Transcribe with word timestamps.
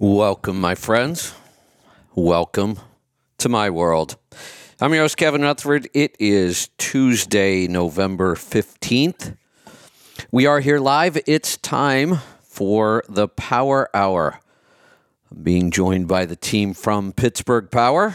Welcome, 0.00 0.60
my 0.60 0.76
friends. 0.76 1.34
Welcome 2.14 2.78
to 3.38 3.48
my 3.48 3.68
world. 3.68 4.16
I'm 4.80 4.94
your 4.94 5.02
host, 5.02 5.16
Kevin 5.16 5.42
Rutherford. 5.42 5.88
It 5.92 6.14
is 6.20 6.68
Tuesday, 6.78 7.66
November 7.66 8.36
15th. 8.36 9.36
We 10.30 10.46
are 10.46 10.60
here 10.60 10.78
live. 10.78 11.18
It's 11.26 11.56
time 11.56 12.20
for 12.44 13.02
the 13.08 13.26
Power 13.26 13.90
Hour. 13.92 14.38
I'm 15.32 15.42
being 15.42 15.72
joined 15.72 16.06
by 16.06 16.26
the 16.26 16.36
team 16.36 16.74
from 16.74 17.12
Pittsburgh 17.12 17.68
Power. 17.68 18.14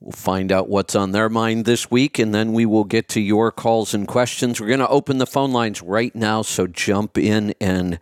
We'll 0.00 0.12
find 0.12 0.50
out 0.50 0.70
what's 0.70 0.96
on 0.96 1.12
their 1.12 1.28
mind 1.28 1.66
this 1.66 1.90
week, 1.90 2.18
and 2.18 2.34
then 2.34 2.54
we 2.54 2.64
will 2.64 2.84
get 2.84 3.10
to 3.10 3.20
your 3.20 3.52
calls 3.52 3.92
and 3.92 4.08
questions. 4.08 4.62
We're 4.62 4.68
going 4.68 4.78
to 4.78 4.88
open 4.88 5.18
the 5.18 5.26
phone 5.26 5.52
lines 5.52 5.82
right 5.82 6.14
now, 6.14 6.40
so 6.40 6.66
jump 6.66 7.18
in 7.18 7.52
and 7.60 7.98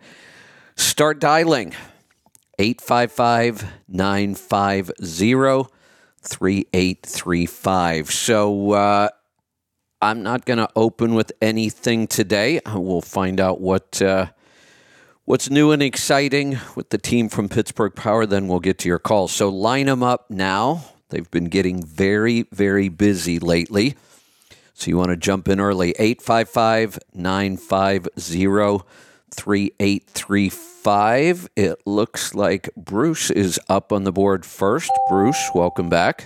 start 0.77 1.19
dialing. 1.19 1.75
855 2.59 3.65
950 3.87 5.71
3835. 6.21 8.11
So 8.11 8.71
uh, 8.71 9.09
I'm 10.01 10.23
not 10.23 10.45
going 10.45 10.59
to 10.59 10.69
open 10.75 11.15
with 11.15 11.31
anything 11.41 12.07
today. 12.07 12.61
We'll 12.73 13.01
find 13.01 13.39
out 13.39 13.61
what. 13.61 14.01
Uh, 14.01 14.27
what's 15.25 15.49
new 15.49 15.71
and 15.71 15.81
exciting 15.81 16.59
with 16.75 16.89
the 16.89 16.97
team 16.97 17.29
from 17.29 17.47
Pittsburgh 17.49 17.95
Power? 17.95 18.25
Then 18.25 18.47
we'll 18.47 18.59
get 18.59 18.77
to 18.79 18.89
your 18.89 18.99
calls. 18.99 19.31
So 19.31 19.49
line 19.49 19.85
them 19.85 20.03
up 20.03 20.29
now. 20.29 20.85
They've 21.09 21.29
been 21.29 21.45
getting 21.45 21.83
very, 21.83 22.43
very 22.51 22.89
busy 22.89 23.39
lately. 23.39 23.95
So 24.73 24.89
you 24.89 24.97
want 24.97 25.09
to 25.11 25.17
jump 25.17 25.47
in 25.47 25.59
early. 25.59 25.91
855 25.99 26.99
950 27.13 28.85
3835. 29.31 30.72
It 31.55 31.81
looks 31.85 32.35
like 32.35 32.69
Bruce 32.75 33.31
is 33.31 33.59
up 33.69 33.91
on 33.91 34.03
the 34.03 34.11
board 34.11 34.45
first. 34.45 34.91
Bruce, 35.09 35.49
welcome 35.55 35.89
back. 35.89 36.25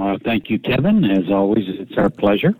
Uh, 0.00 0.16
thank 0.24 0.48
you, 0.50 0.58
Kevin. 0.58 1.04
As 1.04 1.30
always, 1.30 1.64
it's 1.68 1.96
our 1.96 2.10
pleasure. 2.10 2.54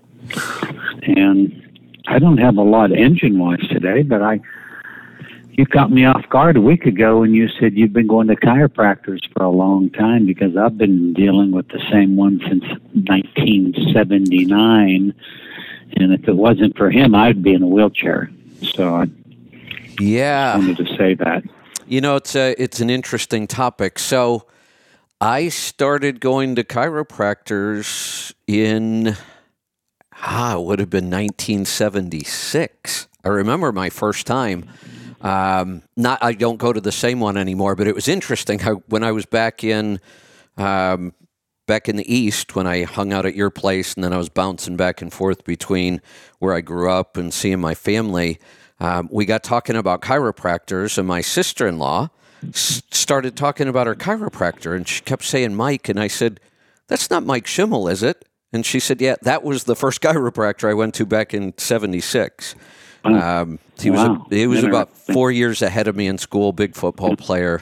And 1.02 1.58
I 2.06 2.18
don't 2.18 2.38
have 2.38 2.56
a 2.56 2.62
lot 2.62 2.92
engine 2.92 3.38
wise 3.38 3.66
today, 3.68 4.02
but 4.02 4.22
I 4.22 4.40
you 5.52 5.66
caught 5.66 5.90
me 5.90 6.06
off 6.06 6.26
guard 6.30 6.56
a 6.56 6.62
week 6.62 6.86
ago 6.86 7.22
and 7.22 7.34
you 7.34 7.46
said 7.60 7.74
you've 7.74 7.92
been 7.92 8.06
going 8.06 8.28
to 8.28 8.36
chiropractors 8.36 9.20
for 9.32 9.42
a 9.42 9.50
long 9.50 9.90
time 9.90 10.24
because 10.24 10.56
I've 10.56 10.78
been 10.78 11.12
dealing 11.12 11.52
with 11.52 11.68
the 11.68 11.82
same 11.90 12.16
one 12.16 12.40
since 12.48 12.64
1979 12.94 15.12
and 15.98 16.12
if 16.12 16.26
it 16.26 16.36
wasn't 16.36 16.78
for 16.78 16.90
him, 16.90 17.14
I'd 17.14 17.42
be 17.42 17.52
in 17.52 17.62
a 17.62 17.66
wheelchair. 17.66 18.30
So 18.62 18.96
I 18.96 19.10
yeah 20.02 20.56
wanted 20.56 20.76
to 20.78 20.96
say 20.96 21.14
that. 21.14 21.42
You 21.86 22.00
know, 22.00 22.16
it's 22.16 22.34
a 22.34 22.54
it's 22.62 22.80
an 22.80 22.90
interesting 22.90 23.46
topic. 23.46 23.98
So 23.98 24.46
I 25.20 25.48
started 25.50 26.20
going 26.20 26.54
to 26.56 26.64
chiropractors 26.64 28.32
in 28.46 29.16
ah, 30.22 30.56
it 30.56 30.62
would 30.64 30.78
have 30.78 30.90
been 30.90 31.10
1976. 31.10 33.08
I 33.24 33.28
remember 33.28 33.72
my 33.72 33.90
first 33.90 34.26
time. 34.26 34.64
Um, 35.20 35.82
not 35.96 36.18
I 36.22 36.32
don't 36.32 36.56
go 36.56 36.72
to 36.72 36.80
the 36.80 36.92
same 36.92 37.20
one 37.20 37.36
anymore, 37.36 37.76
but 37.76 37.86
it 37.86 37.94
was 37.94 38.08
interesting 38.08 38.58
how 38.60 38.76
when 38.88 39.04
I 39.04 39.12
was 39.12 39.26
back 39.26 39.62
in 39.62 40.00
um, 40.56 41.12
back 41.66 41.88
in 41.88 41.96
the 41.96 42.12
East 42.12 42.56
when 42.56 42.66
I 42.66 42.84
hung 42.84 43.12
out 43.12 43.26
at 43.26 43.34
your 43.34 43.50
place, 43.50 43.94
and 43.94 44.02
then 44.02 44.12
I 44.12 44.18
was 44.18 44.28
bouncing 44.28 44.76
back 44.76 45.02
and 45.02 45.12
forth 45.12 45.44
between 45.44 46.00
where 46.38 46.54
I 46.54 46.60
grew 46.60 46.90
up 46.90 47.16
and 47.16 47.32
seeing 47.34 47.60
my 47.60 47.74
family. 47.74 48.38
Um, 48.80 49.08
we 49.12 49.24
got 49.24 49.42
talking 49.42 49.76
about 49.76 50.00
chiropractors, 50.02 50.98
and 50.98 51.06
my 51.06 51.20
sister 51.20 51.66
in 51.66 51.78
law 51.78 52.08
s- 52.48 52.82
started 52.90 53.36
talking 53.36 53.68
about 53.68 53.86
her 53.86 53.94
chiropractor, 53.94 54.74
and 54.74 54.86
she 54.88 55.00
kept 55.02 55.24
saying 55.24 55.54
Mike, 55.54 55.88
and 55.88 56.00
I 56.00 56.08
said, 56.08 56.40
"That's 56.88 57.08
not 57.10 57.24
Mike 57.24 57.46
Schimmel, 57.46 57.88
is 57.88 58.02
it?" 58.02 58.24
And 58.52 58.66
she 58.66 58.80
said, 58.80 59.00
"Yeah, 59.00 59.16
that 59.22 59.42
was 59.44 59.64
the 59.64 59.76
first 59.76 60.00
chiropractor 60.02 60.68
I 60.68 60.74
went 60.74 60.94
to 60.94 61.06
back 61.06 61.32
in 61.34 61.54
'76." 61.58 62.54
Um, 63.04 63.58
he 63.80 63.90
was 63.90 64.00
Wow. 64.00 64.26
a, 64.30 64.34
he 64.34 64.46
was 64.46 64.62
about 64.62 64.96
four 64.96 65.32
years 65.32 65.60
ahead 65.60 65.88
of 65.88 65.96
me 65.96 66.06
in 66.06 66.18
school. 66.18 66.52
Big 66.52 66.74
football 66.76 67.16
player. 67.16 67.60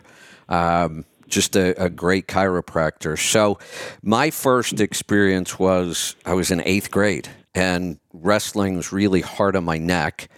Um, 0.51 1.05
just 1.29 1.55
a, 1.57 1.81
a 1.83 1.89
great 1.89 2.27
chiropractor. 2.27 3.17
So, 3.19 3.59
my 4.03 4.31
first 4.31 4.81
experience 4.81 5.59
was 5.59 6.17
I 6.27 6.35
was 6.35 6.51
in 6.51 6.61
eighth 6.65 6.91
grade, 6.91 7.29
and 7.55 7.99
wrestling 8.13 8.77
was 8.77 8.93
really 8.93 9.21
hard 9.21 9.55
on 9.57 9.65
my 9.65 9.79
neck. 9.79 10.29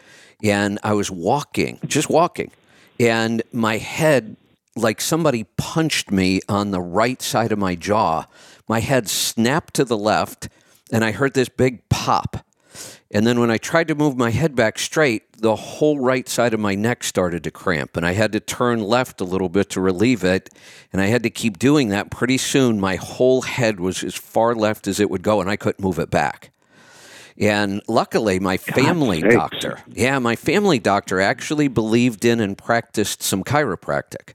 And 0.43 0.79
I 0.83 0.93
was 0.93 1.11
walking, 1.11 1.79
just 1.87 2.11
walking, 2.11 2.51
and 2.99 3.43
my 3.53 3.79
head, 3.79 4.37
like 4.75 5.01
somebody 5.01 5.45
punched 5.57 6.11
me 6.11 6.41
on 6.49 6.71
the 6.71 6.81
right 6.81 7.21
side 7.23 7.53
of 7.53 7.59
my 7.59 7.75
jaw. 7.75 8.27
My 8.69 8.81
head 8.81 9.09
snapped 9.09 9.75
to 9.75 9.85
the 9.85 9.99
left, 9.99 10.49
and 10.93 11.05
I 11.05 11.13
heard 11.13 11.35
this 11.35 11.49
big 11.49 11.89
pop. 11.89 12.45
And 13.11 13.27
then 13.27 13.39
when 13.39 13.51
I 13.51 13.59
tried 13.59 13.89
to 13.89 13.95
move 13.95 14.17
my 14.17 14.31
head 14.31 14.57
back 14.57 14.79
straight, 14.79 15.31
the 15.37 15.55
whole 15.55 15.99
right 16.01 16.27
side 16.29 16.55
of 16.55 16.61
my 16.61 16.75
neck 16.75 17.05
started 17.05 17.45
to 17.45 17.51
cramp, 17.51 17.97
and 17.97 18.07
I 18.07 18.13
had 18.13 18.33
to 18.33 18.41
turn 18.41 18.81
left 18.81 19.21
a 19.21 19.25
little 19.25 19.51
bit 19.51 19.69
to 19.71 19.81
relieve 19.81 20.25
it. 20.25 20.49
And 20.93 21.03
I 21.03 21.07
had 21.07 21.23
to 21.25 21.31
keep 21.31 21.59
doing 21.59 21.91
that. 21.91 22.11
Pretty 22.11 22.39
soon, 22.39 22.81
my 22.81 22.97
whole 22.97 23.43
head 23.43 23.81
was 23.81 24.03
as 24.03 24.15
far 24.15 24.55
left 24.55 24.89
as 24.89 24.99
it 24.99 25.11
would 25.11 25.23
go, 25.23 25.41
and 25.41 25.51
I 25.51 25.57
couldn't 25.57 25.85
move 25.85 25.99
it 25.99 26.11
back. 26.11 26.51
And 27.39 27.83
luckily, 27.89 28.39
my 28.39 28.57
family 28.57 29.21
sakes. 29.21 29.35
doctor, 29.35 29.79
yeah, 29.89 30.19
my 30.19 30.37
family 30.37 30.79
doctor 30.79 31.21
actually 31.21 31.69
believed 31.69 32.25
in 32.25 32.41
and 32.41 32.57
practiced 32.57 33.23
some 33.23 33.43
chiropractic. 33.43 34.35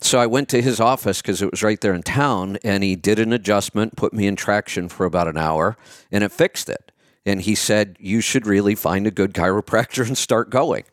So 0.00 0.20
I 0.20 0.26
went 0.26 0.48
to 0.50 0.62
his 0.62 0.78
office 0.78 1.20
because 1.20 1.42
it 1.42 1.50
was 1.50 1.62
right 1.62 1.80
there 1.80 1.92
in 1.92 2.02
town, 2.02 2.58
and 2.62 2.84
he 2.84 2.94
did 2.94 3.18
an 3.18 3.32
adjustment, 3.32 3.96
put 3.96 4.12
me 4.12 4.26
in 4.26 4.36
traction 4.36 4.88
for 4.88 5.04
about 5.04 5.26
an 5.26 5.36
hour, 5.36 5.76
and 6.12 6.22
it 6.22 6.30
fixed 6.30 6.68
it. 6.68 6.92
And 7.26 7.42
he 7.42 7.54
said, 7.54 7.96
You 7.98 8.20
should 8.20 8.46
really 8.46 8.74
find 8.74 9.06
a 9.06 9.10
good 9.10 9.34
chiropractor 9.34 10.06
and 10.06 10.16
start 10.16 10.50
going. 10.50 10.84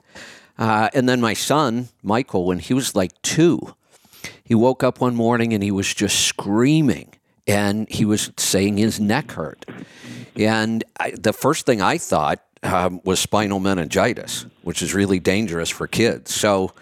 Uh, 0.58 0.90
and 0.94 1.08
then 1.08 1.22
my 1.22 1.34
son, 1.34 1.90
Michael, 2.02 2.46
when 2.46 2.60
he 2.60 2.74
was 2.74 2.96
like 2.96 3.22
two, 3.22 3.76
he 4.44 4.56
woke 4.56 4.84
up 4.84 5.02
one 5.02 5.16
morning 5.16 5.54
and 5.54 5.62
he 5.64 5.72
was 5.72 5.94
just 5.94 6.22
screaming 6.22 7.14
and 7.48 7.90
he 7.90 8.06
was 8.06 8.32
saying 8.38 8.78
his 8.78 9.00
neck 9.00 9.32
hurt. 9.32 9.66
And 10.36 10.84
I, 11.00 11.12
the 11.12 11.34
first 11.34 11.66
thing 11.66 11.82
I 11.82 11.98
thought 11.98 12.44
um, 12.64 13.02
was 13.04 13.20
spinal 13.20 13.60
meningitis, 13.60 14.46
which 14.64 14.82
is 14.82 14.94
really 14.94 15.20
dangerous 15.20 15.70
for 15.70 15.88
kids. 15.88 16.34
So 16.34 16.74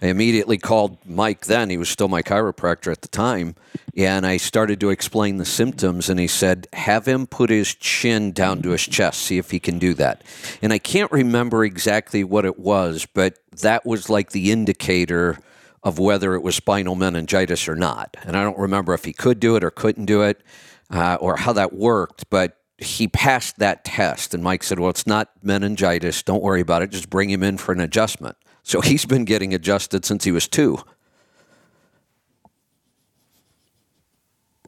I 0.00 0.06
immediately 0.06 0.58
called 0.58 0.96
Mike 1.04 1.46
then. 1.46 1.68
He 1.68 1.76
was 1.76 1.88
still 1.88 2.08
my 2.08 2.22
chiropractor 2.22 2.92
at 2.92 3.02
the 3.02 3.08
time. 3.08 3.56
And 3.96 4.24
I 4.24 4.36
started 4.36 4.80
to 4.80 4.90
explain 4.90 5.38
the 5.38 5.44
symptoms. 5.44 6.08
And 6.08 6.20
he 6.20 6.28
said, 6.28 6.68
Have 6.72 7.06
him 7.06 7.26
put 7.26 7.50
his 7.50 7.74
chin 7.74 8.32
down 8.32 8.62
to 8.62 8.70
his 8.70 8.82
chest, 8.82 9.20
see 9.20 9.38
if 9.38 9.50
he 9.50 9.58
can 9.58 9.78
do 9.78 9.94
that. 9.94 10.22
And 10.62 10.72
I 10.72 10.78
can't 10.78 11.10
remember 11.10 11.64
exactly 11.64 12.24
what 12.24 12.44
it 12.44 12.58
was, 12.58 13.06
but 13.12 13.38
that 13.60 13.84
was 13.84 14.08
like 14.08 14.30
the 14.30 14.50
indicator 14.52 15.38
of 15.84 15.98
whether 15.98 16.34
it 16.34 16.42
was 16.42 16.54
spinal 16.54 16.94
meningitis 16.94 17.68
or 17.68 17.74
not. 17.74 18.16
And 18.22 18.36
I 18.36 18.42
don't 18.44 18.58
remember 18.58 18.94
if 18.94 19.04
he 19.04 19.12
could 19.12 19.40
do 19.40 19.56
it 19.56 19.64
or 19.64 19.70
couldn't 19.70 20.04
do 20.06 20.22
it 20.22 20.42
uh, 20.90 21.16
or 21.20 21.36
how 21.36 21.52
that 21.54 21.72
worked, 21.72 22.28
but 22.30 22.58
he 22.78 23.08
passed 23.08 23.58
that 23.58 23.84
test. 23.84 24.32
And 24.34 24.42
Mike 24.44 24.62
said, 24.62 24.78
Well, 24.78 24.90
it's 24.90 25.06
not 25.06 25.30
meningitis. 25.42 26.22
Don't 26.22 26.42
worry 26.42 26.60
about 26.60 26.82
it. 26.82 26.90
Just 26.90 27.10
bring 27.10 27.30
him 27.30 27.42
in 27.42 27.58
for 27.58 27.72
an 27.72 27.80
adjustment. 27.80 28.36
So 28.62 28.80
he's 28.82 29.04
been 29.04 29.24
getting 29.24 29.54
adjusted 29.54 30.04
since 30.04 30.24
he 30.24 30.30
was 30.32 30.46
two. 30.48 30.78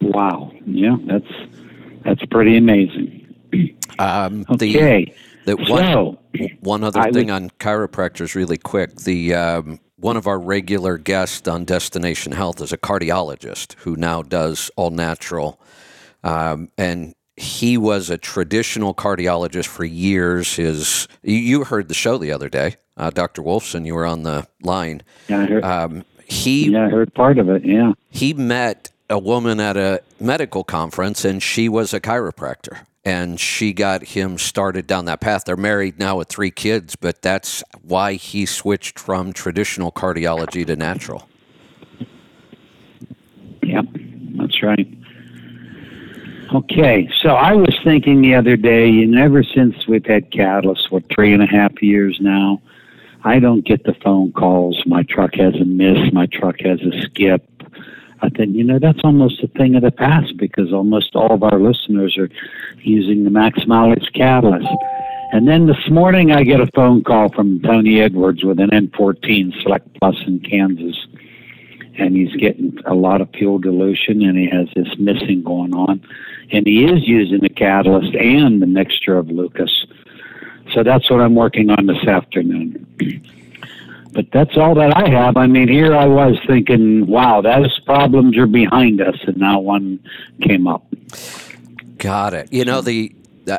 Wow. 0.01 0.53
Yeah, 0.67 0.97
that's 1.07 1.27
that's 2.05 2.25
pretty 2.27 2.57
amazing. 2.57 3.21
Um, 4.01 4.45
Okay. 4.51 5.15
The, 5.45 5.55
the 5.55 5.65
one, 5.71 5.85
So, 5.85 6.19
one 6.61 6.83
other 6.83 6.99
I 6.99 7.13
thing 7.13 7.27
would- 7.27 7.35
on 7.35 7.51
chiropractors, 7.61 8.35
really 8.35 8.59
quick. 8.59 8.97
The 8.97 9.35
um, 9.35 9.79
one 9.97 10.17
of 10.17 10.27
our 10.27 10.39
regular 10.39 10.99
guests 10.99 11.47
on 11.47 11.65
Destination 11.65 12.33
Health 12.33 12.61
is 12.61 12.73
a 12.73 12.79
cardiologist 12.79 13.75
who 13.79 13.97
now 13.97 14.23
does 14.23 14.71
all 14.77 14.91
natural, 14.91 15.61
um, 16.23 16.71
and 16.77 17.15
he 17.37 17.77
was 17.77 18.11
a 18.11 18.19
traditional 18.19 18.95
cardiologist 18.95 19.67
for 19.67 19.85
years. 19.85 20.57
His 20.57 21.09
you, 21.23 21.65
heard 21.65 21.89
the 21.89 21.95
show 21.95 22.19
the 22.19 22.33
other 22.33 22.49
day, 22.49 22.77
uh, 22.97 23.11
Dr. 23.11 23.43
Wolfson. 23.43 23.87
You 23.87 23.95
were 23.95 24.07
on 24.07 24.23
the 24.23 24.47
line. 24.63 25.03
Yeah, 25.29 25.41
I 25.41 25.47
heard, 25.47 25.65
Um, 25.65 26.05
he 26.27 26.71
yeah, 26.71 26.87
I 26.87 26.91
heard 26.91 27.13
part 27.15 27.39
of 27.39 27.49
it. 27.49 27.65
Yeah. 27.65 27.93
he 28.11 28.35
met 28.35 28.91
a 29.11 29.19
woman 29.19 29.61
at 29.61 29.77
a 29.77 30.01
medical 30.19 30.65
conference 30.65 31.25
and 31.25 31.43
she 31.43 31.69
was 31.69 31.93
a 31.93 32.01
chiropractor 32.01 32.87
and 33.05 33.39
she 33.39 33.73
got 33.73 34.03
him 34.03 34.39
started 34.39 34.87
down 34.87 35.05
that 35.05 35.21
path 35.21 35.45
they're 35.45 35.57
married 35.57 35.99
now 35.99 36.19
with 36.19 36.29
three 36.29 36.51
kids 36.51 36.97
but 36.97 37.21
that's 37.23 37.63
why 37.83 38.15
he 38.15 38.47
switched 38.47 38.99
from 38.99 39.33
traditional 39.33 39.93
cardiology 39.93 40.67
to 40.67 40.77
natural 40.77 41.29
Yep, 43.67 43.87
that's 44.37 44.63
right. 44.63 44.89
Okay, 46.55 47.09
so 47.21 47.31
I 47.31 47.55
was 47.55 47.77
thinking 47.83 48.21
the 48.21 48.35
other 48.35 48.57
day, 48.57 48.89
and 49.03 49.19
ever 49.19 49.43
since 49.43 49.89
we've 49.89 50.05
had 50.05 50.31
Catalyst, 50.31 50.93
what 50.93 51.05
three 51.13 51.33
and 51.33 51.43
a 51.43 51.47
half 51.47 51.83
years 51.83 52.19
now, 52.21 52.61
I 53.25 53.39
don't 53.39 53.65
get 53.65 53.85
the 53.85 53.95
phone 53.95 54.33
calls. 54.33 54.81
My 54.87 55.03
truck 55.05 55.35
has 55.35 55.55
a 55.55 55.65
miss. 55.65 56.13
My 56.13 56.27
truck 56.27 56.61
has 56.61 56.81
a 56.83 57.01
skip. 57.03 57.54
I 58.25 58.45
you 58.45 58.65
know, 58.65 58.79
that's 58.79 59.01
almost 59.05 59.43
a 59.43 59.49
thing 59.49 59.75
of 59.75 59.83
the 59.83 59.91
past 59.91 60.37
because 60.39 60.73
almost 60.73 61.15
all 61.15 61.33
of 61.33 61.43
our 61.43 61.59
listeners 61.59 62.17
are 62.17 62.31
using 62.81 63.25
the 63.25 63.31
max 63.31 63.67
mileage 63.67 64.11
catalyst. 64.15 64.69
And 65.33 65.47
then 65.47 65.67
this 65.67 65.91
morning 65.91 66.33
I 66.33 66.43
get 66.43 66.61
a 66.61 66.69
phone 66.75 67.05
call 67.05 67.29
from 67.31 67.61
Tony 67.61 68.01
Edwards 68.01 68.43
with 68.43 68.61
an 68.61 68.71
N14 68.71 69.63
Select 69.63 69.93
Plus 70.01 70.17
in 70.27 70.41
Kansas. 70.41 71.07
And 71.97 72.17
he's 72.17 72.35
getting 72.37 72.79
a 72.87 72.95
lot 72.95 73.21
of 73.21 73.29
fuel 73.31 73.59
dilution 73.59 74.23
and 74.23 74.39
he 74.39 74.49
has 74.49 74.69
this 74.75 74.97
missing 74.99 75.43
going 75.43 75.75
on. 75.75 76.03
And 76.51 76.67
he 76.67 76.85
is 76.85 77.07
using 77.07 77.41
the 77.41 77.49
catalyst 77.51 78.15
and 78.15 78.63
the 78.63 78.67
mixture 78.67 79.19
of 79.19 79.29
Lucas. 79.29 79.87
So 80.73 80.83
that's 80.83 81.11
what 81.11 81.21
I'm 81.21 81.35
working 81.35 81.71
on 81.71 81.87
this 81.87 82.05
afternoon. 82.05 82.87
But 84.15 84.27
that's 84.33 84.57
all 84.57 84.75
that 84.77 84.97
I 84.97 85.09
have. 85.09 85.37
I 85.37 85.47
mean, 85.47 85.69
here 85.69 85.95
I 85.95 86.07
was 86.07 86.39
thinking, 86.47 87.07
wow, 87.07 87.41
those 87.41 87.79
problems 87.81 88.37
are 88.39 88.47
behind 88.47 89.01
us, 89.01 89.17
and 89.27 89.37
now 89.37 89.61
one 89.61 89.99
came 90.43 90.67
up. 90.67 90.87
Got 91.99 92.35
it. 92.35 92.53
You 92.53 92.65
know, 92.65 92.81
the 92.81 93.15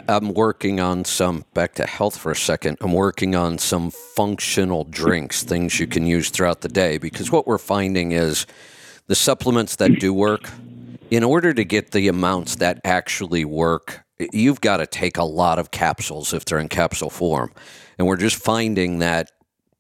I'm 0.09 0.33
working 0.33 0.79
on 0.79 1.05
some 1.05 1.45
back 1.53 1.75
to 1.75 1.85
health 1.85 2.17
for 2.17 2.31
a 2.31 2.35
second. 2.35 2.77
I'm 2.81 2.93
working 2.93 3.35
on 3.35 3.57
some 3.59 3.91
functional 3.91 4.85
drinks, 4.85 5.43
things 5.43 5.79
you 5.79 5.87
can 5.87 6.07
use 6.07 6.29
throughout 6.29 6.61
the 6.61 6.69
day 6.69 6.97
because 6.97 7.31
what 7.31 7.45
we're 7.45 7.59
finding 7.59 8.11
is 8.11 8.47
the 9.07 9.15
supplements 9.15 9.75
that 9.75 9.99
do 9.99 10.11
work 10.11 10.49
in 11.11 11.23
order 11.23 11.53
to 11.53 11.63
get 11.63 11.91
the 11.91 12.07
amounts 12.07 12.55
that 12.55 12.81
actually 12.83 13.45
work, 13.45 14.03
you've 14.33 14.61
got 14.61 14.77
to 14.77 14.87
take 14.87 15.17
a 15.17 15.23
lot 15.23 15.59
of 15.59 15.71
capsules 15.71 16.33
if 16.33 16.45
they're 16.45 16.59
in 16.59 16.69
capsule 16.69 17.09
form. 17.09 17.51
And 17.97 18.07
we're 18.07 18.17
just 18.17 18.37
finding 18.37 18.99
that 18.99 19.31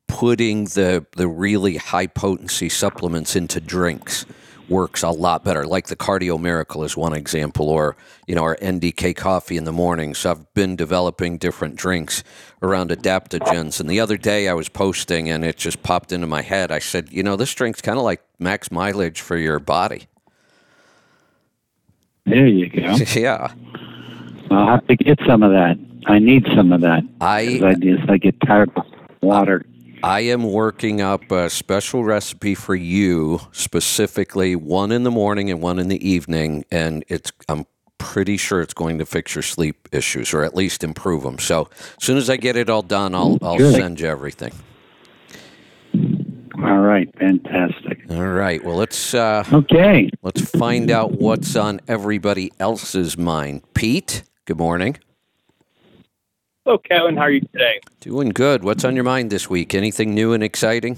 putting 0.07 0.65
the 0.65 1.05
the 1.15 1.27
really 1.27 1.77
high 1.77 2.07
potency 2.07 2.69
supplements 2.69 3.35
into 3.35 3.59
drinks 3.59 4.25
works 4.69 5.03
a 5.03 5.09
lot 5.09 5.43
better. 5.43 5.65
Like 5.65 5.87
the 5.87 5.95
Cardio 5.95 6.39
Miracle 6.39 6.83
is 6.83 6.97
one 6.97 7.13
example, 7.13 7.69
or 7.69 7.95
you 8.27 8.35
know 8.35 8.43
our 8.43 8.55
NDK 8.57 9.15
coffee 9.15 9.57
in 9.57 9.63
the 9.63 9.71
morning. 9.71 10.13
So 10.13 10.31
I've 10.31 10.53
been 10.53 10.75
developing 10.75 11.37
different 11.37 11.75
drinks 11.75 12.23
around 12.61 12.89
adaptogens. 12.89 13.79
And 13.79 13.89
the 13.89 13.99
other 13.99 14.17
day 14.17 14.47
I 14.47 14.53
was 14.53 14.69
posting, 14.69 15.29
and 15.29 15.43
it 15.43 15.57
just 15.57 15.83
popped 15.83 16.11
into 16.11 16.27
my 16.27 16.41
head. 16.41 16.71
I 16.71 16.79
said, 16.79 17.11
you 17.11 17.23
know, 17.23 17.35
this 17.35 17.53
drink's 17.53 17.81
kind 17.81 17.97
of 17.97 18.03
like 18.03 18.21
max 18.39 18.71
mileage 18.71 19.21
for 19.21 19.37
your 19.37 19.59
body. 19.59 20.07
There 22.25 22.47
you 22.47 22.69
go. 22.69 22.95
yeah. 23.15 23.53
I'll 24.49 24.67
have 24.67 24.87
to 24.87 24.95
get 24.95 25.19
some 25.27 25.43
of 25.43 25.51
that. 25.51 25.77
I 26.07 26.19
need 26.19 26.45
some 26.55 26.71
of 26.71 26.81
that. 26.81 27.03
I 27.19 27.61
I 27.63 27.73
just 27.75 28.09
I 28.09 28.17
get 28.17 28.39
tired 28.41 28.71
of 28.75 28.85
water. 29.21 29.65
I 30.03 30.21
am 30.21 30.43
working 30.51 31.01
up 31.01 31.31
a 31.31 31.49
special 31.49 32.03
recipe 32.03 32.53
for 32.55 32.75
you, 32.75 33.39
specifically 33.51 34.55
one 34.55 34.91
in 34.91 35.03
the 35.03 35.11
morning 35.11 35.49
and 35.49 35.61
one 35.61 35.79
in 35.79 35.87
the 35.87 36.07
evening, 36.07 36.65
and 36.71 37.03
it's 37.07 37.31
I'm 37.49 37.65
pretty 37.97 38.37
sure 38.37 38.61
it's 38.61 38.73
going 38.73 38.97
to 38.99 39.05
fix 39.05 39.33
your 39.33 39.41
sleep 39.41 39.87
issues 39.91 40.33
or 40.33 40.43
at 40.43 40.55
least 40.55 40.83
improve 40.83 41.23
them. 41.23 41.39
So 41.39 41.69
as 41.97 42.03
soon 42.03 42.17
as 42.17 42.29
I 42.29 42.37
get 42.37 42.55
it 42.55 42.69
all 42.69 42.81
done, 42.83 43.15
I'll 43.15 43.37
I'll 43.41 43.57
Good. 43.57 43.75
send 43.75 43.99
you 43.99 44.07
everything. 44.07 44.53
All 46.57 46.79
right, 46.79 47.09
fantastic. 47.19 47.99
All 48.09 48.27
right. 48.27 48.63
Well, 48.63 48.75
let's 48.77 49.13
uh, 49.13 49.43
Okay. 49.51 50.09
let's 50.21 50.41
find 50.51 50.89
out 50.91 51.13
what's 51.13 51.55
on 51.55 51.79
everybody 51.87 52.51
else's 52.59 53.17
mind. 53.17 53.61
Pete, 53.73 54.23
good 54.45 54.57
morning. 54.57 54.97
Hello, 56.65 56.79
Kevin. 56.79 57.15
How 57.15 57.23
are 57.23 57.29
you 57.29 57.41
today? 57.41 57.79
Doing 57.99 58.29
good. 58.29 58.63
What's 58.63 58.83
on 58.83 58.95
your 58.95 59.03
mind 59.03 59.29
this 59.29 59.47
week? 59.47 59.75
Anything 59.75 60.15
new 60.15 60.33
and 60.33 60.43
exciting? 60.43 60.97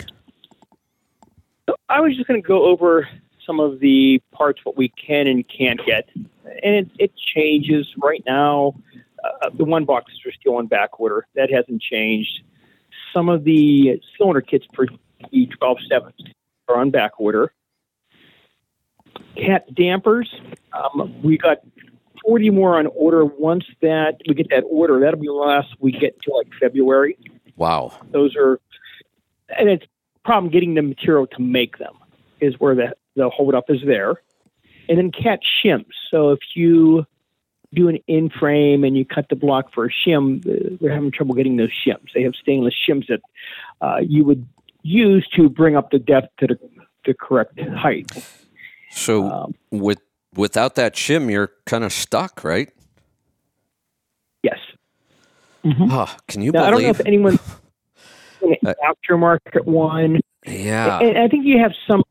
So 1.68 1.76
I 1.90 2.00
was 2.00 2.16
just 2.16 2.26
going 2.26 2.42
to 2.42 2.48
go 2.48 2.64
over 2.64 3.06
some 3.46 3.60
of 3.60 3.82
the 3.82 4.22
parts 4.32 4.64
what 4.64 4.78
we 4.78 4.88
can 4.88 5.28
and 5.28 5.46
can't 5.50 5.86
get, 5.86 6.08
and 6.16 6.74
it, 6.74 6.90
it 7.00 7.12
changes 7.18 7.86
right 8.02 8.24
now. 8.26 8.76
Uh, 9.22 9.50
the 9.58 9.66
one 9.66 9.84
boxes 9.84 10.18
are 10.26 10.32
still 10.32 10.56
on 10.56 10.68
back 10.68 11.02
order. 11.02 11.28
That 11.36 11.52
hasn't 11.52 11.82
changed. 11.82 12.44
Some 13.14 13.28
of 13.28 13.44
the 13.44 14.02
cylinder 14.18 14.40
kits 14.40 14.66
for 14.74 14.88
E127 15.34 16.14
are 16.70 16.78
on 16.78 16.92
back 16.92 17.20
order. 17.20 17.52
Cat 19.36 19.66
dampers, 19.76 20.34
um, 20.72 21.22
we 21.22 21.38
got 21.38 21.58
40 22.28 22.50
more 22.50 22.78
on 22.78 22.88
order. 22.88 23.26
Once 23.26 23.66
that 23.82 24.18
we 24.28 24.36
get 24.36 24.50
that 24.50 24.64
order, 24.70 25.00
that'll 25.00 25.20
be 25.20 25.28
the 25.28 25.34
last 25.34 25.70
we 25.80 25.92
get 25.92 26.22
to 26.24 26.34
like 26.34 26.48
February. 26.60 27.18
Wow. 27.58 27.92
those 28.12 28.36
are 28.36 28.60
and 29.58 29.70
it's 29.70 29.86
problem 30.24 30.52
getting 30.52 30.76
the 30.76 30.82
material 30.82 31.26
to 31.28 31.42
make 31.42 31.80
them 31.80 31.96
is 32.40 32.60
where 32.60 32.76
the 32.76 32.96
the 33.16 33.30
hold 33.30 33.56
up 33.56 33.66
is 33.70 33.80
there 33.86 34.22
and 34.88 34.98
then 34.98 35.12
cat 35.12 35.40
shims 35.64 35.88
so 36.12 36.32
if 36.32 36.40
you 36.56 37.06
do 37.74 37.90
an 37.90 37.98
in 38.08 38.30
frame 38.30 38.84
and 38.84 38.96
you 38.96 39.04
cut 39.04 39.28
the 39.30 39.36
block 39.36 39.74
for 39.74 39.86
a 39.86 39.90
shim 39.90 40.44
they're 40.80 40.94
having 40.94 41.12
trouble 41.12 41.34
getting 41.34 41.58
those 41.58 41.72
shims 41.86 42.08
they 42.14 42.22
have 42.22 42.36
stainless 42.36 42.76
shims 42.88 43.08
that 43.08 43.22
uh, 43.82 43.98
you 43.98 44.24
would 44.24 44.48
use 44.84 45.28
to 45.36 45.50
bring 45.50 45.76
up 45.76 45.90
the 45.90 46.00
depth 46.00 46.30
to 46.38 46.48
the, 46.48 46.60
the 47.06 47.14
correct 47.14 47.60
height 47.60 48.12
So 48.90 49.30
um, 49.30 49.56
with 49.72 50.00
without 50.38 50.76
that 50.76 50.94
shim, 50.94 51.30
you're 51.30 51.52
kind 51.66 51.84
of 51.84 51.92
stuck, 51.92 52.44
right? 52.44 52.72
yes 54.44 54.60
Oh, 55.66 56.16
can 56.30 56.42
you 56.42 56.54
now, 56.54 56.64
i 56.64 56.70
don't 56.70 56.82
know 56.82 56.90
if 56.90 57.02
anyone 57.06 57.38
an 58.42 58.76
aftermarket 58.86 59.66
one 59.66 60.22
yeah. 60.48 61.00
And 61.00 61.18
I 61.18 61.28
think 61.28 61.46
you 61.46 61.60
have 61.60 61.74
some 61.88 62.04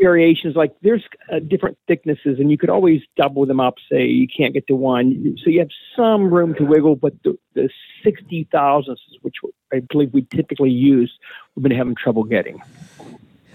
variations, 0.00 0.56
like 0.56 0.74
there's 0.82 1.04
uh, 1.32 1.38
different 1.40 1.78
thicknesses, 1.86 2.38
and 2.38 2.50
you 2.50 2.58
could 2.58 2.70
always 2.70 3.02
double 3.16 3.46
them 3.46 3.60
up. 3.60 3.76
Say 3.90 4.06
you 4.06 4.28
can't 4.28 4.54
get 4.54 4.66
to 4.68 4.74
one, 4.74 5.36
so 5.42 5.50
you 5.50 5.60
have 5.60 5.70
some 5.96 6.32
room 6.32 6.54
to 6.54 6.64
wiggle. 6.64 6.96
But 6.96 7.14
the, 7.22 7.38
the 7.54 7.70
sixty 8.02 8.48
thousandths, 8.50 9.02
which 9.22 9.36
I 9.72 9.80
believe 9.80 10.12
we 10.12 10.22
typically 10.22 10.70
use, 10.70 11.12
we've 11.54 11.62
been 11.62 11.72
having 11.72 11.94
trouble 11.94 12.24
getting. 12.24 12.60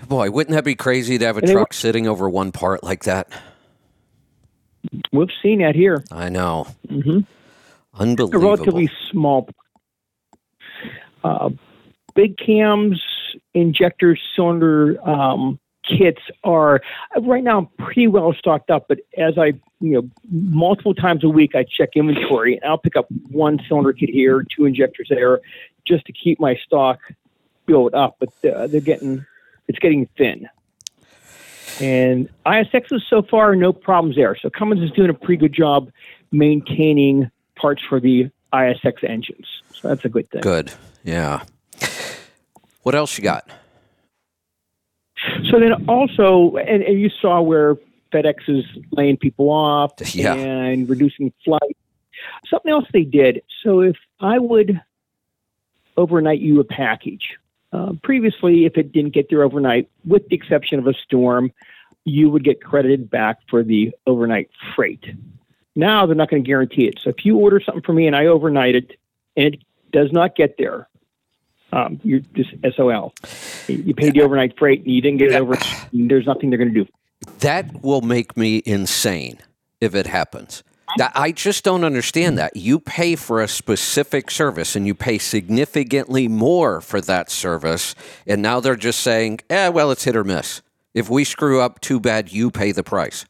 Boy, 0.07 0.31
wouldn't 0.31 0.55
that 0.55 0.65
be 0.65 0.75
crazy 0.75 1.17
to 1.17 1.25
have 1.25 1.37
a 1.37 1.39
And 1.39 1.47
they 1.47 1.53
truck 1.53 1.73
sitting 1.73 2.07
over 2.07 2.29
one 2.29 2.51
part 2.51 2.83
like 2.83 3.03
that? 3.05 3.29
We've 5.11 5.29
seen 5.41 5.59
that 5.59 5.75
here. 5.75 6.03
I 6.11 6.29
know. 6.29 6.67
hmm 6.87 7.19
A 7.19 8.01
Unbelievable. 8.01 8.43
relatively 8.49 8.89
small. 9.11 9.49
Uh, 11.23 11.51
big 12.15 12.37
cams, 12.37 13.01
injector 13.53 14.17
cylinder 14.35 14.97
um, 15.07 15.59
kits 15.83 16.21
are 16.43 16.81
right 17.21 17.43
now 17.43 17.69
pretty 17.77 18.07
well 18.07 18.33
stocked 18.33 18.69
up. 18.69 18.85
But 18.87 18.99
as 19.17 19.37
I, 19.37 19.53
you 19.79 19.93
know, 19.93 20.09
multiple 20.31 20.93
times 20.93 21.23
a 21.23 21.29
week, 21.29 21.55
I 21.55 21.63
check 21.63 21.89
inventory 21.95 22.55
and 22.55 22.65
I'll 22.65 22.77
pick 22.77 22.95
up 22.95 23.07
one 23.29 23.59
cylinder 23.67 23.93
kit 23.93 24.09
here, 24.09 24.43
two 24.55 24.65
injectors 24.65 25.07
there, 25.09 25.39
just 25.85 26.05
to 26.05 26.13
keep 26.13 26.39
my 26.39 26.55
stock 26.55 26.99
built 27.65 27.93
up. 27.93 28.17
But 28.19 28.29
uh, 28.49 28.67
they're 28.67 28.81
getting, 28.81 29.25
it's 29.67 29.79
getting 29.79 30.07
thin. 30.17 30.49
And 31.81 32.29
ISX 32.45 32.91
is 32.93 33.03
so 33.09 33.21
far 33.21 33.55
no 33.55 33.73
problems 33.73 34.15
there. 34.15 34.35
So 34.39 34.49
Cummins 34.49 34.81
is 34.81 34.91
doing 34.91 35.09
a 35.09 35.13
pretty 35.13 35.37
good 35.37 35.53
job 35.53 35.91
maintaining 36.31 37.29
parts 37.55 37.81
for 37.87 37.99
the 37.99 38.29
ISX 38.53 39.03
engines. 39.03 39.47
So 39.73 39.87
that's 39.87 40.05
a 40.05 40.09
good 40.09 40.29
thing. 40.29 40.41
Good. 40.41 40.71
Yeah. 41.03 41.43
What 42.83 42.95
else 42.95 43.17
you 43.17 43.23
got? 43.23 43.47
So 45.49 45.59
then 45.59 45.87
also, 45.87 46.57
and, 46.57 46.83
and 46.83 46.99
you 46.99 47.09
saw 47.09 47.41
where 47.41 47.75
FedEx 48.11 48.35
is 48.47 48.65
laying 48.91 49.17
people 49.17 49.49
off 49.49 49.93
Yeah. 50.15 50.33
and 50.33 50.87
reducing 50.89 51.31
flights. 51.43 51.79
Something 52.49 52.71
else 52.71 52.85
they 52.93 53.03
did. 53.03 53.41
So 53.63 53.81
if 53.81 53.95
I 54.19 54.37
would 54.39 54.79
overnight 55.97 56.39
you 56.39 56.59
a 56.59 56.63
package, 56.63 57.37
uh, 57.73 57.93
previously, 58.03 58.65
if 58.65 58.77
it 58.77 58.91
didn't 58.91 59.11
get 59.11 59.29
there 59.29 59.43
overnight, 59.43 59.89
with 60.05 60.27
the 60.29 60.35
exception 60.35 60.77
of 60.77 60.87
a 60.87 60.93
storm, 60.93 61.51
you 62.05 62.29
would 62.29 62.43
get 62.43 62.61
credited 62.61 63.09
back 63.09 63.39
for 63.49 63.63
the 63.63 63.91
overnight 64.05 64.49
freight. 64.75 65.03
Now 65.75 66.05
they're 66.05 66.15
not 66.15 66.29
going 66.29 66.43
to 66.43 66.47
guarantee 66.47 66.85
it. 66.85 66.99
So 67.01 67.09
if 67.09 67.25
you 67.25 67.37
order 67.37 67.59
something 67.59 67.81
for 67.81 67.93
me 67.93 68.05
and 68.05 68.15
I 68.15 68.27
overnight 68.27 68.75
it 68.75 68.99
and 69.35 69.55
it 69.55 69.63
does 69.91 70.11
not 70.11 70.35
get 70.35 70.57
there, 70.57 70.87
um, 71.71 71.99
you're 72.03 72.19
just 72.35 72.51
SOL. 72.75 73.13
You 73.67 73.95
paid 73.95 74.13
the 74.13 74.21
overnight 74.21 74.57
freight 74.59 74.83
and 74.83 74.91
you 74.93 75.01
didn't 75.01 75.17
get 75.17 75.31
it 75.31 75.35
over. 75.35 75.57
There's 75.91 76.27
nothing 76.27 76.51
they're 76.51 76.59
going 76.59 76.73
to 76.73 76.83
do. 76.83 76.91
That 77.39 77.83
will 77.83 78.01
make 78.01 78.37
me 78.37 78.61
insane 78.65 79.39
if 79.81 79.95
it 79.95 80.05
happens. 80.05 80.61
That- 80.97 81.11
I 81.15 81.31
just 81.31 81.63
don't 81.63 81.83
understand 81.83 82.37
that. 82.37 82.55
You 82.55 82.79
pay 82.79 83.15
for 83.15 83.41
a 83.41 83.47
specific 83.47 84.29
service 84.29 84.75
and 84.75 84.85
you 84.85 84.93
pay 84.93 85.17
significantly 85.17 86.27
more 86.27 86.81
for 86.81 87.01
that 87.01 87.31
service, 87.31 87.95
and 88.27 88.41
now 88.41 88.59
they're 88.59 88.75
just 88.75 88.99
saying, 88.99 89.39
eh, 89.49 89.69
well, 89.69 89.91
it's 89.91 90.03
hit 90.03 90.15
or 90.15 90.23
miss. 90.23 90.61
If 90.93 91.09
we 91.09 91.23
screw 91.23 91.59
up, 91.61 91.79
too 91.81 91.99
bad, 91.99 92.31
you 92.31 92.51
pay 92.51 92.71
the 92.71 92.83
price. 92.83 93.25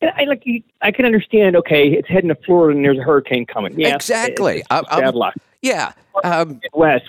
And 0.00 0.10
I 0.16 0.24
like. 0.24 0.42
I 0.80 0.90
can 0.90 1.04
understand. 1.04 1.56
Okay, 1.56 1.88
it's 1.92 2.08
heading 2.08 2.28
to 2.28 2.34
Florida 2.46 2.76
and 2.76 2.84
there's 2.84 2.98
a 2.98 3.02
hurricane 3.02 3.46
coming. 3.46 3.78
Yeah, 3.78 3.94
Exactly. 3.94 4.58
it's 4.58 4.66
I- 4.70 5.00
bad 5.00 5.14
luck. 5.14 5.34
Yeah. 5.62 5.92
Um, 6.24 6.60
West. 6.72 7.04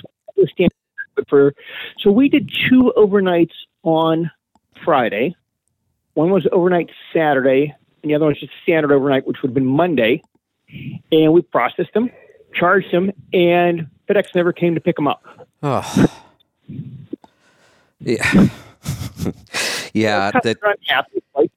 For 1.28 1.54
so 2.00 2.12
we 2.12 2.30
did 2.30 2.50
two 2.70 2.94
overnights 2.96 3.52
on 3.84 4.32
Friday. 4.86 5.36
One 6.14 6.32
was 6.32 6.48
overnight 6.52 6.90
Saturday, 7.14 7.76
and 8.02 8.10
the 8.10 8.16
other 8.16 8.26
one 8.26 8.32
was 8.32 8.40
just 8.40 8.54
standard 8.64 8.92
overnight, 8.92 9.28
which 9.28 9.42
would 9.42 9.50
have 9.50 9.56
been 9.56 9.66
Monday. 9.66 10.22
And 11.12 11.34
we 11.34 11.42
processed 11.42 11.94
them, 11.94 12.12
charged 12.54 12.92
them, 12.92 13.12
and 13.34 13.88
FedEx 14.08 14.36
never 14.36 14.54
came 14.54 14.76
to 14.76 14.82
pick 14.82 14.96
them 14.96 15.08
up. 15.08 15.24
oh. 15.64 16.06
Yeah. 18.00 18.24
yeah. 19.94 20.32
That, 20.44 20.58
unhappy, 20.64 21.22
like, 21.36 21.52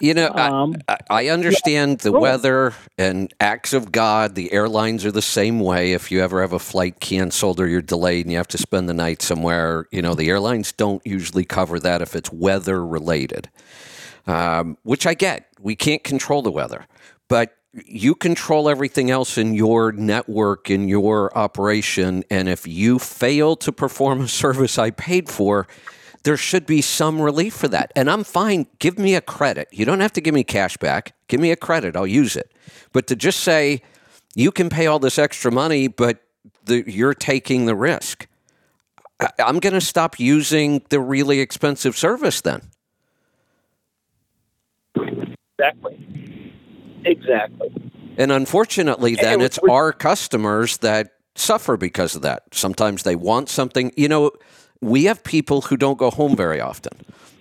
you 0.00 0.14
know, 0.14 0.30
Um, 0.30 0.74
I, 0.88 0.96
I 1.10 1.28
understand 1.28 2.00
the 2.00 2.10
weather 2.10 2.74
and 2.98 3.32
acts 3.38 3.72
of 3.72 3.92
God. 3.92 4.34
The 4.34 4.52
airlines 4.52 5.04
are 5.04 5.12
the 5.12 5.22
same 5.22 5.60
way. 5.60 5.92
If 5.92 6.10
you 6.10 6.20
ever 6.20 6.40
have 6.40 6.52
a 6.52 6.58
flight 6.58 6.98
canceled 6.98 7.60
or 7.60 7.68
you're 7.68 7.82
delayed 7.82 8.26
and 8.26 8.32
you 8.32 8.38
have 8.38 8.48
to 8.48 8.58
spend 8.58 8.88
the 8.88 8.94
night 8.94 9.22
somewhere, 9.22 9.86
you 9.92 10.02
know, 10.02 10.14
the 10.14 10.28
airlines 10.28 10.72
don't 10.72 11.06
usually 11.06 11.44
cover 11.44 11.78
that 11.78 12.02
if 12.02 12.16
it's 12.16 12.32
weather 12.32 12.84
related, 12.84 13.48
um, 14.26 14.76
which 14.82 15.06
I 15.06 15.14
get. 15.14 15.48
We 15.60 15.76
can't 15.76 16.02
control 16.02 16.42
the 16.42 16.50
weather, 16.50 16.86
but 17.28 17.56
you 17.72 18.14
control 18.14 18.68
everything 18.68 19.10
else 19.10 19.38
in 19.38 19.54
your 19.54 19.92
network, 19.92 20.70
in 20.70 20.88
your 20.88 21.36
operation. 21.36 22.24
And 22.30 22.48
if 22.48 22.66
you 22.66 22.98
fail 22.98 23.56
to 23.56 23.72
perform 23.72 24.22
a 24.22 24.28
service 24.42 24.78
I 24.78 24.90
paid 24.90 25.28
for, 25.28 25.66
there 26.24 26.36
should 26.36 26.66
be 26.66 26.82
some 26.82 27.20
relief 27.20 27.54
for 27.54 27.68
that. 27.68 27.92
And 27.96 28.10
I'm 28.10 28.24
fine. 28.24 28.66
Give 28.78 28.98
me 28.98 29.14
a 29.14 29.20
credit. 29.20 29.68
You 29.72 29.84
don't 29.84 30.00
have 30.00 30.12
to 30.12 30.20
give 30.20 30.34
me 30.34 30.44
cash 30.44 30.76
back. 30.76 31.14
Give 31.28 31.40
me 31.40 31.50
a 31.50 31.56
credit. 31.56 31.96
I'll 31.96 32.06
use 32.06 32.36
it. 32.36 32.52
But 32.92 33.06
to 33.08 33.16
just 33.16 33.40
say, 33.40 33.82
you 34.34 34.52
can 34.52 34.68
pay 34.68 34.86
all 34.86 34.98
this 34.98 35.18
extra 35.18 35.50
money, 35.50 35.88
but 35.88 36.22
the, 36.64 36.84
you're 36.86 37.14
taking 37.14 37.66
the 37.66 37.74
risk. 37.74 38.26
I, 39.20 39.30
I'm 39.38 39.58
going 39.58 39.74
to 39.74 39.80
stop 39.80 40.20
using 40.20 40.82
the 40.90 41.00
really 41.00 41.40
expensive 41.40 41.96
service 41.96 42.40
then. 42.40 42.70
Exactly. 45.62 46.06
Exactly. 47.04 47.72
And 48.18 48.30
unfortunately, 48.30 49.14
then 49.14 49.34
And 49.34 49.42
it's 49.42 49.60
we're- 49.60 49.72
our 49.72 49.92
customers 49.92 50.76
that 50.78 51.12
suffer 51.34 51.76
because 51.76 52.14
of 52.14 52.22
that. 52.22 52.42
Sometimes 52.52 53.02
they 53.04 53.16
want 53.16 53.48
something. 53.48 53.92
You 53.96 54.08
know, 54.08 54.32
we 54.80 55.04
have 55.04 55.24
people 55.24 55.62
who 55.62 55.76
don't 55.76 55.98
go 55.98 56.10
home 56.10 56.36
very 56.36 56.60
often. 56.60 56.92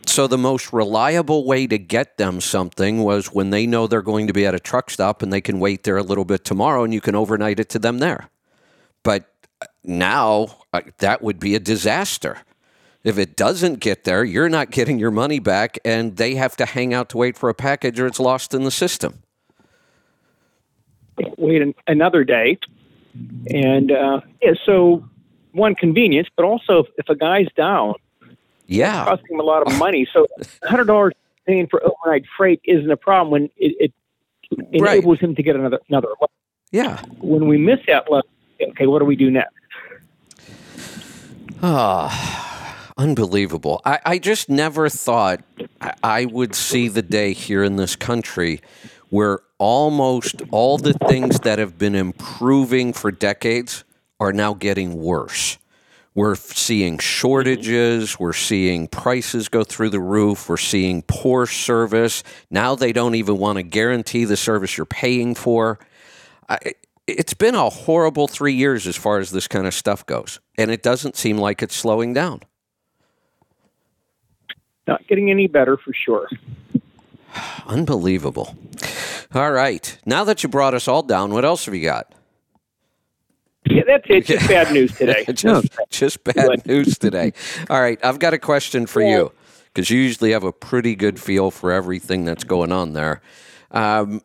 So 0.05 0.27
the 0.27 0.37
most 0.37 0.73
reliable 0.73 1.45
way 1.45 1.67
to 1.67 1.77
get 1.77 2.17
them 2.17 2.41
something 2.41 3.03
was 3.03 3.27
when 3.33 3.49
they 3.51 3.67
know 3.67 3.85
they're 3.87 4.01
going 4.01 4.27
to 4.27 4.33
be 4.33 4.45
at 4.45 4.55
a 4.55 4.59
truck 4.59 4.89
stop 4.89 5.21
and 5.21 5.31
they 5.31 5.41
can 5.41 5.59
wait 5.59 5.83
there 5.83 5.97
a 5.97 6.03
little 6.03 6.25
bit 6.25 6.43
tomorrow 6.43 6.83
and 6.83 6.93
you 6.93 7.01
can 7.01 7.15
overnight 7.15 7.59
it 7.59 7.69
to 7.69 7.79
them 7.79 7.99
there. 7.99 8.29
But 9.03 9.25
now 9.83 10.57
uh, 10.73 10.81
that 10.99 11.21
would 11.21 11.39
be 11.39 11.53
a 11.55 11.59
disaster. 11.59 12.39
If 13.03 13.17
it 13.17 13.35
doesn't 13.35 13.79
get 13.79 14.03
there, 14.03 14.23
you're 14.23 14.49
not 14.49 14.69
getting 14.71 14.99
your 14.99 15.09
money 15.11 15.39
back 15.39 15.79
and 15.83 16.17
they 16.17 16.35
have 16.35 16.55
to 16.57 16.65
hang 16.65 16.93
out 16.93 17.09
to 17.09 17.17
wait 17.17 17.35
for 17.37 17.49
a 17.49 17.53
package 17.53 17.99
or 17.99 18.05
it's 18.05 18.19
lost 18.19 18.53
in 18.53 18.63
the 18.63 18.71
system. 18.71 19.23
Wait 21.37 21.61
an, 21.61 21.73
another 21.87 22.23
day, 22.23 22.57
and 23.47 23.91
uh, 23.91 24.21
yeah. 24.41 24.53
So 24.65 25.07
one 25.51 25.75
convenience, 25.75 26.27
but 26.35 26.45
also 26.45 26.79
if, 26.79 26.87
if 26.97 27.09
a 27.09 27.15
guy's 27.15 27.47
down, 27.55 27.93
Yeah. 28.67 29.03
costing 29.05 29.35
him 29.35 29.39
a 29.39 29.43
lot 29.43 29.67
of 29.67 29.77
money. 29.77 30.07
So 30.13 30.25
hundred 30.63 30.85
dollars 30.85 31.13
paying 31.45 31.67
for 31.67 31.81
overnight 31.83 32.23
freight 32.37 32.61
isn't 32.63 32.89
a 32.89 32.97
problem 32.97 33.31
when 33.31 33.43
it, 33.57 33.75
it 33.79 33.93
Right. 34.79 34.97
enables 34.97 35.19
him 35.19 35.33
to 35.35 35.43
get 35.43 35.55
another 35.55 35.79
another. 35.89 36.09
Yeah. 36.71 37.01
When 37.19 37.47
we 37.47 37.57
miss 37.57 37.79
that 37.87 38.09
level, 38.11 38.27
okay, 38.61 38.85
what 38.87 38.99
do 38.99 39.05
we 39.05 39.15
do 39.15 39.29
next? 39.31 39.53
Ah, 41.63 42.50
unbelievable. 43.01 43.81
I, 43.83 43.99
I 44.05 44.17
just 44.19 44.47
never 44.47 44.87
thought 44.87 45.41
I, 45.81 45.93
I 46.03 46.25
would 46.25 46.53
see 46.53 46.87
the 46.87 47.01
day 47.01 47.33
here 47.33 47.63
in 47.63 47.75
this 47.75 47.95
country 47.95 48.61
where 49.09 49.39
almost 49.57 50.43
all 50.51 50.77
the 50.77 50.93
things 50.93 51.39
that 51.39 51.57
have 51.57 51.77
been 51.77 51.95
improving 51.95 52.93
for 52.93 53.11
decades 53.11 53.83
are 54.19 54.31
now 54.31 54.53
getting 54.53 55.01
worse. 55.01 55.57
We're 56.13 56.35
seeing 56.35 56.99
shortages. 56.99 58.19
We're 58.19 58.33
seeing 58.33 58.87
prices 58.87 59.49
go 59.49 59.63
through 59.63 59.89
the 59.89 59.99
roof. 59.99 60.47
We're 60.47 60.57
seeing 60.57 61.01
poor 61.01 61.47
service. 61.47 62.23
Now 62.51 62.75
they 62.75 62.93
don't 62.93 63.15
even 63.15 63.37
want 63.37 63.57
to 63.57 63.63
guarantee 63.63 64.25
the 64.25 64.37
service 64.37 64.77
you're 64.77 64.85
paying 64.85 65.33
for. 65.33 65.79
I, 66.47 66.59
it's 67.07 67.33
been 67.33 67.55
a 67.55 67.69
horrible 67.69 68.27
three 68.27 68.53
years 68.53 68.85
as 68.85 68.95
far 68.95 69.17
as 69.19 69.31
this 69.31 69.47
kind 69.47 69.65
of 69.65 69.73
stuff 69.73 70.05
goes, 70.05 70.39
and 70.57 70.69
it 70.69 70.83
doesn't 70.83 71.15
seem 71.15 71.37
like 71.37 71.63
it's 71.63 71.75
slowing 71.75 72.13
down. 72.13 72.41
Not 74.87 75.05
getting 75.07 75.29
any 75.29 75.47
better 75.47 75.77
for 75.77 75.93
sure. 75.93 76.27
Unbelievable. 77.67 78.55
All 79.33 79.51
right. 79.51 79.97
Now 80.05 80.23
that 80.25 80.43
you 80.43 80.49
brought 80.49 80.73
us 80.73 80.87
all 80.87 81.03
down, 81.03 81.31
what 81.31 81.45
else 81.45 81.65
have 81.65 81.75
you 81.75 81.83
got? 81.83 82.13
Yeah, 83.65 83.83
that's 83.85 84.05
it. 84.09 84.25
Just 84.25 84.47
bad 84.47 84.73
news 84.73 84.95
today. 84.97 85.23
just, 85.33 85.67
just 85.89 86.23
bad 86.23 86.35
Good. 86.35 86.65
news 86.65 86.97
today. 86.97 87.31
All 87.69 87.79
right. 87.79 87.99
I've 88.03 88.19
got 88.19 88.33
a 88.33 88.39
question 88.39 88.85
for 88.85 89.01
you 89.01 89.31
because 89.67 89.89
you 89.89 89.99
usually 89.99 90.31
have 90.31 90.43
a 90.43 90.51
pretty 90.51 90.95
good 90.95 91.19
feel 91.19 91.51
for 91.51 91.71
everything 91.71 92.25
that's 92.25 92.43
going 92.43 92.71
on 92.71 92.93
there. 92.93 93.21
Um, 93.69 94.21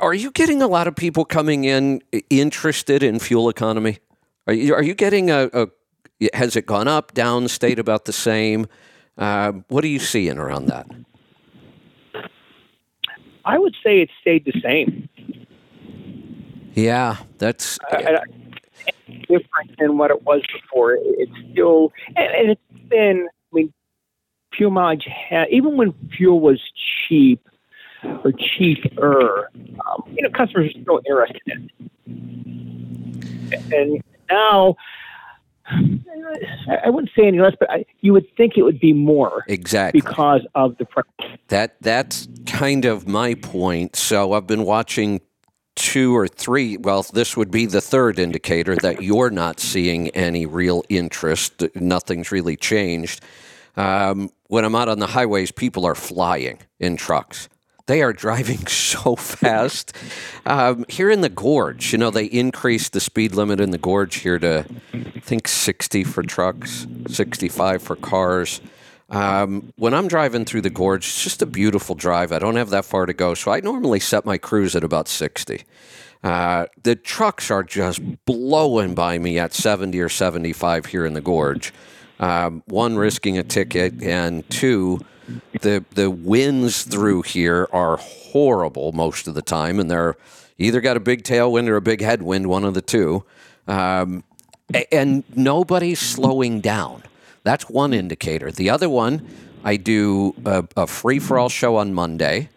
are 0.00 0.14
you 0.14 0.30
getting 0.30 0.62
a 0.62 0.66
lot 0.66 0.88
of 0.88 0.96
people 0.96 1.24
coming 1.24 1.64
in 1.64 2.02
interested 2.28 3.02
in 3.02 3.18
fuel 3.18 3.48
economy? 3.48 3.98
Are 4.46 4.52
you, 4.52 4.74
are 4.74 4.82
you 4.82 4.94
getting 4.94 5.30
a, 5.30 5.48
a, 5.52 5.68
has 6.34 6.56
it 6.56 6.66
gone 6.66 6.88
up, 6.88 7.14
down, 7.14 7.46
stayed 7.48 7.78
about 7.78 8.06
the 8.06 8.12
same? 8.12 8.66
Uh, 9.18 9.52
what 9.68 9.84
are 9.84 9.88
you 9.88 9.98
seeing 9.98 10.38
around 10.38 10.66
that? 10.66 10.86
I 13.44 13.58
would 13.58 13.74
say 13.82 14.00
it 14.00 14.10
stayed 14.20 14.44
the 14.44 14.58
same. 14.60 15.08
Yeah, 16.74 17.16
that's 17.38 17.78
different 19.28 19.76
than 19.78 19.98
what 19.98 20.10
it 20.10 20.22
was 20.22 20.42
before. 20.52 20.94
It- 20.94 21.02
It's 21.04 21.50
still, 21.50 21.92
and, 22.16 22.30
and 22.32 22.50
it's 22.50 22.88
been. 22.88 23.26
I 23.52 23.54
mean, 23.56 23.72
fuel 24.52 24.70
mileage. 24.70 25.08
Ha- 25.30 25.46
even 25.50 25.76
when 25.76 25.92
fuel 26.16 26.40
was 26.40 26.60
cheap 27.08 27.40
or 28.02 28.32
cheaper, 28.32 29.50
um, 29.56 30.04
you 30.14 30.22
know, 30.22 30.30
customers 30.30 30.72
are 30.76 30.80
still 30.82 31.00
interested 31.04 31.42
in 31.46 31.70
it. 33.50 33.72
And 33.72 34.02
now, 34.30 34.76
I 35.68 36.90
wouldn't 36.90 37.10
say 37.16 37.26
any 37.26 37.40
less, 37.40 37.54
but 37.58 37.70
I, 37.70 37.84
you 38.00 38.12
would 38.12 38.26
think 38.36 38.56
it 38.56 38.62
would 38.62 38.80
be 38.80 38.92
more 38.92 39.44
exactly. 39.48 40.00
because 40.00 40.42
of 40.54 40.76
the 40.78 40.84
price. 40.84 41.06
That 41.48 41.76
that's 41.80 42.28
kind 42.46 42.84
of 42.84 43.06
my 43.06 43.34
point. 43.34 43.96
So 43.96 44.32
I've 44.32 44.46
been 44.46 44.64
watching 44.64 45.20
two 45.74 46.16
or 46.16 46.26
three. 46.26 46.76
Well, 46.76 47.04
this 47.12 47.36
would 47.36 47.50
be 47.50 47.66
the 47.66 47.80
third 47.80 48.18
indicator 48.18 48.76
that 48.76 49.02
you're 49.02 49.30
not 49.30 49.60
seeing 49.60 50.08
any 50.10 50.44
real 50.44 50.82
interest. 50.88 51.64
Nothing's 51.74 52.32
really 52.32 52.56
changed. 52.56 53.22
Um, 53.76 54.30
when 54.48 54.64
I'm 54.64 54.74
out 54.74 54.88
on 54.88 54.98
the 54.98 55.06
highways, 55.06 55.52
people 55.52 55.84
are 55.86 55.94
flying 55.94 56.58
in 56.80 56.96
trucks. 56.96 57.48
They 57.88 58.02
are 58.02 58.12
driving 58.12 58.66
so 58.68 59.16
fast. 59.16 59.96
Um, 60.46 60.84
here 60.88 61.10
in 61.10 61.22
the 61.22 61.30
gorge, 61.30 61.90
you 61.90 61.98
know, 61.98 62.10
they 62.10 62.26
increased 62.26 62.92
the 62.92 63.00
speed 63.00 63.34
limit 63.34 63.60
in 63.60 63.70
the 63.70 63.78
gorge 63.78 64.16
here 64.16 64.38
to, 64.38 64.66
I 64.92 65.20
think, 65.20 65.48
60 65.48 66.04
for 66.04 66.22
trucks, 66.22 66.86
65 67.08 67.82
for 67.82 67.96
cars. 67.96 68.60
Um, 69.08 69.72
when 69.76 69.94
I'm 69.94 70.06
driving 70.06 70.44
through 70.44 70.60
the 70.60 70.70
gorge, 70.70 71.06
it's 71.06 71.24
just 71.24 71.40
a 71.40 71.46
beautiful 71.46 71.94
drive. 71.94 72.30
I 72.30 72.38
don't 72.38 72.56
have 72.56 72.68
that 72.70 72.84
far 72.84 73.06
to 73.06 73.14
go, 73.14 73.32
so 73.32 73.52
I 73.52 73.60
normally 73.60 74.00
set 74.00 74.26
my 74.26 74.36
cruise 74.36 74.76
at 74.76 74.84
about 74.84 75.08
60. 75.08 75.64
Uh, 76.22 76.66
the 76.82 76.94
trucks 76.94 77.50
are 77.50 77.62
just 77.62 78.02
blowing 78.26 78.94
by 78.94 79.16
me 79.16 79.38
at 79.38 79.54
70 79.54 79.98
or 79.98 80.10
75 80.10 80.86
here 80.86 81.06
in 81.06 81.14
the 81.14 81.22
gorge. 81.22 81.72
Um, 82.20 82.62
one, 82.66 82.98
risking 82.98 83.38
a 83.38 83.44
ticket, 83.44 84.02
and 84.02 84.48
two, 84.50 85.00
the 85.60 85.84
the 85.94 86.10
winds 86.10 86.84
through 86.84 87.22
here 87.22 87.68
are 87.72 87.96
horrible 87.96 88.92
most 88.92 89.28
of 89.28 89.34
the 89.34 89.42
time, 89.42 89.80
and 89.80 89.90
they're 89.90 90.16
either 90.58 90.80
got 90.80 90.96
a 90.96 91.00
big 91.00 91.22
tailwind 91.22 91.68
or 91.68 91.76
a 91.76 91.80
big 91.80 92.00
headwind, 92.00 92.46
one 92.48 92.64
of 92.64 92.74
the 92.74 92.82
two. 92.82 93.24
Um, 93.66 94.24
and 94.92 95.24
nobody's 95.34 96.00
slowing 96.00 96.60
down. 96.60 97.02
That's 97.42 97.68
one 97.70 97.94
indicator. 97.94 98.50
The 98.50 98.70
other 98.70 98.88
one, 98.88 99.26
I 99.64 99.76
do 99.76 100.34
a, 100.44 100.64
a 100.76 100.86
free 100.86 101.18
for 101.18 101.38
all 101.38 101.48
show 101.48 101.76
on 101.76 101.94
Monday. 101.94 102.50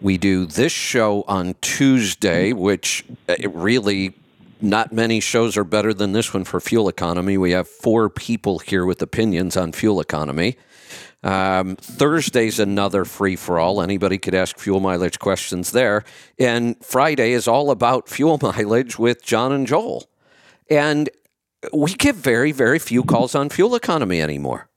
We 0.00 0.16
do 0.16 0.46
this 0.46 0.72
show 0.72 1.24
on 1.28 1.54
Tuesday, 1.60 2.52
which 2.54 3.04
uh, 3.28 3.34
really 3.50 4.14
not 4.62 4.92
many 4.92 5.20
shows 5.20 5.56
are 5.56 5.64
better 5.64 5.92
than 5.92 6.12
this 6.12 6.32
one 6.32 6.44
for 6.44 6.60
fuel 6.60 6.88
economy. 6.88 7.36
We 7.36 7.50
have 7.52 7.68
four 7.68 8.08
people 8.08 8.58
here 8.60 8.84
with 8.84 9.02
opinions 9.02 9.56
on 9.56 9.72
fuel 9.72 10.00
economy. 10.00 10.56
Um, 11.22 11.76
Thursday's 11.76 12.58
another 12.58 13.04
free 13.04 13.36
for 13.36 13.58
all. 13.58 13.82
Anybody 13.82 14.18
could 14.18 14.34
ask 14.34 14.58
fuel 14.58 14.80
mileage 14.80 15.18
questions 15.18 15.72
there. 15.72 16.04
And 16.38 16.82
Friday 16.84 17.32
is 17.32 17.46
all 17.46 17.70
about 17.70 18.08
fuel 18.08 18.38
mileage 18.40 18.98
with 18.98 19.22
John 19.22 19.52
and 19.52 19.66
Joel. 19.66 20.08
And 20.70 21.10
we 21.72 21.92
get 21.92 22.14
very, 22.14 22.52
very 22.52 22.78
few 22.78 23.02
calls 23.02 23.34
on 23.34 23.50
fuel 23.50 23.74
economy 23.74 24.20
anymore. 24.20 24.68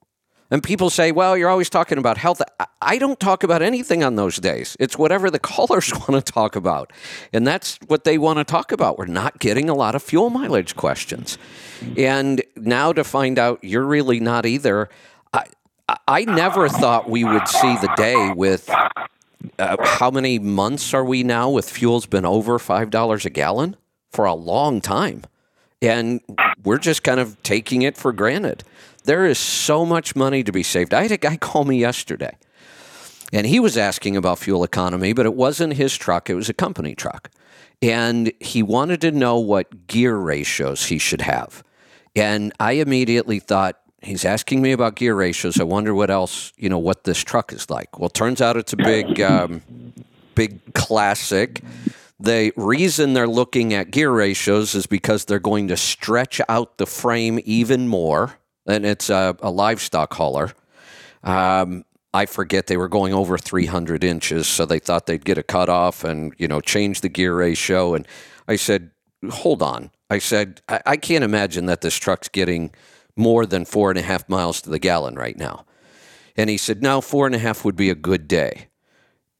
And 0.51 0.62
people 0.62 0.91
say, 0.91 1.12
well, 1.12 1.35
you're 1.35 1.50
always 1.50 1.69
talking 1.69 1.97
about 1.97 2.19
health. 2.19 2.39
I 2.79 3.00
don't 3.00 3.19
talk 3.19 3.43
about 3.43 3.63
anything 3.63 4.03
on 4.03 4.17
those 4.17 4.38
days. 4.38 4.77
It's 4.79 4.97
whatever 4.97 5.31
the 5.31 5.39
callers 5.51 5.91
want 6.07 6.12
to 6.12 6.21
talk 6.21 6.55
about. 6.55 6.93
And 7.31 7.47
that's 7.47 7.79
what 7.88 8.03
they 8.03 8.19
want 8.19 8.38
to 8.38 8.43
talk 8.43 8.71
about. 8.71 9.00
We're 9.00 9.05
not 9.07 9.39
getting 9.39 9.67
a 9.67 9.73
lot 9.73 9.95
of 9.95 10.03
fuel 10.03 10.29
mileage 10.29 10.75
questions. 10.75 11.39
And 11.97 12.43
now 12.55 12.93
to 12.93 13.03
find 13.03 13.39
out 13.39 13.63
you're 13.63 13.85
really 13.85 14.19
not 14.19 14.45
either, 14.45 14.89
I, 15.33 15.45
I 15.87 16.25
never 16.25 16.69
thought 16.69 17.09
we 17.09 17.23
would 17.23 17.47
see 17.47 17.75
the 17.77 17.93
day 17.97 18.31
with 18.35 18.69
uh, 19.59 19.75
how 19.83 20.09
many 20.09 20.39
months 20.39 20.93
are 20.93 21.03
we 21.03 21.23
now 21.23 21.49
with 21.49 21.69
fuel's 21.69 22.05
been 22.05 22.25
over 22.25 22.57
$5 22.57 23.25
a 23.25 23.29
gallon? 23.29 23.75
For 24.11 24.25
a 24.25 24.33
long 24.33 24.79
time. 24.79 25.23
And 25.81 26.21
we're 26.63 26.77
just 26.77 27.03
kind 27.03 27.19
of 27.19 27.41
taking 27.43 27.81
it 27.81 27.97
for 27.97 28.13
granted. 28.13 28.63
There 29.03 29.25
is 29.25 29.37
so 29.37 29.85
much 29.85 30.15
money 30.15 30.43
to 30.43 30.51
be 30.51 30.63
saved. 30.63 30.93
I 30.93 31.01
had 31.01 31.11
a 31.11 31.17
guy 31.17 31.35
call 31.41 31.65
me 31.65 31.79
yesterday, 31.79 32.37
and 33.33 33.45
he 33.45 33.59
was 33.59 33.77
asking 33.77 34.15
about 34.15 34.39
fuel 34.39 34.63
economy, 34.63 35.11
but 35.13 35.25
it 35.25 35.33
wasn't 35.33 35.73
his 35.73 35.97
truck, 35.97 36.29
it 36.29 36.35
was 36.35 36.47
a 36.47 36.53
company 36.53 36.95
truck. 36.95 37.29
And 37.81 38.31
he 38.39 38.63
wanted 38.63 39.01
to 39.01 39.11
know 39.11 39.39
what 39.39 39.87
gear 39.87 40.15
ratios 40.15 40.85
he 40.85 40.97
should 40.97 41.21
have. 41.21 41.63
And 42.15 42.53
I 42.59 42.73
immediately 42.73 43.39
thought, 43.39 43.82
he's 44.03 44.25
asking 44.25 44.62
me 44.62 44.72
about 44.72 44.95
gear 44.95 45.15
ratios. 45.15 45.60
I 45.60 45.63
wonder 45.63 45.93
what 45.93 46.10
else, 46.10 46.53
you 46.57 46.69
know, 46.69 46.79
what 46.79 47.03
this 47.03 47.19
truck 47.24 47.53
is 47.53 47.69
like. 47.69 48.00
Well, 48.00 48.10
turns 48.10 48.41
out 48.41 48.57
it's 48.57 48.74
a 48.74 48.77
big, 48.77 49.22
um, 49.22 49.62
big 50.36 50.74
classic. 50.74 51.62
The 52.19 52.53
reason 52.55 53.13
they're 53.13 53.27
looking 53.27 53.74
at 53.74 53.91
gear 53.91 54.12
ratios 54.12 54.75
is 54.75 54.86
because 54.86 55.25
they're 55.25 55.39
going 55.39 55.67
to 55.69 55.77
stretch 55.77 56.39
out 56.48 56.77
the 56.77 56.86
frame 56.86 57.39
even 57.43 57.88
more 57.88 58.38
and 58.65 58.86
it's 58.86 59.10
a, 59.10 59.36
a 59.41 59.51
livestock 59.51 60.13
hauler. 60.13 60.51
Um, 61.24 61.86
I 62.13 62.25
forget 62.25 62.67
they 62.67 62.77
were 62.77 62.89
going 62.89 63.13
over 63.13 63.38
300 63.38 64.03
inches, 64.03 64.48
so 64.48 64.65
they 64.65 64.79
thought 64.79 65.07
they'd 65.07 65.25
get 65.25 65.38
a 65.38 65.43
cutoff 65.43 66.03
and 66.03 66.33
you 66.38 66.48
know 66.48 66.62
change 66.62 67.01
the 67.01 67.10
gear 67.10 67.36
ratio. 67.36 67.95
And 67.95 68.07
I 68.48 68.55
said, 68.55 68.91
"Hold 69.29 69.62
on." 69.62 69.89
I 70.10 70.19
said, 70.19 70.62
I, 70.69 70.81
I 70.86 70.98
can't 70.98 71.24
imagine 71.24 71.65
that 71.65 71.81
this 71.81 71.95
truck's 71.95 72.29
getting 72.29 72.72
more 73.15 73.46
than 73.46 73.65
four 73.65 73.89
and 73.89 74.00
a 74.00 74.03
half 74.03 74.27
miles 74.29 74.62
to 74.62 74.70
the 74.70 74.79
gallon 74.79 75.15
right 75.15 75.38
now." 75.38 75.65
And 76.36 76.50
he 76.50 76.58
said, 76.58 76.82
"No, 76.82 77.01
four 77.01 77.25
and 77.25 77.36
a 77.36 77.39
half 77.39 77.63
would 77.65 77.75
be 77.75 77.89
a 77.89 77.96
good 77.96 78.27
day." 78.27 78.67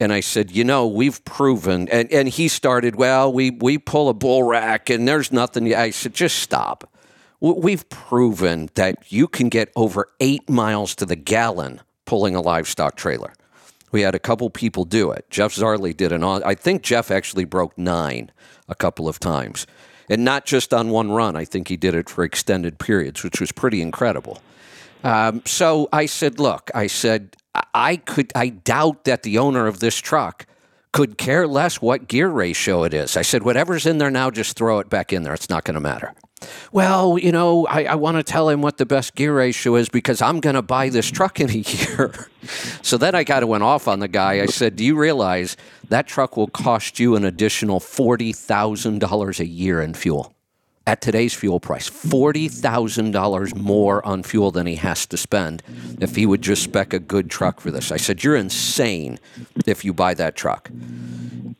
And 0.00 0.12
I 0.12 0.20
said, 0.20 0.50
you 0.50 0.64
know, 0.64 0.88
we've 0.88 1.24
proven, 1.24 1.88
and, 1.88 2.12
and 2.12 2.28
he 2.28 2.48
started, 2.48 2.96
well, 2.96 3.32
we, 3.32 3.50
we 3.50 3.78
pull 3.78 4.08
a 4.08 4.12
bull 4.12 4.42
rack 4.42 4.90
and 4.90 5.06
there's 5.06 5.30
nothing. 5.30 5.72
I 5.72 5.90
said, 5.90 6.12
just 6.12 6.40
stop 6.40 6.92
we've 7.52 7.88
proven 7.90 8.70
that 8.74 9.12
you 9.12 9.28
can 9.28 9.48
get 9.48 9.70
over 9.76 10.08
eight 10.20 10.48
miles 10.48 10.94
to 10.96 11.06
the 11.06 11.16
gallon 11.16 11.80
pulling 12.06 12.34
a 12.34 12.40
livestock 12.40 12.96
trailer. 12.96 13.34
We 13.92 14.00
had 14.00 14.14
a 14.14 14.18
couple 14.18 14.48
people 14.50 14.84
do 14.84 15.10
it. 15.12 15.26
Jeff 15.30 15.54
Zarley 15.54 15.96
did 15.96 16.10
an. 16.10 16.24
I 16.24 16.54
think 16.54 16.82
Jeff 16.82 17.10
actually 17.10 17.44
broke 17.44 17.76
nine 17.78 18.32
a 18.68 18.74
couple 18.74 19.08
of 19.08 19.20
times, 19.20 19.66
and 20.08 20.24
not 20.24 20.44
just 20.44 20.72
on 20.74 20.90
one 20.90 21.10
run. 21.10 21.36
I 21.36 21.44
think 21.44 21.68
he 21.68 21.76
did 21.76 21.94
it 21.94 22.08
for 22.08 22.24
extended 22.24 22.78
periods, 22.78 23.22
which 23.22 23.40
was 23.40 23.52
pretty 23.52 23.80
incredible. 23.82 24.40
Um, 25.02 25.42
so 25.44 25.88
I 25.92 26.06
said, 26.06 26.38
"Look," 26.38 26.70
I 26.74 26.86
said, 26.86 27.36
"I 27.74 27.96
could. 27.96 28.32
I 28.34 28.48
doubt 28.48 29.04
that 29.04 29.22
the 29.22 29.38
owner 29.38 29.66
of 29.66 29.80
this 29.80 29.96
truck." 29.96 30.46
Could 30.92 31.18
care 31.18 31.48
less 31.48 31.82
what 31.82 32.06
gear 32.06 32.28
ratio 32.28 32.84
it 32.84 32.94
is. 32.94 33.16
I 33.16 33.22
said, 33.22 33.42
whatever's 33.42 33.84
in 33.84 33.98
there 33.98 34.12
now, 34.12 34.30
just 34.30 34.56
throw 34.56 34.78
it 34.78 34.88
back 34.88 35.12
in 35.12 35.24
there. 35.24 35.34
It's 35.34 35.50
not 35.50 35.64
going 35.64 35.74
to 35.74 35.80
matter 35.80 36.14
well, 36.72 37.18
you 37.18 37.32
know, 37.32 37.66
I, 37.66 37.84
I 37.84 37.94
want 37.94 38.16
to 38.16 38.22
tell 38.22 38.48
him 38.48 38.60
what 38.60 38.78
the 38.78 38.86
best 38.86 39.14
gear 39.14 39.34
ratio 39.34 39.76
is 39.76 39.88
because 39.88 40.20
I'm 40.20 40.40
going 40.40 40.54
to 40.54 40.62
buy 40.62 40.88
this 40.88 41.10
truck 41.10 41.40
in 41.40 41.50
a 41.50 41.54
year. 41.54 42.28
so 42.82 42.96
then 42.96 43.14
I 43.14 43.24
kind 43.24 43.42
of 43.42 43.48
went 43.48 43.62
off 43.62 43.88
on 43.88 44.00
the 44.00 44.08
guy. 44.08 44.40
I 44.40 44.46
said, 44.46 44.76
Do 44.76 44.84
you 44.84 44.96
realize 44.96 45.56
that 45.88 46.06
truck 46.06 46.36
will 46.36 46.48
cost 46.48 46.98
you 46.98 47.16
an 47.16 47.24
additional 47.24 47.80
$40,000 47.80 49.40
a 49.40 49.46
year 49.46 49.80
in 49.80 49.94
fuel? 49.94 50.34
At 50.86 51.00
today's 51.00 51.32
fuel 51.32 51.60
price, 51.60 51.88
$40,000 51.88 53.54
more 53.56 54.04
on 54.04 54.22
fuel 54.22 54.50
than 54.50 54.66
he 54.66 54.74
has 54.74 55.06
to 55.06 55.16
spend 55.16 55.62
if 55.98 56.14
he 56.14 56.26
would 56.26 56.42
just 56.42 56.62
spec 56.62 56.92
a 56.92 56.98
good 56.98 57.30
truck 57.30 57.60
for 57.60 57.70
this. 57.70 57.90
I 57.90 57.96
said, 57.96 58.22
You're 58.22 58.36
insane 58.36 59.18
if 59.66 59.82
you 59.82 59.94
buy 59.94 60.12
that 60.14 60.36
truck. 60.36 60.70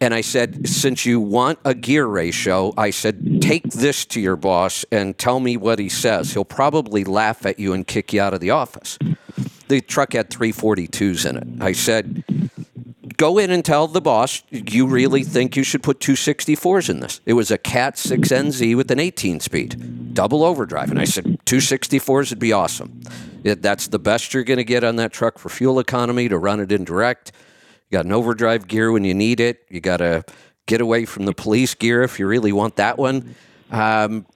And 0.05 0.13
I 0.13 0.21
said, 0.21 0.69
since 0.69 1.07
you 1.07 1.19
want 1.19 1.59
a 1.65 1.75
gear 1.75 2.05
ratio, 2.05 2.75
I 2.77 2.91
said, 2.91 3.41
take 3.41 3.63
this 3.71 4.05
to 4.07 4.21
your 4.21 4.37
boss 4.37 4.85
and 4.93 5.17
tell 5.17 5.41
me 5.41 5.57
what 5.57 5.79
he 5.79 5.89
says. 5.89 6.35
He'll 6.35 6.45
probably 6.45 7.05
laugh 7.05 7.47
at 7.47 7.59
you 7.59 7.73
and 7.73 7.87
kick 7.87 8.13
you 8.13 8.21
out 8.21 8.35
of 8.35 8.41
the 8.41 8.51
office. 8.51 8.99
The 9.69 9.81
truck 9.81 10.13
had 10.13 10.29
342s 10.29 11.27
in 11.27 11.37
it. 11.39 11.63
I 11.63 11.73
said, 11.73 12.23
go 13.17 13.39
in 13.39 13.51
and 13.51 13.65
tell 13.65 13.89
the 13.89 14.03
boss 14.03 14.43
you 14.51 14.87
really 14.87 15.23
think 15.23 15.57
you 15.57 15.65
should 15.65 15.83
put 15.83 16.01
264s 16.01 16.91
in 16.91 17.01
this. 17.01 17.23
It 17.25 17.33
was 17.33 17.51
a 17.51 17.57
Cat 17.57 17.95
6NZ 17.95 18.77
with 18.77 18.91
an 18.91 19.01
18 19.01 19.41
speed, 19.41 20.13
double 20.13 20.45
overdrive. 20.45 20.91
And 20.91 21.01
I 21.01 21.05
said, 21.05 21.25
264s 21.47 22.29
would 22.29 22.39
be 22.39 22.53
awesome. 22.53 23.01
That's 23.43 23.89
the 23.89 23.99
best 23.99 24.35
you're 24.35 24.45
going 24.45 24.59
to 24.59 24.65
get 24.65 24.85
on 24.85 24.97
that 24.97 25.15
truck 25.15 25.39
for 25.39 25.49
fuel 25.49 25.79
economy 25.79 26.29
to 26.29 26.37
run 26.37 26.61
it 26.61 26.71
in 26.71 26.85
direct. 26.85 27.33
You 27.91 27.99
got 27.99 28.07
an 28.07 28.13
overdrive 28.13 28.67
gear 28.67 28.91
when 28.93 29.05
you 29.05 29.15
need 29.15 29.41
it. 29.41 29.67
You 29.69 29.81
got 29.81 29.99
to 29.99 30.25
get 30.67 30.81
away 30.81 31.05
from 31.05 31.27
the 31.27 31.35
police 31.35 31.75
gear 31.75 32.03
if 32.03 32.19
you 32.19 32.27
really 32.27 32.53
want 32.53 32.77
that 32.77 32.99
one. 32.99 33.35
Um, 33.71 34.27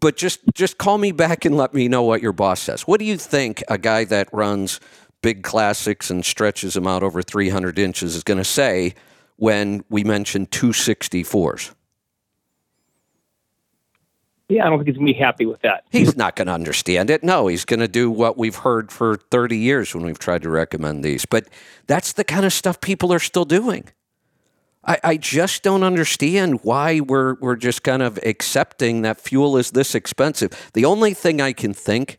but 0.00 0.16
just 0.16 0.40
just 0.54 0.78
call 0.78 0.98
me 0.98 1.12
back 1.12 1.44
and 1.44 1.56
let 1.56 1.74
me 1.74 1.88
know 1.88 2.02
what 2.02 2.22
your 2.22 2.32
boss 2.32 2.60
says. 2.60 2.82
What 2.82 3.00
do 3.00 3.06
you 3.06 3.18
think 3.18 3.62
a 3.68 3.76
guy 3.76 4.04
that 4.04 4.28
runs 4.32 4.80
big 5.22 5.42
classics 5.42 6.10
and 6.10 6.24
stretches 6.24 6.74
them 6.74 6.86
out 6.86 7.02
over 7.02 7.22
300 7.22 7.78
inches 7.78 8.14
is 8.14 8.22
going 8.22 8.38
to 8.38 8.44
say 8.44 8.94
when 9.36 9.84
we 9.90 10.04
mention 10.04 10.46
264s? 10.46 11.74
Yeah, 14.48 14.66
I 14.66 14.70
don't 14.70 14.78
think 14.78 14.88
he's 14.88 14.96
going 14.96 15.06
to 15.06 15.12
be 15.14 15.18
happy 15.18 15.46
with 15.46 15.62
that. 15.62 15.84
He's 15.90 16.16
not 16.16 16.36
going 16.36 16.48
to 16.48 16.52
understand 16.52 17.08
it. 17.08 17.24
No, 17.24 17.46
he's 17.46 17.64
going 17.64 17.80
to 17.80 17.88
do 17.88 18.10
what 18.10 18.36
we've 18.36 18.56
heard 18.56 18.92
for 18.92 19.16
30 19.16 19.56
years 19.56 19.94
when 19.94 20.04
we've 20.04 20.18
tried 20.18 20.42
to 20.42 20.50
recommend 20.50 21.02
these. 21.02 21.24
But 21.24 21.48
that's 21.86 22.12
the 22.12 22.24
kind 22.24 22.44
of 22.44 22.52
stuff 22.52 22.80
people 22.80 23.12
are 23.12 23.18
still 23.18 23.46
doing. 23.46 23.88
I, 24.86 24.98
I 25.02 25.16
just 25.16 25.62
don't 25.62 25.82
understand 25.82 26.60
why 26.62 27.00
we're, 27.00 27.34
we're 27.40 27.56
just 27.56 27.82
kind 27.82 28.02
of 28.02 28.18
accepting 28.22 29.00
that 29.02 29.18
fuel 29.18 29.56
is 29.56 29.70
this 29.70 29.94
expensive. 29.94 30.70
The 30.74 30.84
only 30.84 31.14
thing 31.14 31.40
I 31.40 31.54
can 31.54 31.72
think 31.72 32.18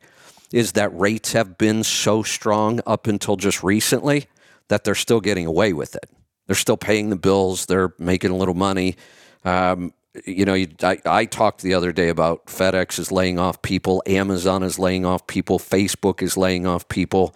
is 0.52 0.72
that 0.72 0.98
rates 0.98 1.34
have 1.34 1.60
been 1.60 1.84
so 1.84 2.24
strong 2.24 2.82
up 2.88 3.06
until 3.06 3.36
just 3.36 3.64
recently 3.64 4.26
that 4.68 4.84
they're 4.84 4.96
still 4.96 5.22
getting 5.22 5.46
away 5.46 5.74
with 5.74 5.96
it. 5.96 6.10
They're 6.48 6.56
still 6.56 6.78
paying 6.78 7.10
the 7.10 7.16
bills, 7.16 7.68
they're 7.68 7.94
making 8.00 8.32
a 8.32 8.36
little 8.36 8.54
money. 8.56 8.96
Um, 9.44 9.94
you 10.26 10.46
know, 10.46 10.54
you, 10.54 10.68
I, 10.82 11.00
I 11.06 11.26
talked 11.26 11.62
the 11.62 11.74
other 11.74 11.92
day 11.92 12.10
about 12.10 12.46
FedEx 12.46 13.00
is 13.00 13.12
laying 13.12 13.40
off 13.40 13.62
people, 13.62 14.02
Amazon 14.06 14.64
is 14.64 14.80
laying 14.80 15.06
off 15.06 15.28
people, 15.28 15.60
Facebook 15.60 16.22
is 16.22 16.38
laying 16.38 16.66
off 16.66 16.88
people. 16.88 17.36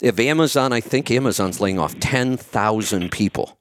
If 0.00 0.18
Amazon, 0.18 0.72
I 0.72 0.80
think 0.80 1.10
Amazon's 1.10 1.60
laying 1.60 1.78
off 1.78 1.98
10,000 2.00 3.10
people. 3.10 3.58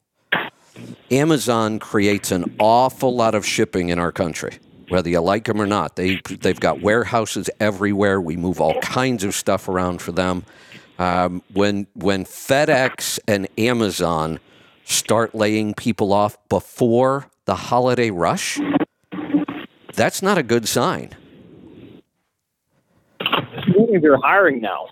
Amazon 1.11 1.79
creates 1.79 2.31
an 2.31 2.55
awful 2.59 3.13
lot 3.15 3.35
of 3.35 3.45
shipping 3.45 3.89
in 3.89 3.99
our 3.99 4.11
country, 4.11 4.57
whether 4.87 5.09
you 5.09 5.19
like 5.19 5.45
them 5.45 5.61
or 5.61 5.65
not. 5.65 5.95
They, 5.95 6.21
they've 6.29 6.59
got 6.59 6.81
warehouses 6.81 7.49
everywhere. 7.59 8.21
We 8.21 8.37
move 8.37 8.61
all 8.61 8.79
kinds 8.79 9.23
of 9.23 9.35
stuff 9.35 9.67
around 9.67 10.01
for 10.01 10.11
them. 10.11 10.45
Um, 10.97 11.41
when, 11.53 11.87
when 11.93 12.25
FedEx 12.25 13.19
and 13.27 13.47
Amazon 13.57 14.39
start 14.89 15.35
laying 15.35 15.73
people 15.73 16.11
off 16.11 16.37
before 16.49 17.27
the 17.45 17.55
holiday 17.55 18.09
rush, 18.09 18.59
that's 19.93 20.21
not 20.21 20.37
a 20.37 20.43
good 20.43 20.67
sign. 20.67 21.15
They're 24.01 24.17
hiring 24.17 24.61
now. 24.61 24.87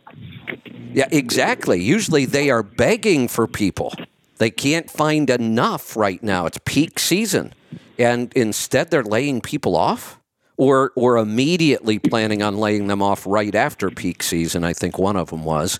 Yeah, 0.93 1.07
exactly. 1.11 1.81
Usually 1.81 2.25
they 2.25 2.49
are 2.49 2.63
begging 2.63 3.27
for 3.27 3.47
people. 3.47 3.93
They 4.37 4.49
can't 4.49 4.89
find 4.89 5.29
enough 5.29 5.97
right 5.97 6.21
now. 6.21 6.45
It's 6.45 6.59
peak 6.63 6.99
season. 6.99 7.53
And 7.97 8.31
instead 8.33 8.91
they're 8.91 9.03
laying 9.03 9.41
people 9.41 9.75
off 9.75 10.16
or 10.57 10.91
or 10.95 11.17
immediately 11.17 11.99
planning 11.99 12.41
on 12.41 12.57
laying 12.57 12.87
them 12.87 13.01
off 13.01 13.25
right 13.25 13.55
after 13.55 13.89
peak 13.89 14.23
season. 14.23 14.63
I 14.63 14.73
think 14.73 14.97
one 14.97 15.15
of 15.15 15.29
them 15.29 15.43
was 15.43 15.79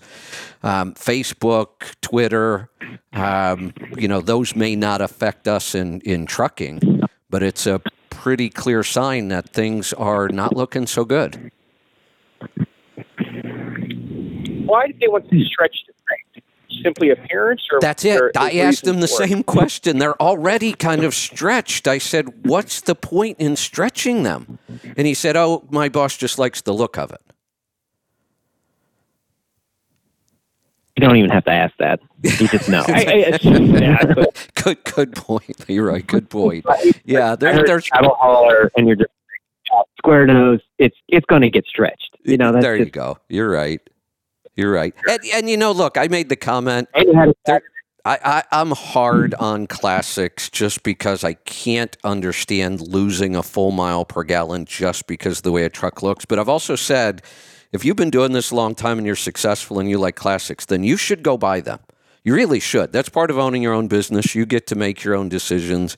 um, 0.62 0.94
Facebook, 0.94 1.94
Twitter. 2.00 2.70
Um, 3.12 3.74
you 3.96 4.08
know, 4.08 4.20
those 4.20 4.56
may 4.56 4.76
not 4.76 5.00
affect 5.00 5.46
us 5.48 5.74
in 5.74 6.00
in 6.02 6.26
trucking, 6.26 7.02
but 7.28 7.42
it's 7.42 7.66
a 7.66 7.80
pretty 8.10 8.48
clear 8.48 8.82
sign 8.82 9.28
that 9.28 9.50
things 9.50 9.92
are 9.92 10.28
not 10.28 10.56
looking 10.56 10.86
so 10.86 11.04
good. 11.04 11.50
Why 14.64 14.86
did 14.86 15.00
they 15.00 15.08
want 15.08 15.30
to 15.30 15.44
stretch 15.44 15.76
the 15.86 15.94
frame? 16.06 16.27
Simply 16.82 17.10
appearance, 17.10 17.62
or 17.72 17.80
That's 17.80 18.04
it. 18.04 18.10
there 18.14 18.28
a 18.28 18.38
I 18.38 18.50
asked 18.54 18.84
them 18.84 19.00
the 19.00 19.08
for 19.08 19.22
it? 19.22 19.28
same 19.28 19.42
question. 19.42 19.98
They're 19.98 20.20
already 20.20 20.72
kind 20.72 21.04
of 21.04 21.14
stretched. 21.14 21.88
I 21.88 21.98
said, 21.98 22.46
What's 22.46 22.80
the 22.80 22.94
point 22.94 23.38
in 23.38 23.56
stretching 23.56 24.22
them? 24.22 24.58
And 24.96 25.06
he 25.06 25.14
said, 25.14 25.36
Oh, 25.36 25.64
my 25.70 25.88
boss 25.88 26.16
just 26.16 26.38
likes 26.38 26.60
the 26.60 26.72
look 26.72 26.98
of 26.98 27.12
it. 27.12 27.20
You 30.96 31.06
don't 31.06 31.16
even 31.16 31.30
have 31.30 31.44
to 31.44 31.52
ask 31.52 31.76
that. 31.78 32.00
You 32.24 32.48
just 32.48 32.68
know. 32.68 32.84
I, 32.88 32.92
I 32.92 33.30
that, 33.30 34.48
Good, 34.56 34.82
good 34.82 35.14
point. 35.14 35.64
You're 35.68 35.86
right. 35.86 36.04
Good 36.04 36.28
point. 36.28 36.66
Yeah, 37.04 37.32
I 37.32 37.36
they're, 37.36 37.52
heard 37.54 37.68
they're 37.68 37.80
cattle 37.80 38.16
hauler, 38.18 38.68
and 38.76 38.88
you're 38.88 38.96
just 38.96 39.10
square 39.96 40.26
nose. 40.26 40.58
It's 40.78 40.96
it's 41.06 41.24
going 41.26 41.42
to 41.42 41.50
get 41.50 41.66
stretched. 41.66 42.16
You 42.24 42.36
know, 42.36 42.50
that's 42.50 42.64
there 42.64 42.76
you 42.76 42.86
just, 42.86 42.94
go. 42.94 43.18
You're 43.28 43.48
right. 43.48 43.80
You're 44.58 44.72
right. 44.72 44.92
And, 45.08 45.20
and 45.34 45.48
you 45.48 45.56
know, 45.56 45.70
look, 45.70 45.96
I 45.96 46.08
made 46.08 46.28
the 46.28 46.36
comment. 46.36 46.88
And 46.92 47.06
you 47.06 47.14
had 47.14 47.28
a- 47.28 47.34
There, 47.46 47.62
I, 48.04 48.18
I, 48.24 48.60
I'm 48.60 48.72
hard 48.72 49.34
on 49.34 49.68
classics 49.68 50.50
just 50.50 50.82
because 50.82 51.22
I 51.22 51.34
can't 51.34 51.96
understand 52.02 52.80
losing 52.80 53.36
a 53.36 53.42
full 53.44 53.70
mile 53.70 54.04
per 54.04 54.24
gallon 54.24 54.64
just 54.64 55.06
because 55.06 55.38
of 55.38 55.42
the 55.44 55.52
way 55.52 55.62
a 55.62 55.68
truck 55.68 56.02
looks. 56.02 56.24
But 56.24 56.40
I've 56.40 56.48
also 56.48 56.74
said 56.74 57.22
if 57.70 57.84
you've 57.84 57.96
been 57.96 58.10
doing 58.10 58.32
this 58.32 58.50
a 58.50 58.56
long 58.56 58.74
time 58.74 58.98
and 58.98 59.06
you're 59.06 59.14
successful 59.14 59.78
and 59.78 59.88
you 59.88 59.96
like 59.96 60.16
classics, 60.16 60.66
then 60.66 60.82
you 60.82 60.96
should 60.96 61.22
go 61.22 61.36
buy 61.38 61.60
them. 61.60 61.78
You 62.24 62.34
really 62.34 62.58
should. 62.58 62.92
That's 62.92 63.08
part 63.08 63.30
of 63.30 63.38
owning 63.38 63.62
your 63.62 63.74
own 63.74 63.86
business. 63.86 64.34
You 64.34 64.44
get 64.44 64.66
to 64.68 64.74
make 64.74 65.04
your 65.04 65.14
own 65.14 65.28
decisions. 65.28 65.96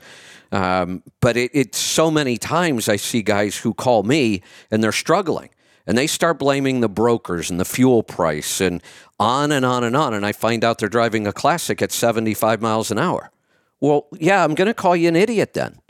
Um, 0.52 1.02
but 1.20 1.38
it, 1.38 1.50
it's 1.54 1.78
so 1.78 2.10
many 2.10 2.36
times 2.36 2.90
I 2.90 2.96
see 2.96 3.22
guys 3.22 3.56
who 3.56 3.72
call 3.72 4.02
me 4.02 4.42
and 4.70 4.84
they're 4.84 4.92
struggling 4.92 5.48
and 5.90 5.98
they 5.98 6.06
start 6.06 6.38
blaming 6.38 6.82
the 6.82 6.88
brokers 6.88 7.50
and 7.50 7.58
the 7.58 7.64
fuel 7.64 8.04
price 8.04 8.60
and 8.60 8.80
on 9.18 9.50
and 9.50 9.64
on 9.66 9.82
and 9.82 9.96
on. 9.96 10.14
And 10.14 10.24
I 10.24 10.30
find 10.30 10.62
out 10.62 10.78
they're 10.78 10.88
driving 10.88 11.26
a 11.26 11.32
classic 11.32 11.82
at 11.82 11.90
75 11.90 12.62
miles 12.62 12.92
an 12.92 12.98
hour. 12.98 13.32
Well, 13.80 14.06
yeah, 14.16 14.44
I'm 14.44 14.54
going 14.54 14.68
to 14.68 14.74
call 14.74 14.94
you 14.94 15.08
an 15.08 15.16
idiot 15.16 15.52
then 15.52 15.80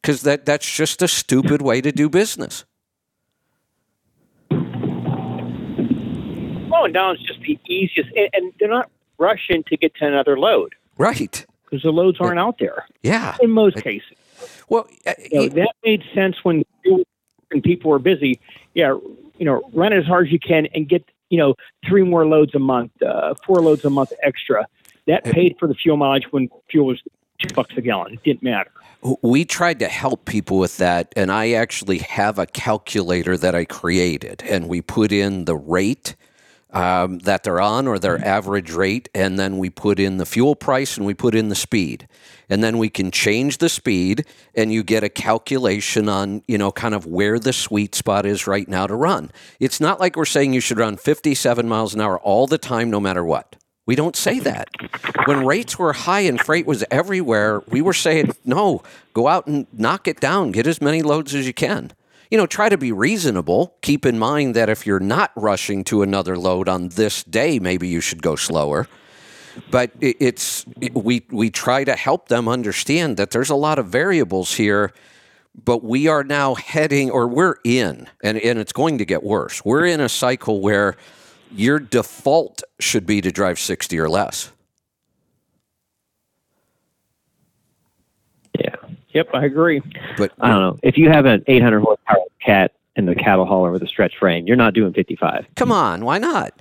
because 0.00 0.22
that, 0.22 0.44
that's 0.44 0.68
just 0.68 1.02
a 1.02 1.06
stupid 1.06 1.62
way 1.62 1.80
to 1.82 1.92
do 1.92 2.08
business. 2.08 2.64
slowing 6.66 6.92
down 6.92 7.14
is 7.14 7.22
just 7.22 7.40
the 7.42 7.56
easiest, 7.68 8.10
and, 8.16 8.28
and 8.32 8.52
they're 8.58 8.68
not 8.68 8.90
rushing 9.18 9.62
to 9.68 9.76
get 9.76 9.94
to 9.94 10.04
another 10.06 10.36
load 10.36 10.74
Right. 10.98 11.46
because 11.64 11.82
the 11.84 11.92
loads 11.92 12.18
aren't 12.18 12.40
out 12.40 12.58
there 12.58 12.86
Yeah. 13.04 13.36
in 13.40 13.52
most 13.52 13.76
cases. 13.76 14.16
Well, 14.68 14.88
uh, 15.06 15.12
You 15.30 15.38
know, 15.42 15.48
that 15.50 15.74
made 15.84 16.02
sense 16.12 16.42
when 16.42 16.64
when 17.52 17.60
people 17.62 17.90
were 17.90 17.98
busy. 18.00 18.40
Yeah, 18.74 18.96
you 19.38 19.44
know, 19.44 19.62
run 19.72 19.92
as 19.92 20.04
hard 20.04 20.26
as 20.26 20.32
you 20.32 20.38
can 20.38 20.66
and 20.74 20.88
get 20.88 21.04
you 21.30 21.38
know 21.38 21.54
three 21.86 22.02
more 22.02 22.26
loads 22.26 22.54
a 22.54 22.58
month, 22.58 22.92
uh, 23.02 23.34
four 23.44 23.60
loads 23.60 23.84
a 23.84 23.90
month 23.90 24.12
extra. 24.22 24.66
That 25.06 25.24
paid 25.24 25.56
for 25.58 25.66
the 25.66 25.74
fuel 25.74 25.96
mileage 25.96 26.30
when 26.30 26.48
fuel 26.70 26.86
was 26.86 27.02
two 27.38 27.52
bucks 27.54 27.74
a 27.76 27.80
gallon. 27.80 28.14
It 28.14 28.22
didn't 28.22 28.42
matter. 28.42 28.70
we 29.22 29.44
tried 29.44 29.80
to 29.80 29.88
help 29.88 30.26
people 30.26 30.58
with 30.58 30.76
that 30.76 31.12
and 31.16 31.32
i 31.32 31.50
actually 31.50 31.98
have 31.98 32.38
a 32.38 32.46
calculator 32.46 33.36
that 33.36 33.52
i 33.52 33.64
created 33.64 34.44
and 34.48 34.68
we 34.68 34.80
put 34.80 35.10
in 35.10 35.44
the 35.44 35.56
rate 35.56 36.14
um, 36.72 37.18
that 37.20 37.42
they're 37.42 37.60
on 37.60 37.86
or 37.86 37.98
their 37.98 38.22
average 38.24 38.72
rate 38.72 39.08
and 39.14 39.38
then 39.38 39.58
we 39.58 39.70
put 39.70 39.98
in 39.98 40.16
the 40.16 40.26
fuel 40.26 40.56
price 40.56 40.96
and 40.96 41.04
we 41.04 41.14
put 41.14 41.34
in 41.34 41.48
the 41.48 41.54
speed. 41.54 42.08
And 42.48 42.62
then 42.62 42.78
we 42.78 42.90
can 42.90 43.10
change 43.10 43.58
the 43.58 43.68
speed 43.68 44.26
and 44.54 44.72
you 44.72 44.82
get 44.82 45.04
a 45.04 45.08
calculation 45.08 46.08
on 46.08 46.42
you 46.46 46.58
know 46.58 46.72
kind 46.72 46.94
of 46.94 47.06
where 47.06 47.38
the 47.38 47.52
sweet 47.52 47.94
spot 47.94 48.26
is 48.26 48.46
right 48.46 48.68
now 48.68 48.86
to 48.86 48.94
run. 48.94 49.30
It's 49.60 49.80
not 49.80 50.00
like 50.00 50.16
we're 50.16 50.24
saying 50.24 50.52
you 50.52 50.60
should 50.60 50.78
run 50.78 50.96
57 50.96 51.68
miles 51.68 51.94
an 51.94 52.00
hour 52.00 52.18
all 52.18 52.46
the 52.46 52.58
time 52.58 52.90
no 52.90 53.00
matter 53.00 53.24
what. 53.24 53.56
We 53.84 53.96
don't 53.96 54.14
say 54.14 54.38
that. 54.40 54.68
When 55.24 55.44
rates 55.44 55.78
were 55.78 55.92
high 55.92 56.20
and 56.20 56.40
freight 56.40 56.66
was 56.66 56.84
everywhere, 56.90 57.62
we 57.68 57.82
were 57.82 57.92
saying, 57.92 58.32
no, 58.44 58.82
go 59.12 59.26
out 59.26 59.48
and 59.48 59.66
knock 59.72 60.06
it 60.06 60.20
down, 60.20 60.52
get 60.52 60.68
as 60.68 60.80
many 60.80 61.02
loads 61.02 61.34
as 61.34 61.46
you 61.46 61.52
can. 61.52 61.92
You 62.32 62.38
know, 62.38 62.46
try 62.46 62.70
to 62.70 62.78
be 62.78 62.92
reasonable. 62.92 63.76
Keep 63.82 64.06
in 64.06 64.18
mind 64.18 64.56
that 64.56 64.70
if 64.70 64.86
you're 64.86 64.98
not 64.98 65.32
rushing 65.36 65.84
to 65.84 66.00
another 66.00 66.38
load 66.38 66.66
on 66.66 66.88
this 66.88 67.22
day, 67.22 67.58
maybe 67.58 67.88
you 67.88 68.00
should 68.00 68.22
go 68.22 68.36
slower. 68.36 68.88
But 69.70 69.90
it's 70.00 70.64
we 70.94 71.26
we 71.28 71.50
try 71.50 71.84
to 71.84 71.94
help 71.94 72.28
them 72.28 72.48
understand 72.48 73.18
that 73.18 73.32
there's 73.32 73.50
a 73.50 73.54
lot 73.54 73.78
of 73.78 73.88
variables 73.88 74.54
here, 74.54 74.94
but 75.62 75.84
we 75.84 76.08
are 76.08 76.24
now 76.24 76.54
heading 76.54 77.10
or 77.10 77.28
we're 77.28 77.56
in, 77.64 78.08
and, 78.22 78.38
and 78.38 78.58
it's 78.58 78.72
going 78.72 78.96
to 78.96 79.04
get 79.04 79.22
worse. 79.22 79.62
We're 79.62 79.84
in 79.84 80.00
a 80.00 80.08
cycle 80.08 80.62
where 80.62 80.96
your 81.54 81.78
default 81.78 82.62
should 82.80 83.04
be 83.04 83.20
to 83.20 83.30
drive 83.30 83.58
60 83.58 83.98
or 83.98 84.08
less. 84.08 84.50
yeah. 88.58 88.76
Yep, 89.12 89.28
I 89.34 89.44
agree. 89.44 89.82
But 90.16 90.32
I 90.40 90.48
don't 90.48 90.60
know. 90.60 90.78
If 90.82 90.96
you 90.96 91.10
have 91.10 91.26
an 91.26 91.44
800 91.46 91.80
horsepower 91.80 92.16
cat 92.44 92.72
in 92.96 93.06
the 93.06 93.14
cattle 93.14 93.44
hauler 93.46 93.70
with 93.70 93.82
a 93.82 93.86
stretch 93.86 94.16
frame, 94.18 94.46
you're 94.46 94.56
not 94.56 94.74
doing 94.74 94.92
55. 94.92 95.46
come 95.56 95.72
on, 95.72 96.04
why 96.04 96.18
not? 96.18 96.52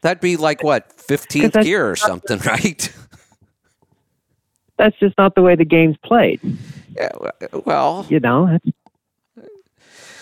That'd 0.00 0.20
be 0.20 0.36
like 0.36 0.62
what, 0.62 0.96
15th 0.96 1.42
that's- 1.42 1.64
gear 1.64 1.88
or 1.90 1.96
something, 1.96 2.38
right? 2.46 2.92
That's 4.76 4.96
just 5.00 5.18
not 5.18 5.34
the 5.34 5.42
way 5.42 5.56
the 5.56 5.64
game's 5.64 5.96
played. 6.04 6.40
Yeah, 6.96 7.10
well, 7.64 8.06
You 8.08 8.20
know, 8.20 8.58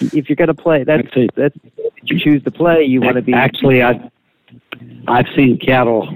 if 0.00 0.28
you're 0.28 0.36
going 0.36 0.48
to 0.48 0.54
play, 0.54 0.82
that's 0.84 1.06
Actually- 1.06 1.28
that's 1.36 1.56
if 1.76 1.92
you 2.10 2.18
choose 2.18 2.42
to 2.44 2.50
play. 2.50 2.82
You 2.84 3.00
want 3.00 3.16
to 3.16 3.22
be 3.22 3.32
Actually, 3.32 3.82
I 3.82 4.10
I've 5.08 5.26
seen 5.34 5.58
cattle 5.58 6.08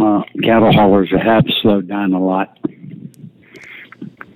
uh, 0.00 0.22
cattle 0.42 0.72
haulers 0.72 1.10
that 1.12 1.22
have 1.22 1.44
slowed 1.62 1.88
down 1.88 2.12
a 2.12 2.20
lot. 2.24 2.56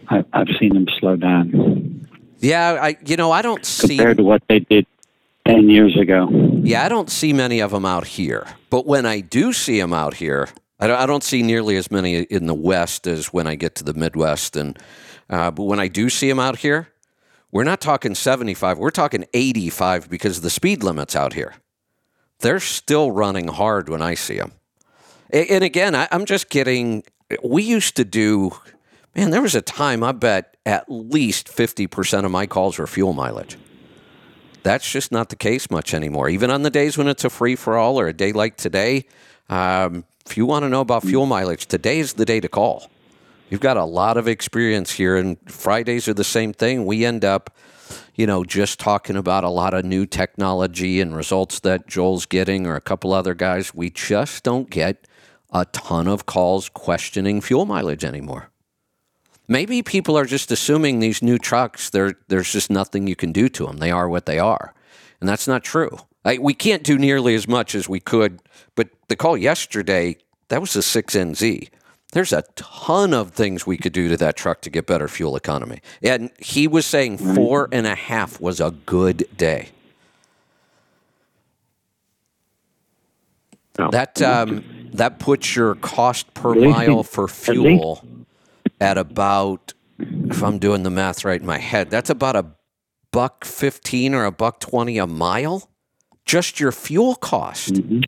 I, 0.09 0.25
I've 0.33 0.49
seen 0.59 0.75
them 0.75 0.87
slow 0.99 1.17
down 1.17 1.99
yeah, 2.41 2.79
I 2.81 2.97
you 3.05 3.17
know, 3.17 3.33
I 3.33 3.43
don't 3.43 3.65
see 3.65 3.97
compared 3.97 4.19
to 4.19 4.23
what 4.23 4.43
they 4.49 4.61
did 4.61 4.87
ten 5.47 5.69
years 5.69 5.97
ago. 5.99 6.29
Yeah, 6.63 6.85
I 6.85 6.89
don't 6.89 7.11
see 7.11 7.33
many 7.33 7.61
of 7.61 7.73
them 7.73 7.85
out 7.85 8.07
here. 8.07 8.47
But 8.71 8.87
when 8.87 9.07
I 9.07 9.21
do 9.21 9.53
see 9.53 9.81
them 9.81 9.93
out 9.93 10.15
here, 10.15 10.49
I 10.79 10.87
don't, 10.87 11.01
I 11.01 11.07
don't 11.07 11.25
see 11.25 11.43
nearly 11.43 11.77
as 11.77 11.91
many 11.91 12.23
in 12.23 12.47
the 12.47 12.55
West 12.55 13.07
as 13.07 13.33
when 13.33 13.47
I 13.47 13.55
get 13.55 13.75
to 13.77 13.85
the 13.85 13.95
Midwest. 13.95 14.57
And 14.57 14.79
uh, 15.29 15.51
but 15.51 15.65
when 15.65 15.81
I 15.81 15.89
do 15.89 16.09
see 16.09 16.29
them 16.29 16.39
out 16.39 16.59
here, 16.59 16.89
we're 17.51 17.65
not 17.65 17.81
talking 17.81 18.15
seventy-five. 18.15 18.79
We're 18.79 18.91
talking 18.91 19.25
eighty-five 19.35 20.09
because 20.09 20.37
of 20.37 20.43
the 20.43 20.51
speed 20.51 20.83
limits 20.85 21.17
out 21.17 21.33
here. 21.33 21.55
They're 22.41 22.61
still 22.61 23.11
running 23.11 23.49
hard 23.49 23.89
when 23.89 24.01
I 24.01 24.15
see 24.15 24.37
them. 24.37 24.53
And 25.31 25.65
again, 25.65 25.95
I'm 25.95 26.25
just 26.25 26.49
kidding. 26.49 27.03
We 27.43 27.63
used 27.63 27.97
to 27.97 28.05
do. 28.05 28.53
Man, 29.15 29.31
there 29.31 29.43
was 29.43 29.55
a 29.55 29.63
time 29.63 30.05
I 30.05 30.13
bet 30.13 30.57
at 30.65 30.85
least 30.89 31.49
fifty 31.49 31.87
percent 31.87 32.25
of 32.25 32.33
my 32.33 32.47
calls 32.47 32.79
were 32.79 32.87
fuel 32.87 33.13
mileage. 33.13 33.57
That's 34.63 34.91
just 34.91 35.13
not 35.13 35.29
the 35.31 35.37
case 35.37 35.71
much 35.71 35.95
anymore. 35.95 36.29
Even 36.29 36.51
on 36.51 36.63
the 36.63 36.71
days 36.71 36.99
when 36.99 37.09
it's 37.09 37.25
a 37.25 37.31
free 37.31 37.57
for 37.57 37.77
all 37.77 37.99
or 37.99 38.09
a 38.09 38.13
day 38.13 38.33
like 38.33 38.57
today, 38.57 39.07
um, 39.49 40.05
if 40.27 40.37
you 40.37 40.47
want 40.47 40.65
to 40.65 40.69
know 40.69 40.81
about 40.81 41.05
fuel 41.05 41.27
mileage, 41.27 41.67
today 41.67 42.01
is 42.01 42.15
the 42.15 42.25
day 42.25 42.41
to 42.41 42.49
call. 42.49 42.91
You've 43.51 43.61
got 43.61 43.79
a 43.79 43.85
lot 43.85 44.19
of 44.19 44.29
experience 44.29 44.93
here, 44.93 45.17
and 45.17 45.39
Fridays 45.51 46.07
are 46.07 46.15
the 46.15 46.25
same 46.25 46.53
thing. 46.53 46.85
We 46.85 47.07
end 47.07 47.25
up, 47.25 47.57
you 48.15 48.27
know, 48.27 48.45
just 48.45 48.79
talking 48.79 49.17
about 49.17 49.43
a 49.43 49.49
lot 49.49 49.73
of 49.73 49.87
new 49.87 50.05
technology 50.05 51.01
and 51.01 51.17
results 51.17 51.61
that 51.61 51.87
Joel's 51.87 52.27
getting 52.27 52.67
or 52.67 52.77
a 52.77 52.81
couple 52.83 53.15
other 53.15 53.35
guys. 53.35 53.75
We 53.75 53.89
just 53.89 54.45
don't 54.45 54.69
get 54.69 55.07
a 55.51 55.65
ton 55.67 56.09
of 56.09 56.27
calls 56.27 56.69
questioning 56.69 57.41
fuel 57.41 57.65
mileage 57.65 58.05
anymore. 58.05 58.51
Maybe 59.49 59.83
people 59.83 60.17
are 60.19 60.27
just 60.27 60.51
assuming 60.51 61.01
these 61.01 61.23
new 61.23 61.39
trucks, 61.39 61.89
there, 61.89 62.15
there's 62.29 62.53
just 62.53 62.71
nothing 62.71 63.07
you 63.07 63.17
can 63.17 63.33
do 63.33 63.49
to 63.49 63.67
them. 63.67 63.79
They 63.79 63.91
are 63.91 64.09
what 64.09 64.27
they 64.27 64.39
are. 64.39 64.75
And 65.21 65.29
that's 65.29 65.49
not 65.49 65.65
true. 65.65 65.99
I, 66.25 66.37
we 66.37 66.53
can't 66.53 66.83
do 66.85 66.99
nearly 66.99 67.35
as 67.35 67.49
much 67.49 67.75
as 67.75 67.89
we 67.89 67.99
could, 67.99 68.41
but 68.75 68.91
the 69.09 69.17
call 69.17 69.39
yesterday, 69.39 70.19
that 70.49 70.61
was 70.61 70.77
a 70.77 70.81
6NZ. 70.81 71.71
There's 72.13 72.33
a 72.33 72.43
ton 72.57 73.15
of 73.15 73.33
things 73.33 73.67
we 73.67 73.79
could 73.79 73.93
do 73.93 74.09
to 74.09 74.17
that 74.19 74.37
truck 74.37 74.61
to 74.63 74.71
get 74.71 74.87
better 74.87 75.09
fuel 75.09 75.37
economy. 75.37 75.81
And 76.03 76.31
he 76.39 76.67
was 76.67 76.85
saying 76.85 77.19
four 77.19 77.69
and 77.73 77.87
a 77.87 77.95
half 77.95 78.41
was 78.41 78.61
a 78.61 78.71
good 78.85 79.27
day. 79.37 79.71
Oh. 83.79 83.91
That 83.91 84.21
um, 84.23 84.65
that 84.95 85.21
puts 85.21 85.55
your 85.55 85.77
cost 85.77 86.33
per 86.35 86.55
mile 86.55 87.05
for 87.05 87.29
fuel 87.29 88.03
at 88.81 88.99
about, 88.99 89.75
if 89.99 90.43
I'm 90.43 90.59
doing 90.59 90.83
the 90.83 90.91
math 90.91 91.25
right 91.25 91.41
in 91.41 91.47
my 91.47 91.59
head, 91.59 91.91
that's 91.91 92.11
about 92.11 92.37
a 92.37 92.47
buck 93.13 93.45
fifteen 93.45 94.15
or 94.15 94.25
a 94.25 94.31
buck 94.33 94.61
twenty 94.61 94.99
a 94.99 95.07
mile. 95.07 95.71
Just 96.25 96.61
your 96.61 96.73
fuel 96.73 97.15
cost. 97.17 97.75
Mhm. 97.75 98.05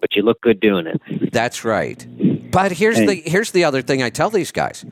but 0.00 0.16
you 0.16 0.22
look 0.22 0.40
good 0.40 0.60
doing 0.60 0.86
it. 0.86 1.30
That's 1.32 1.64
right. 1.64 2.06
But 2.50 2.72
here's 2.72 2.96
Hey. 2.98 3.06
the 3.06 3.14
here's 3.30 3.50
the 3.50 3.64
other 3.64 3.82
thing 3.82 4.02
I 4.02 4.08
tell 4.10 4.30
these 4.30 4.50
guys. 4.50 4.84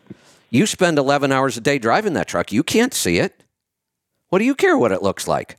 You 0.50 0.66
spend 0.66 0.98
11 0.98 1.32
hours 1.32 1.56
a 1.56 1.60
day 1.60 1.78
driving 1.78 2.12
that 2.14 2.28
truck. 2.28 2.52
You 2.52 2.62
can't 2.62 2.94
see 2.94 3.18
it. 3.18 3.42
What 4.28 4.38
do 4.38 4.44
you 4.44 4.54
care 4.54 4.76
what 4.78 4.92
it 4.92 5.02
looks 5.02 5.26
like? 5.28 5.56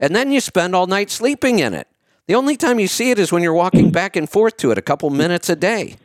And 0.00 0.14
then 0.16 0.30
you 0.32 0.40
spend 0.40 0.74
all 0.74 0.86
night 0.86 1.10
sleeping 1.10 1.58
in 1.58 1.72
it. 1.74 1.88
The 2.26 2.34
only 2.34 2.56
time 2.56 2.78
you 2.78 2.88
see 2.88 3.10
it 3.10 3.18
is 3.18 3.32
when 3.32 3.42
you're 3.42 3.54
walking 3.54 3.90
back 3.90 4.16
and 4.16 4.28
forth 4.28 4.56
to 4.58 4.70
it 4.70 4.78
a 4.78 4.82
couple 4.82 5.08
minutes 5.10 5.48
a 5.48 5.56
day. 5.56 5.96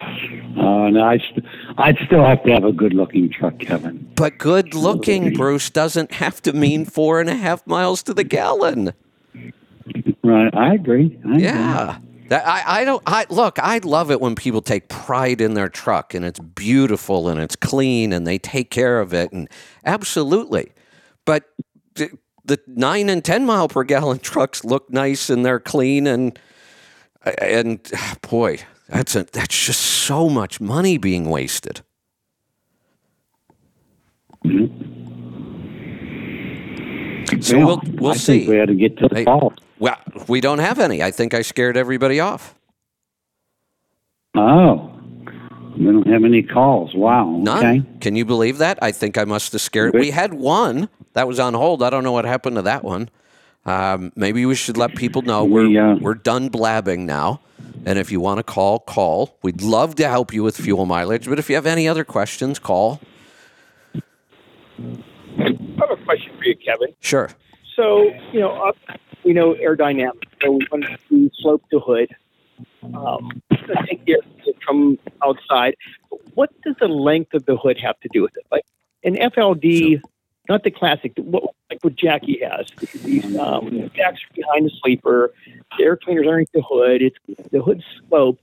Uh, 0.00 0.90
no, 0.90 1.02
I 1.04 1.18
st- 1.18 1.44
I'd 1.78 1.98
still 2.06 2.24
have 2.24 2.42
to 2.44 2.52
have 2.52 2.64
a 2.64 2.72
good 2.72 2.92
looking 2.92 3.30
truck, 3.30 3.58
Kevin. 3.58 4.10
But 4.14 4.38
good 4.38 4.74
looking, 4.74 5.32
Bruce, 5.32 5.70
doesn't 5.70 6.12
have 6.12 6.42
to 6.42 6.52
mean 6.52 6.84
four 6.84 7.20
and 7.20 7.30
a 7.30 7.34
half 7.34 7.66
miles 7.66 8.02
to 8.04 8.14
the 8.14 8.24
gallon. 8.24 8.92
Right, 10.22 10.54
I 10.54 10.74
agree. 10.74 11.18
I 11.24 11.28
agree. 11.28 11.42
Yeah. 11.42 11.98
That, 12.28 12.46
I, 12.46 12.80
I 12.80 12.84
don't 12.84 13.02
I 13.06 13.24
look, 13.30 13.58
I 13.60 13.78
love 13.78 14.10
it 14.10 14.20
when 14.20 14.34
people 14.34 14.60
take 14.60 14.88
pride 14.88 15.40
in 15.40 15.54
their 15.54 15.68
truck 15.68 16.12
and 16.12 16.24
it's 16.24 16.40
beautiful 16.40 17.28
and 17.28 17.40
it's 17.40 17.54
clean 17.54 18.12
and 18.12 18.26
they 18.26 18.36
take 18.38 18.70
care 18.70 19.00
of 19.00 19.14
it 19.14 19.30
and 19.30 19.48
absolutely. 19.84 20.72
But 21.24 21.44
the, 21.94 22.10
the 22.44 22.58
nine 22.66 23.08
and 23.08 23.24
ten 23.24 23.46
mile 23.46 23.68
per 23.68 23.84
gallon 23.84 24.18
trucks 24.20 24.64
look 24.64 24.90
nice 24.90 25.30
and 25.30 25.46
they're 25.46 25.60
clean 25.60 26.08
and 26.08 26.36
and 27.38 27.92
boy, 28.28 28.58
that's 28.88 29.16
a 29.16 29.24
that's 29.24 29.66
just 29.66 29.80
so 29.80 30.28
much 30.28 30.60
money 30.60 30.98
being 30.98 31.28
wasted. 31.28 31.82
Mm-hmm. 34.44 34.86
So 37.40 37.58
Well, 37.58 37.66
we'll 37.66 37.82
we'll 37.94 38.12
I 38.12 38.16
see. 38.16 38.48
We 38.48 38.56
had 38.56 38.68
to 38.68 38.74
get 38.74 38.96
to 38.98 39.08
the 39.08 39.24
call. 39.24 39.52
Well, 39.78 39.98
we 40.28 40.40
don't 40.40 40.60
have 40.60 40.78
any. 40.78 41.02
I 41.02 41.10
think 41.10 41.34
I 41.34 41.42
scared 41.42 41.76
everybody 41.76 42.20
off. 42.20 42.54
Oh, 44.34 44.92
we 45.76 45.84
don't 45.84 46.06
have 46.06 46.24
any 46.24 46.42
calls. 46.42 46.94
Wow. 46.94 47.36
None. 47.38 47.58
Okay. 47.58 47.82
Can 48.00 48.16
you 48.16 48.24
believe 48.24 48.58
that? 48.58 48.78
I 48.80 48.92
think 48.92 49.18
I 49.18 49.24
must 49.24 49.52
have 49.52 49.60
scared. 49.60 49.94
We 49.94 50.10
had 50.10 50.34
one 50.34 50.88
that 51.12 51.28
was 51.28 51.38
on 51.40 51.54
hold. 51.54 51.82
I 51.82 51.90
don't 51.90 52.04
know 52.04 52.12
what 52.12 52.24
happened 52.24 52.56
to 52.56 52.62
that 52.62 52.84
one. 52.84 53.10
Um, 53.66 54.12
maybe 54.14 54.46
we 54.46 54.54
should 54.54 54.76
let 54.76 54.94
people 54.94 55.22
know 55.22 55.44
we're 55.44 55.68
We, 55.68 55.78
uh, 55.78 55.96
we're 55.96 56.14
done 56.14 56.48
blabbing 56.48 57.04
now. 57.04 57.40
And 57.84 57.98
if 57.98 58.10
you 58.10 58.20
want 58.20 58.38
to 58.38 58.42
call, 58.42 58.78
call. 58.78 59.36
We'd 59.42 59.60
love 59.60 59.96
to 59.96 60.08
help 60.08 60.32
you 60.32 60.42
with 60.42 60.56
fuel 60.56 60.86
mileage. 60.86 61.28
But 61.28 61.38
if 61.38 61.48
you 61.48 61.56
have 61.56 61.66
any 61.66 61.86
other 61.86 62.04
questions, 62.04 62.58
call. 62.58 63.00
I 63.94 64.00
have 65.38 65.90
a 65.90 65.96
question 66.04 66.32
for 66.38 66.44
you, 66.44 66.56
Kevin. 66.56 66.94
Sure. 67.00 67.30
So, 67.74 68.10
you 68.32 68.40
know, 68.40 68.50
up, 68.52 68.76
we 69.24 69.32
know 69.32 69.54
aerodynamics. 69.54 70.22
So 70.42 70.58
when 70.70 70.84
we 71.10 71.30
slope 71.40 71.62
the 71.70 71.80
hood, 71.80 72.14
um, 72.82 73.42
let's 73.50 73.88
take 73.88 74.04
the 74.04 74.12
air 74.12 74.54
from 74.64 74.98
outside. 75.22 75.74
What 76.34 76.50
does 76.62 76.74
the 76.80 76.88
length 76.88 77.34
of 77.34 77.44
the 77.46 77.56
hood 77.56 77.78
have 77.78 77.98
to 78.00 78.08
do 78.12 78.22
with 78.22 78.36
it? 78.36 78.46
Like 78.50 78.64
an 79.04 79.14
FLD, 79.16 80.00
not 80.48 80.62
the 80.64 80.70
classic, 80.70 81.12
what, 81.16 81.42
like 81.70 81.78
what 81.82 81.96
Jackie 81.96 82.40
has. 82.42 82.68
These 83.02 83.36
um, 83.36 83.90
jacks 83.94 84.20
are 84.22 84.34
behind 84.34 84.66
the 84.66 84.70
sleeper, 84.82 85.32
the 85.78 85.84
air 85.84 85.96
cleaner's 85.96 86.26
underneath 86.26 86.52
the 86.52 86.62
hood. 86.62 87.02
It's 87.02 87.16
the 87.50 87.60
hood 87.62 87.82
slope. 88.08 88.38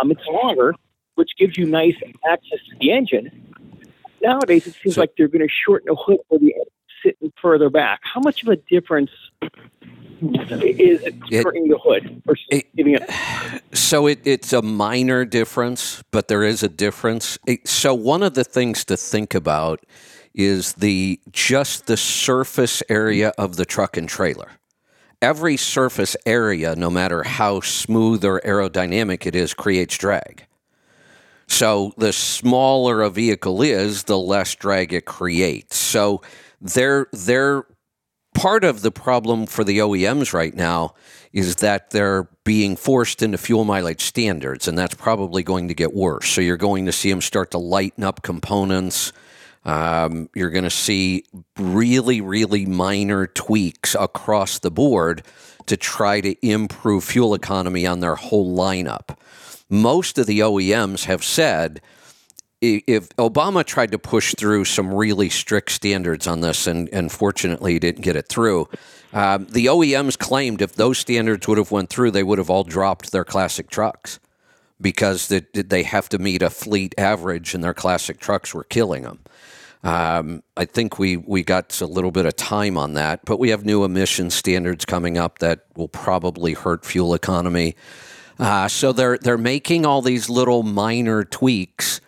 Um, 0.00 0.10
it's 0.10 0.26
longer, 0.26 0.74
which 1.16 1.30
gives 1.38 1.56
you 1.58 1.66
nice 1.66 1.96
access 2.30 2.58
to 2.70 2.76
the 2.80 2.92
engine. 2.92 3.30
Nowadays, 4.22 4.66
it 4.66 4.74
seems 4.82 4.94
So- 4.94 5.00
like 5.02 5.12
they're 5.16 5.28
going 5.28 5.46
to 5.46 5.52
shorten 5.52 5.86
the 5.88 5.96
hood 5.96 6.18
for 6.28 6.38
the 6.38 6.54
sitting 7.02 7.32
further 7.40 7.68
back. 7.68 8.00
How 8.02 8.20
much 8.20 8.42
of 8.42 8.48
a 8.48 8.56
difference 8.56 9.10
is 9.42 11.02
it 11.02 11.14
shortening 11.30 11.68
the 11.68 11.78
hood 11.78 12.22
versus 12.24 12.44
it- 12.50 12.74
giving 12.76 12.94
it? 12.94 13.02
So 13.74 14.06
it, 14.06 14.20
it's 14.24 14.52
a 14.54 14.62
minor 14.62 15.24
difference, 15.26 16.02
but 16.12 16.28
there 16.28 16.42
is 16.44 16.62
a 16.62 16.68
difference. 16.68 17.38
It- 17.46 17.66
so 17.68 17.92
one 17.94 18.22
of 18.22 18.34
the 18.34 18.44
things 18.44 18.84
to 18.86 18.96
think 18.96 19.34
about 19.34 19.80
is 20.34 20.74
the 20.74 21.20
just 21.30 21.86
the 21.86 21.96
surface 21.96 22.82
area 22.88 23.32
of 23.38 23.56
the 23.56 23.64
truck 23.64 23.96
and 23.96 24.08
trailer. 24.08 24.50
Every 25.20 25.56
surface 25.56 26.16
area, 26.26 26.74
no 26.74 26.90
matter 26.90 27.22
how 27.22 27.60
smooth 27.60 28.24
or 28.24 28.40
aerodynamic 28.40 29.26
it 29.26 29.36
is, 29.36 29.54
creates 29.54 29.96
drag. 29.96 30.46
So 31.46 31.92
the 31.96 32.12
smaller 32.12 33.02
a 33.02 33.10
vehicle 33.10 33.62
is, 33.62 34.04
the 34.04 34.18
less 34.18 34.54
drag 34.54 34.92
it 34.92 35.04
creates. 35.04 35.76
So 35.76 36.22
they're 36.60 37.06
they're 37.12 37.66
part 38.34 38.64
of 38.64 38.82
the 38.82 38.90
problem 38.90 39.46
for 39.46 39.62
the 39.62 39.78
OEMs 39.78 40.32
right 40.32 40.54
now 40.54 40.94
is 41.32 41.56
that 41.56 41.90
they're 41.90 42.28
being 42.44 42.76
forced 42.76 43.22
into 43.22 43.38
fuel 43.38 43.64
mileage 43.64 44.02
standards, 44.02 44.68
and 44.68 44.76
that's 44.76 44.94
probably 44.94 45.42
going 45.42 45.68
to 45.68 45.74
get 45.74 45.94
worse. 45.94 46.28
So 46.28 46.40
you're 46.40 46.56
going 46.56 46.86
to 46.86 46.92
see 46.92 47.10
them 47.10 47.20
start 47.20 47.50
to 47.52 47.58
lighten 47.58 48.04
up 48.04 48.22
components. 48.22 49.12
Um, 49.64 50.28
you're 50.34 50.50
going 50.50 50.64
to 50.64 50.70
see 50.70 51.24
really, 51.56 52.20
really 52.20 52.66
minor 52.66 53.26
tweaks 53.26 53.94
across 53.98 54.58
the 54.58 54.70
board 54.70 55.22
to 55.66 55.76
try 55.76 56.20
to 56.20 56.46
improve 56.46 57.04
fuel 57.04 57.34
economy 57.34 57.86
on 57.86 58.00
their 58.00 58.16
whole 58.16 58.56
lineup. 58.56 59.16
Most 59.70 60.18
of 60.18 60.26
the 60.26 60.40
OEMs 60.40 61.04
have 61.04 61.22
said 61.22 61.80
if 62.62 63.08
Obama 63.16 63.64
tried 63.64 63.90
to 63.90 63.98
push 63.98 64.34
through 64.36 64.64
some 64.64 64.94
really 64.94 65.28
strict 65.28 65.72
standards 65.72 66.28
on 66.28 66.40
this, 66.40 66.68
and, 66.68 66.88
and 66.90 67.10
fortunately 67.10 67.72
he 67.72 67.78
didn't 67.80 68.02
get 68.02 68.14
it 68.14 68.28
through, 68.28 68.68
um, 69.12 69.46
the 69.50 69.66
OEMs 69.66 70.16
claimed 70.16 70.62
if 70.62 70.74
those 70.74 70.98
standards 70.98 71.46
would 71.48 71.58
have 71.58 71.72
went 71.72 71.90
through, 71.90 72.12
they 72.12 72.22
would 72.22 72.38
have 72.38 72.50
all 72.50 72.62
dropped 72.62 73.10
their 73.10 73.24
classic 73.24 73.68
trucks 73.68 74.20
because 74.80 75.28
they, 75.28 75.40
they 75.40 75.82
have 75.82 76.08
to 76.10 76.18
meet 76.18 76.40
a 76.40 76.50
fleet 76.50 76.94
average, 76.96 77.54
and 77.54 77.64
their 77.64 77.74
classic 77.74 78.20
trucks 78.20 78.54
were 78.54 78.64
killing 78.64 79.02
them. 79.02 79.20
Um, 79.84 80.42
I 80.56 80.64
think 80.64 80.98
we 80.98 81.16
we 81.16 81.42
got 81.42 81.80
a 81.80 81.86
little 81.86 82.12
bit 82.12 82.24
of 82.24 82.36
time 82.36 82.78
on 82.78 82.94
that, 82.94 83.24
but 83.24 83.38
we 83.38 83.50
have 83.50 83.64
new 83.64 83.84
emission 83.84 84.30
standards 84.30 84.84
coming 84.84 85.18
up 85.18 85.40
that 85.40 85.64
will 85.76 85.88
probably 85.88 86.52
hurt 86.52 86.84
fuel 86.84 87.14
economy. 87.14 87.74
Uh, 88.38 88.68
so 88.68 88.92
they're 88.92 89.18
they're 89.18 89.38
making 89.38 89.84
all 89.84 90.00
these 90.00 90.30
little 90.30 90.62
minor 90.62 91.24
tweaks 91.24 92.00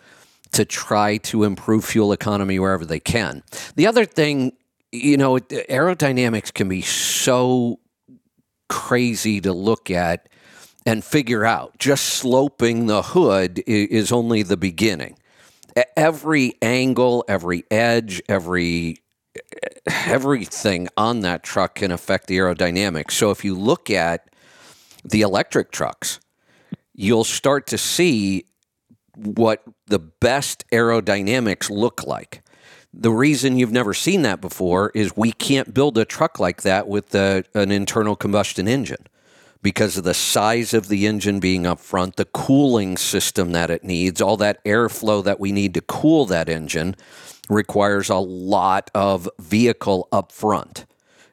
to 0.53 0.63
try 0.63 1.17
to 1.17 1.43
improve 1.43 1.83
fuel 1.83 2.13
economy 2.13 2.59
wherever 2.59 2.85
they 2.85 2.99
can. 2.99 3.43
The 3.75 3.87
other 3.87 4.05
thing, 4.05 4.53
you 4.93 5.17
know, 5.17 5.37
aerodynamics 5.37 6.53
can 6.53 6.69
be 6.69 6.81
so 6.81 7.79
crazy 8.69 9.41
to 9.41 9.51
look 9.51 9.91
at 9.91 10.29
and 10.85 11.03
figure 11.03 11.43
out. 11.43 11.77
Just 11.77 12.05
sloping 12.05 12.85
the 12.85 13.01
hood 13.01 13.61
is 13.67 14.13
only 14.13 14.43
the 14.43 14.55
beginning. 14.55 15.17
Every 15.97 16.55
angle, 16.61 17.25
every 17.27 17.63
edge, 17.69 18.21
every 18.29 18.97
everything 19.87 20.87
on 20.95 21.21
that 21.21 21.43
truck 21.43 21.75
can 21.75 21.91
affect 21.91 22.27
the 22.27 22.37
aerodynamics. 22.37 23.11
So 23.11 23.31
if 23.31 23.43
you 23.43 23.55
look 23.55 23.89
at 23.89 24.29
the 25.03 25.21
electric 25.21 25.71
trucks, 25.71 26.19
you'll 26.93 27.25
start 27.25 27.67
to 27.67 27.77
see 27.77 28.45
what 29.15 29.63
the 29.87 29.99
best 29.99 30.65
aerodynamics 30.71 31.69
look 31.69 32.03
like. 32.05 32.41
The 32.93 33.11
reason 33.11 33.57
you've 33.57 33.71
never 33.71 33.93
seen 33.93 34.21
that 34.21 34.39
before 34.39 34.91
is 34.95 35.17
we 35.17 35.33
can't 35.33 35.73
build 35.73 35.97
a 35.97 36.05
truck 36.05 36.39
like 36.39 36.61
that 36.61 36.87
with 36.87 37.13
a, 37.13 37.43
an 37.53 37.71
internal 37.71 38.15
combustion 38.15 38.67
engine 38.67 39.05
because 39.65 39.97
of 39.97 40.03
the 40.03 40.13
size 40.13 40.75
of 40.75 40.89
the 40.89 41.07
engine 41.07 41.39
being 41.39 41.65
up 41.65 41.79
front, 41.79 42.17
the 42.17 42.25
cooling 42.25 42.95
system 42.95 43.51
that 43.51 43.71
it 43.71 43.83
needs, 43.83 44.21
all 44.21 44.37
that 44.37 44.63
airflow 44.63 45.23
that 45.23 45.39
we 45.39 45.51
need 45.51 45.73
to 45.73 45.81
cool 45.81 46.27
that 46.27 46.47
engine 46.47 46.95
requires 47.49 48.07
a 48.07 48.17
lot 48.17 48.91
of 48.93 49.27
vehicle 49.39 50.07
up 50.11 50.31
front. 50.31 50.85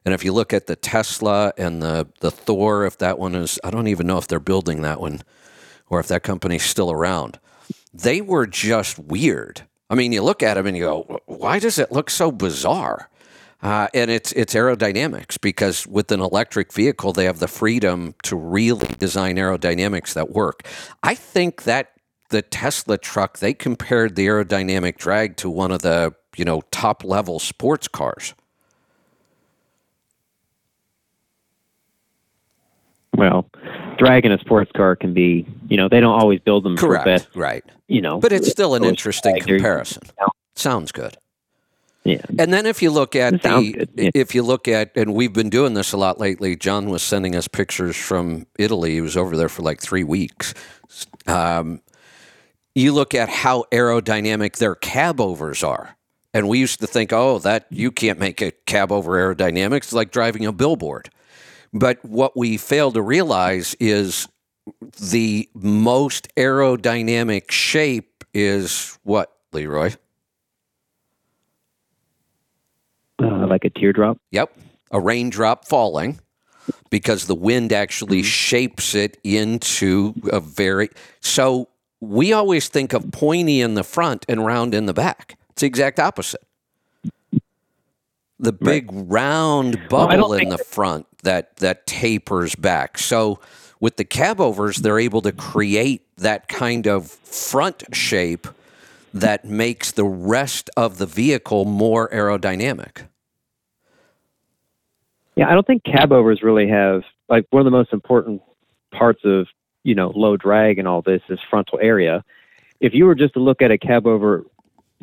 And 0.07 0.15
if 0.15 0.25
you 0.25 0.33
look 0.33 0.55
at 0.55 0.67
the 0.67 0.77
Tesla 0.77 1.53
and 1.59 1.83
the, 1.83 2.09
the 2.21 2.31
Thor, 2.31 2.87
if 2.87 2.97
that 2.97 3.19
one 3.19 3.35
is, 3.35 3.61
I 3.63 3.71
don't 3.71 3.89
even 3.89 4.07
know 4.07 4.17
if 4.17 4.29
they're 4.29 4.41
building 4.41 4.81
that 4.81 4.99
one 4.99 5.21
or 5.91 6.01
if 6.01 6.09
that 6.09 6.23
company's 6.23 6.63
still 6.63 6.91
around. 6.91 7.39
They 7.93 8.23
were 8.23 8.47
just 8.47 8.99
weird. 8.99 9.61
I 9.91 9.95
mean, 9.95 10.11
you 10.11 10.23
look 10.23 10.43
at 10.43 10.55
them 10.55 10.67
and 10.67 10.75
you 10.75 10.85
go, 10.85 11.21
why 11.27 11.59
does 11.59 11.79
it 11.79 11.93
look 11.93 12.09
so 12.09 12.33
bizarre? 12.33 13.11
Uh, 13.63 13.87
and 13.95 14.11
it's 14.11 14.33
it's 14.33 14.55
aerodynamics 14.55 15.41
because 15.41 15.87
with 15.87 16.11
an 16.11 16.21
electric 16.21 16.73
vehicle, 16.73 17.13
they 17.13 17.25
have 17.25 17.39
the 17.39 17.47
freedom 17.47 18.15
to 18.25 18.35
really 18.35 18.89
design 18.99 19.37
aerodynamics 19.37 20.15
that 20.15 20.31
work. 20.31 20.67
I 21.03 21.15
think 21.15 21.63
that 21.63 21.93
the 22.31 22.43
Tesla 22.43 22.99
truck 22.99 23.39
they 23.39 23.55
compared 23.55 24.17
the 24.17 24.27
aerodynamic 24.27 24.97
drag 24.97 25.37
to 25.37 25.49
one 25.49 25.71
of 25.71 25.83
the 25.83 26.13
you 26.37 26.45
know 26.45 26.63
top 26.73 27.05
level 27.05 27.39
sports 27.39 27.87
cars. 27.87 28.35
Well, 33.15 33.49
dragging 33.99 34.33
a 34.33 34.39
sports 34.39 34.73
car 34.75 34.97
can 34.97 35.13
be, 35.13 35.47
you 35.69 35.77
know, 35.77 35.89
they 35.89 36.01
don't 36.01 36.19
always 36.19 36.41
build 36.41 36.65
them 36.65 36.77
for 36.77 36.89
Correct, 36.89 37.05
best, 37.05 37.29
right? 37.37 37.63
you 37.87 38.01
know. 38.01 38.19
But 38.19 38.33
it's 38.33 38.51
still 38.51 38.75
an 38.75 38.83
interesting 38.83 39.35
drag, 39.35 39.47
there 39.47 39.55
you 39.55 39.61
go. 39.61 39.65
comparison. 39.69 40.03
Sounds 40.57 40.91
good. 40.91 41.17
Yeah. 42.05 42.23
And 42.39 42.53
then 42.53 42.67
if 42.67 42.83
you 42.83 42.91
look 42.91 43.15
at 43.15 43.35
It 43.35 43.43
the, 43.43 43.89
yeah. 43.95 44.11
if 44.15 44.35
you 44.35 44.43
look 44.43 44.67
at, 44.67 44.91
and 44.97 45.15
we've 45.15 45.33
been 45.33 45.51
doing 45.51 45.75
this 45.75 45.93
a 45.93 45.97
lot 45.97 46.19
lately. 46.19 46.57
John 46.57 46.89
was 46.89 47.03
sending 47.03 47.37
us 47.37 47.47
pictures 47.47 47.97
from 47.97 48.47
Italy. 48.59 48.95
He 48.95 49.01
was 49.01 49.17
over 49.17 49.37
there 49.37 49.49
for 49.49 49.63
like 49.63 49.81
three 49.81 50.05
weeks. 50.05 50.53
Um, 51.27 51.81
you 52.75 52.93
look 52.93 53.15
at 53.15 53.29
how 53.29 53.65
aerodynamic 53.71 54.57
their 54.57 54.75
cab 54.75 55.21
overs 55.21 55.63
are. 55.63 55.97
And 56.35 56.49
we 56.49 56.59
used 56.59 56.81
to 56.81 56.87
think, 56.87 57.13
oh, 57.13 57.39
that 57.41 57.67
you 57.71 57.91
can't 57.91 58.19
make 58.19 58.41
a 58.41 58.51
cab 58.51 58.91
over 58.91 59.13
aerodynamics. 59.13 59.77
It's 59.77 59.93
like 59.93 60.11
driving 60.11 60.47
a 60.47 60.53
billboard. 60.53 61.11
But 61.73 62.05
what 62.05 62.37
we 62.37 62.57
fail 62.57 62.91
to 62.93 63.03
realize 63.03 63.75
is 63.79 64.27
the 64.99 65.49
most 65.55 66.35
aerodynamic 66.37 67.51
shape 67.51 68.25
is 68.33 68.99
what, 69.03 69.31
Leroy? 69.53 69.93
Uh, 73.23 73.47
like 73.47 73.65
a 73.65 73.71
teardrop. 73.71 74.19
Yep. 74.31 74.53
A 74.91 75.01
raindrop 75.01 75.67
falling 75.67 76.19
because 76.91 77.27
the 77.27 77.35
wind 77.35 77.73
actually 77.73 78.19
Mm-hmm. 78.19 78.27
shapes 78.27 78.95
it 78.95 79.19
into 79.25 80.15
a 80.31 80.41
very. 80.41 80.91
So 81.21 81.69
we 82.01 82.33
always 82.33 82.69
think 82.69 82.93
of 82.93 83.11
pointy 83.13 83.61
in 83.61 83.75
the 83.75 83.85
front 83.85 84.25
and 84.29 84.45
round 84.45 84.75
in 84.75 84.87
the 84.87 84.95
back. 84.95 85.39
It's 85.51 85.61
the 85.61 85.67
exact 85.67 85.99
opposite. 86.01 86.43
The 88.39 88.53
big 88.53 88.89
round 88.91 89.77
Well, 89.91 90.09
bubble 90.09 90.33
in 90.33 90.41
think 90.41 90.51
the 90.51 90.65
front 90.65 91.07
that 91.23 91.57
that 91.59 91.87
tapers 91.87 92.57
back. 92.57 92.99
So 92.99 93.39
with 93.79 93.97
the 93.97 94.05
cab 94.05 94.41
overs, 94.41 94.79
they're 94.79 94.99
able 94.99 95.23
to 95.23 95.33
create 95.33 96.03
that 96.17 96.49
kind 96.49 96.87
of 96.89 97.09
front 97.09 97.85
shape 97.95 98.49
that 99.15 99.45
makes 99.45 99.93
the 99.93 100.05
rest 100.05 100.71
of 100.77 100.99
the 100.99 101.07
vehicle 101.07 101.65
more 101.65 102.09
aerodynamic. 102.09 103.07
Yeah, 105.37 105.51
I 105.51 105.55
don't 105.55 105.67
think 105.67 105.85
cab 105.85 106.13
overs 106.13 106.43
really 106.43 106.69
have 106.69 107.03
like 107.29 107.47
one 107.51 107.61
of 107.61 107.65
the 107.65 107.71
most 107.71 107.93
important 107.93 108.43
parts 108.91 109.25
of 109.25 109.49
you 109.85 109.95
know 109.95 110.11
low 110.15 110.37
drag 110.37 110.79
and 110.79 110.87
all 110.87 111.03
this 111.03 111.23
is 111.29 111.39
frontal 111.49 111.79
area. 111.81 112.25
If 112.81 112.95
you 112.95 113.07
were 113.07 113.15
just 113.15 113.35
to 113.35 113.41
look 113.41 113.63
at 113.63 113.71
a 113.71 113.79
cab 113.79 114.07
over 114.07 114.45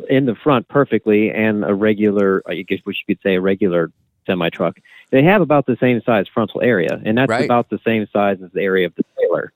in 0.09 0.25
the 0.25 0.35
front 0.35 0.67
perfectly 0.67 1.31
and 1.31 1.65
a 1.65 1.73
regular, 1.73 2.43
I 2.47 2.61
guess 2.61 2.79
what 2.83 2.95
you 2.95 3.03
could 3.15 3.21
say 3.23 3.35
a 3.35 3.41
regular 3.41 3.91
semi 4.25 4.49
truck, 4.49 4.77
they 5.09 5.23
have 5.23 5.41
about 5.41 5.65
the 5.65 5.77
same 5.79 6.01
size 6.05 6.27
frontal 6.31 6.61
area, 6.61 7.01
and 7.03 7.17
that's 7.17 7.29
Right. 7.29 7.45
about 7.45 7.69
the 7.69 7.79
same 7.85 8.07
size 8.13 8.41
as 8.43 8.51
the 8.51 8.61
area 8.61 8.85
of 8.85 8.95
the 8.95 9.03
trailer. 9.17 9.51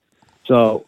So, 0.46 0.86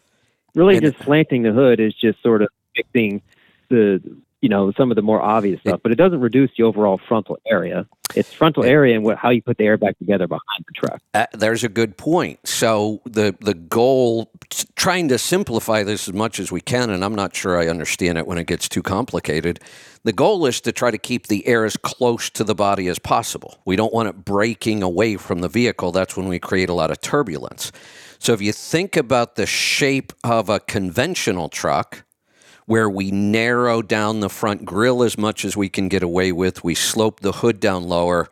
really, 0.54 0.76
And- 0.76 0.86
just 0.86 0.98
slanting 1.04 1.42
the 1.42 1.52
hood 1.52 1.78
is 1.78 1.94
just 1.94 2.20
sort 2.22 2.42
of 2.42 2.48
fixing 2.74 3.22
the 3.68 4.02
you 4.46 4.50
know 4.50 4.70
some 4.76 4.92
of 4.92 4.94
the 4.94 5.02
more 5.02 5.20
obvious 5.20 5.58
stuff, 5.58 5.80
but 5.82 5.90
it 5.90 5.96
doesn't 5.96 6.20
reduce 6.20 6.52
the 6.56 6.62
overall 6.62 7.00
frontal 7.08 7.36
area. 7.50 7.84
It's 8.14 8.32
frontal 8.32 8.64
area 8.64 8.94
and 8.94 9.04
what 9.04 9.18
how 9.18 9.30
you 9.30 9.42
put 9.42 9.58
the 9.58 9.64
air 9.64 9.76
back 9.76 9.98
together 9.98 10.28
behind 10.28 10.64
the 10.68 10.72
truck. 10.76 11.02
Uh, 11.14 11.26
there's 11.32 11.64
a 11.64 11.68
good 11.68 11.96
point. 11.96 12.46
So 12.46 13.02
the 13.04 13.34
the 13.40 13.54
goal, 13.54 14.30
trying 14.76 15.08
to 15.08 15.18
simplify 15.18 15.82
this 15.82 16.06
as 16.06 16.14
much 16.14 16.38
as 16.38 16.52
we 16.52 16.60
can, 16.60 16.90
and 16.90 17.04
I'm 17.04 17.16
not 17.16 17.34
sure 17.34 17.60
I 17.60 17.66
understand 17.66 18.18
it 18.18 18.26
when 18.28 18.38
it 18.38 18.46
gets 18.46 18.68
too 18.68 18.84
complicated. 18.84 19.58
The 20.04 20.12
goal 20.12 20.46
is 20.46 20.60
to 20.60 20.70
try 20.70 20.92
to 20.92 20.98
keep 20.98 21.26
the 21.26 21.44
air 21.48 21.64
as 21.64 21.76
close 21.76 22.30
to 22.30 22.44
the 22.44 22.54
body 22.54 22.86
as 22.86 23.00
possible. 23.00 23.58
We 23.64 23.74
don't 23.74 23.92
want 23.92 24.08
it 24.08 24.24
breaking 24.24 24.84
away 24.84 25.16
from 25.16 25.40
the 25.40 25.48
vehicle. 25.48 25.90
That's 25.90 26.16
when 26.16 26.28
we 26.28 26.38
create 26.38 26.68
a 26.68 26.74
lot 26.74 26.92
of 26.92 27.00
turbulence. 27.00 27.72
So 28.20 28.32
if 28.32 28.40
you 28.40 28.52
think 28.52 28.96
about 28.96 29.34
the 29.34 29.46
shape 29.46 30.12
of 30.22 30.48
a 30.48 30.60
conventional 30.60 31.48
truck, 31.48 32.05
where 32.66 32.90
we 32.90 33.10
narrow 33.10 33.80
down 33.80 34.20
the 34.20 34.28
front 34.28 34.64
grill 34.64 35.02
as 35.02 35.16
much 35.16 35.44
as 35.44 35.56
we 35.56 35.68
can 35.68 35.88
get 35.88 36.02
away 36.02 36.32
with, 36.32 36.64
we 36.64 36.74
slope 36.74 37.20
the 37.20 37.32
hood 37.32 37.60
down 37.60 37.84
lower, 37.84 38.28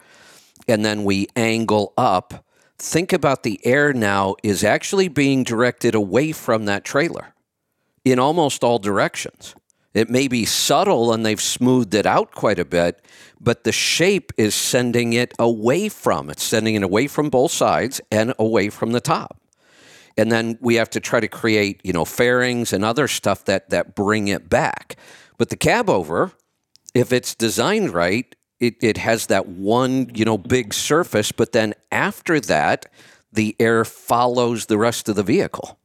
and 0.68 0.84
then 0.84 1.04
we 1.04 1.28
angle 1.36 1.92
up. 1.96 2.44
Think 2.76 3.12
about 3.12 3.44
the 3.44 3.64
air 3.64 3.92
now 3.92 4.34
is 4.42 4.64
actually 4.64 5.08
being 5.08 5.44
directed 5.44 5.94
away 5.94 6.32
from 6.32 6.64
that 6.64 6.84
trailer 6.84 7.34
in 8.04 8.18
almost 8.18 8.64
all 8.64 8.78
directions. 8.78 9.54
It 9.94 10.10
may 10.10 10.26
be 10.26 10.44
subtle 10.44 11.12
and 11.12 11.24
they've 11.24 11.40
smoothed 11.40 11.94
it 11.94 12.04
out 12.04 12.32
quite 12.32 12.58
a 12.58 12.64
bit, 12.64 13.00
but 13.40 13.62
the 13.62 13.70
shape 13.70 14.32
is 14.36 14.56
sending 14.56 15.12
it 15.12 15.32
away 15.38 15.88
from. 15.88 16.28
It's 16.28 16.42
sending 16.42 16.74
it 16.74 16.82
away 16.82 17.06
from 17.06 17.30
both 17.30 17.52
sides 17.52 18.00
and 18.10 18.34
away 18.40 18.70
from 18.70 18.90
the 18.90 19.00
top 19.00 19.40
and 20.16 20.30
then 20.30 20.58
we 20.60 20.76
have 20.76 20.90
to 20.90 21.00
try 21.00 21.20
to 21.20 21.28
create 21.28 21.80
you 21.84 21.92
know 21.92 22.04
fairings 22.04 22.72
and 22.72 22.84
other 22.84 23.08
stuff 23.08 23.44
that 23.44 23.70
that 23.70 23.94
bring 23.94 24.28
it 24.28 24.48
back 24.48 24.96
but 25.38 25.50
the 25.50 25.56
cab 25.56 25.88
over 25.88 26.32
if 26.94 27.12
it's 27.12 27.34
designed 27.34 27.92
right 27.92 28.34
it, 28.60 28.76
it 28.82 28.96
has 28.96 29.26
that 29.26 29.46
one 29.46 30.10
you 30.14 30.24
know 30.24 30.38
big 30.38 30.72
surface 30.72 31.32
but 31.32 31.52
then 31.52 31.74
after 31.90 32.40
that 32.40 32.86
the 33.32 33.56
air 33.58 33.84
follows 33.84 34.66
the 34.66 34.78
rest 34.78 35.08
of 35.08 35.16
the 35.16 35.22
vehicle 35.22 35.78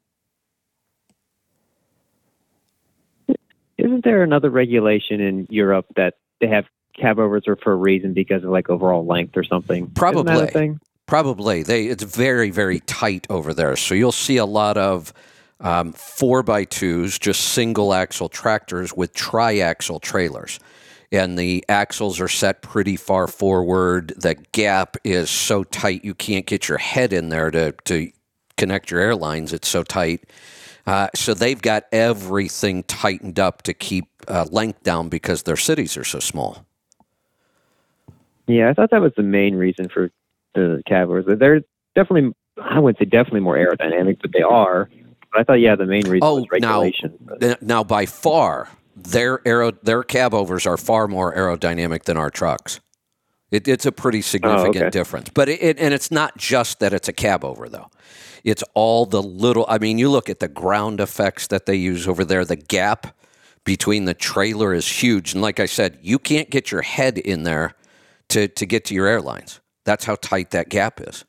Isn't 3.79 4.03
there 4.03 4.23
another 4.23 4.49
regulation 4.49 5.21
in 5.21 5.47
Europe 5.49 5.85
that 5.95 6.15
they 6.41 6.47
have 6.47 6.65
cab 6.99 7.17
overs 7.17 7.47
are 7.47 7.55
for 7.55 7.71
a 7.71 7.77
reason 7.77 8.13
because 8.13 8.43
of 8.43 8.49
like 8.49 8.69
overall 8.69 9.05
length 9.05 9.37
or 9.37 9.43
something? 9.43 9.89
Probably. 9.91 10.79
Probably. 11.09 11.63
They 11.63 11.87
it's 11.87 12.03
very 12.03 12.51
very 12.51 12.81
tight 12.81 13.25
over 13.31 13.51
there. 13.51 13.75
So 13.75 13.95
you'll 13.95 14.11
see 14.11 14.37
a 14.37 14.45
lot 14.45 14.77
of 14.77 15.11
um, 15.59 15.91
four 15.93 16.43
by 16.43 16.65
twos, 16.65 17.17
just 17.17 17.41
single 17.45 17.95
axle 17.95 18.29
tractors 18.29 18.95
with 18.95 19.11
triaxle 19.15 20.01
trailers, 20.03 20.59
and 21.11 21.35
the 21.35 21.65
axles 21.67 22.19
are 22.19 22.27
set 22.27 22.61
pretty 22.61 22.95
far 22.95 23.25
forward. 23.25 24.13
The 24.17 24.35
gap 24.51 24.97
is 25.03 25.31
so 25.31 25.63
tight 25.63 26.05
you 26.05 26.13
can't 26.13 26.45
get 26.45 26.69
your 26.69 26.77
head 26.77 27.11
in 27.11 27.29
there 27.29 27.49
to 27.49 27.71
to 27.85 28.11
connect 28.55 28.91
your 28.91 28.99
airlines. 28.99 29.51
It's 29.51 29.67
so 29.67 29.81
tight. 29.81 30.29
Uh, 30.85 31.07
so 31.15 31.33
they've 31.33 31.61
got 31.61 31.85
everything 31.91 32.83
tightened 32.83 33.39
up 33.39 33.63
to 33.63 33.73
keep 33.73 34.05
uh, 34.27 34.45
length 34.51 34.83
down 34.83 35.09
because 35.09 35.41
their 35.41 35.57
cities 35.57 35.97
are 35.97 36.03
so 36.03 36.19
small. 36.19 36.67
Yeah, 38.45 38.69
I 38.69 38.73
thought 38.75 38.91
that 38.91 39.01
was 39.01 39.13
the 39.17 39.23
main 39.23 39.55
reason 39.55 39.89
for 39.89 40.11
the 40.59 40.83
cab 40.85 41.09
overs. 41.09 41.25
They're 41.27 41.61
definitely, 41.95 42.33
I 42.61 42.79
wouldn't 42.79 42.99
say 42.99 43.05
definitely 43.05 43.41
more 43.41 43.57
aerodynamic, 43.57 44.19
but 44.21 44.31
they 44.33 44.41
are. 44.41 44.89
But 45.31 45.41
I 45.41 45.43
thought, 45.43 45.59
yeah, 45.59 45.75
the 45.75 45.85
main 45.85 46.03
reason 46.07 46.19
Oh, 46.23 46.35
was 46.41 46.45
now- 46.59 46.81
regulation. 46.81 47.17
Th- 47.39 47.61
Now, 47.61 47.83
by 47.83 48.05
far, 48.05 48.69
their 48.95 49.41
aero, 49.47 49.71
their 49.83 50.03
cab 50.03 50.33
overs 50.33 50.65
are 50.65 50.77
far 50.77 51.07
more 51.07 51.33
aerodynamic 51.35 52.03
than 52.03 52.17
our 52.17 52.29
trucks. 52.29 52.79
It, 53.51 53.67
it's 53.67 53.85
a 53.85 53.91
pretty 53.91 54.19
oh, 54.19 54.21
significant 54.21 54.77
okay. 54.77 54.89
difference. 54.89 55.29
But 55.33 55.49
it, 55.49 55.61
it, 55.61 55.79
and 55.79 55.93
it's 55.93 56.11
not 56.11 56.37
just 56.37 56.79
that 56.79 56.93
it's 56.93 57.07
a 57.07 57.13
cab 57.13 57.43
over 57.43 57.67
though. 57.67 57.89
It's 58.43 58.63
all 58.73 59.05
the 59.05 59.21
little. 59.23 59.65
I 59.67 59.79
mean, 59.79 59.97
you 59.97 60.09
look 60.09 60.29
at 60.29 60.39
the 60.39 60.47
ground 60.47 60.99
effects 61.01 61.47
that 61.47 61.65
they 61.65 61.75
use 61.75 62.07
over 62.07 62.23
there. 62.23 62.45
The 62.45 62.55
gap 62.55 63.15
between 63.65 64.05
the 64.05 64.13
trailer 64.13 64.73
is 64.73 64.87
huge, 64.87 65.33
and 65.33 65.41
like 65.41 65.59
I 65.59 65.65
said, 65.65 65.99
you 66.01 66.19
can't 66.19 66.49
get 66.49 66.71
your 66.71 66.81
head 66.81 67.17
in 67.17 67.43
there 67.43 67.73
to 68.29 68.47
to 68.47 68.65
get 68.65 68.85
to 68.85 68.93
your 68.95 69.07
airlines. 69.07 69.59
That's 69.89 70.05
how 70.05 70.17
tight 70.21 70.51
that 70.51 70.69
gap 70.69 71.01
is. 71.01 71.25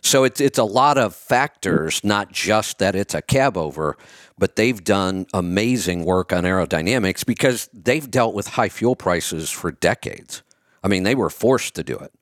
So 0.00 0.22
it's 0.22 0.40
it's 0.40 0.58
a 0.58 0.64
lot 0.64 0.96
of 0.96 1.12
factors, 1.12 2.04
not 2.04 2.30
just 2.30 2.78
that 2.78 2.94
it's 2.94 3.14
a 3.14 3.20
cab 3.20 3.56
over, 3.56 3.96
but 4.38 4.54
they've 4.54 4.84
done 4.84 5.26
amazing 5.34 6.04
work 6.04 6.32
on 6.32 6.44
aerodynamics 6.44 7.26
because 7.26 7.68
they've 7.72 8.08
dealt 8.08 8.32
with 8.32 8.46
high 8.46 8.68
fuel 8.68 8.94
prices 8.94 9.50
for 9.50 9.72
decades. 9.72 10.44
I 10.84 10.86
mean, 10.86 11.02
they 11.02 11.16
were 11.16 11.30
forced 11.30 11.74
to 11.74 11.82
do 11.82 11.96
it 11.96 12.12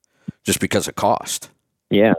just 0.43 0.59
because 0.59 0.87
of 0.87 0.95
cost. 0.95 1.51
yeah. 1.91 2.15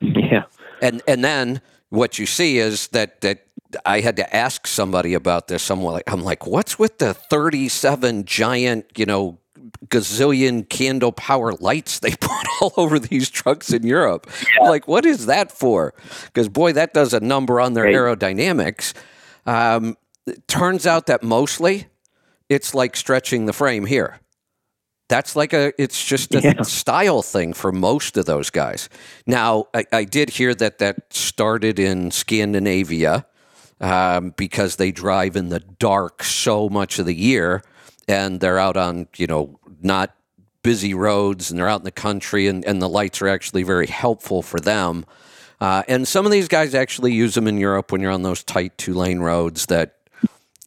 Yeah. 0.00 0.44
And 0.80 1.02
and 1.08 1.24
then 1.24 1.60
what 1.88 2.20
you 2.20 2.26
see 2.26 2.58
is 2.58 2.86
that 2.88 3.20
that 3.22 3.48
I 3.84 3.98
had 3.98 4.14
to 4.18 4.36
ask 4.36 4.68
somebody 4.68 5.14
about 5.14 5.48
this. 5.48 5.70
I'm 5.70 5.82
like, 5.82 6.04
I'm 6.06 6.22
like, 6.22 6.46
what's 6.46 6.78
with 6.78 6.98
the 6.98 7.14
37 7.14 8.26
giant, 8.26 8.86
you 8.96 9.06
know, 9.06 9.40
gazillion 9.86 10.68
candle 10.68 11.12
power 11.12 11.52
lights 11.60 11.98
they 12.00 12.10
put 12.20 12.46
all 12.60 12.72
over 12.76 12.98
these 12.98 13.30
trucks 13.30 13.72
in 13.72 13.86
Europe? 13.86 14.28
Like, 14.60 14.88
what 14.88 15.04
is 15.06 15.26
that 15.26 15.52
for? 15.52 15.94
Because 16.26 16.48
boy, 16.48 16.72
that 16.72 16.94
does 16.94 17.12
a 17.14 17.20
number 17.20 17.60
on 17.60 17.74
their 17.74 17.84
Right. 17.84 17.94
aerodynamics. 17.94 18.94
Um, 19.46 19.96
it 20.26 20.46
turns 20.48 20.86
out 20.86 21.06
that 21.06 21.22
mostly 21.22 21.86
it's 22.48 22.74
like 22.74 22.96
stretching 22.96 23.46
the 23.46 23.52
frame 23.52 23.86
here. 23.86 24.20
That's 25.08 25.36
like 25.36 25.52
a, 25.52 25.72
it's 25.80 26.02
just 26.02 26.34
a 26.34 26.40
Yeah. 26.40 26.62
style 26.62 27.20
thing 27.20 27.52
for 27.52 27.70
most 27.72 28.16
of 28.16 28.24
those 28.24 28.48
guys. 28.48 28.88
Now, 29.26 29.66
I, 29.74 29.84
I 29.92 30.04
did 30.04 30.30
hear 30.30 30.54
that 30.54 30.78
that 30.78 31.12
started 31.12 31.78
in 31.78 32.10
Scandinavia 32.10 33.26
um, 33.82 34.32
because 34.36 34.76
they 34.76 34.92
drive 34.92 35.36
in 35.36 35.50
the 35.50 35.60
dark 35.60 36.22
so 36.24 36.70
much 36.70 36.98
of 36.98 37.04
the 37.04 37.14
year 37.14 37.62
and 38.08 38.40
they're 38.40 38.58
out 38.58 38.78
on, 38.78 39.08
you 39.16 39.26
know, 39.26 39.58
not 39.84 40.14
busy 40.62 40.94
roads 40.94 41.50
and 41.50 41.58
they're 41.58 41.68
out 41.68 41.80
in 41.80 41.84
the 41.84 41.90
country 41.90 42.46
and, 42.48 42.64
and 42.64 42.80
the 42.80 42.88
lights 42.88 43.20
are 43.20 43.28
actually 43.28 43.62
very 43.62 43.86
helpful 43.86 44.42
for 44.42 44.58
them. 44.58 45.04
Uh, 45.60 45.82
and 45.88 46.08
some 46.08 46.24
of 46.26 46.32
these 46.32 46.48
guys 46.48 46.74
actually 46.74 47.12
use 47.12 47.34
them 47.34 47.46
in 47.46 47.58
Europe 47.58 47.92
when 47.92 48.00
you're 48.00 48.10
on 48.10 48.22
those 48.22 48.42
tight 48.42 48.76
two 48.78 48.94
lane 48.94 49.20
roads 49.20 49.66
that 49.66 49.96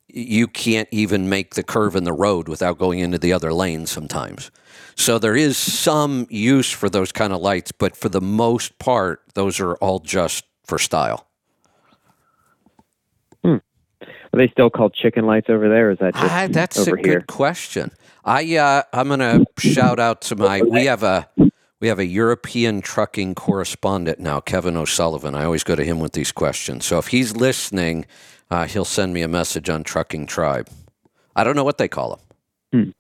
you 0.08 0.48
can't 0.48 0.88
even 0.92 1.28
make 1.30 1.56
the 1.56 1.64
curve 1.64 1.96
in 1.96 2.04
the 2.04 2.14
road 2.14 2.48
without 2.48 2.78
going 2.78 3.00
into 3.00 3.18
the 3.18 3.34
other 3.34 3.52
lane 3.54 3.86
sometimes. 3.86 4.50
So 4.96 5.20
there 5.20 5.36
is 5.36 5.58
some 5.58 6.26
use 6.30 6.72
for 6.72 6.90
those 6.90 7.12
kind 7.12 7.34
of 7.34 7.42
lights, 7.42 7.72
but 7.72 7.96
for 7.96 8.10
the 8.10 8.22
most 8.22 8.80
part, 8.80 9.22
those 9.36 9.60
are 9.60 9.76
all 9.76 10.00
just 10.00 10.46
for 10.66 10.80
style. 10.80 11.28
Are 14.34 14.38
they 14.38 14.50
still 14.50 14.70
called 14.70 14.94
chicken 14.94 15.26
lights 15.26 15.50
over 15.50 15.70
there? 15.70 15.90
Is 15.92 16.00
that 16.00 16.14
just 16.14 16.26
Ah, 16.26 16.48
that's 16.50 16.78
over 16.80 16.96
a 16.96 17.02
here? 17.02 17.20
good 17.20 17.28
question. 17.28 17.92
I 18.28 18.58
uh, 18.58 18.84
I'm 18.92 19.08
gonna 19.08 19.46
shout 19.58 20.00
out 20.00 20.22
to 20.24 20.36
my 20.36 20.62
we 20.62 20.86
have 20.86 21.02
a 21.02 21.30
we 21.80 21.88
have 21.88 21.98
a 21.98 22.06
European 22.06 22.82
trucking 22.82 23.36
correspondent 23.36 24.20
now, 24.20 24.42
Kevin 24.42 24.76
O'Sullivan. 24.76 25.34
I 25.34 25.46
always 25.46 25.64
go 25.64 25.76
to 25.76 25.84
him 25.84 26.00
with 26.00 26.12
these 26.12 26.32
questions. 26.34 26.86
So 26.86 26.98
if 26.98 27.08
he's 27.08 27.36
listening, 27.38 28.06
uh, 28.52 28.66
he'll 28.66 28.84
send 28.86 29.14
me 29.14 29.22
a 29.22 29.28
message 29.28 29.70
on 29.70 29.84
Trucking 29.84 30.26
Tribe. 30.28 30.68
I 31.36 31.44
don't 31.46 31.56
know 31.56 31.64
what 31.64 31.78
they 31.78 31.88
call 31.88 32.20
them. 32.72 32.94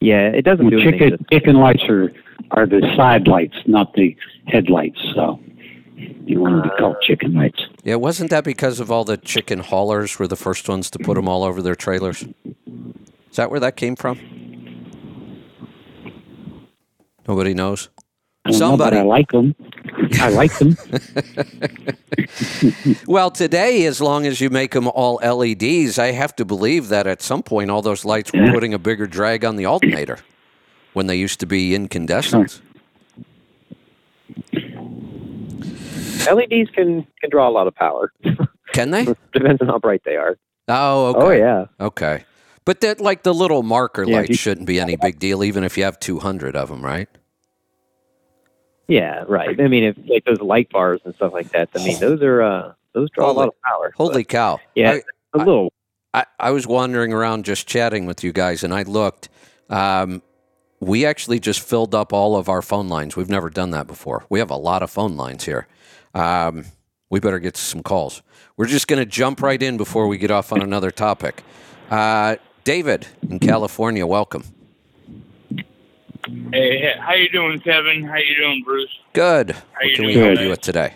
Yeah, 0.00 0.28
it 0.28 0.42
doesn't 0.44 0.66
Well, 0.66 0.70
do 0.70 0.80
anything. 0.80 0.98
chicken, 1.10 1.18
to- 1.18 1.24
chicken 1.32 1.56
lights 1.56 1.82
are, 1.88 2.12
are 2.52 2.66
the 2.66 2.80
side 2.96 3.26
lights, 3.26 3.56
not 3.66 3.94
the 3.94 4.14
headlights. 4.46 5.00
So 5.14 5.40
you 5.96 6.40
want 6.40 6.62
to 6.62 6.68
be 6.68 6.76
called 6.76 6.96
chicken 7.02 7.32
lights. 7.34 7.60
Yeah, 7.84 7.94
wasn't 7.96 8.30
that 8.30 8.44
because 8.44 8.80
of 8.80 8.90
all 8.92 9.04
the 9.04 9.16
chicken 9.16 9.60
haulers 9.60 10.18
were 10.18 10.28
the 10.28 10.36
first 10.36 10.68
ones 10.68 10.90
to 10.90 10.98
put 10.98 11.14
them 11.14 11.26
all 11.28 11.42
over 11.42 11.62
their 11.62 11.74
trailers? 11.74 12.24
Is 13.38 13.40
that 13.40 13.52
where 13.52 13.60
that 13.60 13.76
came 13.76 13.94
from? 13.94 14.18
Nobody 17.28 17.54
knows. 17.54 17.88
I 18.44 18.50
know, 18.50 18.56
Somebody. 18.58 18.96
I 18.96 19.02
like 19.02 19.30
them. 19.30 19.54
I 20.14 20.28
like 20.30 20.58
them. 20.58 20.76
Well, 23.06 23.30
today, 23.30 23.86
as 23.86 24.00
long 24.00 24.26
as 24.26 24.40
you 24.40 24.50
make 24.50 24.72
them 24.72 24.88
all 24.88 25.20
LEDs, 25.22 25.98
I 25.98 26.10
have 26.10 26.34
to 26.36 26.44
believe 26.44 26.88
that 26.88 27.06
at 27.06 27.22
some 27.22 27.42
point 27.44 27.70
all 27.70 27.80
those 27.80 28.04
lights 28.04 28.32
were 28.32 28.50
putting 28.50 28.74
a 28.74 28.78
bigger 28.78 29.06
drag 29.06 29.44
on 29.44 29.54
the 29.54 29.66
alternator 29.66 30.18
when 30.94 31.06
they 31.06 31.16
used 31.16 31.38
to 31.40 31.46
be 31.46 31.76
incandescents. 31.76 32.60
LEDs 36.28 36.70
can 36.74 37.06
can 37.20 37.30
draw 37.30 37.48
a 37.48 37.52
lot 37.52 37.68
of 37.68 37.74
power. 37.76 38.12
Can 38.72 38.90
they? 38.90 39.04
Depends 39.32 39.62
on 39.62 39.68
how 39.68 39.78
bright 39.78 40.02
they 40.04 40.16
are. 40.16 40.36
Oh, 40.66 41.06
okay. 41.06 41.20
Oh 41.20 41.30
yeah. 41.30 41.66
Okay. 41.80 42.24
But 42.68 42.82
that, 42.82 43.00
like 43.00 43.22
the 43.22 43.32
little 43.32 43.62
marker 43.62 44.02
Yeah, 44.02 44.10
if 44.10 44.14
lights 44.16 44.28
you- 44.28 44.36
shouldn't 44.36 44.66
be 44.66 44.78
any 44.78 44.94
big 44.94 45.18
deal, 45.18 45.42
even 45.42 45.64
if 45.64 45.78
you 45.78 45.84
have 45.84 45.98
200 45.98 46.54
of 46.54 46.68
them, 46.68 46.84
right? 46.84 47.08
Yeah, 48.88 49.24
right. 49.26 49.58
I 49.58 49.68
mean, 49.68 49.84
if 49.84 49.96
like 50.06 50.26
those 50.26 50.42
light 50.42 50.68
bars 50.68 51.00
and 51.06 51.14
stuff 51.14 51.32
like 51.32 51.50
that, 51.52 51.70
I 51.74 51.82
mean, 51.82 51.98
those 52.00 52.20
are 52.20 52.42
uh, 52.42 52.72
those 52.92 53.08
draw 53.12 53.30
a 53.30 53.32
lot 53.32 53.48
of 53.48 53.54
power. 53.62 53.94
Holy 53.96 54.22
cow. 54.22 54.60
Yeah, 54.74 54.90
I- 54.90 55.02
a 55.32 55.38
little. 55.38 55.72
I, 56.12 56.26
I 56.38 56.50
was 56.50 56.66
wandering 56.66 57.14
around 57.14 57.46
just 57.46 57.66
chatting 57.66 58.04
with 58.04 58.22
you 58.22 58.34
guys, 58.34 58.62
and 58.62 58.74
I 58.74 58.82
looked. 58.82 59.30
Um, 59.70 60.20
we 60.78 61.06
actually 61.06 61.40
just 61.40 61.60
filled 61.60 61.94
up 61.94 62.12
all 62.12 62.36
of 62.36 62.50
our 62.50 62.60
phone 62.60 62.90
lines. 62.90 63.16
We've 63.16 63.30
never 63.30 63.48
done 63.48 63.70
that 63.70 63.86
before. 63.86 64.26
We 64.28 64.40
have 64.40 64.50
a 64.50 64.56
lot 64.56 64.82
of 64.82 64.90
phone 64.90 65.16
lines 65.16 65.44
here. 65.46 65.68
Um, 66.12 66.66
we 67.08 67.18
better 67.18 67.38
get 67.38 67.56
some 67.56 67.82
calls. 67.82 68.20
We're 68.58 68.66
just 68.66 68.88
going 68.88 68.98
to 68.98 69.06
jump 69.06 69.40
right 69.40 69.62
in 69.62 69.78
before 69.78 70.06
we 70.06 70.18
get 70.18 70.30
off 70.30 70.52
on 70.52 70.60
another 70.60 70.90
topic. 70.90 71.42
Uh, 71.90 72.36
David 72.68 73.06
in 73.30 73.38
California, 73.38 74.06
welcome. 74.06 74.44
Hey, 76.52 76.92
how 77.00 77.14
you 77.14 77.30
doing, 77.30 77.58
Kevin? 77.60 78.04
How 78.04 78.18
you 78.18 78.36
doing, 78.36 78.62
Bruce? 78.62 78.94
Good. 79.14 79.52
How 79.52 79.60
What 79.80 79.94
can 79.94 80.04
we 80.04 80.12
help 80.12 80.32
today? 80.32 80.42
you 80.42 80.50
with 80.50 80.60
today? 80.60 80.94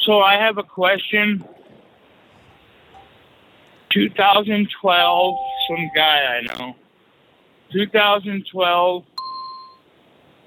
So 0.00 0.18
I 0.18 0.34
have 0.34 0.58
a 0.58 0.64
question. 0.64 1.44
2012, 3.90 5.34
some 5.68 5.90
guy 5.94 6.40
I 6.40 6.58
know. 6.58 6.74
2012 7.70 9.04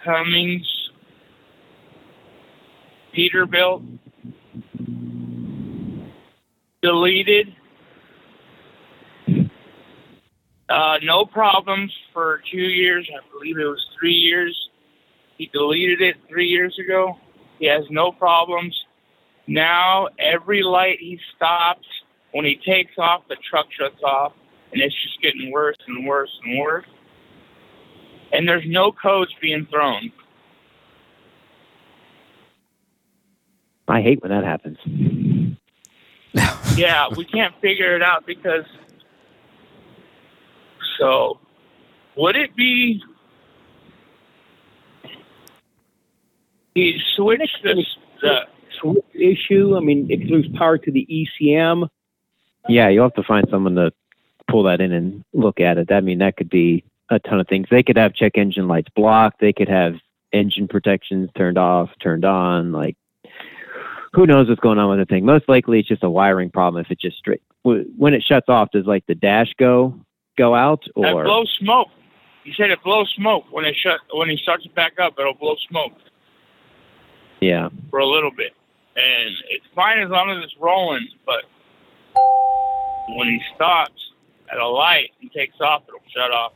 Cummins 0.04 0.90
Peterbilt 3.16 3.86
deleted. 6.82 7.56
Uh, 10.68 10.98
no 11.04 11.26
problems 11.26 11.94
for 12.12 12.42
two 12.52 12.58
years. 12.58 13.10
I 13.14 13.20
believe 13.32 13.58
it 13.58 13.66
was 13.66 13.86
three 14.00 14.14
years. 14.14 14.70
He 15.38 15.48
deleted 15.48 16.02
it 16.02 16.18
three 16.28 16.48
years 16.48 16.78
ago. 16.80 17.20
He 17.60 17.68
has 17.68 17.84
no 17.90 18.12
problems. 18.12 18.86
Now 19.48 20.08
every 20.18 20.64
light 20.64 20.98
he 21.00 21.20
stops, 21.36 21.86
when 22.32 22.46
he 22.46 22.56
takes 22.56 22.98
off, 22.98 23.28
the 23.30 23.38
truck 23.50 23.68
shuts 23.72 24.02
off, 24.04 24.34
and 24.74 24.82
it's 24.82 24.96
just 25.04 25.22
getting 25.22 25.52
worse 25.52 25.78
and 25.88 26.06
worse 26.06 26.32
and 26.44 26.60
worse. 26.60 26.88
And 28.34 28.48
there's 28.48 28.66
no 28.66 28.92
codes 28.92 29.32
being 29.40 29.68
thrown. 29.68 30.12
I 33.88 34.02
hate 34.02 34.22
when 34.22 34.32
that 34.32 34.44
happens. 34.44 34.80
Yeah, 36.76 37.08
we 37.16 37.24
can't 37.24 37.54
figure 37.62 37.96
it 37.96 38.02
out 38.02 38.26
because. 38.26 38.66
So, 41.00 41.40
would 42.16 42.36
it 42.36 42.56
be? 42.56 43.02
He 46.74 47.00
switched 47.16 47.64
the, 47.64 47.86
the 48.22 48.42
switch 48.80 49.06
issue. 49.14 49.78
I 49.78 49.80
mean, 49.80 50.08
it 50.10 50.22
lose 50.22 50.48
power 50.58 50.78
to 50.78 50.92
the 50.92 51.08
ECM. 51.10 51.88
Yeah, 52.68 52.90
you'll 52.90 53.06
have 53.06 53.14
to 53.14 53.24
find 53.24 53.48
someone 53.50 53.76
to 53.76 53.92
pull 54.50 54.64
that 54.64 54.82
in 54.82 54.92
and 54.92 55.24
look 55.34 55.60
at 55.60 55.78
it. 55.78 55.92
I 55.92 56.02
mean, 56.02 56.20
that 56.20 56.38
could 56.38 56.50
be 56.50 56.84
a 57.10 57.20
ton 57.20 57.40
of 57.40 57.48
things. 57.48 57.68
They 57.70 57.84
could 57.84 57.98
have 57.98 58.14
check 58.14 58.38
engine 58.38 58.68
lights 58.68 58.90
blocked. 58.96 59.40
They 59.40 59.54
could 59.54 59.70
have 59.70 59.96
engine 60.34 60.68
protections 60.68 61.30
turned 61.36 61.58
off, 61.58 61.90
turned 62.02 62.26
on. 62.26 62.72
Like, 62.72 62.98
who 64.14 64.26
knows 64.26 64.50
what's 64.50 64.62
going 64.62 64.80
on 64.80 64.90
with 64.90 65.00
the 65.00 65.06
thing? 65.06 65.26
Most 65.26 65.48
likely, 65.48 65.80
it's 65.80 65.88
just 65.88 66.04
a 66.04 66.10
wiring 66.10 66.50
problem. 66.50 66.84
If 66.84 66.92
it 66.92 67.00
just 67.00 67.18
straight 67.18 67.42
when 67.64 68.14
it 68.14 68.24
shuts 68.24 68.48
off, 68.48 68.70
does 68.72 68.86
like 68.86 69.06
the 69.08 69.16
dash 69.16 69.54
go 69.58 70.05
go 70.38 70.56
out 70.56 70.84
It 70.88 70.92
or? 70.96 71.24
blows 71.24 71.52
smoke. 71.60 71.90
He 72.44 72.54
said 72.54 72.70
it 72.72 72.84
blows 72.84 73.12
smoke 73.16 73.46
when 73.52 73.66
it 73.66 73.76
shut 73.76 74.00
when 74.14 74.30
he 74.30 74.38
starts 74.38 74.66
it 74.66 74.76
back 74.76 75.00
up. 75.00 75.16
It'll 75.20 75.34
blow 75.34 75.56
smoke 75.70 75.94
Yeah, 77.42 77.70
for 77.90 78.00
a 78.00 78.06
little 78.06 78.32
bit, 78.32 78.54
and 78.96 79.34
it's 79.50 79.66
fine 79.74 80.00
as 80.00 80.10
long 80.10 80.30
as 80.30 80.44
it's 80.44 80.56
rolling. 80.60 81.08
But 81.26 81.44
when 83.18 83.28
he 83.28 83.42
stops 83.56 84.12
at 84.52 84.60
a 84.60 84.68
light 84.68 85.10
and 85.22 85.32
takes 85.32 85.60
off, 85.60 85.84
it'll 85.88 86.00
shut 86.14 86.30
off. 86.32 86.54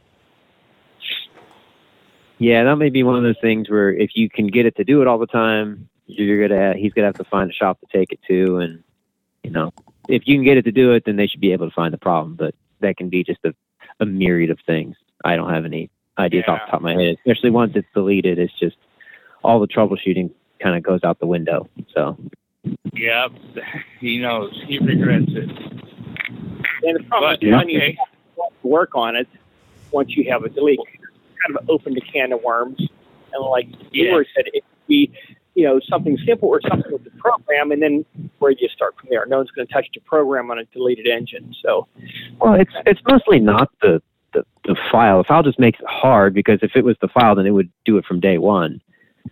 yeah, 2.38 2.64
that 2.64 2.76
may 2.78 2.90
be 2.90 3.04
one 3.04 3.16
of 3.16 3.24
those 3.24 3.40
things 3.42 3.70
where 3.70 3.92
if 3.92 4.12
you 4.16 4.30
can 4.30 4.48
get 4.48 4.66
it 4.66 4.76
to 4.78 4.84
do 4.84 5.02
it 5.02 5.08
all 5.08 5.18
the 5.18 5.28
time, 5.28 5.90
you're 6.06 6.48
gonna 6.48 6.76
he's 6.78 6.94
gonna 6.94 7.08
have 7.08 7.18
to 7.18 7.24
find 7.26 7.50
a 7.50 7.54
shop 7.54 7.80
to 7.80 7.88
take 7.92 8.12
it 8.12 8.20
to, 8.28 8.58
and 8.58 8.84
you 9.44 9.50
know, 9.52 9.72
if 10.08 10.28
you 10.28 10.36
can 10.36 10.44
get 10.44 10.58
it 10.58 10.66
to 10.66 10.72
do 10.72 10.92
it, 10.94 11.04
then 11.06 11.16
they 11.16 11.26
should 11.28 11.42
be 11.42 11.52
able 11.52 11.68
to 11.68 11.74
find 11.74 11.94
the 11.94 11.98
problem. 11.98 12.36
But 12.36 12.54
that 12.82 12.98
can 12.98 13.10
be 13.10 13.24
just 13.24 13.40
a, 13.44 13.54
a 14.00 14.06
myriad 14.06 14.50
of 14.50 14.60
things. 14.66 14.95
I 15.24 15.36
don't 15.36 15.50
have 15.54 15.66
any 15.66 15.89
ideas 16.18 16.45
off 16.47 16.62
the 16.66 16.72
top 16.72 16.76
of 16.76 16.82
my 16.82 16.93
head, 16.93 17.18
especially 17.26 17.50
once 17.50 17.74
it's 17.76 17.88
deleted. 17.93 18.39
It's 18.39 18.54
just 18.60 18.78
all 19.43 19.60
the 19.60 19.68
troubleshooting 19.68 20.32
kind 20.60 20.76
of 20.76 20.84
goes 20.84 21.04
out 21.04 21.20
the 21.20 21.28
window. 21.28 21.68
So 21.93 22.18
Yep, 22.93 23.32
he 24.00 24.18
knows. 24.20 24.62
He 24.68 24.80
regrets 24.80 25.26
it. 25.30 25.50
And 26.84 26.95
the 27.00 27.04
problem 27.08 27.38
But 27.39 27.43
is 27.43 27.54
when 27.54 27.70
you 27.70 27.95
work 28.64 28.91
on 28.95 29.16
it, 29.16 29.28
once 29.91 30.16
you 30.16 30.30
have 30.32 30.43
a 30.43 30.50
delete, 30.50 30.80
kind 31.45 31.58
of 31.58 31.70
opened 31.70 31.97
a 31.97 32.02
can 32.02 32.32
of 32.34 32.41
worms. 32.43 32.80
And 33.34 33.45
like 33.45 33.68
you 33.91 34.06
Yeah. 34.06 34.16
were 34.16 34.26
said, 34.36 34.45
it 34.47 34.64
could 34.64 34.88
be, 34.88 35.12
you 35.56 35.66
know, 35.66 35.80
something 35.89 36.18
simple 36.26 36.50
or 36.50 36.62
something 36.68 36.91
with 36.91 37.04
the 37.04 37.12
program, 37.12 37.72
and 37.72 37.82
then 37.82 38.06
where 38.39 38.54
do 38.54 38.60
you 38.62 38.70
start 38.70 38.95
from 39.00 39.10
there? 39.10 39.26
No 39.26 39.38
one's 39.38 39.52
going 39.52 39.68
to 39.68 39.74
touch 39.74 39.88
the 39.93 40.02
program 40.02 40.52
on 40.52 40.60
a 40.60 40.66
deleted 40.66 41.08
engine. 41.08 41.54
So 41.64 41.88
Well, 42.39 42.54
it's 42.54 42.74
it's 42.86 43.02
mostly 43.08 43.39
not 43.39 43.70
the, 43.82 44.02
the 44.34 44.45
the 44.66 44.76
file. 44.91 45.20
The 45.20 45.24
file 45.26 45.43
just 45.43 45.60
makes 45.60 45.80
it 45.80 45.88
hard 45.88 46.34
because 46.34 46.60
if 46.62 46.76
it 46.76 46.84
was 46.84 46.97
the 47.02 47.08
file, 47.08 47.36
then 47.36 47.45
it 47.45 47.52
would 47.52 47.72
do 47.86 47.97
it 47.97 48.06
from 48.06 48.20
day 48.20 48.38
one. 48.38 48.82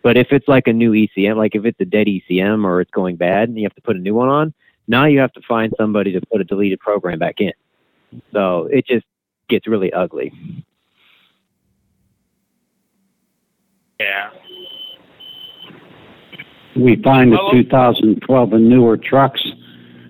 But 0.04 0.18
if 0.18 0.28
it's 0.32 0.48
like 0.48 0.68
a 0.68 0.74
new 0.74 0.92
ECM, 0.92 1.38
like 1.38 1.56
if 1.56 1.66
it's 1.66 1.80
a 1.80 1.86
dead 1.86 2.08
ECM 2.08 2.66
or 2.66 2.82
it's 2.82 2.92
going 2.92 3.16
bad 3.16 3.50
and 3.50 3.58
you 3.58 3.64
have 3.64 3.76
to 3.76 3.82
put 3.82 3.96
a 3.96 4.00
new 4.00 4.14
one 4.14 4.30
on, 4.30 4.54
now 4.88 5.06
you 5.06 5.20
have 5.20 5.34
to 5.34 5.42
find 5.48 5.74
somebody 5.78 6.12
to 6.14 6.22
put 6.32 6.42
a 6.42 6.44
deleted 6.44 6.80
program 6.80 7.20
back 7.20 7.40
in. 7.40 7.54
So 8.32 8.68
it 8.72 8.86
just 8.86 9.06
gets 9.50 9.68
really 9.68 9.92
ugly. 9.94 10.34
yeah. 14.00 14.30
We 16.78 16.96
find 17.02 17.32
the 17.32 17.40
2012 17.52 18.54
and 18.54 18.70
newer 18.70 18.98
trucks, 18.98 19.44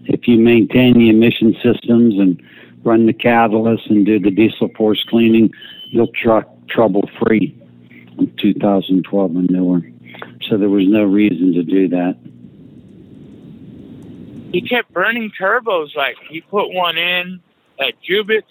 if 0.05 0.28
you 0.28 0.38
maintain 0.38 0.97
the 0.97 1.09
emission 1.09 1.55
systems 1.63 2.20
and 2.20 2.41
run 2.84 3.05
the 3.05 3.13
catalyst 3.13 3.88
and 3.88 4.05
do 4.05 4.20
the 4.20 4.32
diesel 4.32 4.70
force 4.76 5.03
cleaning, 5.09 5.51
you'll 5.91 6.11
truck 6.11 6.49
trouble 6.68 7.09
free 7.20 7.57
in 8.18 8.34
2012 8.38 9.36
and 9.36 9.49
newer. 9.49 9.82
So 10.49 10.57
there 10.57 10.70
was 10.70 10.88
no 10.88 11.03
reason 11.03 11.53
to 11.53 11.63
do 11.63 11.88
that. 11.89 12.18
He 14.51 14.61
kept 14.61 14.91
burning 14.93 15.32
turbos. 15.39 15.95
Like 15.95 16.18
he 16.30 16.41
put 16.41 16.74
one 16.74 16.97
in 16.97 17.41
at 17.80 17.93
Jubitz, 18.01 18.43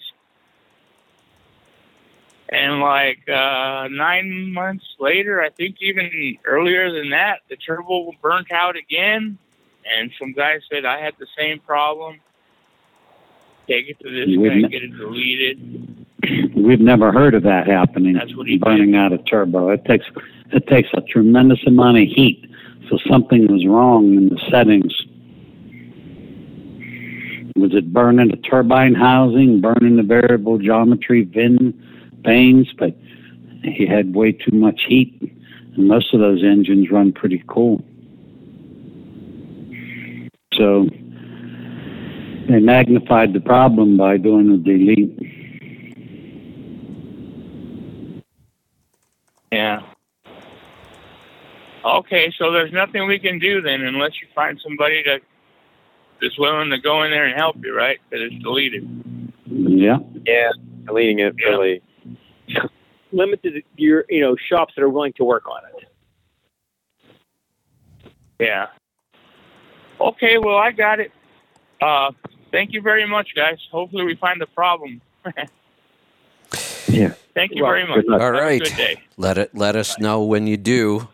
and 2.49 2.79
like 2.79 3.27
uh, 3.29 3.87
nine 3.89 4.53
months 4.53 4.85
later, 4.99 5.41
I 5.41 5.49
think 5.49 5.77
even 5.81 6.37
earlier 6.45 6.91
than 6.91 7.09
that, 7.11 7.39
the 7.49 7.55
turbo 7.57 8.11
burnt 8.21 8.51
out 8.51 8.75
again, 8.75 9.37
and 9.97 10.11
some 10.19 10.33
guy 10.33 10.59
said 10.71 10.85
I 10.85 10.99
had 11.01 11.13
the 11.19 11.27
same 11.37 11.59
problem. 11.59 12.19
Take 13.67 13.89
it 13.89 13.99
to 13.99 14.09
this 14.09 14.27
You 14.29 14.37
guy, 14.37 14.41
wouldn't- 14.43 14.71
get 14.71 14.83
it 14.83 14.97
deleted. 14.97 16.05
We've 16.55 16.79
never 16.81 17.11
heard 17.11 17.35
of 17.35 17.43
that 17.43 17.67
happening. 17.67 18.13
That's 18.13 18.35
what 18.35 18.47
he 18.47 18.57
burning 18.57 18.95
out 18.95 19.13
a 19.13 19.17
turbo. 19.19 19.69
It 19.69 19.85
takes 19.85 20.05
it 20.51 20.65
takes 20.67 20.89
a 20.93 21.01
tremendous 21.01 21.59
amount 21.67 21.97
of 21.97 22.07
heat. 22.07 22.49
So 22.89 22.97
something 23.09 23.47
was 23.51 23.65
wrong 23.67 24.13
in 24.13 24.29
the 24.29 24.39
settings. 24.49 24.93
Was 27.55 27.73
it 27.73 27.91
burning 27.93 28.29
the 28.29 28.37
turbine 28.37 28.93
housing, 28.95 29.61
burning 29.61 29.95
the 29.97 30.03
variable 30.03 30.57
geometry 30.57 31.23
VIN 31.23 31.73
vanes? 32.27 32.67
But 32.77 32.95
he 33.63 33.87
had 33.87 34.13
way 34.13 34.31
too 34.33 34.55
much 34.55 34.83
heat, 34.87 35.19
and 35.75 35.87
most 35.87 36.13
of 36.13 36.19
those 36.19 36.43
engines 36.43 36.91
run 36.91 37.11
pretty 37.11 37.43
cool. 37.47 37.83
So 40.53 40.89
they 42.49 42.59
magnified 42.59 43.33
the 43.33 43.39
problem 43.39 43.97
by 43.97 44.17
doing 44.17 44.51
the 44.51 44.57
delete. 44.57 45.17
Yeah. 49.51 49.81
Okay, 51.85 52.33
so 52.37 52.51
there's 52.51 52.73
nothing 52.73 53.07
we 53.07 53.19
can 53.19 53.39
do 53.39 53.61
then 53.61 53.81
unless 53.81 54.19
you 54.21 54.27
find 54.35 54.59
somebody 54.61 55.03
that 55.03 55.21
is 56.21 56.37
willing 56.37 56.69
to 56.71 56.79
go 56.79 57.03
in 57.03 57.11
there 57.11 57.25
and 57.25 57.37
help 57.37 57.55
you, 57.63 57.75
right? 57.75 57.99
That 58.11 58.19
it's 58.19 58.35
deleted. 58.43 58.85
Yeah. 59.45 59.99
Yeah, 60.25 60.51
deleting 60.85 61.19
it 61.19 61.35
Yeah. 61.39 61.49
really. 61.49 61.81
Limited 63.11 63.63
your 63.77 64.05
you 64.09 64.21
know 64.21 64.35
shops 64.35 64.73
that 64.75 64.83
are 64.83 64.89
willing 64.89 65.13
to 65.13 65.23
work 65.23 65.47
on 65.49 65.61
it. 65.77 65.87
Yeah. 68.39 68.67
Okay, 69.99 70.37
well 70.37 70.57
I 70.57 70.71
got 70.71 70.99
it. 70.99 71.11
Uh, 71.81 72.11
thank 72.51 72.73
you 72.73 72.81
very 72.81 73.05
much, 73.07 73.33
guys. 73.35 73.57
Hopefully 73.71 74.03
we 74.03 74.15
find 74.15 74.39
the 74.41 74.47
problem. 74.47 75.01
Yeah. 76.87 77.13
Thank 77.33 77.51
you 77.53 77.63
Well, 77.63 77.71
very 77.73 77.87
much. 77.87 77.97
good 78.05 78.07
luck. 78.07 78.21
All 78.21 78.27
Have 78.33 78.35
a 78.35 78.45
right. 78.45 78.61
good 78.61 78.75
day. 78.75 79.01
Let 79.17 79.37
it 79.37 79.55
let 79.55 79.75
us 79.75 79.99
know 79.99 80.23
when 80.23 80.47
you 80.47 80.57
do. 80.57 81.07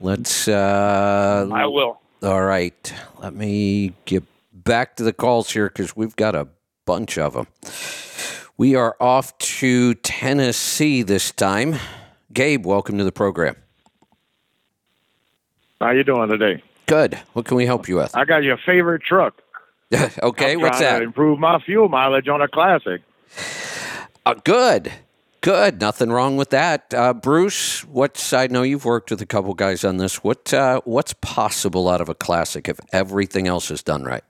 Let's 0.00 0.48
uh 0.48 1.48
I 1.52 1.66
will. 1.66 2.00
all 2.22 2.42
right. 2.42 2.94
Let 3.18 3.34
me 3.34 3.92
get 4.04 4.24
back 4.52 4.96
to 4.96 5.02
the 5.02 5.12
calls 5.12 5.50
here 5.52 5.68
cuz 5.68 5.94
we've 5.96 6.16
got 6.16 6.34
a 6.34 6.48
bunch 6.86 7.18
of 7.18 7.34
them. 7.34 7.46
We 8.60 8.74
are 8.74 8.94
off 9.00 9.38
to 9.38 9.94
Tennessee 9.94 11.00
this 11.00 11.30
time. 11.30 11.76
Gabe, 12.30 12.66
welcome 12.66 12.98
to 12.98 13.04
the 13.04 13.10
program. 13.10 13.56
How 15.80 15.92
you 15.92 16.04
doing 16.04 16.28
today? 16.28 16.62
Good. 16.84 17.18
What 17.32 17.46
can 17.46 17.56
we 17.56 17.64
help 17.64 17.88
you 17.88 17.96
with? 17.96 18.14
I 18.14 18.26
got 18.26 18.42
your 18.42 18.58
favorite 18.58 19.00
truck. 19.02 19.40
okay, 20.22 20.52
I'm 20.52 20.60
what's 20.60 20.78
that? 20.78 20.98
To 20.98 21.04
improve 21.04 21.38
my 21.38 21.58
fuel 21.60 21.88
mileage 21.88 22.28
on 22.28 22.42
a 22.42 22.48
classic. 22.48 23.00
Uh, 24.26 24.34
good. 24.44 24.92
Good. 25.40 25.80
Nothing 25.80 26.12
wrong 26.12 26.36
with 26.36 26.50
that. 26.50 26.92
Uh, 26.92 27.14
Bruce, 27.14 27.82
what's 27.86 28.34
I 28.34 28.48
know 28.48 28.62
you've 28.62 28.84
worked 28.84 29.10
with 29.10 29.22
a 29.22 29.26
couple 29.26 29.54
guys 29.54 29.84
on 29.84 29.96
this. 29.96 30.22
What 30.22 30.52
uh, 30.52 30.82
what's 30.84 31.14
possible 31.22 31.88
out 31.88 32.02
of 32.02 32.10
a 32.10 32.14
classic 32.14 32.68
if 32.68 32.78
everything 32.92 33.48
else 33.48 33.70
is 33.70 33.82
done 33.82 34.04
right? 34.04 34.22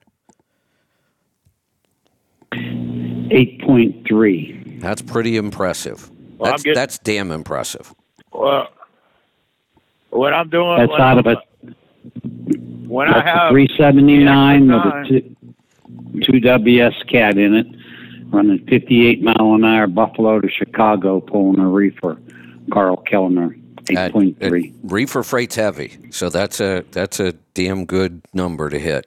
8.3. 3.31 4.79
That's 4.81 5.01
pretty 5.01 5.37
impressive. 5.37 6.09
Well, 6.37 6.51
that's, 6.51 6.63
getting- 6.63 6.75
that's 6.75 6.97
damn 6.99 7.31
impressive. 7.31 7.93
Well, 8.33 8.69
what 10.09 10.33
I'm 10.33 10.49
doing 10.49 10.77
That's 10.77 10.91
when, 10.91 11.01
out 11.01 11.17
of 11.19 11.27
a 11.27 11.41
when 12.87 13.07
I 13.07 13.13
that's 13.13 13.25
a 13.25 13.29
have 13.29 13.51
379 13.51 14.67
with 14.67 14.75
extra 14.85 15.17
a 15.17 15.21
two, 15.21 15.35
two 16.33 16.39
WS 16.39 16.93
cat 17.09 17.37
in 17.37 17.53
it, 17.55 17.67
running 18.31 18.65
58 18.67 19.21
mile 19.23 19.53
an 19.55 19.63
hour 19.63 19.87
Buffalo 19.87 20.39
to 20.41 20.49
Chicago, 20.49 21.19
pulling 21.21 21.59
a 21.59 21.67
reefer. 21.67 22.17
Carl 22.71 22.97
Kellner, 22.97 23.55
Uh, 23.89 24.09
8.3. 24.09 24.71
uh, 24.71 24.75
reefer 24.83 25.23
freight's 25.23 25.55
heavy, 25.55 25.97
so 26.11 26.29
that's 26.29 26.59
a 26.61 26.83
that's 26.91 27.19
a 27.19 27.33
damn 27.53 27.85
good 27.85 28.21
number 28.33 28.69
to 28.69 28.79
hit. 28.79 29.05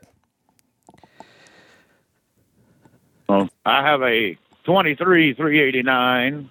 Well, 3.28 3.48
I 3.64 3.82
have 3.82 4.02
a 4.02 4.36
23 4.64 5.34
389 5.34 6.50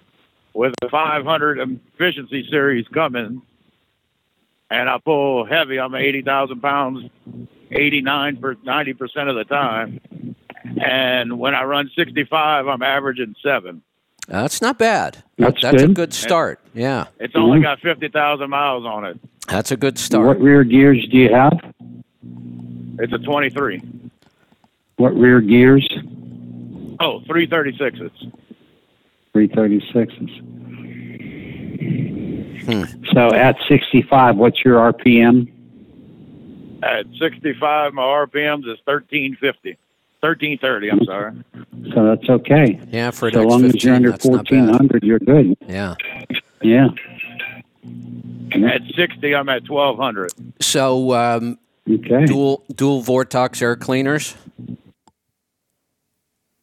with 0.52 0.74
a 0.82 0.88
500 0.88 1.58
efficiency 1.94 2.46
series 2.48 2.86
coming, 2.88 3.42
and 4.70 4.88
I 4.88 4.98
pull 4.98 5.44
heavy. 5.44 5.78
I'm 5.80 5.94
80,000 5.94 6.60
pounds, 6.60 7.10
89 7.70 8.36
per 8.38 8.56
90 8.62 8.92
percent 8.94 9.28
of 9.28 9.36
the 9.36 9.44
time, 9.44 10.00
and 10.82 11.38
when 11.38 11.54
I 11.54 11.64
run 11.64 11.90
65, 11.96 12.68
I'm 12.68 12.82
averaging 12.82 13.34
seven. 13.42 13.82
That's 14.26 14.62
not 14.62 14.78
bad. 14.78 15.18
That's 15.36 15.60
that's 15.60 15.82
a 15.82 15.86
good. 15.86 15.94
good 15.96 16.14
start. 16.14 16.58
Yeah, 16.72 17.06
It's 17.20 17.36
only 17.36 17.60
got 17.60 17.80
50,000 17.80 18.48
miles 18.48 18.84
on 18.86 19.04
it. 19.04 19.18
that's 19.48 19.70
a 19.70 19.76
good 19.76 19.98
start. 19.98 20.26
What 20.26 20.40
rear 20.40 20.64
gears 20.64 21.06
do 21.08 21.18
you 21.18 21.32
have? 21.34 21.52
It's 22.98 23.12
a 23.12 23.18
23. 23.18 23.82
What 24.96 25.14
rear 25.14 25.40
gears? 25.40 25.86
Oh, 27.04 27.20
336s. 27.28 28.32
336s. 29.34 30.40
Hmm. 32.64 32.84
So 33.12 33.30
at 33.34 33.56
65, 33.68 34.36
what's 34.36 34.64
your 34.64 34.78
RPM? 34.92 35.50
At 36.82 37.04
65, 37.18 37.92
my 37.92 38.02
RPMs 38.02 38.60
is 38.60 38.78
1350. 38.86 39.76
1330, 40.20 40.88
I'm 40.90 41.04
sorry. 41.04 41.32
So 41.94 42.06
that's 42.06 42.26
okay. 42.30 42.80
Yeah, 42.90 43.10
for 43.10 43.30
So 43.30 43.42
long 43.42 43.64
as 43.66 43.84
you're 43.84 43.94
under 43.94 44.10
that's 44.12 44.24
not 44.24 44.48
bad. 44.48 44.66
1400, 44.68 45.02
you're 45.02 45.18
good. 45.18 45.54
Yeah. 45.68 45.94
Yeah. 46.62 46.88
At 48.66 48.80
60, 48.96 49.34
I'm 49.34 49.50
at 49.50 49.68
1200. 49.68 50.32
So 50.60 51.12
um, 51.12 51.58
Okay. 51.86 52.24
dual 52.24 52.64
dual 52.74 53.02
Vortox 53.02 53.60
air 53.60 53.76
cleaners. 53.76 54.34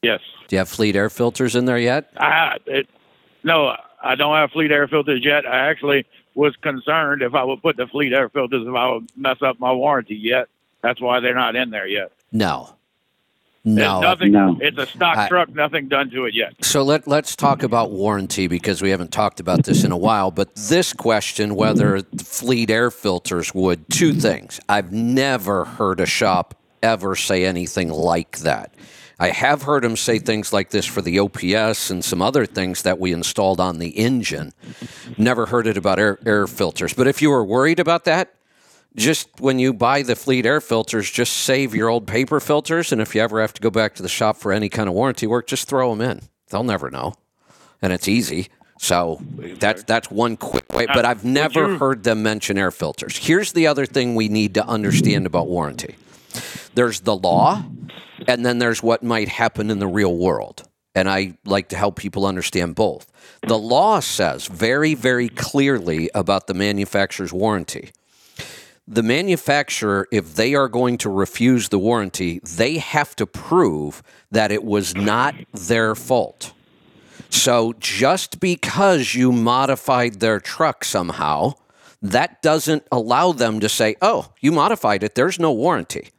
Yes. 0.02 0.22
Do 0.48 0.56
you 0.56 0.58
have 0.58 0.70
fleet 0.70 0.96
air 0.96 1.10
filters 1.10 1.56
in 1.56 1.66
there 1.66 1.78
yet? 1.78 2.12
I, 2.18 2.58
it, 2.66 2.88
no, 3.44 3.76
I 4.02 4.16
don't 4.16 4.36
have 4.36 4.52
fleet 4.52 4.72
air 4.72 4.88
filters 4.88 5.24
yet. 5.24 5.46
I 5.46 5.70
actually 5.70 6.06
was 6.34 6.56
concerned 6.58 7.22
if 7.22 7.36
I 7.36 7.44
would 7.44 7.62
put 7.62 7.78
the 7.78 7.86
fleet 7.88 8.12
air 8.14 8.30
filters, 8.30 8.66
if 8.68 8.74
I 8.74 8.92
would 8.92 9.10
mess 9.16 9.38
up 9.42 9.60
my 9.60 9.72
warranty 9.72 10.16
yet. 10.16 10.48
That's 10.82 11.00
why 11.00 11.20
they're 11.20 11.36
not 11.36 11.56
in 11.56 11.70
there 11.70 11.86
yet. 11.86 12.12
No. 12.32 12.74
There's 13.64 13.78
No. 13.78 14.02
nothing. 14.02 14.32
No. 14.32 14.58
It's 14.60 14.78
a 14.80 14.88
stock 14.88 15.16
I- 15.18 15.28
truck. 15.28 15.50
Nothing 15.54 15.88
done 15.88 16.10
to 16.10 16.26
it 16.26 16.34
yet. 16.34 16.54
So 16.64 16.82
let 16.82 17.08
let's 17.08 17.36
talk 17.36 17.62
about 17.62 17.92
warranty 17.92 18.48
because 18.48 18.82
we 18.82 18.90
haven't 18.90 19.12
talked 19.12 19.40
about 19.40 19.66
this 19.66 19.84
in 19.84 19.92
a 19.92 19.98
while. 19.98 20.32
But 20.32 20.56
this 20.56 20.94
question, 20.94 21.54
whether 21.54 22.02
fleet 22.24 22.72
air 22.72 22.90
filters 22.90 23.54
would, 23.54 23.88
two 23.92 24.14
things. 24.14 24.60
I've 24.68 24.92
never 24.92 25.66
heard 25.66 26.00
a 26.00 26.08
shop 26.08 26.56
ever 26.82 27.16
say 27.16 27.46
anything 27.46 27.90
like 27.90 28.40
that. 28.40 28.74
I 29.22 29.30
have 29.30 29.62
heard 29.62 29.84
them 29.84 29.98
say 29.98 30.18
things 30.18 30.52
like 30.52 30.72
this 30.72 30.88
for 30.88 31.04
the 31.04 31.20
OPS 31.20 31.92
and 31.92 32.04
some 32.04 32.24
other 32.24 32.48
things 32.48 32.82
that 32.82 33.00
we 33.00 33.14
installed 33.14 33.60
on 33.60 33.78
the 33.78 33.90
engine. 33.90 34.52
Never 35.16 35.46
heard 35.46 35.68
it 35.68 35.78
about 35.78 36.00
air, 36.00 36.18
air 36.26 36.48
filters. 36.48 36.96
But 36.96 37.06
if 37.06 37.22
you 37.22 37.30
were 37.30 37.46
worried 37.46 37.80
about 37.80 38.06
that, 38.06 38.34
just 38.96 39.30
when 39.40 39.60
you 39.60 39.74
buy 39.74 40.02
the 40.02 40.16
fleet 40.16 40.48
air 40.48 40.60
filters, 40.60 41.12
just 41.12 41.34
save 41.34 41.76
your 41.76 41.88
old 41.88 42.08
paper 42.08 42.40
filters. 42.40 42.92
And 42.92 43.00
if 43.00 43.14
you 43.14 43.22
ever 43.22 43.40
have 43.42 43.54
to 43.54 43.62
go 43.62 43.70
back 43.70 43.94
to 43.96 44.02
the 44.02 44.10
shop 44.10 44.38
for 44.38 44.52
any 44.52 44.70
kind 44.70 44.90
of 44.90 44.96
warranty 44.96 45.28
work, 45.28 45.46
just 45.46 45.68
throw 45.68 45.92
them 45.92 46.02
in. 46.02 46.22
They'll 46.50 46.64
never 46.64 46.90
know. 46.90 47.14
And 47.80 47.94
it's 47.94 48.08
easy. 48.08 48.48
So 48.80 49.22
that's 49.60 49.84
that's 49.84 50.10
one 50.10 50.36
quick 50.36 50.74
way. 50.74 50.88
But 50.88 51.06
uh, 51.06 51.10
I've 51.10 51.24
never 51.24 51.78
heard 51.78 52.04
them 52.04 52.24
mention 52.24 52.58
air 52.58 52.72
filters. 52.72 53.18
Here's 53.18 53.54
the 53.54 53.68
other 53.68 53.86
thing 53.86 54.16
we 54.16 54.30
need 54.30 54.56
to 54.56 54.66
understand 54.66 55.28
about 55.28 55.48
warranty. 55.48 55.96
There's 56.74 57.02
the 57.02 57.16
law, 57.16 57.64
and 58.28 58.46
then 58.46 58.60
there's 58.60 58.82
what 58.82 59.04
might 59.04 59.28
happen 59.28 59.70
in 59.70 59.80
the 59.80 59.88
real 59.88 60.16
world. 60.16 60.64
And 60.94 61.10
I 61.10 61.38
like 61.46 61.70
to 61.70 61.78
help 61.78 61.96
people 61.96 62.26
understand 62.26 62.76
both. 62.76 63.12
The 63.48 63.58
law 63.58 64.02
says 64.02 64.48
very, 64.48 64.94
very 64.94 65.30
clearly 65.30 66.10
about 66.14 66.48
the 66.48 66.54
manufacturer's 66.54 67.32
warranty 67.32 67.92
the 68.92 69.04
manufacturer, 69.04 70.08
if 70.12 70.36
they 70.36 70.54
are 70.54 70.68
going 70.68 70.98
to 71.00 71.10
refuse 71.10 71.70
the 71.70 71.80
warranty, 71.80 72.40
they 72.40 72.78
have 72.78 73.16
to 73.16 73.26
prove 73.26 74.04
that 74.32 74.52
it 74.52 74.66
was 74.66 74.94
not 74.96 75.34
their 75.54 75.96
fault. 75.96 76.54
So 77.30 77.74
just 77.80 78.42
because 78.42 79.16
you 79.16 79.32
modified 79.32 80.20
their 80.20 80.42
truck 80.42 80.84
somehow, 80.84 81.54
that 82.02 82.42
doesn't 82.42 82.84
allow 82.92 83.32
them 83.32 83.62
to 83.62 83.70
say, 83.70 83.96
oh, 84.02 84.34
you 84.42 84.52
modified 84.52 85.04
it, 85.04 85.16
there's 85.16 85.40
no 85.40 85.54
warranty. 85.54 86.10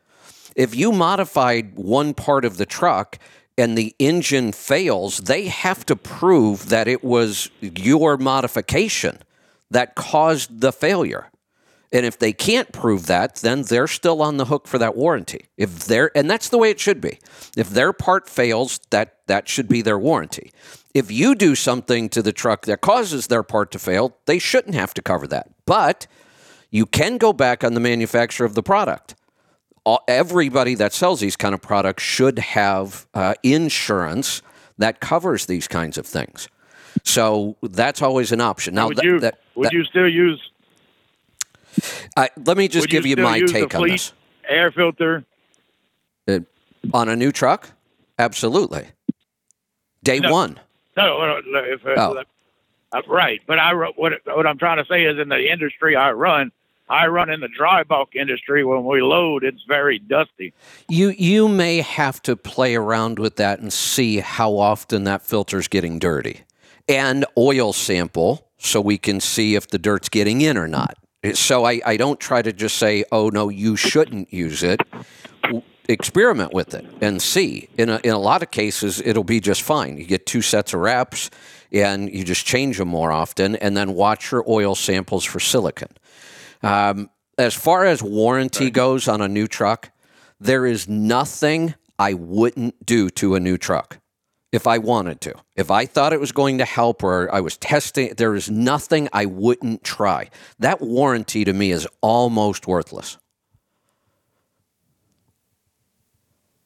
If 0.57 0.75
you 0.75 0.93
modified 0.93 1.77
one 1.77 2.15
part 2.15 2.45
of 2.45 2.57
the 2.57 2.67
truck 2.67 3.19
and 3.57 3.77
the 3.77 3.95
engine 3.99 4.53
fails, 4.53 5.19
they 5.19 5.47
have 5.47 5.85
to 5.87 5.97
prove 5.97 6.69
that 6.69 6.89
it 6.89 7.05
was 7.05 7.51
your 7.61 8.17
modification 8.17 9.19
that 9.71 9.95
caused 9.95 10.61
the 10.61 10.73
failure. 10.73 11.29
And 11.93 12.07
if 12.07 12.19
they 12.19 12.33
can't 12.33 12.73
prove 12.73 13.07
that, 13.07 13.37
then 13.37 13.63
they're 13.63 13.87
still 13.87 14.23
on 14.23 14.39
the 14.39 14.47
hook 14.47 14.67
for 14.67 14.79
that 14.79 14.97
warranty. 14.97 15.47
If 15.59 15.85
they're 15.85 16.11
and 16.17 16.31
that's 16.31 16.49
the 16.49 16.57
way 16.57 16.71
it 16.71 16.81
should 16.81 17.03
be. 17.03 17.19
If 17.55 17.69
their 17.69 17.93
part 17.93 18.31
fails, 18.31 18.81
that 18.91 19.19
that 19.27 19.47
should 19.47 19.69
be 19.69 19.83
their 19.83 19.99
warranty. 19.99 20.53
If 20.95 21.11
you 21.11 21.35
do 21.35 21.55
something 21.55 22.09
to 22.11 22.23
the 22.23 22.33
truck 22.33 22.65
that 22.65 22.81
causes 22.81 23.27
their 23.27 23.43
part 23.43 23.71
to 23.73 23.79
fail, 23.79 24.17
they 24.25 24.39
shouldn't 24.39 24.75
have 24.75 24.95
to 24.95 25.03
cover 25.03 25.27
that. 25.29 25.51
But 25.67 26.07
you 26.71 26.87
can 26.87 27.19
go 27.19 27.35
back 27.35 27.63
on 27.63 27.75
the 27.75 27.81
manufacturer 27.81 28.47
of 28.47 28.55
the 28.55 28.63
product. 28.63 29.15
All, 29.85 30.03
everybody 30.07 30.75
that 30.77 30.93
sells 30.93 31.19
these 31.21 31.37
kind 31.37 31.55
of 31.55 31.61
products 31.61 32.03
should 32.05 32.39
have 32.39 33.07
uh, 33.15 33.35
insurance 33.43 34.41
that 34.79 35.01
covers 35.01 35.47
these 35.47 35.67
kinds 35.67 35.99
of 35.99 36.07
things. 36.07 36.49
So 37.05 37.57
that's 37.63 38.01
always 38.03 38.31
an 38.33 38.41
option. 38.41 38.75
Now, 38.75 38.89
would 38.89 38.99
you 39.03 39.19
that- 39.21 39.41
would 39.55 39.67
that- 39.67 39.73
you 39.73 39.85
still 39.85 40.09
use 40.09 40.41
I, 42.17 42.29
let 42.45 42.57
me 42.59 42.69
just 42.69 42.89
give 42.89 43.07
you, 43.07 43.13
still 43.15 43.25
my 43.25 43.41
take 43.41 43.75
on 43.75 43.89
this. 43.89 44.13
air 44.47 44.71
filter? 44.71 45.25
On 46.93 47.09
a 47.09 47.17
new 47.17 47.33
truck? 47.33 47.71
Absolutely. 48.19 48.89
Day 50.03 50.19
No. 50.19 50.31
one. 50.33 50.61
No, 50.97 51.19
no, 51.27 51.41
no, 51.47 51.59
if, 51.65 51.87
uh, 51.87 51.95
Oh. 51.97 52.23
uh, 52.93 53.01
right. 53.09 53.41
But 53.47 53.59
I 53.59 53.73
what 53.73 54.13
what 54.27 54.47
I'm 54.47 54.59
trying 54.59 54.77
to 54.79 54.85
say 54.85 55.05
is 55.05 55.19
in 55.19 55.29
the 55.31 55.51
industry 55.51 55.97
I 55.97 56.11
run, 56.13 56.53
I 56.93 57.07
run 57.07 57.31
in 57.31 57.41
the 57.41 57.49
dry 57.49 57.85
bulk 57.85 58.15
industry. 58.15 58.65
When 58.65 58.85
we 58.85 59.01
load, 59.01 59.45
it's 59.45 59.65
very 59.67 59.99
dusty. 59.99 60.53
You 60.89 61.09
you 61.09 61.49
may 61.49 61.81
have 61.81 62.21
to 62.23 62.37
play 62.37 62.75
around 62.75 63.19
with 63.19 63.37
that 63.37 63.61
and 63.61 63.73
see 63.73 64.19
how 64.19 64.59
often 64.59 65.05
that 65.05 65.23
filter's 65.23 65.69
getting 65.69 65.99
dirty. 65.99 66.43
And 66.87 67.25
oil 67.39 67.73
sample 67.73 68.47
so 68.59 68.81
we 68.81 68.99
can 68.99 69.21
see 69.21 69.55
if 69.55 69.69
the 69.69 69.79
dirt's 69.79 70.11
getting 70.11 70.43
in 70.43 70.59
or 70.59 70.69
not. 70.69 70.99
So 71.35 71.65
I, 71.65 71.81
I 71.87 71.97
don't 71.97 72.21
try 72.21 72.43
to 72.43 72.53
just 72.53 72.77
say, 72.77 73.05
oh 73.11 73.31
no, 73.31 73.49
you 73.49 73.75
shouldn't 73.77 74.33
use 74.33 74.63
it. 74.63 74.81
Experiment 75.89 76.53
with 76.53 76.75
it 76.75 76.85
and 77.01 77.23
see. 77.23 77.69
In 77.79 77.89
a, 77.89 78.01
in 78.05 78.11
a 78.11 78.19
lot 78.19 78.43
of 78.43 78.51
cases, 78.51 79.01
it'll 79.01 79.25
be 79.25 79.41
just 79.41 79.63
fine. 79.63 79.97
You 79.97 80.05
get 80.05 80.27
two 80.27 80.43
sets 80.43 80.75
of 80.75 80.81
wraps 80.81 81.31
and 81.73 82.13
you 82.13 82.23
just 82.23 82.45
change 82.45 82.79
them 82.79 82.89
more 82.89 83.13
often 83.13 83.57
and 83.57 83.77
then 83.77 83.95
watch 83.95 84.31
your 84.31 84.45
oil 84.49 84.75
samples 84.75 85.25
for 85.25 85.41
silicon. 85.41 85.89
Um, 86.63 87.11
as 87.39 87.55
far 87.55 87.85
as 87.85 88.03
warranty 88.03 88.71
goes 88.71 89.09
on 89.09 89.21
a 89.21 89.29
new 89.29 89.47
truck, 89.47 89.91
there 90.39 90.67
is 90.67 90.89
nothing 90.89 91.75
I 91.99 92.15
wouldn't 92.15 92.85
do 92.85 93.11
to 93.11 93.35
a 93.35 93.41
new 93.41 93.57
truck 93.57 93.99
if 94.53 94.67
I 94.67 94.79
wanted 94.79 95.21
to. 95.23 95.35
If 95.57 95.71
I 95.71 95.87
thought 95.87 96.13
it 96.13 96.21
was 96.21 96.33
going 96.33 96.59
to 96.59 96.65
help 96.65 97.03
or 97.03 97.33
I 97.35 97.41
was 97.41 97.57
testing, 97.57 98.15
there 98.17 98.35
is 98.35 98.51
nothing 98.51 99.09
I 99.13 99.25
wouldn't 99.25 99.83
try. 99.83 100.31
That 100.59 100.81
warranty 100.81 101.45
to 101.45 101.53
me 101.53 101.71
is 101.71 101.89
almost 102.01 102.67
worthless. 102.67 103.19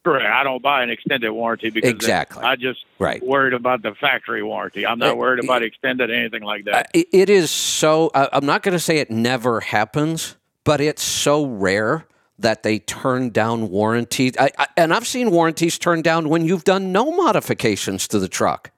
Correct. 0.06 0.24
I 0.24 0.44
don't 0.44 0.62
buy 0.62 0.84
an 0.84 0.90
extended 0.90 1.32
warranty 1.32 1.68
because 1.68 1.90
Exactly. 1.90 2.44
I 2.44 2.54
just 2.54 2.84
Right. 3.00 3.20
worried 3.26 3.54
about 3.54 3.82
the 3.82 3.92
factory 4.00 4.40
warranty. 4.40 4.86
I'm 4.86 5.00
not 5.00 5.16
worried 5.16 5.42
about 5.42 5.64
extended 5.64 6.12
anything 6.12 6.44
like 6.44 6.64
that. 6.66 6.86
Uh, 6.94 7.00
it- 7.12 7.28
is 7.28 7.50
so, 7.50 8.12
I'm 8.14 8.46
not 8.46 8.62
going 8.62 8.74
to 8.74 8.78
say 8.78 8.98
it 8.98 9.10
never 9.10 9.58
happens, 9.58 10.36
but 10.62 10.80
it's 10.80 11.02
so 11.02 11.44
rare 11.44 12.06
that 12.38 12.62
they 12.62 12.78
turn 12.78 13.30
down 13.30 13.68
warranties. 13.68 14.34
I, 14.38 14.50
I, 14.56 14.66
and 14.76 14.94
I've 14.94 15.08
seen 15.08 15.32
warranties 15.32 15.76
turned 15.76 16.04
down 16.04 16.28
when 16.28 16.44
you've 16.44 16.62
done 16.62 16.92
no 16.92 17.10
modifications 17.10 18.06
to 18.08 18.20
the 18.20 18.28
truck. 18.28 18.70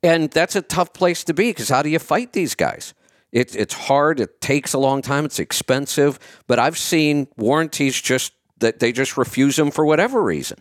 And 0.00 0.30
that's 0.30 0.54
a 0.54 0.62
tough 0.62 0.92
place 0.92 1.24
to 1.24 1.34
be 1.34 1.50
because 1.50 1.70
how 1.70 1.82
do 1.82 1.88
you 1.88 1.98
fight 1.98 2.34
these 2.34 2.54
guys? 2.54 2.94
It, 3.32 3.56
it's 3.56 3.74
hard. 3.74 4.20
It 4.20 4.40
takes 4.40 4.74
a 4.74 4.78
long 4.78 5.02
time. 5.02 5.24
It's 5.24 5.40
expensive. 5.40 6.20
But 6.46 6.60
I've 6.60 6.78
seen 6.78 7.26
warranties 7.36 8.00
just 8.00 8.32
that 8.58 8.78
they 8.78 8.92
just 8.92 9.16
refuse 9.16 9.56
them 9.56 9.70
for 9.70 9.84
whatever 9.84 10.22
reason. 10.22 10.58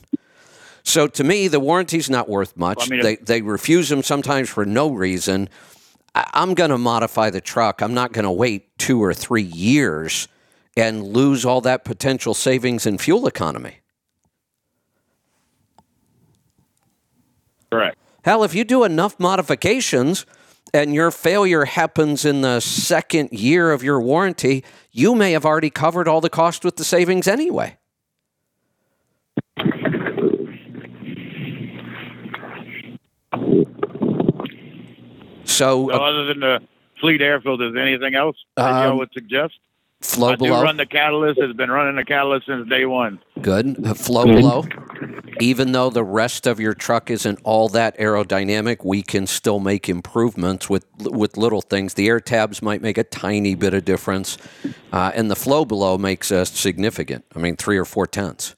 So 0.84 1.08
to 1.08 1.24
me, 1.24 1.48
the 1.48 1.60
warranty's 1.60 2.10
not 2.10 2.30
worth 2.30 2.56
much. 2.56 2.78
Well, 2.78 2.88
I 2.88 2.90
mean, 2.92 3.02
they, 3.02 3.16
they 3.16 3.42
refuse 3.42 3.90
them 3.90 4.04
sometimes 4.04 4.50
for 4.50 4.66
no 4.66 4.92
reason. 4.92 5.50
I, 6.14 6.30
I'm 6.34 6.54
going 6.54 6.70
to 6.70 6.78
modify 6.78 7.32
the 7.32 7.42
truck. 7.42 7.82
I'm 7.82 7.94
not 7.94 8.14
going 8.14 8.26
to 8.26 8.32
wait 8.32 8.78
two 8.78 9.04
or 9.04 9.14
three 9.14 9.44
years 9.44 10.28
and 10.78 11.04
lose 11.04 11.46
all 11.46 11.62
that 11.62 11.86
potential 11.86 12.34
savings 12.34 12.86
in 12.86 12.98
fuel 12.98 13.28
economy. 13.28 13.78
Correct. 17.72 17.98
Hell, 18.24 18.44
if 18.44 18.54
you 18.54 18.64
do 18.64 18.84
enough 18.84 19.20
modifications 19.20 20.26
and 20.74 20.94
your 20.94 21.12
failure 21.12 21.66
happens 21.66 22.26
in 22.26 22.42
the 22.42 22.60
second 22.60 23.32
year 23.32 23.72
of 23.72 23.84
your 23.84 24.00
warranty, 24.02 24.64
you 24.92 25.16
may 25.16 25.32
have 25.32 25.46
already 25.46 25.70
covered 25.70 26.08
all 26.08 26.22
the 26.22 26.30
cost 26.30 26.64
with 26.64 26.76
the 26.76 26.84
savings 26.84 27.28
anyway. 27.28 27.78
So, 35.46 35.88
So 35.90 35.94
uh, 35.94 35.98
other 35.98 36.26
than 36.26 36.40
the 36.42 36.62
fleet 37.00 37.22
air 37.22 37.40
filters, 37.42 37.76
anything 37.80 38.16
else 38.16 38.38
that 38.58 38.66
Um, 38.72 38.84
y'all 38.90 38.98
would 38.98 39.10
suggest? 39.14 39.54
flow 40.02 40.30
I 40.34 40.36
do 40.36 40.46
below. 40.46 40.62
run 40.62 40.78
the 40.78 40.86
catalyst. 40.86 41.40
It's 41.40 41.56
been 41.58 41.72
running 41.72 41.96
the 41.96 42.04
catalyst 42.06 42.46
since 42.46 42.68
day 42.70 42.86
one. 42.86 43.20
Good. 43.42 43.84
Uh, 43.86 43.94
Flow 43.96 44.26
below. 44.26 44.64
Even 45.40 45.72
though 45.72 45.90
the 45.90 46.04
rest 46.04 46.46
of 46.48 46.60
your 46.60 46.74
truck 46.74 47.10
isn't 47.10 47.40
all 47.44 47.70
that 47.70 47.98
aerodynamic, 47.98 48.86
we 48.86 49.02
can 49.02 49.26
still 49.26 49.60
make 49.60 49.90
improvements 49.90 50.70
with 50.70 50.86
with 51.00 51.38
little 51.38 51.62
things. 51.62 51.96
The 51.96 52.08
air 52.08 52.20
tabs 52.20 52.62
might 52.62 52.82
make 52.82 52.98
a 52.98 53.04
tiny 53.04 53.56
bit 53.56 53.74
of 53.74 53.84
difference, 53.84 54.38
uh, 54.94 55.12
and 55.16 55.30
the 55.32 55.36
flow 55.36 55.66
below 55.66 55.98
makes 55.98 56.30
a 56.32 56.46
significant. 56.46 57.26
I 57.36 57.40
mean, 57.40 57.56
three 57.56 57.78
or 57.78 57.86
four 57.86 58.06
tenths. 58.06 58.56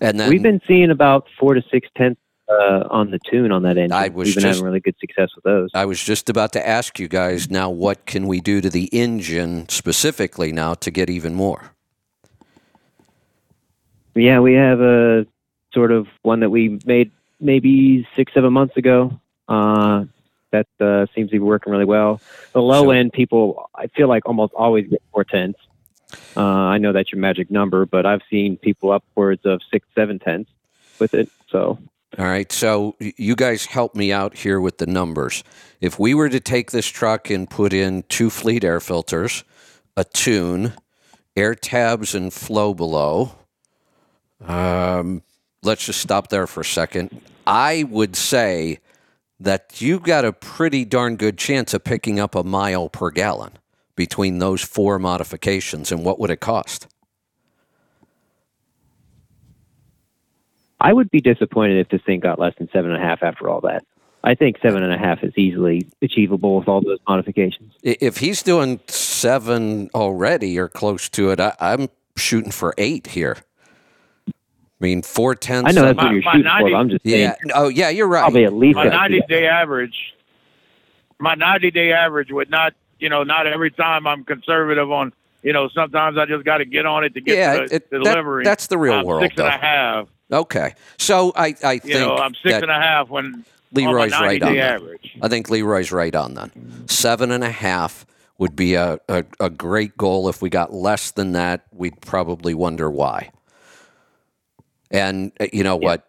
And 0.00 0.18
then 0.18 0.30
We've 0.30 0.42
been 0.42 0.62
seeing 0.66 0.90
about 0.90 1.26
four 1.38 1.54
to 1.54 1.62
six 1.70 1.88
tenths 1.96 2.20
uh, 2.50 2.84
on 2.90 3.10
the 3.10 3.18
tune 3.30 3.52
on 3.52 3.62
that 3.62 3.78
engine. 3.78 3.92
I 3.92 4.08
was 4.08 4.26
We've 4.26 4.34
been 4.36 4.42
just- 4.42 4.56
having 4.58 4.64
really 4.64 4.80
good 4.80 4.96
success 5.00 5.30
with 5.34 5.44
those. 5.44 5.70
I 5.74 5.84
was 5.84 6.02
just 6.02 6.28
about 6.28 6.52
to 6.54 6.66
ask 6.66 6.98
you 6.98 7.08
guys 7.08 7.50
now, 7.50 7.70
what 7.70 8.06
can 8.06 8.26
we 8.26 8.40
do 8.40 8.60
to 8.60 8.68
the 8.70 8.86
engine 8.86 9.68
specifically 9.68 10.52
now 10.52 10.74
to 10.74 10.90
get 10.90 11.08
even 11.08 11.34
more? 11.34 11.72
Yeah, 14.14 14.40
we 14.40 14.54
have 14.54 14.80
a 14.80 15.26
sort 15.72 15.92
of 15.92 16.08
one 16.22 16.40
that 16.40 16.50
we 16.50 16.80
made 16.84 17.12
maybe 17.38 18.06
six, 18.16 18.34
seven 18.34 18.52
months 18.52 18.76
ago. 18.76 19.18
Uh, 19.48 20.04
that 20.52 20.66
uh, 20.80 21.06
seems 21.14 21.28
to 21.30 21.34
be 21.36 21.38
working 21.38 21.70
really 21.70 21.84
well. 21.84 22.20
The 22.52 22.60
low 22.60 22.84
So- 22.84 22.90
end 22.90 23.12
people, 23.12 23.70
I 23.74 23.86
feel 23.86 24.08
like 24.08 24.26
almost 24.26 24.52
always 24.54 24.88
get 24.88 25.00
four 25.12 25.24
tenths. 25.24 25.60
Uh, 26.36 26.40
I 26.42 26.78
know 26.78 26.92
that's 26.92 27.12
your 27.12 27.20
magic 27.20 27.52
number, 27.52 27.86
but 27.86 28.04
I've 28.04 28.22
seen 28.28 28.56
people 28.56 28.90
upwards 28.90 29.46
of 29.46 29.60
six, 29.70 29.86
seven 29.94 30.18
tenths 30.18 30.50
with 30.98 31.14
it. 31.14 31.28
So 31.50 31.78
All 32.18 32.24
right, 32.24 32.50
so 32.50 32.96
you 32.98 33.36
guys 33.36 33.66
help 33.66 33.94
me 33.94 34.12
out 34.12 34.36
here 34.36 34.60
with 34.60 34.78
the 34.78 34.86
numbers. 34.86 35.44
If 35.80 35.98
we 35.98 36.12
were 36.12 36.28
to 36.28 36.40
take 36.40 36.72
this 36.72 36.88
truck 36.88 37.30
and 37.30 37.48
put 37.48 37.72
in 37.72 38.02
two 38.08 38.30
fleet 38.30 38.64
air 38.64 38.80
filters, 38.80 39.44
a 39.96 40.02
tune, 40.02 40.72
air 41.36 41.54
tabs, 41.54 42.16
and 42.16 42.32
flow 42.32 42.74
below, 42.74 43.36
um, 44.44 45.22
let's 45.62 45.86
just 45.86 46.00
stop 46.00 46.28
there 46.28 46.48
for 46.48 46.62
a 46.62 46.64
second. 46.64 47.20
I 47.46 47.84
would 47.88 48.16
say 48.16 48.80
that 49.38 49.80
you 49.80 50.00
got 50.00 50.24
a 50.24 50.32
pretty 50.32 50.84
darn 50.84 51.14
good 51.14 51.38
chance 51.38 51.72
of 51.74 51.84
picking 51.84 52.18
up 52.18 52.34
a 52.34 52.42
mile 52.42 52.88
per 52.88 53.10
gallon 53.10 53.52
between 53.94 54.40
those 54.40 54.62
four 54.62 54.98
modifications. 54.98 55.92
And 55.92 56.04
what 56.04 56.18
would 56.18 56.30
it 56.30 56.40
cost? 56.40 56.88
I 60.80 60.92
would 60.92 61.10
be 61.10 61.20
disappointed 61.20 61.78
if 61.78 61.88
this 61.90 62.00
thing 62.02 62.20
got 62.20 62.38
less 62.38 62.54
than 62.58 62.68
seven 62.72 62.90
and 62.92 63.02
a 63.02 63.04
half 63.06 63.22
after 63.22 63.48
all 63.48 63.60
that. 63.62 63.84
I 64.22 64.34
think 64.34 64.58
seven 64.60 64.82
and 64.82 64.92
a 64.92 64.98
half 64.98 65.22
is 65.22 65.32
easily 65.36 65.86
achievable 66.02 66.58
with 66.58 66.68
all 66.68 66.80
those 66.82 66.98
modifications. 67.08 67.72
If 67.82 68.18
he's 68.18 68.42
doing 68.42 68.80
seven 68.86 69.88
already 69.94 70.58
or 70.58 70.68
close 70.68 71.08
to 71.10 71.30
it, 71.30 71.40
I, 71.40 71.54
I'm 71.58 71.88
shooting 72.16 72.50
for 72.50 72.74
eight 72.76 73.08
here. 73.08 73.38
I 74.28 74.32
mean, 74.80 75.02
four 75.02 75.34
tenths. 75.34 75.70
I 75.70 75.72
know 75.72 75.82
that's 75.86 75.98
on- 75.98 76.04
what 76.06 76.12
you're 76.14 76.22
my 76.22 76.32
shooting 76.32 76.44
90 76.44 76.64
for. 76.64 76.70
But 76.70 76.76
I'm 76.76 76.88
just 76.90 77.04
saying. 77.06 77.32
Oh, 77.54 77.68
yeah. 77.68 77.88
You're 77.90 78.08
right. 78.08 78.20
probably 78.20 78.44
at 78.44 78.52
least 78.54 78.76
My 78.76 78.88
90 78.88 79.20
day 79.28 79.46
average, 79.46 80.14
my 81.18 81.34
90 81.34 81.70
day 81.70 81.92
average 81.92 82.30
would 82.30 82.50
not, 82.50 82.74
you 82.98 83.08
know, 83.08 83.22
not 83.22 83.46
every 83.46 83.70
time 83.70 84.06
I'm 84.06 84.24
conservative 84.24 84.90
on, 84.90 85.12
you 85.42 85.52
know, 85.54 85.68
sometimes 85.68 86.18
I 86.18 86.26
just 86.26 86.44
got 86.44 86.58
to 86.58 86.64
get 86.66 86.84
on 86.86 87.04
it 87.04 87.14
to 87.14 87.20
get 87.22 87.36
Yeah, 87.38 87.52
to 87.60 87.68
the, 87.68 87.74
it- 87.74 87.90
the 87.90 87.98
that- 87.98 88.04
delivery. 88.04 88.44
that's 88.44 88.66
the 88.66 88.76
real 88.78 88.94
I'm 88.94 89.04
world, 89.06 89.22
Six 89.22 89.34
and 89.38 89.44
though. 89.44 89.48
a 89.48 89.50
half. 89.52 90.08
Okay. 90.30 90.74
So 90.98 91.32
I, 91.34 91.54
I 91.62 91.78
think 91.78 91.84
You 91.86 92.00
know, 92.00 92.16
I'm 92.16 92.34
six 92.34 92.52
that 92.52 92.62
and 92.62 92.70
a 92.70 92.74
half 92.74 93.08
when 93.08 93.44
Leroy's 93.72 94.12
on 94.12 94.22
right 94.22 94.42
on 94.42 94.52
day 94.52 94.58
that. 94.58 94.80
average. 94.80 95.16
I 95.22 95.28
think 95.28 95.50
Leroy's 95.50 95.92
right 95.92 96.14
on 96.14 96.34
that. 96.34 96.50
Seven 96.86 97.30
and 97.30 97.44
a 97.44 97.50
half 97.50 98.06
would 98.38 98.56
be 98.56 98.74
a, 98.74 98.98
a, 99.08 99.24
a 99.38 99.50
great 99.50 99.96
goal. 99.96 100.28
If 100.28 100.40
we 100.40 100.48
got 100.50 100.72
less 100.72 101.10
than 101.10 101.32
that, 101.32 101.66
we'd 101.72 102.00
probably 102.00 102.54
wonder 102.54 102.90
why. 102.90 103.30
And 104.90 105.32
uh, 105.40 105.46
you 105.52 105.62
know 105.62 105.76
what? 105.76 106.06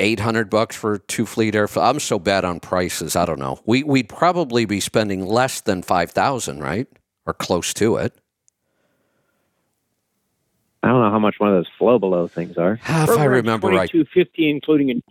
eight 0.00 0.18
hundred 0.18 0.50
bucks 0.50 0.74
for 0.74 0.98
two 0.98 1.24
fleet 1.24 1.54
air. 1.54 1.68
I'm 1.76 2.00
so 2.00 2.18
bad 2.18 2.44
on 2.44 2.58
prices. 2.58 3.14
I 3.14 3.24
don't 3.24 3.38
know. 3.38 3.60
We 3.66 3.84
we'd 3.84 4.08
probably 4.08 4.64
be 4.64 4.80
spending 4.80 5.24
less 5.26 5.60
than 5.60 5.82
five 5.82 6.10
thousand, 6.10 6.58
right, 6.60 6.88
or 7.24 7.34
close 7.34 7.72
to 7.74 7.96
it. 7.96 8.14
I 10.84 10.88
don't 10.88 11.00
know 11.02 11.10
how 11.10 11.18
much 11.18 11.36
one 11.38 11.50
of 11.50 11.56
those 11.56 11.72
flow 11.78 11.98
below 11.98 12.28
things 12.28 12.58
are. 12.58 12.78
Ah, 12.86 13.04
if 13.04 13.10
I 13.18 13.24
remember 13.24 13.68
right. 13.68 13.90
Two 13.90 14.04
fifty, 14.12 14.50
including 14.50 14.90
in 14.90 15.02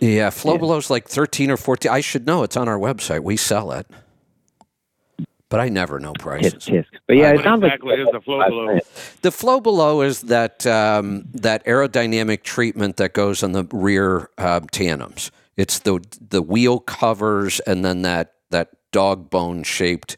Yeah, 0.00 0.30
flow 0.30 0.54
Yeah. 0.54 0.58
below's 0.60 0.90
like 0.90 1.08
thirteen 1.08 1.50
or 1.50 1.56
fourteen. 1.56 1.92
I 1.92 2.00
should 2.00 2.26
know. 2.26 2.44
It's 2.44 2.56
on 2.56 2.68
our 2.68 2.78
website. 2.78 3.24
We 3.24 3.36
sell 3.36 3.72
it, 3.72 3.88
but 5.50 5.60
I 5.60 5.68
never 5.68 5.98
know 6.00 6.12
Tisk, 6.14 6.20
prices. 6.20 6.64
tisk. 6.66 6.86
But 7.08 7.16
yeah, 7.16 7.32
it 7.32 7.42
sounds 7.44 7.64
exactly 7.64 7.90
like 7.90 8.00
is 8.00 8.12
the 8.12 8.20
flow 8.20 8.44
below? 8.48 8.78
The 9.22 9.32
flow 9.32 9.60
below 9.60 10.02
is 10.02 10.22
that 10.22 10.66
um, 10.66 11.26
that 11.34 11.64
aerodynamic 11.66 12.44
treatment 12.44 12.96
that 12.98 13.12
goes 13.14 13.42
on 13.42 13.52
the 13.52 13.64
rear 13.72 14.30
uh, 14.38 14.60
tandems. 14.72 15.32
It's 15.56 15.80
the 15.80 16.00
the 16.30 16.42
wheel 16.42 16.80
covers 16.80 17.60
and 17.60 17.84
then 17.84 18.02
that 18.02 18.34
that 18.50 18.70
dog 18.92 19.30
bone 19.30 19.64
shaped 19.64 20.16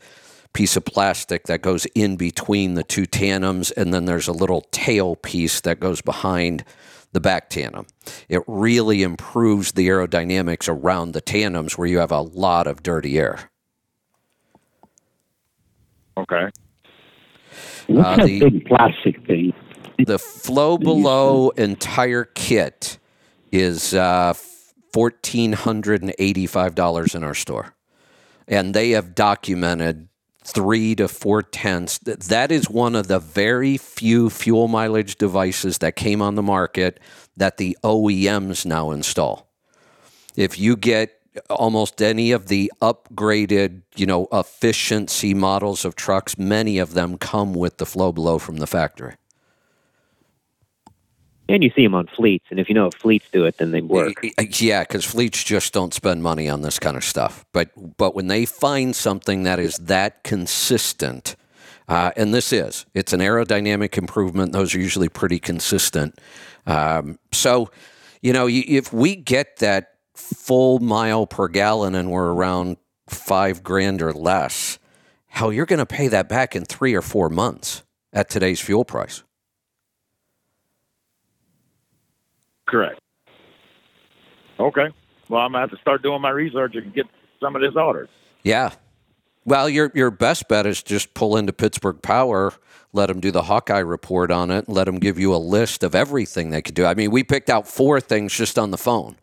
piece 0.53 0.77
of 0.77 0.85
plastic 0.85 1.45
that 1.45 1.63
goes 1.63 1.87
in 1.95 2.17
between 2.17 2.75
the 2.75 2.83
two 2.83 3.07
tandems, 3.07 3.71
and 3.71 3.93
then 3.93 4.05
there's 4.05 4.29
a 4.29 4.33
little 4.33 4.63
tail 4.71 5.17
piece 5.17 5.61
that 5.63 5.81
goes 5.81 6.01
behind 6.03 6.65
the 7.13 7.21
back 7.21 7.51
tandem. 7.51 7.87
It 8.29 8.43
really 8.47 9.03
improves 9.03 9.73
the 9.73 9.89
aerodynamics 9.89 10.69
around 10.69 11.13
the 11.13 11.21
tandems 11.21 11.77
where 11.77 11.87
you 11.89 11.99
have 11.99 12.13
a 12.13 12.21
lot 12.21 12.67
of 12.67 12.83
dirty 12.83 13.19
air. 13.19 13.51
Okay. 16.17 16.49
What's 17.87 18.09
Uh, 18.09 18.17
that 18.17 18.27
the- 18.27 18.41
big 18.41 18.67
plastic 18.67 19.27
thing? 19.27 19.53
The 20.07 20.19
flow 20.19 20.79
below 20.79 21.51
entire 21.51 22.25
kit 22.25 22.99
is 23.53 23.95
uh, 23.95 24.35
fourteen 24.93 25.53
hundred 25.53 26.03
and 26.03 26.15
eighty-five 26.19 26.75
dollars 26.75 27.15
in 27.15 27.23
our 27.23 27.35
store, 27.35 27.75
and 28.49 28.75
they 28.75 28.91
have 28.91 29.15
documented 29.15 30.09
three 30.45 30.95
to 30.97 31.09
four 31.09 31.43
tenths. 31.43 31.99
That 31.99 32.51
is 32.53 32.69
one 32.69 32.95
of 32.95 33.09
the 33.09 33.19
very 33.19 33.77
few 33.77 34.31
fuel 34.31 34.69
mileage 34.69 35.17
devices 35.17 35.79
that 35.79 35.97
came 35.97 36.21
on 36.21 36.35
the 36.35 36.43
market 36.43 37.01
that 37.37 37.57
the 37.57 37.77
OEMs 37.85 38.67
now 38.67 38.91
install. 38.91 39.49
If 40.37 40.59
you 40.59 40.77
get 40.77 41.19
almost 41.49 42.03
any 42.03 42.33
of 42.33 42.49
the 42.49 42.71
upgraded, 42.83 43.83
you 43.97 44.07
know, 44.07 44.29
efficiency 44.33 45.33
models 45.35 45.85
of 45.85 45.95
trucks, 45.95 46.37
many 46.37 46.79
of 46.79 46.95
them 46.95 47.17
come 47.17 47.55
with 47.55 47.79
the 47.79 47.87
flow 47.87 48.13
below 48.13 48.39
from 48.39 48.59
the 48.59 48.67
factory. 48.67 49.15
And 51.49 51.63
you 51.63 51.71
see 51.75 51.83
them 51.83 51.95
on 51.95 52.07
fleets, 52.07 52.47
and 52.51 52.59
if 52.61 52.69
you 52.69 52.75
know 52.75 52.87
if 52.87 52.95
fleets 52.95 53.29
do 53.31 53.45
it, 53.45 53.59
then 53.59 53.71
they 53.71 53.81
work. 53.81 54.23
Y- 54.23 54.33
Yeah, 54.59 54.83
because 54.83 55.05
fleets 55.05 55.43
just 55.45 55.73
don't 55.73 55.93
spend 55.93 56.23
money 56.23 56.49
on 56.49 56.63
this 56.63 56.79
kind 56.79 56.97
of 56.97 57.05
stuff. 57.05 57.45
But 57.53 57.71
but 57.97 58.15
when 58.15 58.29
they 58.29 58.45
find 58.45 58.95
something 58.95 59.43
that 59.43 59.59
is 59.59 59.77
that 59.79 60.25
consistent, 60.25 61.37
uh, 61.89 62.11
and 62.17 62.33
this 62.33 62.53
is, 62.53 62.87
it's 62.95 63.13
an 63.13 63.21
aerodynamic 63.21 63.99
improvement. 63.99 64.53
Those 64.53 64.75
are 64.75 64.79
usually 64.79 65.09
pretty 65.09 65.39
consistent. 65.39 66.19
Um, 66.67 67.19
so, 67.33 67.71
you 68.23 68.33
know, 68.33 68.49
if 68.49 68.93
we 68.93 69.17
get 69.17 69.57
that 69.59 69.95
full 70.15 70.79
mile 70.79 71.27
per 71.27 71.49
gallon 71.49 71.95
and 71.95 72.11
we're 72.11 72.33
around 72.33 72.77
five 73.09 73.63
grand 73.63 74.01
or 74.01 74.13
less, 74.13 74.79
hell, 75.27 75.53
you're 75.53 75.67
going 75.67 75.81
to 75.81 75.87
pay 75.87 76.09
that 76.09 76.29
back 76.29 76.55
in 76.55 76.65
three 76.65 76.95
or 76.95 77.03
four 77.03 77.29
months 77.29 77.83
at 78.13 78.31
today's 78.31 78.61
fuel 78.61 78.85
price. 78.85 79.23
Correct. 82.73 82.99
Okay. 84.59 84.89
Well, 85.29 85.41
I'm 85.43 85.53
gonna 85.53 85.61
have 85.61 85.71
to 85.71 85.77
start 85.77 86.03
doing 86.03 86.21
my 86.23 86.31
research 86.31 86.75
and 86.75 86.93
get 86.95 87.07
some 87.41 87.55
of 87.55 87.63
this 87.63 87.75
ordered. 87.77 88.09
Yeah. 88.43 88.71
Well, 89.45 89.69
your 89.69 89.93
your 89.95 90.11
best 90.11 90.49
bet 90.49 90.67
is 90.67 90.83
just 90.83 91.15
pull 91.15 91.37
into 91.37 91.53
Pittsburgh 91.53 92.01
Power, 92.01 92.55
let 92.93 93.07
them 93.07 93.21
do 93.21 93.31
the 93.31 93.43
Hawkeye 93.43 93.79
report 93.79 94.31
on 94.31 94.51
it, 94.51 94.67
and 94.67 94.75
let 94.77 94.85
them 94.85 94.99
give 94.99 95.19
you 95.19 95.35
a 95.35 95.37
list 95.37 95.83
of 95.83 95.95
everything 95.95 96.51
they 96.51 96.63
could 96.63 96.75
do. 96.75 96.87
I 96.87 96.95
mean, 96.95 97.11
we 97.11 97.23
picked 97.25 97.51
out 97.51 97.69
four 97.69 98.01
things 98.01 98.33
just 98.33 98.59
on 98.59 98.71
the 98.71 98.79
phone. 98.79 99.17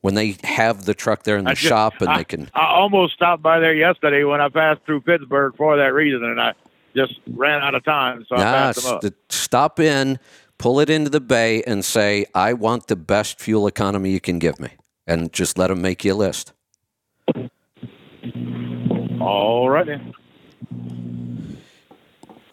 When 0.00 0.14
they 0.14 0.36
have 0.42 0.84
the 0.84 0.94
truck 0.94 1.22
there 1.22 1.36
in 1.36 1.44
the 1.44 1.50
just- 1.50 1.62
shop 1.62 2.00
and 2.00 2.08
I, 2.10 2.16
they 2.18 2.24
can 2.24 2.50
I 2.54 2.66
almost 2.66 3.14
stopped 3.14 3.42
by 3.42 3.60
there 3.60 3.74
yesterday 3.74 4.24
when 4.24 4.40
I 4.40 4.48
passed 4.48 4.80
through 4.84 5.02
Pittsburgh 5.02 5.54
for 5.56 5.76
that 5.76 5.92
reason, 5.94 6.24
and 6.24 6.40
I 6.40 6.54
just 6.96 7.14
ran 7.34 7.62
out 7.62 7.74
of 7.74 7.84
time, 7.84 8.24
so 8.28 8.34
I 8.36 8.38
Nah, 8.38 8.44
passed 8.52 8.82
them 8.84 8.94
up. 8.96 9.02
st- 9.02 9.14
stop 9.28 9.80
in, 9.80 10.18
pull 10.62 10.78
it 10.78 10.88
into 10.88 11.10
the 11.10 11.20
bay, 11.20 11.62
and 11.64 11.84
say, 11.84 12.24
"I 12.34 12.52
want 12.52 12.86
the 12.86 12.96
best 12.96 13.40
fuel 13.40 13.66
economy 13.66 14.10
you 14.12 14.20
can 14.20 14.38
give 14.38 14.60
me," 14.60 14.70
and 15.06 15.32
just 15.32 15.58
let 15.58 15.66
them 15.68 15.82
make 15.82 16.04
you 16.04 16.14
a 16.14 16.14
list. 16.14 16.52
All 19.20 19.68
right 19.68 19.86
then. 19.86 20.14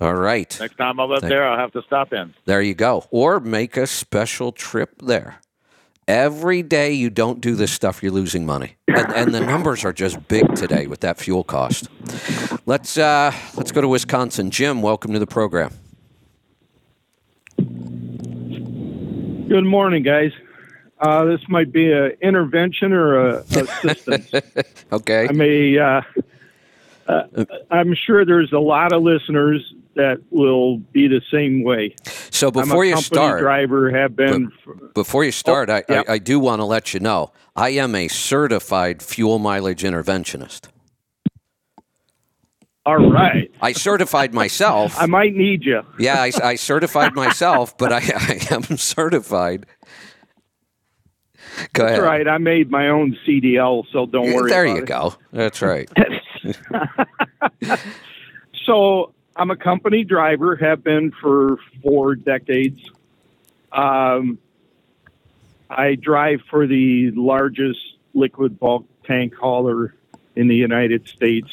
All 0.01 0.16
right, 0.16 0.57
Next 0.62 0.78
time 0.78 0.97
I'm 0.99 1.12
up 1.12 1.22
there, 1.22 1.45
I'll 1.45 1.57
have 1.57 1.74
to 1.74 1.82
stop 1.82 2.14
in. 2.14 2.34
there 2.45 2.62
you 2.62 2.74
go. 2.74 3.05
Or 3.12 3.41
make 3.41 3.76
a 3.76 3.86
special 3.86 4.53
trip 4.53 5.01
there. 5.03 5.41
Every 6.07 6.64
day 6.64 6.93
you 6.93 7.10
don't 7.10 7.41
do 7.41 7.53
this 7.53 7.72
stuff, 7.72 8.01
you're 8.01 8.14
losing 8.14 8.45
money, 8.45 8.78
and, 8.88 9.14
and 9.14 9.36
the 9.36 9.41
numbers 9.41 9.84
are 9.84 9.91
just 9.93 10.28
big 10.30 10.55
today 10.55 10.88
with 10.88 11.01
that 11.01 11.18
fuel 11.20 11.43
cost. 11.43 11.89
Let's 12.66 12.97
uh, 12.97 13.34
let's 13.55 13.72
go 13.72 13.82
to 13.82 13.88
Wisconsin. 13.88 14.49
Jim, 14.51 14.82
welcome 14.82 15.12
to 15.14 15.20
the 15.20 15.28
program. 15.28 15.74
Good 19.50 19.66
morning, 19.66 20.04
guys. 20.04 20.32
Uh, 21.00 21.26
this 21.26 21.41
might 21.50 21.72
be 21.72 21.91
an 21.91 22.12
intervention 22.22 22.93
or 22.93 23.30
a 23.30 23.39
assistance. 23.50 24.32
Okay. 24.91 25.28
I 25.28 25.32
may. 25.32 25.76
Uh, 25.76 26.02
uh, 27.08 27.45
I'm 27.72 27.95
sure 27.95 28.26
there's 28.26 28.54
a 28.54 28.60
lot 28.60 28.93
of 28.93 29.02
listeners 29.02 29.74
that 29.95 30.22
will 30.30 30.78
be 30.78 31.08
the 31.08 31.22
same 31.32 31.64
way. 31.64 31.95
So 32.30 32.52
before 32.52 32.86
you 32.86 32.95
start, 32.97 33.39
driver. 33.41 33.89
Have 33.89 34.16
been. 34.16 34.52
for- 34.64 34.76
before 34.93 35.24
you 35.24 35.32
start, 35.32 35.72
I, 35.72 35.84
yeah. 35.89 36.04
I, 36.08 36.14
I 36.14 36.18
do 36.20 36.39
want 36.39 36.60
to 36.60 36.66
let 36.66 36.93
you 36.93 37.00
know 37.00 37.32
I 37.56 37.70
am 37.70 37.95
a 37.95 38.08
certified 38.08 39.02
fuel 39.02 39.39
mileage 39.39 39.82
interventionist. 39.82 40.68
All 42.89 42.97
right. 42.97 43.51
I 43.61 43.73
certified 43.73 44.33
myself. 44.33 44.99
I 44.99 45.05
might 45.05 45.35
need 45.35 45.63
you. 45.63 45.83
yeah, 45.99 46.21
I, 46.21 46.31
I 46.43 46.55
certified 46.55 47.13
myself, 47.13 47.77
but 47.77 47.93
I, 47.93 47.97
I 47.99 48.39
am 48.53 48.63
certified. 48.77 49.65
Go 51.73 51.83
That's 51.83 51.99
ahead. 51.99 52.03
right. 52.03 52.27
I 52.27 52.37
made 52.37 52.71
my 52.71 52.89
own 52.89 53.17
CDL, 53.27 53.85
so 53.91 54.05
don't 54.05 54.33
worry. 54.33 54.49
there 54.49 54.65
you 54.65 54.77
it. 54.77 54.85
go. 54.85 55.13
That's 55.31 55.61
right. 55.61 55.89
So 58.65 59.15
I'm 59.35 59.49
a 59.49 59.55
company 59.55 60.03
driver. 60.03 60.55
Have 60.55 60.83
been 60.83 61.11
for 61.11 61.57
four 61.81 62.13
decades. 62.13 62.79
Um, 63.71 64.37
I 65.71 65.95
drive 65.95 66.41
for 66.51 66.67
the 66.67 67.09
largest 67.11 67.79
liquid 68.13 68.59
bulk 68.59 68.85
tank 69.05 69.33
hauler 69.33 69.95
in 70.35 70.49
the 70.49 70.55
United 70.55 71.07
States. 71.07 71.49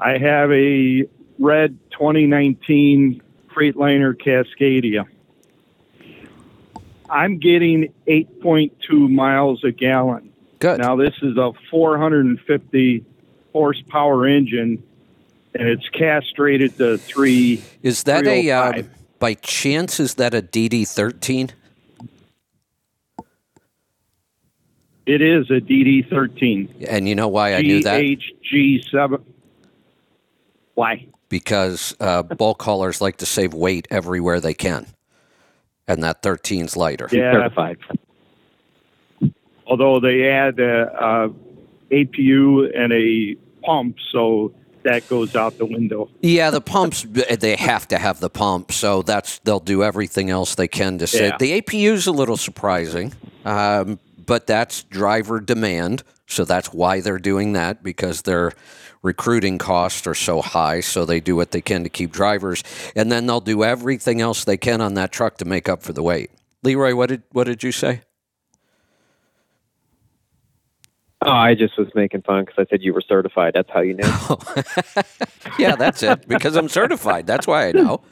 I 0.00 0.18
have 0.18 0.50
a 0.50 1.06
red 1.38 1.78
2019 1.92 3.22
Freightliner 3.54 4.14
Cascadia. 4.14 5.06
I'm 7.08 7.38
getting 7.38 7.92
8.2 8.08 9.10
miles 9.10 9.62
a 9.62 9.70
gallon. 9.70 10.32
Good. 10.58 10.80
Now 10.80 10.96
this 10.96 11.14
is 11.22 11.36
a 11.36 11.52
450 11.70 13.04
horsepower 13.52 14.26
engine, 14.26 14.82
and 15.54 15.68
it's 15.68 15.88
castrated 15.90 16.76
to 16.78 16.98
three. 16.98 17.62
Is 17.82 18.04
that 18.04 18.26
a 18.26 18.50
um, 18.50 18.72
305. 18.72 19.18
by 19.18 19.34
chance? 19.34 20.00
Is 20.00 20.14
that 20.14 20.34
a 20.34 20.42
DD 20.42 20.88
thirteen? 20.88 21.50
It 25.06 25.20
is 25.20 25.50
a 25.50 25.60
DD13 25.60 26.86
And 26.88 27.06
you 27.06 27.14
know 27.14 27.28
why 27.28 27.54
I 27.54 27.60
knew 27.60 27.82
that 27.82 28.00
GHG7. 28.00 29.22
Why? 30.74 31.06
because 31.34 31.96
uh, 31.98 32.22
bulk 32.22 32.62
haulers 32.62 33.00
like 33.00 33.16
to 33.16 33.26
save 33.26 33.52
weight 33.54 33.88
everywhere 33.90 34.38
they 34.38 34.54
can, 34.54 34.86
and 35.88 36.00
that 36.04 36.22
13's 36.22 36.76
lighter. 36.76 37.08
Yeah. 37.10 37.32
Certified. 37.32 37.78
Although 39.66 39.98
they 39.98 40.28
add 40.28 40.60
a, 40.60 40.92
a 40.92 41.30
APU 41.90 42.70
and 42.78 42.92
a 42.92 43.34
pump, 43.66 43.96
so 44.12 44.54
that 44.84 45.08
goes 45.08 45.34
out 45.34 45.58
the 45.58 45.66
window. 45.66 46.08
Yeah, 46.20 46.50
the 46.50 46.60
pumps 46.60 47.02
they 47.02 47.56
have 47.56 47.88
to 47.88 47.98
have 47.98 48.20
the 48.20 48.30
pump, 48.30 48.70
so 48.70 49.02
that's 49.02 49.40
they'll 49.40 49.58
do 49.58 49.82
everything 49.82 50.30
else 50.30 50.54
they 50.54 50.68
can 50.68 50.98
to 50.98 51.08
save. 51.08 51.32
Yeah. 51.32 51.62
The 51.62 51.88
is 51.88 52.06
a 52.06 52.12
little 52.12 52.36
surprising, 52.36 53.12
um, 53.44 53.98
but 54.24 54.46
that's 54.46 54.84
driver 54.84 55.40
demand, 55.40 56.04
so 56.26 56.44
that's 56.44 56.72
why 56.72 57.00
they're 57.00 57.18
doing 57.18 57.52
that 57.52 57.82
because 57.82 58.22
their 58.22 58.52
recruiting 59.02 59.58
costs 59.58 60.06
are 60.06 60.14
so 60.14 60.40
high, 60.40 60.80
so 60.80 61.04
they 61.04 61.20
do 61.20 61.36
what 61.36 61.50
they 61.50 61.60
can 61.60 61.82
to 61.84 61.90
keep 61.90 62.10
drivers, 62.12 62.62
and 62.96 63.12
then 63.12 63.26
they'll 63.26 63.40
do 63.40 63.62
everything 63.62 64.20
else 64.20 64.44
they 64.44 64.56
can 64.56 64.80
on 64.80 64.94
that 64.94 65.12
truck 65.12 65.36
to 65.38 65.44
make 65.44 65.68
up 65.68 65.82
for 65.82 65.92
the 65.92 66.02
weight. 66.02 66.30
Leroy, 66.62 66.94
what 66.94 67.10
did 67.10 67.22
what 67.32 67.44
did 67.44 67.62
you 67.62 67.72
say? 67.72 68.00
Oh, 71.26 71.30
I 71.30 71.54
just 71.54 71.78
was 71.78 71.88
making 71.94 72.20
fun 72.22 72.44
because 72.44 72.66
I 72.66 72.68
said 72.68 72.82
you 72.82 72.92
were 72.92 73.00
certified. 73.00 73.52
That's 73.54 73.70
how 73.70 73.80
you 73.80 73.94
know. 73.94 74.38
yeah, 75.58 75.74
that's 75.74 76.02
it. 76.02 76.28
Because 76.28 76.54
I'm 76.54 76.68
certified. 76.68 77.26
That's 77.26 77.46
why 77.46 77.68
I 77.68 77.72
know. 77.72 78.02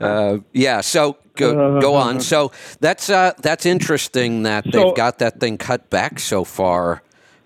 Uh, 0.00 0.38
yeah. 0.52 0.80
So 0.80 1.16
go 1.36 1.80
go 1.80 1.94
on. 1.94 2.20
So 2.20 2.50
that's 2.80 3.08
uh, 3.08 3.32
that's 3.38 3.64
interesting 3.64 4.42
that 4.42 4.64
they've 4.64 4.72
So- 4.74 4.92
got 4.92 5.20
that 5.20 5.38
thing 5.38 5.56
cut 5.58 5.88
back 5.90 6.18
so 6.18 6.42
far. 6.42 7.02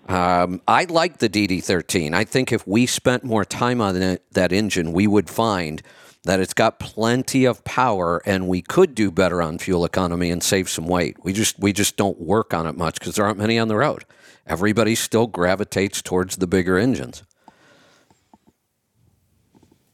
Um, 0.07 0.61
I 0.67 0.85
like 0.85 1.17
the 1.17 1.27
DD13. 1.27 2.13
I 2.13 2.23
think 2.23 2.51
if 2.51 2.65
we 2.65 2.85
spent 2.85 3.23
more 3.23 3.43
time 3.43 3.81
on 3.81 4.01
it, 4.01 4.23
that 4.31 4.53
engine, 4.53 4.93
we 4.93 5.05
would 5.05 5.29
find 5.29 5.81
that 6.23 6.39
it's 6.39 6.53
got 6.53 6.79
plenty 6.79 7.45
of 7.45 7.63
power, 7.63 8.21
and 8.25 8.47
we 8.47 8.61
could 8.61 8.95
do 8.95 9.11
better 9.11 9.41
on 9.41 9.57
fuel 9.57 9.85
economy 9.85 10.29
and 10.31 10.43
save 10.43 10.69
some 10.69 10.87
weight. 10.87 11.17
We 11.23 11.33
just 11.33 11.59
we 11.59 11.73
just 11.73 11.97
don't 11.97 12.19
work 12.19 12.53
on 12.53 12.67
it 12.67 12.77
much 12.77 12.99
because 12.99 13.15
there 13.15 13.25
aren't 13.25 13.37
many 13.37 13.59
on 13.59 13.67
the 13.67 13.75
road. 13.75 14.05
Everybody 14.45 14.95
still 14.95 15.27
gravitates 15.27 16.01
towards 16.01 16.37
the 16.37 16.47
bigger 16.47 16.77
engines. 16.77 17.23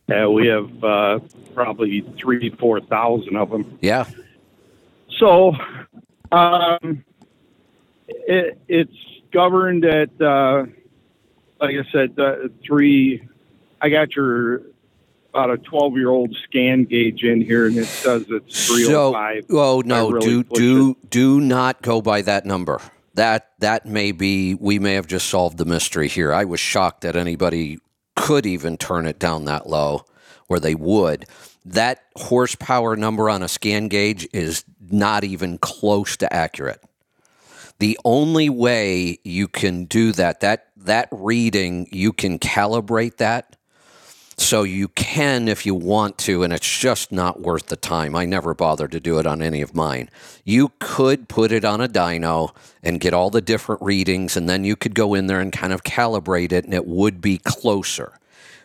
Yeah, 0.08 0.28
we 0.28 0.48
have 0.48 0.84
uh, 0.84 1.20
probably 1.56 2.02
three, 2.20 2.50
four 2.60 2.82
thousand 2.82 3.36
of 3.36 3.50
them. 3.50 3.78
Yeah. 3.82 4.06
So, 5.18 5.56
um, 6.32 7.04
it, 8.08 8.60
it's 8.68 8.98
governed 9.34 9.84
at, 9.86 10.10
uh, 10.22 10.66
like 11.60 11.76
I 11.76 11.92
said, 11.92 12.18
uh, 12.20 12.48
three. 12.66 13.28
I 13.82 13.90
got 13.90 14.16
your 14.16 14.62
about 15.34 15.50
a 15.50 15.58
twelve-year-old 15.58 16.36
scan 16.44 16.86
gauge 16.86 17.24
in 17.24 17.42
here, 17.42 17.66
and 17.66 17.76
it 17.78 17.86
says 17.86 18.26
it's 18.30 18.68
three 18.68 18.84
hundred 18.84 18.94
So, 18.94 19.14
five. 19.14 19.46
oh 19.50 19.82
no, 19.86 20.10
really 20.12 20.26
do 20.26 20.44
do 20.44 20.98
do 21.10 21.42
not 21.42 21.82
go 21.82 22.02
by 22.02 22.22
that 22.22 22.46
number. 22.46 22.80
That 23.16 23.50
that 23.60 23.86
may 23.86 24.12
be 24.12 24.56
we 24.56 24.80
may 24.80 24.94
have 24.94 25.08
just 25.08 25.28
solved 25.28 25.58
the 25.58 25.66
mystery 25.66 26.08
here. 26.08 26.34
I 26.34 26.46
was 26.46 26.60
shocked 26.60 27.02
that 27.02 27.16
anybody 27.16 27.80
could 28.16 28.46
even 28.46 28.78
turn 28.78 29.06
it 29.06 29.20
down 29.20 29.46
that 29.46 29.68
low, 29.68 30.06
or 30.48 30.60
they 30.60 30.76
would. 30.76 31.26
That 31.66 32.04
horsepower 32.16 32.96
number 32.96 33.30
on 33.30 33.42
a 33.42 33.48
scan 33.48 33.88
gauge 33.88 34.28
is 34.34 34.64
not 34.92 35.24
even 35.24 35.58
close 35.58 36.18
to 36.18 36.32
accurate. 36.34 36.82
The 37.80 38.00
only 38.06 38.50
way 38.50 39.20
you 39.24 39.48
can 39.48 39.86
do 39.86 40.12
that, 40.14 40.40
that 40.40 40.68
that 40.78 41.08
reading, 41.12 41.88
you 41.92 42.14
can 42.14 42.40
calibrate 42.40 43.18
that 43.18 43.56
so 44.38 44.64
you 44.64 44.88
can 44.90 45.48
if 45.48 45.66
you 45.66 45.76
want 45.76 46.18
to, 46.20 46.44
and 46.44 46.52
it's 46.52 46.80
just 46.80 47.12
not 47.12 47.42
worth 47.42 47.68
the 47.68 47.76
time. 47.76 48.16
I 48.16 48.26
never 48.26 48.54
bothered 48.54 48.92
to 48.92 49.00
do 49.00 49.20
it 49.20 49.26
on 49.26 49.42
any 49.42 49.62
of 49.62 49.76
mine. 49.76 50.10
You 50.44 50.72
could 50.80 51.30
put 51.30 51.52
it 51.52 51.64
on 51.64 51.82
a 51.82 51.88
dyno 51.88 52.56
and 52.82 53.00
get 53.00 53.14
all 53.14 53.30
the 53.30 53.42
different 53.42 53.82
readings, 53.82 54.36
and 54.36 54.50
then 54.50 54.64
you 54.64 54.76
could 54.76 54.96
go 54.96 55.14
in 55.14 55.28
there 55.28 55.40
and 55.40 55.52
kind 55.52 55.72
of 55.72 55.84
calibrate 55.84 56.52
it, 56.52 56.66
and 56.66 56.74
it 56.74 56.88
would 56.88 57.22
be 57.22 57.38
closer. 57.38 58.20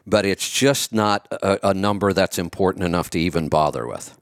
But 0.06 0.24
it's 0.24 0.50
just 0.50 0.92
not 0.92 1.28
a, 1.30 1.68
a 1.70 1.74
number 1.74 2.12
that's 2.12 2.38
important 2.38 2.84
enough 2.84 3.10
to 3.10 3.18
even 3.18 3.48
bother 3.48 3.86
with. 3.86 4.17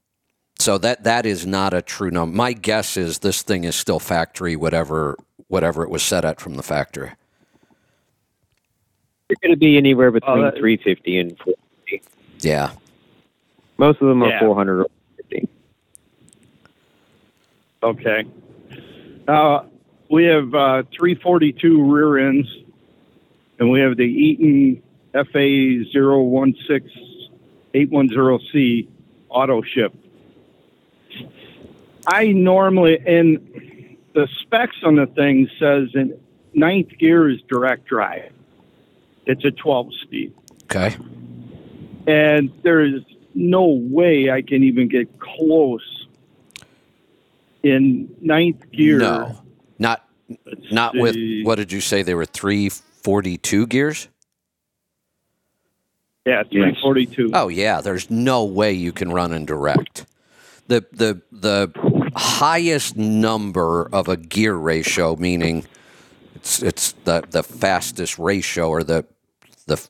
So 0.66 0.78
that 0.78 1.04
that 1.04 1.26
is 1.26 1.46
not 1.46 1.72
a 1.74 1.80
true 1.80 2.10
number. 2.10 2.36
My 2.36 2.52
guess 2.52 2.96
is 2.96 3.20
this 3.20 3.42
thing 3.42 3.62
is 3.62 3.76
still 3.76 4.00
factory, 4.00 4.56
whatever 4.56 5.16
whatever 5.46 5.84
it 5.84 5.90
was 5.90 6.02
set 6.02 6.24
at 6.24 6.40
from 6.40 6.56
the 6.56 6.64
factory. 6.64 7.12
You're 9.28 9.36
going 9.40 9.52
to 9.52 9.56
be 9.56 9.76
anywhere 9.76 10.10
between 10.10 10.42
that- 10.42 10.58
350 10.58 11.18
and 11.18 11.38
450. 11.38 12.02
Yeah. 12.40 12.72
Most 13.78 14.02
of 14.02 14.08
them 14.08 14.24
are 14.24 14.30
Yeah. 14.30 14.40
400 14.40 14.80
or 14.80 14.86
50. 15.18 15.48
Okay. 17.84 18.24
Uh, 19.28 19.60
we 20.10 20.24
have 20.24 20.52
uh, 20.52 20.82
342 20.90 21.84
rear 21.84 22.18
ends, 22.18 22.48
and 23.60 23.70
we 23.70 23.78
have 23.78 23.96
the 23.96 24.02
Eaton 24.02 24.82
FA 25.12 25.84
016810C 25.94 28.88
auto 29.28 29.62
shift. 29.62 29.94
I 32.06 32.32
normally, 32.32 32.98
and 33.06 33.96
the 34.14 34.28
specs 34.40 34.76
on 34.84 34.96
the 34.96 35.06
thing 35.06 35.48
says 35.58 35.88
in 35.94 36.18
ninth 36.54 36.96
gear 36.98 37.28
is 37.28 37.40
direct 37.42 37.86
drive. 37.86 38.32
It's 39.26 39.44
a 39.44 39.50
12 39.50 39.94
speed. 40.02 40.34
Okay. 40.64 40.96
And 42.06 42.52
there 42.62 42.80
is 42.80 43.02
no 43.34 43.66
way 43.66 44.30
I 44.30 44.42
can 44.42 44.62
even 44.62 44.88
get 44.88 45.18
close 45.18 46.06
in 47.62 48.14
ninth 48.20 48.70
gear. 48.70 48.98
No. 48.98 49.42
Not 49.78 50.04
not 50.70 50.96
with 50.96 51.16
what 51.44 51.56
did 51.56 51.70
you 51.70 51.80
say 51.80 52.02
they 52.02 52.14
were 52.14 52.24
342 52.24 53.66
gears? 53.66 54.08
Yeah, 56.24 56.42
342. 56.42 57.30
Oh 57.34 57.48
yeah, 57.48 57.80
there's 57.80 58.10
no 58.10 58.44
way 58.44 58.72
you 58.72 58.92
can 58.92 59.12
run 59.12 59.32
in 59.32 59.44
direct. 59.44 60.06
The 60.66 60.84
the 60.92 61.22
the 61.30 61.68
highest 62.16 62.96
number 62.96 63.88
of 63.92 64.08
a 64.08 64.16
gear 64.16 64.54
ratio 64.54 65.16
meaning 65.16 65.64
it's 66.34 66.62
it's 66.62 66.92
the 67.04 67.22
the 67.30 67.42
fastest 67.42 68.18
ratio 68.18 68.68
or 68.68 68.82
the 68.82 69.04
the 69.66 69.88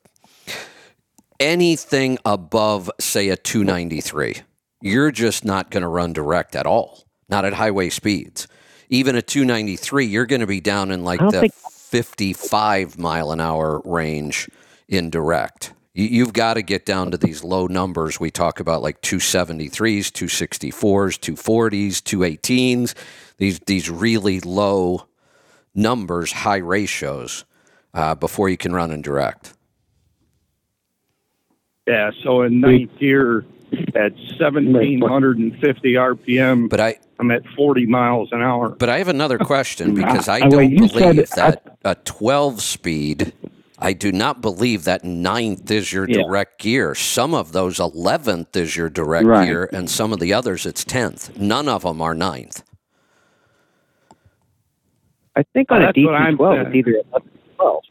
anything 1.38 2.18
above 2.24 2.90
say 2.98 3.28
a 3.28 3.36
293 3.36 4.42
you're 4.86 5.10
just 5.10 5.44
not 5.44 5.70
going 5.70 5.82
to 5.82 5.88
run 5.88 6.12
direct 6.12 6.54
at 6.54 6.66
all. 6.66 7.04
Not 7.28 7.44
at 7.44 7.54
highway 7.54 7.90
speeds. 7.90 8.46
Even 8.88 9.16
a 9.16 9.22
293 9.22 10.06
you're 10.06 10.26
going 10.26 10.40
to 10.40 10.46
be 10.46 10.60
down 10.60 10.90
in 10.90 11.04
like 11.04 11.20
the 11.20 11.40
think- 11.40 11.54
55 11.54 12.98
mile 12.98 13.32
an 13.32 13.40
hour 13.40 13.80
range 13.84 14.48
in 14.88 15.10
direct 15.10 15.72
you've 15.96 16.32
got 16.34 16.54
to 16.54 16.62
get 16.62 16.84
down 16.84 17.10
to 17.10 17.16
these 17.16 17.42
low 17.42 17.66
numbers 17.66 18.20
we 18.20 18.30
talk 18.30 18.60
about 18.60 18.82
like 18.82 19.00
273s 19.02 20.12
264s 20.12 21.18
240s 21.18 22.02
218s 22.02 22.94
these 23.38 23.58
these 23.60 23.90
really 23.90 24.40
low 24.40 25.06
numbers 25.74 26.32
high 26.32 26.56
ratios 26.58 27.44
uh, 27.94 28.14
before 28.14 28.48
you 28.48 28.56
can 28.56 28.72
run 28.72 28.90
in 28.90 29.00
direct 29.02 29.54
Yeah, 31.86 32.10
so 32.22 32.42
in 32.42 32.60
ninth 32.60 32.90
gear 32.98 33.44
at 33.94 34.12
1750 34.12 35.92
RPM, 35.94 36.68
but 36.68 36.80
i 36.80 36.96
I'm 37.18 37.30
at 37.30 37.42
40 37.56 37.86
miles 37.86 38.28
an 38.32 38.42
hour. 38.42 38.70
But 38.70 38.88
I 38.90 38.98
have 38.98 39.08
another 39.08 39.38
question 39.38 39.94
because 40.00 40.28
I 40.28 40.40
don't 40.40 40.56
wait, 40.56 40.70
you 40.72 40.88
said- 40.88 40.98
believe 40.98 41.30
that 41.30 41.78
a 41.84 41.94
12 41.94 42.60
speed, 42.60 43.32
I 43.78 43.92
do 43.92 44.10
not 44.10 44.40
believe 44.40 44.84
that 44.84 45.04
ninth 45.04 45.70
is 45.70 45.92
your 45.92 46.08
Yeah. 46.08 46.22
direct 46.22 46.60
gear. 46.60 46.94
Some 46.94 47.34
of 47.34 47.52
those 47.52 47.78
11th 47.78 48.56
is 48.56 48.76
your 48.76 48.88
direct 48.88 49.26
Right. 49.26 49.46
gear, 49.46 49.68
and 49.72 49.90
some 49.90 50.12
of 50.12 50.18
the 50.20 50.32
others 50.32 50.64
it's 50.66 50.84
10th. 50.84 51.36
None 51.38 51.68
of 51.68 51.82
them 51.82 52.00
are 52.00 52.14
ninth. 52.14 52.62
I 55.36 55.42
think 55.52 55.70
on 55.70 55.82
a 55.82 55.86
That's 55.86 55.98
what 55.98 56.14
I'm 56.14 56.36
DT-12, 56.38 56.66
it's 56.66 56.74
either 56.76 56.90
11 56.92 57.06
or 57.14 57.54
12. 57.56 57.82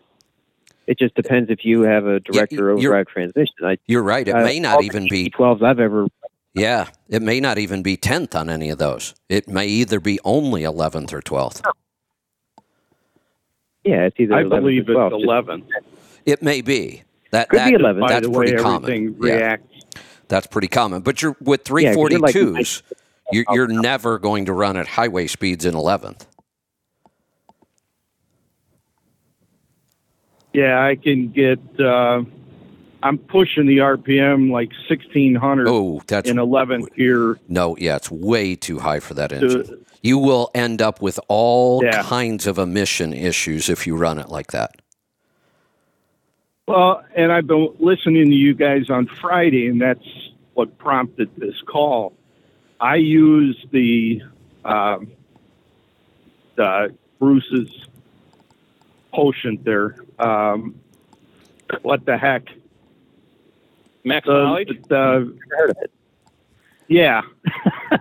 It 0.88 0.98
just 1.00 1.16
depends 1.16 1.50
if 1.52 1.64
you 1.64 1.82
have 1.82 2.06
a 2.06 2.20
direct 2.20 2.52
y- 2.52 2.58
or 2.58 2.62
you're- 2.70 2.74
overdrive 2.74 3.08
transmission. 3.08 3.54
I, 3.64 3.78
You're 3.86 4.04
right. 4.04 4.28
It 4.28 4.36
uh, 4.36 4.44
may 4.44 4.60
not 4.60 4.78
all 4.78 4.84
even 4.84 5.08
be, 5.08 5.30
DC-12s 5.30 5.62
I've 5.64 5.80
ever 5.80 6.08
yeah, 6.56 6.88
it 7.10 7.22
may 7.22 7.40
not 7.42 7.58
even 7.58 7.84
be 7.84 7.98
10th 7.98 8.34
on 8.34 8.50
any 8.50 8.70
of 8.70 8.78
those. 8.78 9.14
It 9.28 9.48
may 9.50 9.68
either 9.68 10.00
be 10.00 10.20
only 10.24 10.64
11th 10.64 11.12
or 11.14 11.22
12th. 11.22 11.62
Yeah, 13.86 14.06
it's 14.06 14.20
either 14.20 14.34
I 14.34 14.42
11 14.42 14.64
believe 14.64 14.90
or 14.90 14.94
12. 14.94 15.14
it's 15.14 15.20
Just- 15.22 15.26
11. 15.26 15.64
It 16.26 16.42
may 16.42 16.62
be. 16.62 17.04
That, 17.32 17.50
Could 17.50 17.60
that, 17.60 17.70
be 17.70 17.76
11. 17.76 18.02
By 18.02 18.08
That's 18.08 18.26
the 18.26 18.32
way 18.32 18.48
pretty 18.48 18.64
common. 18.64 18.84
everything 18.92 19.16
Yeah. 19.22 19.36
reacts. 19.36 19.86
That's 20.28 20.48
pretty 20.48 20.68
common. 20.68 21.02
But 21.02 21.22
you're 21.22 21.36
with 21.40 21.62
Yeah, 21.70 21.94
'cause 21.94 22.10
you're 22.12 22.20
like- 22.20 22.34
342s, 22.34 22.82
you're, 23.32 23.46
you're 23.52 23.68
never 23.68 24.18
going 24.18 24.46
to 24.46 24.54
run 24.54 24.76
at 24.78 24.88
highway 24.88 25.28
speeds 25.28 25.66
in 25.66 25.76
11th. 25.76 26.26
Yeah, 30.54 30.82
I 30.84 30.96
can 30.96 31.30
get. 31.32 31.60
Uh, 31.80 32.24
I'm 33.04 33.18
pushing 33.20 33.68
the 33.68 33.80
RPM 33.82 34.50
like 34.50 34.72
1600 34.88 35.68
Oh, 35.68 36.02
that's 36.08 36.30
in 36.30 36.38
11th 36.38 36.96
gear. 36.96 37.38
no, 37.50 37.76
yeah, 37.78 37.98
it's 37.98 38.10
way 38.10 38.56
too 38.56 38.80
high 38.80 39.00
for 39.00 39.14
that 39.16 39.30
To, 39.32 39.36
engine. 39.36 39.85
You 40.06 40.20
will 40.20 40.52
end 40.54 40.84
up 40.84 41.02
with 41.02 41.20
all 41.30 41.84
Yeah. 41.84 42.04
kinds 42.04 42.46
of 42.46 42.60
emission 42.60 43.12
issues 43.12 43.70
if 43.70 43.88
you 43.88 43.96
run 43.98 44.20
it 44.20 44.30
like 44.30 44.52
that. 44.52 44.76
well, 46.68 47.04
and 47.16 47.32
I've 47.32 47.46
been 47.48 47.70
listening 47.80 48.26
to 48.30 48.36
you 48.36 48.54
guys 48.56 48.90
on 48.92 49.06
Friday, 49.08 49.68
and 49.68 49.80
that's 49.82 50.06
what 50.56 50.78
prompted 50.80 51.30
this 51.38 51.60
call. 51.64 52.14
I 52.80 52.96
use 52.96 53.64
the, 53.72 54.22
um, 54.64 55.12
the 56.56 56.94
Bruce's 57.20 57.70
potion 59.14 59.60
there. 59.64 59.96
Um, 60.20 60.76
what 61.84 62.06
the 62.06 62.18
heck? 62.18 62.48
Max 64.04 64.26
The, 64.28 64.34
mileage. 64.34 64.82
the, 64.88 65.38
heard 65.52 65.70
of 65.72 65.78
it. 65.82 65.92
yeah, 66.88 67.22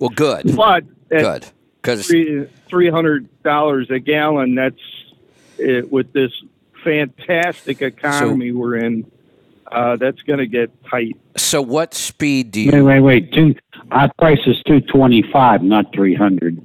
Well, 0.00 0.10
good. 0.10 0.54
but 0.56 0.84
at 0.84 0.84
Good. 1.08 1.46
Because 1.80 2.06
three 2.06 2.46
three 2.68 2.90
hundred 2.90 3.28
dollars 3.42 3.90
a 3.90 3.98
gallon. 3.98 4.54
That's 4.54 4.80
it, 5.58 5.90
with 5.90 6.12
this 6.12 6.32
fantastic 6.84 7.82
economy 7.82 8.52
we're 8.52 8.76
in. 8.76 9.10
Uh, 9.70 9.96
that's 9.96 10.22
going 10.22 10.38
to 10.38 10.46
get 10.46 10.70
tight. 10.84 11.14
so 11.36 11.60
what 11.60 11.92
speed 11.92 12.50
do 12.50 12.64
Wait, 12.66 12.74
you? 12.74 12.84
wait, 12.84 13.00
wait. 13.00 13.32
Two, 13.32 13.54
our 13.90 14.10
price 14.14 14.38
is 14.46 14.56
two 14.66 14.80
twenty 14.80 15.22
five, 15.32 15.62
not 15.62 15.92
three 15.92 16.14
hundred. 16.14 16.60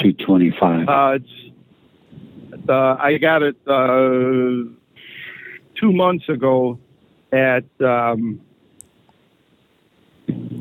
Two 0.00 0.12
twenty 0.12 0.52
five. 0.58 0.88
Uh, 0.88 1.18
it's 1.18 2.68
uh, 2.68 2.96
I 2.98 3.18
got 3.18 3.42
it 3.42 3.56
uh, 3.66 4.70
two 5.74 5.92
months 5.92 6.28
ago 6.28 6.78
at 7.32 7.64
um, 7.80 8.40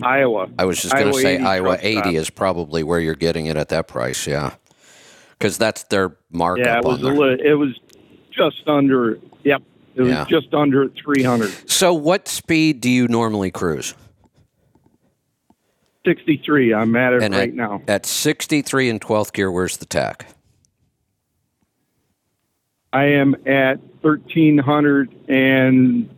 Iowa. 0.01 0.49
I 0.59 0.65
was 0.65 0.81
just 0.81 0.93
going 0.93 1.11
to 1.11 1.19
say 1.19 1.35
80 1.35 1.43
Iowa 1.43 1.77
80 1.81 1.99
stop. 2.01 2.13
is 2.13 2.29
probably 2.29 2.83
where 2.83 2.99
you're 2.99 3.15
getting 3.15 3.45
it 3.47 3.57
at 3.57 3.69
that 3.69 3.87
price. 3.87 4.27
Yeah. 4.27 4.55
Because 5.37 5.57
that's 5.57 5.83
their 5.83 6.09
Yeah, 6.31 6.37
markup 6.37 6.67
it 6.83 6.87
was 6.87 7.03
on 7.03 7.11
a 7.11 7.15
there. 7.15 7.37
li- 7.37 7.43
it 7.43 7.53
was 7.55 7.79
just 8.31 8.67
under. 8.67 9.19
Yep, 9.43 9.61
it 9.95 10.01
was 10.01 10.11
Yeah. 10.11 10.25
just 10.29 10.53
under 10.53 10.89
three 10.89 11.23
hundred. 11.23 11.51
So 11.69 11.93
what 11.93 12.27
speed 12.27 12.81
do 12.81 12.89
you 12.89 13.07
normally 13.07 13.51
cruise? 13.51 13.95
Sixty 16.05 16.37
three. 16.45 16.73
I'm 16.73 16.95
at 16.95 17.13
it 17.13 17.23
And 17.23 17.33
right 17.33 17.49
at, 17.49 17.55
now. 17.55 17.81
At 17.87 18.05
63 18.05 18.89
in 18.89 18.99
12th 18.99 19.33
gear, 19.33 19.51
where's 19.51 19.77
the 19.77 19.85
tach? 19.85 20.25
I 22.93 23.05
am 23.05 23.35
at 23.45 23.79
thirteen 24.01 24.57
hundred 24.57 25.13
and 25.27 26.09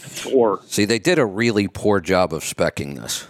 four. 0.00 0.60
See, 0.66 0.84
they 0.84 0.98
did 0.98 1.18
a 1.18 1.26
really 1.26 1.68
poor 1.68 2.00
job 2.00 2.32
of 2.32 2.42
specking 2.42 2.96
this. 2.96 3.26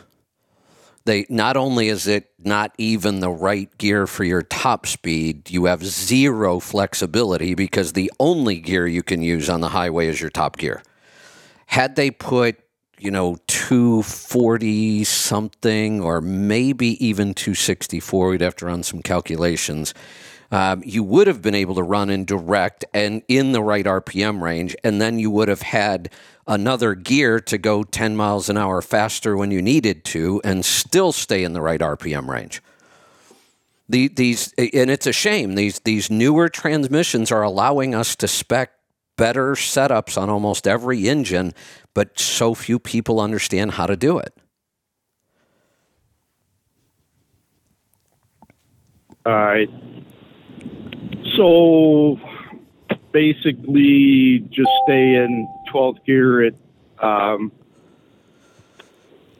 They 1.04 1.26
not 1.28 1.56
only 1.56 1.88
is 1.88 2.06
it 2.06 2.30
not 2.38 2.72
even 2.76 3.20
the 3.20 3.30
right 3.30 3.76
gear 3.78 4.06
for 4.06 4.24
your 4.24 4.42
top 4.42 4.86
speed, 4.86 5.50
you 5.50 5.64
have 5.64 5.84
zero 5.84 6.60
flexibility 6.60 7.54
because 7.54 7.94
the 7.94 8.12
only 8.20 8.60
gear 8.60 8.86
you 8.86 9.02
can 9.02 9.22
use 9.22 9.48
on 9.48 9.60
the 9.60 9.68
highway 9.68 10.08
is 10.08 10.20
your 10.20 10.30
top 10.30 10.58
gear. 10.58 10.82
Had 11.66 11.96
they 11.96 12.10
put, 12.10 12.58
you 12.98 13.10
know, 13.10 13.38
240 13.46 15.04
something 15.04 16.02
or 16.02 16.20
maybe 16.20 17.04
even 17.04 17.32
264, 17.32 18.28
we'd 18.28 18.40
have 18.42 18.56
to 18.56 18.66
run 18.66 18.82
some 18.82 19.00
calculations. 19.00 19.94
Um, 20.52 20.82
you 20.84 21.04
would 21.04 21.28
have 21.28 21.40
been 21.40 21.54
able 21.54 21.76
to 21.76 21.82
run 21.82 22.10
in 22.10 22.24
direct 22.24 22.84
and 22.92 23.22
in 23.28 23.52
the 23.52 23.62
right 23.62 23.86
RPM 23.86 24.42
range, 24.42 24.76
and 24.82 25.00
then 25.00 25.18
you 25.18 25.30
would 25.30 25.48
have 25.48 25.62
had 25.62 26.10
another 26.50 26.96
gear 26.96 27.38
to 27.38 27.56
go 27.56 27.84
10 27.84 28.16
miles 28.16 28.50
an 28.50 28.58
hour 28.58 28.82
faster 28.82 29.36
when 29.36 29.52
you 29.52 29.62
needed 29.62 30.04
to 30.04 30.40
and 30.42 30.64
still 30.64 31.12
stay 31.12 31.44
in 31.44 31.52
the 31.52 31.62
right 31.62 31.80
RPM 31.80 32.26
range. 32.26 32.60
The, 33.88 34.08
these 34.08 34.52
and 34.58 34.90
it's 34.90 35.06
a 35.06 35.12
shame 35.12 35.56
these 35.56 35.80
these 35.80 36.10
newer 36.10 36.48
transmissions 36.48 37.32
are 37.32 37.42
allowing 37.42 37.92
us 37.92 38.14
to 38.16 38.28
spec 38.28 38.72
better 39.16 39.52
setups 39.52 40.20
on 40.20 40.30
almost 40.30 40.66
every 40.66 41.08
engine, 41.08 41.54
but 41.92 42.18
so 42.18 42.54
few 42.54 42.78
people 42.78 43.20
understand 43.20 43.72
how 43.72 43.86
to 43.86 43.96
do 43.96 44.18
it. 44.18 44.32
All 49.26 49.32
right. 49.32 49.68
So 51.36 52.18
basically, 53.12 54.38
just 54.50 54.70
stay 54.84 55.16
in 55.16 55.48
12th 55.72 56.04
gear 56.04 56.42
at 56.46 56.54
um, 56.98 57.52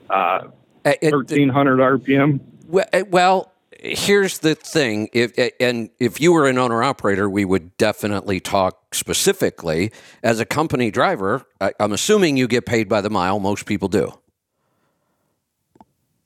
uh, 0.08 0.48
Uh, 0.84 0.92
it- 1.02 1.12
1300 1.12 1.78
RPM. 1.80 2.40
Well, 2.68 2.86
uh, 2.92 3.02
well, 3.10 3.52
here's 3.78 4.38
the 4.38 4.54
thing. 4.54 5.08
If 5.12 5.38
uh, 5.38 5.50
and 5.60 5.90
if 5.98 6.20
you 6.20 6.32
were 6.32 6.46
an 6.46 6.56
owner 6.58 6.82
operator, 6.82 7.28
we 7.28 7.44
would 7.44 7.76
definitely 7.76 8.40
talk 8.40 8.94
specifically. 8.94 9.90
As 10.22 10.40
a 10.40 10.44
company 10.46 10.90
driver, 10.90 11.44
I, 11.60 11.72
I'm 11.80 11.92
assuming 11.92 12.36
you 12.36 12.46
get 12.48 12.64
paid 12.64 12.88
by 12.88 13.00
the 13.00 13.10
mile. 13.10 13.38
Most 13.40 13.66
people 13.66 13.88
do. 13.88 14.12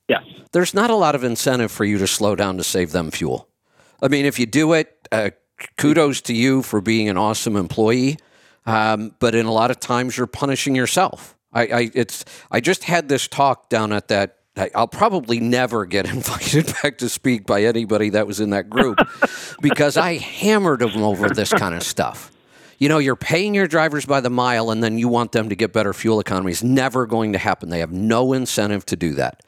Yes. 0.09 0.23
There's 0.53 0.75
not 0.75 0.91
a 0.91 0.95
lot 0.95 1.15
of 1.15 1.25
incentive 1.25 1.73
for 1.73 1.85
you 1.85 1.99
to 1.99 2.07
slow 2.07 2.37
down 2.37 2.59
to 2.59 2.63
save 2.65 2.93
them 2.93 3.11
fuel. 3.11 3.49
I 4.03 4.09
mean, 4.09 4.27
if 4.27 4.39
you 4.39 4.45
do 4.47 4.75
it, 4.75 5.09
uh, 5.11 5.31
kudos 5.79 6.21
to 6.23 6.35
you 6.35 6.63
for 6.63 6.81
being 6.81 7.09
an 7.09 7.17
awesome 7.17 7.57
employee. 7.57 8.19
Um, 8.67 9.15
but 9.19 9.35
in 9.35 9.47
a 9.47 9.53
lot 9.53 9.71
of 9.71 9.81
times, 9.81 10.17
you're 10.17 10.27
punishing 10.27 10.75
yourself. 10.75 11.37
I, 11.53 11.63
I 11.63 11.91
it's 11.95 12.25
I 12.51 12.61
just 12.61 12.85
had 12.85 13.09
this 13.09 13.29
talk 13.29 13.69
down 13.69 13.93
at 13.93 14.09
that. 14.09 14.39
I'll 14.75 14.89
probably 14.89 15.41
never 15.41 15.85
get 15.85 16.09
invited 16.13 16.73
back 16.83 16.99
to 16.99 17.09
speak 17.09 17.47
by 17.47 17.65
anybody 17.65 18.11
that 18.11 18.27
was 18.27 18.41
in 18.41 18.51
that 18.51 18.71
group 18.71 18.99
because 19.61 19.97
I 19.97 20.19
hammered 20.19 20.81
them 20.81 21.03
over 21.03 21.29
this 21.29 21.53
kind 21.53 21.75
of 21.75 21.83
stuff. 21.83 22.31
You 22.79 22.89
know, 22.89 22.99
you're 22.99 23.17
paying 23.17 23.55
your 23.55 23.67
drivers 23.67 24.05
by 24.05 24.21
the 24.21 24.31
mile 24.31 24.71
and 24.71 24.83
then 24.83 24.99
you 24.99 25.09
want 25.09 25.33
them 25.33 25.49
to 25.49 25.57
get 25.57 25.73
better 25.73 25.93
fuel 25.93 26.21
economy. 26.21 26.53
It's 26.53 26.63
never 26.63 27.07
going 27.07 27.33
to 27.33 27.39
happen. 27.39 27.69
They 27.69 27.81
have 27.81 27.93
no 27.93 28.33
incentive 28.33 28.85
to 28.87 28.97
do 28.97 29.15
that. 29.15 29.43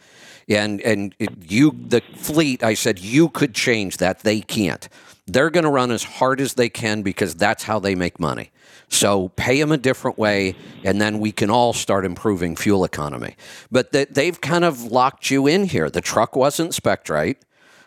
And 0.48 0.80
and 0.82 1.14
it, 1.18 1.50
you 1.50 1.72
the 1.72 2.02
fleet, 2.14 2.62
I 2.62 2.74
said 2.74 3.00
you 3.00 3.28
could 3.28 3.52
change 3.52 3.96
that. 3.96 4.20
They 4.20 4.40
can't. 4.40 4.88
They're 5.26 5.50
going 5.50 5.64
to 5.64 5.70
run 5.70 5.90
as 5.90 6.04
hard 6.04 6.40
as 6.40 6.54
they 6.54 6.68
can 6.68 7.02
because 7.02 7.34
that's 7.34 7.64
how 7.64 7.78
they 7.80 7.94
make 7.94 8.20
money. 8.20 8.50
So 8.88 9.30
pay 9.30 9.58
them 9.60 9.72
a 9.72 9.76
different 9.76 10.16
way, 10.18 10.54
and 10.84 11.00
then 11.00 11.18
we 11.18 11.32
can 11.32 11.50
all 11.50 11.72
start 11.72 12.04
improving 12.04 12.54
fuel 12.54 12.84
economy. 12.84 13.34
But 13.72 13.90
th- 13.92 14.10
they've 14.10 14.40
kind 14.40 14.64
of 14.64 14.84
locked 14.84 15.28
you 15.30 15.48
in 15.48 15.64
here. 15.64 15.90
The 15.90 16.00
truck 16.00 16.36
wasn't 16.36 16.72
spec 16.74 17.08
right. 17.08 17.36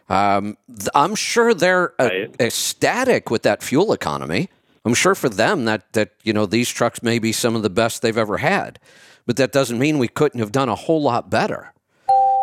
Um, 0.09 0.57
I'm 0.93 1.15
sure 1.15 1.53
they're 1.53 1.93
Right. 1.99 2.35
ecstatic 2.41 3.29
with 3.29 3.43
that 3.43 3.63
fuel 3.63 3.93
economy. 3.93 4.49
I'm 4.83 4.93
sure 4.93 5.15
for 5.15 5.29
them 5.29 5.65
that 5.65 5.93
that 5.93 6.09
you 6.23 6.33
know 6.33 6.45
these 6.45 6.67
trucks 6.69 7.01
may 7.03 7.19
be 7.19 7.31
some 7.31 7.55
of 7.55 7.61
the 7.63 7.69
best 7.69 8.01
they've 8.01 8.17
ever 8.17 8.37
had, 8.37 8.79
but 9.25 9.35
that 9.37 9.51
doesn't 9.53 9.77
mean 9.79 9.99
we 9.99 10.07
couldn't 10.07 10.39
have 10.39 10.51
done 10.51 10.67
a 10.67 10.75
whole 10.75 11.01
lot 11.01 11.29
better. 11.29 11.73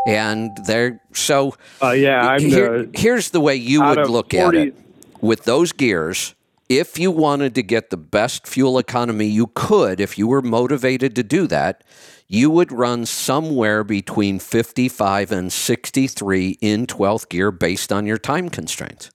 And 0.07 0.51
they're 0.67 1.01
so. 1.13 1.57
Uh, 1.83 1.91
yeah, 1.91 2.27
I'm 2.27 2.41
here- 2.41 2.85
the, 2.85 2.91
here's 2.99 3.31
the 3.31 3.41
way 3.41 3.57
you 3.57 3.83
would 3.83 4.09
look 4.09 4.33
40 4.33 4.59
at 4.61 4.67
it 4.69 4.75
with 5.21 5.45
those 5.45 5.73
gears. 5.73 6.35
If 6.69 6.99
you 6.99 7.11
wanted 7.13 7.55
to 7.55 7.63
get 7.63 7.91
the 7.91 7.97
best 7.97 8.47
fuel 8.47 8.79
economy 8.79 9.27
you 9.27 9.49
could, 9.55 10.01
if 10.01 10.19
you 10.19 10.27
were 10.27 10.43
motivated 10.43 11.15
to 11.17 11.23
do 11.23 11.47
that, 11.47 11.85
you 12.29 12.51
would 12.51 12.73
run 12.73 13.07
somewhere 13.07 13.85
between 13.85 14.41
55 14.41 15.31
and 15.31 15.53
63 15.53 16.59
in 16.61 16.87
12th 16.87 17.29
gear 17.29 17.53
based 17.53 17.93
on 17.93 18.05
your 18.05 18.19
time 18.19 18.49
constraints. 18.49 19.11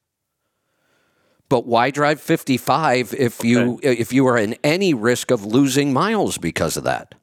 But 1.49 1.65
why 1.65 1.91
drive 1.91 2.21
55 2.21 3.13
if 3.13 3.43
you 3.43 3.77
if 3.83 4.13
you 4.13 4.25
are 4.27 4.37
in 4.37 4.55
any 4.63 4.93
risk 4.93 5.31
of 5.31 5.43
losing 5.43 5.91
miles 5.91 6.37
because 6.37 6.77
of 6.77 6.85
that? 6.85 7.15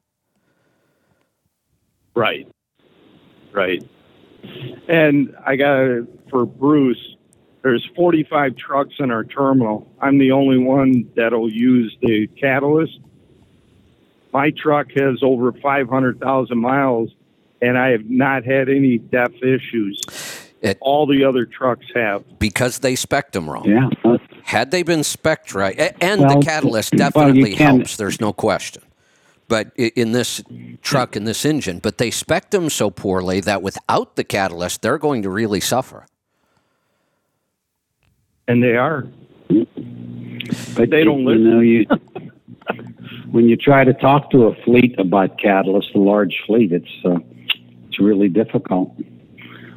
Right. 2.13 2.47
Right. 3.51 3.83
And 4.87 5.35
I 5.43 5.55
got 5.55 6.05
for 6.29 6.45
Bruce. 6.45 7.15
There's 7.61 7.85
45 7.95 8.55
trucks 8.55 8.95
in 8.99 9.11
our 9.11 9.23
terminal. 9.25 9.87
I'm 10.01 10.17
the 10.17 10.31
only 10.31 10.57
one 10.57 11.09
that'll 11.15 11.51
use 11.51 11.95
the 12.01 12.27
catalyst. 12.27 12.99
My 14.31 14.51
truck 14.51 14.91
has 14.95 15.19
over 15.23 15.51
500,000 15.51 16.57
miles, 16.57 17.09
and 17.61 17.77
I 17.77 17.89
have 17.89 18.09
not 18.09 18.45
had 18.45 18.69
any 18.69 18.97
DEF 18.99 19.33
issues. 19.43 19.99
It- 20.61 20.77
All 20.81 21.05
the 21.05 21.23
other 21.23 21.45
trucks 21.45 21.85
have. 21.95 22.23
Because 22.39 22.79
they 22.79 22.95
spec 22.95 23.31
them 23.31 23.49
wrong. 23.49 23.65
Yeah. 23.65 23.89
Uh, 24.05 24.17
had 24.43 24.71
they 24.71 24.83
been 24.83 25.03
spec 25.03 25.53
right, 25.53 25.93
and 26.01 26.21
Well, 26.21 26.39
the 26.39 26.45
catalyst 26.45 26.91
definitely 26.93 27.55
can- 27.55 27.77
helps. 27.77 27.97
There's 27.97 28.21
no 28.21 28.33
question. 28.33 28.83
But 29.47 29.71
in 29.75 30.11
this 30.11 30.43
truck, 30.83 31.15
in 31.17 31.23
this 31.23 31.43
engine, 31.43 31.79
but 31.79 31.97
they 31.97 32.11
spec 32.11 32.51
them 32.51 32.69
so 32.69 32.89
poorly 32.91 33.39
that 33.41 33.63
without 33.63 34.15
the 34.15 34.23
catalyst, 34.23 34.81
they're 34.83 34.99
going 34.99 35.23
to 35.23 35.29
really 35.29 35.59
suffer. 35.59 36.05
And 38.49 38.63
they 38.63 38.75
are. 38.75 39.07
But 40.75 40.89
They 40.89 41.03
don't 41.03 41.19
you 41.21 41.29
listen. 41.29 41.49
know 41.51 41.59
you. 41.59 41.85
when 43.31 43.47
you 43.47 43.55
try 43.55 43.83
to 43.83 43.93
talk 43.93 44.31
to 44.31 44.45
a 44.45 44.55
fleet 44.63 44.99
about 44.99 45.37
catalyst, 45.37 45.93
a 45.93 45.99
large 45.99 46.41
fleet, 46.47 46.71
it's 46.71 46.89
uh, 47.05 47.19
it's 47.87 47.99
really 47.99 48.27
difficult. 48.27 48.91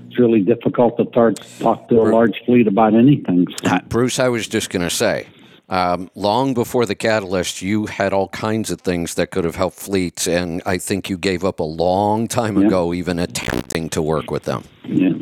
It's 0.07 0.19
really 0.19 0.41
difficult 0.41 0.97
to 0.97 1.05
tar- 1.07 1.33
talk 1.61 1.89
to 1.91 2.01
a 2.01 2.09
large 2.11 2.41
fleet 2.47 2.67
about 2.67 2.95
anything. 2.95 3.47
So, 3.63 3.71
Uh, 3.73 3.81
Bruce, 3.91 4.19
I 4.19 4.29
was 4.29 4.47
just 4.49 4.71
going 4.71 4.83
to 4.83 4.91
say, 4.95 5.27
um, 5.69 6.11
long 6.15 6.55
before 6.55 6.87
the 6.87 6.95
catalyst, 6.95 7.61
you 7.63 7.87
had 7.87 8.13
all 8.15 8.29
kinds 8.29 8.71
of 8.71 8.81
things 8.81 9.15
that 9.15 9.31
could 9.31 9.45
have 9.45 9.57
helped 9.57 9.77
fleets, 9.79 10.27
and 10.27 10.63
I 10.65 10.79
think 10.79 11.11
you 11.11 11.19
gave 11.19 11.45
up 11.45 11.61
a 11.61 11.65
long 11.65 12.27
time 12.27 12.59
Yeah. 12.59 12.67
ago 12.69 12.95
even 12.95 13.19
attempting 13.19 13.91
to 13.91 14.01
work 14.03 14.31
with 14.31 14.45
them. 14.45 14.63
yeah. 14.87 15.13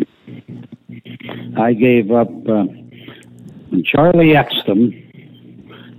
I 1.57 1.72
gave 1.72 2.11
up 2.11 2.28
uh, 2.48 2.64
when 3.70 3.82
Charlie 3.84 4.36
Exton, 4.36 4.92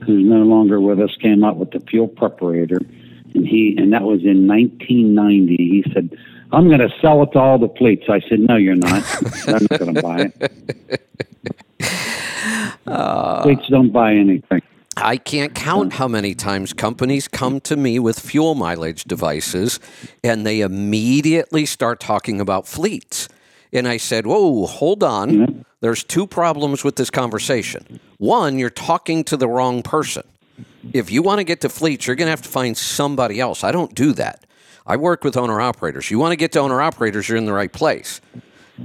who's 0.06 0.24
no 0.24 0.44
longer 0.44 0.80
with 0.80 1.00
us, 1.00 1.16
came 1.18 1.44
up 1.44 1.58
with 1.58 1.72
the 1.72 1.80
fuel 1.82 2.08
preparator, 2.08 2.80
and 3.34 3.48
he 3.48 3.76
and 3.78 3.92
that 3.94 4.04
was 4.04 4.24
in 4.24 4.48
1990. 4.48 5.56
He 5.56 5.84
said, 5.94 6.18
I'm 6.52 6.68
going 6.68 6.82
to 6.82 6.94
sell 7.02 7.24
it 7.24 7.32
to 7.34 7.40
all 7.40 7.58
the 7.58 7.70
fleets. 7.78 8.04
I 8.10 8.20
said, 8.22 8.40
no, 8.40 8.58
you're 8.58 8.76
not. 8.76 9.04
I'm 9.48 9.68
not 9.70 9.80
going 9.80 9.96
to 9.96 10.02
buy 10.02 10.32
it. 10.34 11.08
Uh. 12.88 13.44
fleets 13.44 13.68
don't 13.70 13.92
buy 13.92 14.14
anything. 14.14 14.62
I 14.98 15.16
can't 15.18 15.56
count 15.56 15.94
how 15.94 16.08
many 16.08 16.36
times 16.36 16.74
companies 16.74 17.28
come 17.28 17.62
to 17.62 17.78
me 17.78 18.00
with 18.00 18.20
fuel 18.20 18.56
mileage 18.56 19.06
devices 19.06 19.80
and 20.24 20.46
they 20.46 20.62
immediately 20.62 21.66
start 21.66 22.00
talking 22.00 22.42
about 22.42 22.68
fleets. 22.68 23.30
And 23.74 23.88
I 23.88 23.98
said, 23.98 24.26
Whoa, 24.26 24.66
hold 24.66 25.04
on. 25.04 25.66
There's 25.80 26.04
two 26.04 26.28
problems 26.28 26.84
with 26.84 26.96
this 26.96 27.10
conversation. 27.10 28.00
One, 28.18 28.60
you're 28.60 28.70
talking 28.70 29.24
to 29.26 29.38
the 29.38 29.48
wrong 29.48 29.82
person. 29.82 30.24
If 30.94 31.12
you 31.12 31.24
want 31.24 31.40
to 31.40 31.44
get 31.44 31.62
to 31.62 31.70
fleets, 31.70 32.06
you're 32.06 32.16
going 32.16 32.28
to 32.28 32.32
have 32.32 32.42
to 32.44 32.50
find 32.50 32.78
somebody 32.78 33.40
else. 33.40 33.64
I 33.64 33.72
don't 33.72 33.96
do 33.96 34.14
that. 34.14 34.46
I 34.86 34.98
work 34.98 35.24
with 35.24 35.38
owner 35.38 35.62
operators. 35.62 36.12
You 36.12 36.20
want 36.20 36.32
to 36.34 36.36
get 36.36 36.52
to 36.54 36.60
owner 36.60 36.82
operators, 36.82 37.30
you're 37.30 37.38
in 37.38 37.46
the 37.46 37.54
right 37.54 37.72
place. 37.72 38.22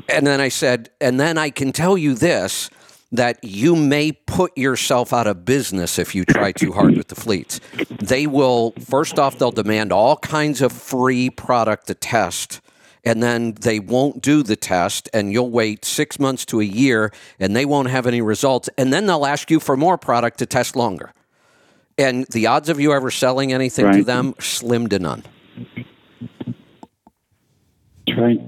And 0.09 0.27
then 0.27 0.41
I 0.41 0.49
said, 0.49 0.91
and 1.01 1.19
then 1.19 1.39
I 1.39 1.51
can 1.51 1.73
tell 1.73 1.97
you 1.97 2.15
this 2.15 2.71
that 3.13 3.43
you 3.43 3.77
may 3.77 4.13
put 4.13 4.57
yourself 4.59 5.13
out 5.13 5.27
of 5.27 5.45
business 5.45 5.99
if 5.99 6.15
you 6.15 6.25
try 6.25 6.53
too 6.53 6.73
hard 6.73 6.97
with 6.97 7.09
the 7.09 7.15
fleets. 7.15 7.61
They 8.01 8.27
will, 8.27 8.73
first 8.73 9.19
off, 9.19 9.39
they'll 9.39 9.53
demand 9.53 9.93
all 9.93 10.17
kinds 10.17 10.61
of 10.61 10.73
free 10.73 11.31
product 11.31 11.87
to 11.87 11.95
test. 11.95 12.61
And 13.07 13.23
then 13.23 13.53
they 13.53 13.79
won't 13.79 14.21
do 14.21 14.43
the 14.43 14.57
test, 14.57 15.09
and 15.15 15.33
you'll 15.33 15.51
wait 15.51 15.85
six 15.85 16.19
months 16.19 16.45
to 16.47 16.61
a 16.61 16.65
year, 16.65 17.13
and 17.39 17.55
they 17.55 17.65
won't 17.65 17.89
have 17.89 18.05
any 18.07 18.21
results. 18.21 18.69
And 18.77 18.93
then 18.93 19.07
they'll 19.07 19.25
ask 19.25 19.49
you 19.49 19.61
for 19.61 19.77
more 19.77 19.97
product 19.97 20.41
to 20.41 20.47
test 20.47 20.75
longer. 20.75 21.13
And 21.97 22.27
the 22.27 22.49
odds 22.49 22.69
of 22.69 22.81
you 22.81 22.93
ever 22.93 23.13
selling 23.13 23.53
anything 23.53 23.91
to 23.93 24.03
them, 24.03 24.35
slim 24.41 24.89
to 24.89 24.99
none. 24.99 25.23
That's 28.07 28.19
right. 28.19 28.41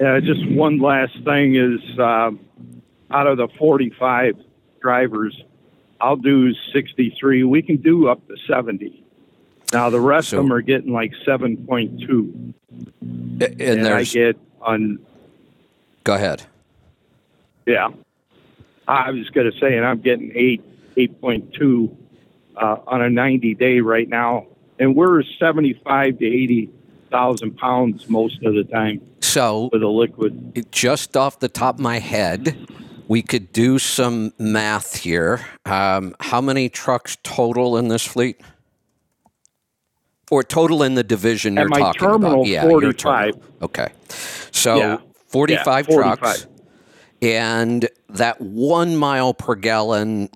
Yeah, 0.00 0.20
just 0.20 0.48
one 0.52 0.78
last 0.78 1.12
thing 1.24 1.56
is 1.56 1.80
um, 1.98 2.38
out 3.10 3.26
of 3.26 3.36
the 3.36 3.48
45 3.58 4.36
drivers, 4.80 5.42
I'll 6.00 6.16
do 6.16 6.54
63. 6.72 7.42
We 7.42 7.62
can 7.62 7.78
do 7.78 8.08
up 8.08 8.24
to 8.28 8.36
70. 8.46 9.04
Now 9.72 9.90
the 9.90 10.00
rest 10.00 10.30
So- 10.30 10.38
of 10.38 10.44
them 10.44 10.52
are 10.52 10.62
getting 10.62 10.92
like 10.92 11.12
7.2, 11.26 12.54
And, 13.40 13.60
and, 13.60 13.86
I 13.86 14.04
get 14.04 14.36
on. 14.62 14.98
go 16.04 16.14
ahead. 16.14 16.42
Yeah, 17.66 17.90
I 18.86 19.10
was 19.10 19.28
going 19.30 19.50
to 19.50 19.58
say, 19.58 19.76
and 19.76 19.84
I'm 19.84 20.00
getting 20.00 20.32
eight, 20.34 20.62
8.2 20.96 21.94
uh, 22.56 22.76
on 22.86 23.02
a 23.02 23.10
90 23.10 23.54
day 23.54 23.80
right 23.80 24.08
now, 24.08 24.46
and 24.78 24.96
we're 24.96 25.22
75 25.22 26.18
to 26.18 26.24
80 26.26 26.70
thousand 27.10 27.56
pounds 27.56 28.06
most 28.10 28.42
of 28.42 28.52
the 28.54 28.64
time 28.64 29.00
So, 29.22 29.70
with 29.72 29.82
a 29.82 29.88
liquid. 29.88 30.66
just 30.72 31.16
off 31.16 31.38
the 31.40 31.48
top 31.48 31.76
of 31.76 31.80
my 31.80 31.98
head, 32.00 32.56
we 33.06 33.22
could 33.22 33.50
do 33.52 33.78
some 33.78 34.32
math 34.38 34.96
here. 34.96 35.40
Um, 35.64 36.14
how 36.20 36.42
many 36.42 36.68
trucks 36.68 37.16
total 37.22 37.78
in 37.78 37.88
this 37.88 38.04
fleet? 38.04 38.40
Or 40.30 40.42
total 40.42 40.82
in 40.82 40.94
the 40.94 41.02
division 41.04 41.56
At 41.56 41.62
you're 41.62 41.68
my 41.70 41.78
talking 41.80 42.00
terminal, 42.00 42.32
about? 42.42 42.46
Yeah, 42.46 42.64
your 42.64 42.80
45. 42.80 43.32
terminal. 43.32 43.48
Okay. 43.62 43.88
So 44.50 44.76
Yeah. 44.76 44.98
45 45.28 45.88
Yeah, 45.88 45.94
trucks. 45.94 46.20
45. 46.20 46.46
And 47.22 47.88
that 48.10 48.40
one 48.40 48.96
mile 48.96 49.34
per 49.34 49.54
gallon 49.54 50.28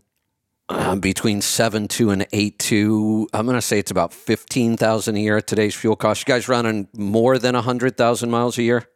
uh, 0.68 0.97
between 0.97 1.40
7.2 1.40 2.12
and 2.12 2.22
8.2, 2.30 3.26
I'm 3.34 3.45
going 3.45 3.57
to 3.59 3.62
say 3.62 3.78
it's 3.78 3.90
about 3.90 4.12
15,000 4.14 5.16
a 5.16 5.18
year 5.20 5.36
at 5.36 5.47
today's 5.47 5.74
fuel 5.74 5.97
cost. 5.97 6.26
You 6.26 6.32
guys 6.34 6.49
running 6.49 6.88
more 6.97 7.38
than 7.38 7.55
100,000 7.55 8.30
miles 8.30 8.57
a 8.59 8.62
year? 8.62 8.88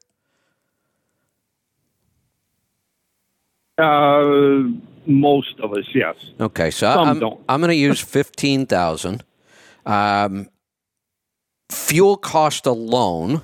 Uh, 3.79 4.71
most 5.07 5.61
of 5.61 5.73
us, 5.73 5.85
yes. 5.95 6.17
Okay, 6.41 6.71
so 6.71 6.93
Some 6.93 7.09
I'm, 7.09 7.19
don't. 7.19 7.41
I'm 7.49 7.61
going 7.61 7.69
to 7.71 7.75
use 7.77 8.01
15,000. 8.03 9.23
Um, 9.85 10.49
fuel 11.71 12.17
cost 12.17 12.67
alone 12.67 13.43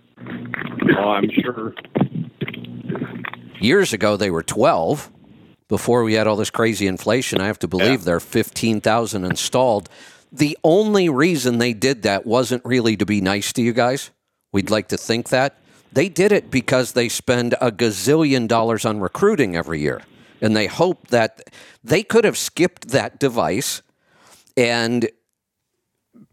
Oh, 0.98 1.09
I'm 1.09 1.31
sure. 1.31 1.74
Years 3.59 3.94
ago 3.94 4.16
they 4.19 4.31
were 4.31 4.43
12. 4.43 5.11
Before 5.66 6.05
we 6.05 6.12
had 6.12 6.27
all 6.27 6.36
this 6.36 6.51
crazy 6.51 6.86
inflation, 6.86 7.40
I 7.40 7.47
have 7.47 7.59
to 7.61 7.69
believe 7.69 8.05
they're 8.05 8.20
15,000 8.20 9.24
installed. 9.24 9.89
The 10.31 10.59
only 10.62 11.09
reason 11.09 11.56
they 11.56 11.73
did 11.73 12.02
that 12.02 12.27
wasn't 12.27 12.65
really 12.66 12.98
to 12.98 13.06
be 13.06 13.23
nice 13.23 13.52
to 13.55 13.62
you 13.62 13.73
guys. 13.73 14.11
We'd 14.52 14.69
like 14.69 14.89
to 14.89 14.98
think 14.98 15.31
that. 15.31 15.56
They 15.90 16.11
did 16.11 16.32
it 16.32 16.51
because 16.51 16.93
they 16.93 17.09
spend 17.09 17.55
a 17.61 17.73
gazillion 17.73 18.47
dollars 18.47 18.85
on 18.85 19.01
recruiting 19.01 19.56
every 19.56 19.81
year. 19.81 20.02
And 20.43 20.55
they 20.55 20.66
hope 20.66 21.09
that 21.09 21.48
they 21.82 22.02
could 22.02 22.24
have 22.24 22.36
skipped 22.36 22.89
that 22.89 23.19
device 23.19 23.81
and 24.56 25.09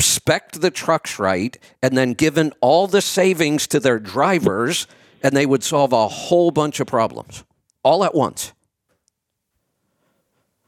spec'd 0.01 0.61
the 0.61 0.71
trucks 0.71 1.19
right 1.19 1.57
and 1.81 1.97
then 1.97 2.13
given 2.13 2.53
all 2.61 2.87
the 2.87 3.01
savings 3.01 3.67
to 3.67 3.79
their 3.79 3.99
drivers 3.99 4.87
and 5.23 5.35
they 5.35 5.45
would 5.45 5.63
solve 5.63 5.93
a 5.93 6.07
whole 6.07 6.51
bunch 6.51 6.79
of 6.79 6.87
problems 6.87 7.43
all 7.83 8.03
at 8.03 8.13
once. 8.15 8.53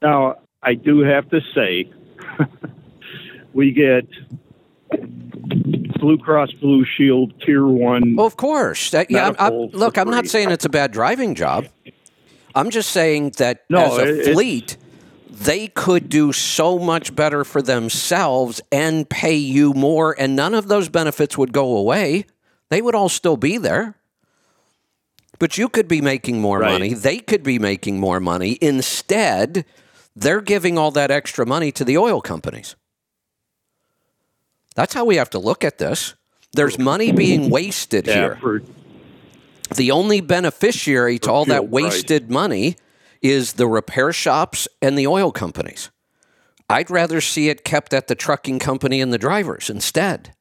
Now, 0.01 0.37
I 0.61 0.73
do 0.75 0.99
have 0.99 1.29
to 1.29 1.41
say, 1.55 1.89
we 3.53 3.71
get 3.71 4.05
Blue 5.99 6.17
Cross 6.17 6.51
Blue 6.53 6.85
Shield 6.85 7.33
Tier 7.41 7.65
One. 7.65 8.15
Oh, 8.19 8.25
of 8.25 8.35
course. 8.37 8.91
That- 8.91 9.09
yeah, 9.09 9.27
I'm, 9.29 9.35
I'm, 9.39 9.53
look, 9.69 9.97
I'm 9.97 10.09
not 10.09 10.27
saying 10.27 10.51
it's 10.51 10.65
a 10.65 10.69
bad 10.69 10.91
driving 10.91 11.35
job. 11.35 11.65
I'm 12.55 12.69
just 12.69 12.91
saying 12.91 13.31
that 13.37 13.63
No, 13.69 13.97
as 13.97 13.97
a 13.97 14.29
it- 14.29 14.33
fleet, 14.33 14.77
they 15.43 15.67
could 15.67 16.09
do 16.09 16.31
so 16.31 16.79
much 16.79 17.15
better 17.15 17.43
for 17.43 17.61
themselves 17.61 18.61
and 18.71 19.09
pay 19.09 19.35
you 19.35 19.73
more, 19.73 20.15
and 20.17 20.35
none 20.35 20.53
of 20.53 20.67
those 20.67 20.89
benefits 20.89 21.37
would 21.37 21.51
go 21.53 21.77
away. 21.77 22.25
They 22.69 22.81
would 22.81 22.95
all 22.95 23.09
still 23.09 23.37
be 23.37 23.57
there. 23.57 23.95
But 25.39 25.57
you 25.57 25.67
could 25.67 25.87
be 25.87 25.99
making 26.01 26.39
more 26.39 26.59
Right. 26.59 26.71
money. 26.73 26.93
They 26.93 27.17
could 27.19 27.43
be 27.43 27.59
making 27.59 27.99
more 27.99 28.19
money. 28.19 28.57
Instead, 28.61 29.65
they're 30.15 30.41
giving 30.41 30.77
all 30.77 30.91
that 30.91 31.11
extra 31.11 31.45
money 31.45 31.71
to 31.73 31.83
the 31.83 31.97
oil 31.97 32.21
companies. 32.21 32.75
That's 34.75 34.93
how 34.93 35.05
we 35.05 35.17
have 35.17 35.29
to 35.31 35.39
look 35.39 35.63
at 35.63 35.77
this. 35.77 36.13
There's 36.53 36.79
money 36.79 37.11
being 37.11 37.49
wasted 37.49 38.07
yeah, 38.07 38.13
here. 38.13 38.37
for 38.39 38.61
The 39.75 39.91
only 39.91 40.21
beneficiary 40.21 41.19
to 41.19 41.31
all 41.31 41.45
that 41.45 41.61
fuel 41.61 41.69
price. 41.71 41.83
wasted 41.93 42.29
money 42.31 42.75
is 43.23 43.53
the 43.53 43.65
repair 43.67 44.13
shops 44.13 44.67
and 44.81 44.97
the 44.97 45.07
oil 45.07 45.31
companies. 45.31 45.89
I'd 46.69 46.91
rather 46.91 47.21
see 47.21 47.49
it 47.49 47.63
kept 47.63 47.93
at 47.93 48.07
the 48.07 48.15
trucking 48.15 48.59
company 48.59 49.01
and 49.01 49.11
the 49.11 49.17
drivers 49.17 49.69
instead. 49.69 50.35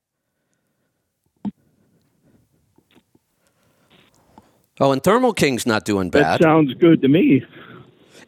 Oh, 4.80 4.90
and 4.90 5.02
Thermo 5.02 5.32
King's 5.32 5.64
not 5.66 5.84
doing 5.84 6.10
bad. 6.10 6.40
that 6.40 6.42
sounds 6.42 6.74
good 6.74 7.02
to 7.02 7.08
me. 7.08 7.44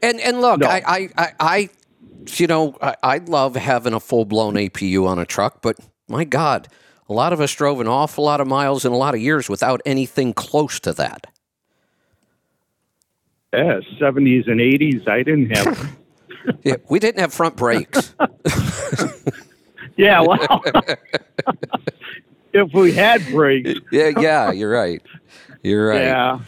And 0.02 0.20
and 0.20 0.40
look, 0.40 0.60
No. 0.60 0.66
I, 0.68 0.82
I, 0.86 1.08
I, 1.16 1.32
I, 1.40 1.68
you 2.36 2.46
know, 2.46 2.76
I, 2.80 2.94
I 3.02 3.18
love 3.18 3.56
having 3.56 3.92
a 3.92 4.00
full 4.00 4.24
blown 4.24 4.54
APU 4.54 5.06
on 5.06 5.18
a 5.18 5.24
truck, 5.24 5.62
but 5.62 5.76
my 6.08 6.24
God, 6.24 6.68
a 7.08 7.12
lot 7.12 7.32
of 7.32 7.40
us 7.40 7.52
drove 7.54 7.80
an 7.80 7.88
awful 7.88 8.24
lot 8.24 8.40
of 8.40 8.46
miles 8.46 8.84
in 8.84 8.92
a 8.92 8.96
lot 8.96 9.14
of 9.14 9.20
years 9.20 9.48
without 9.48 9.80
anything 9.84 10.32
close 10.32 10.78
to 10.80 10.92
that. 10.92 11.26
Yeah, 13.54 13.80
seventies 13.98 14.44
and 14.48 14.60
eighties. 14.60 15.06
I 15.06 15.22
didn't 15.22 15.56
have. 15.56 15.96
Yeah, 16.62 16.76
we 16.90 16.98
didn't 16.98 17.20
have 17.20 17.32
front 17.32 17.56
brakes. 17.56 18.14
yeah, 19.96 20.20
well, 20.20 20.62
if 22.52 22.70
we 22.74 22.92
had 22.92 23.24
brakes, 23.28 23.80
yeah, 23.90 24.10
yeah, 24.20 24.52
you're 24.52 24.70
right. 24.70 25.00
You're 25.62 25.88
right. 25.88 26.02
yeah. 26.02 26.40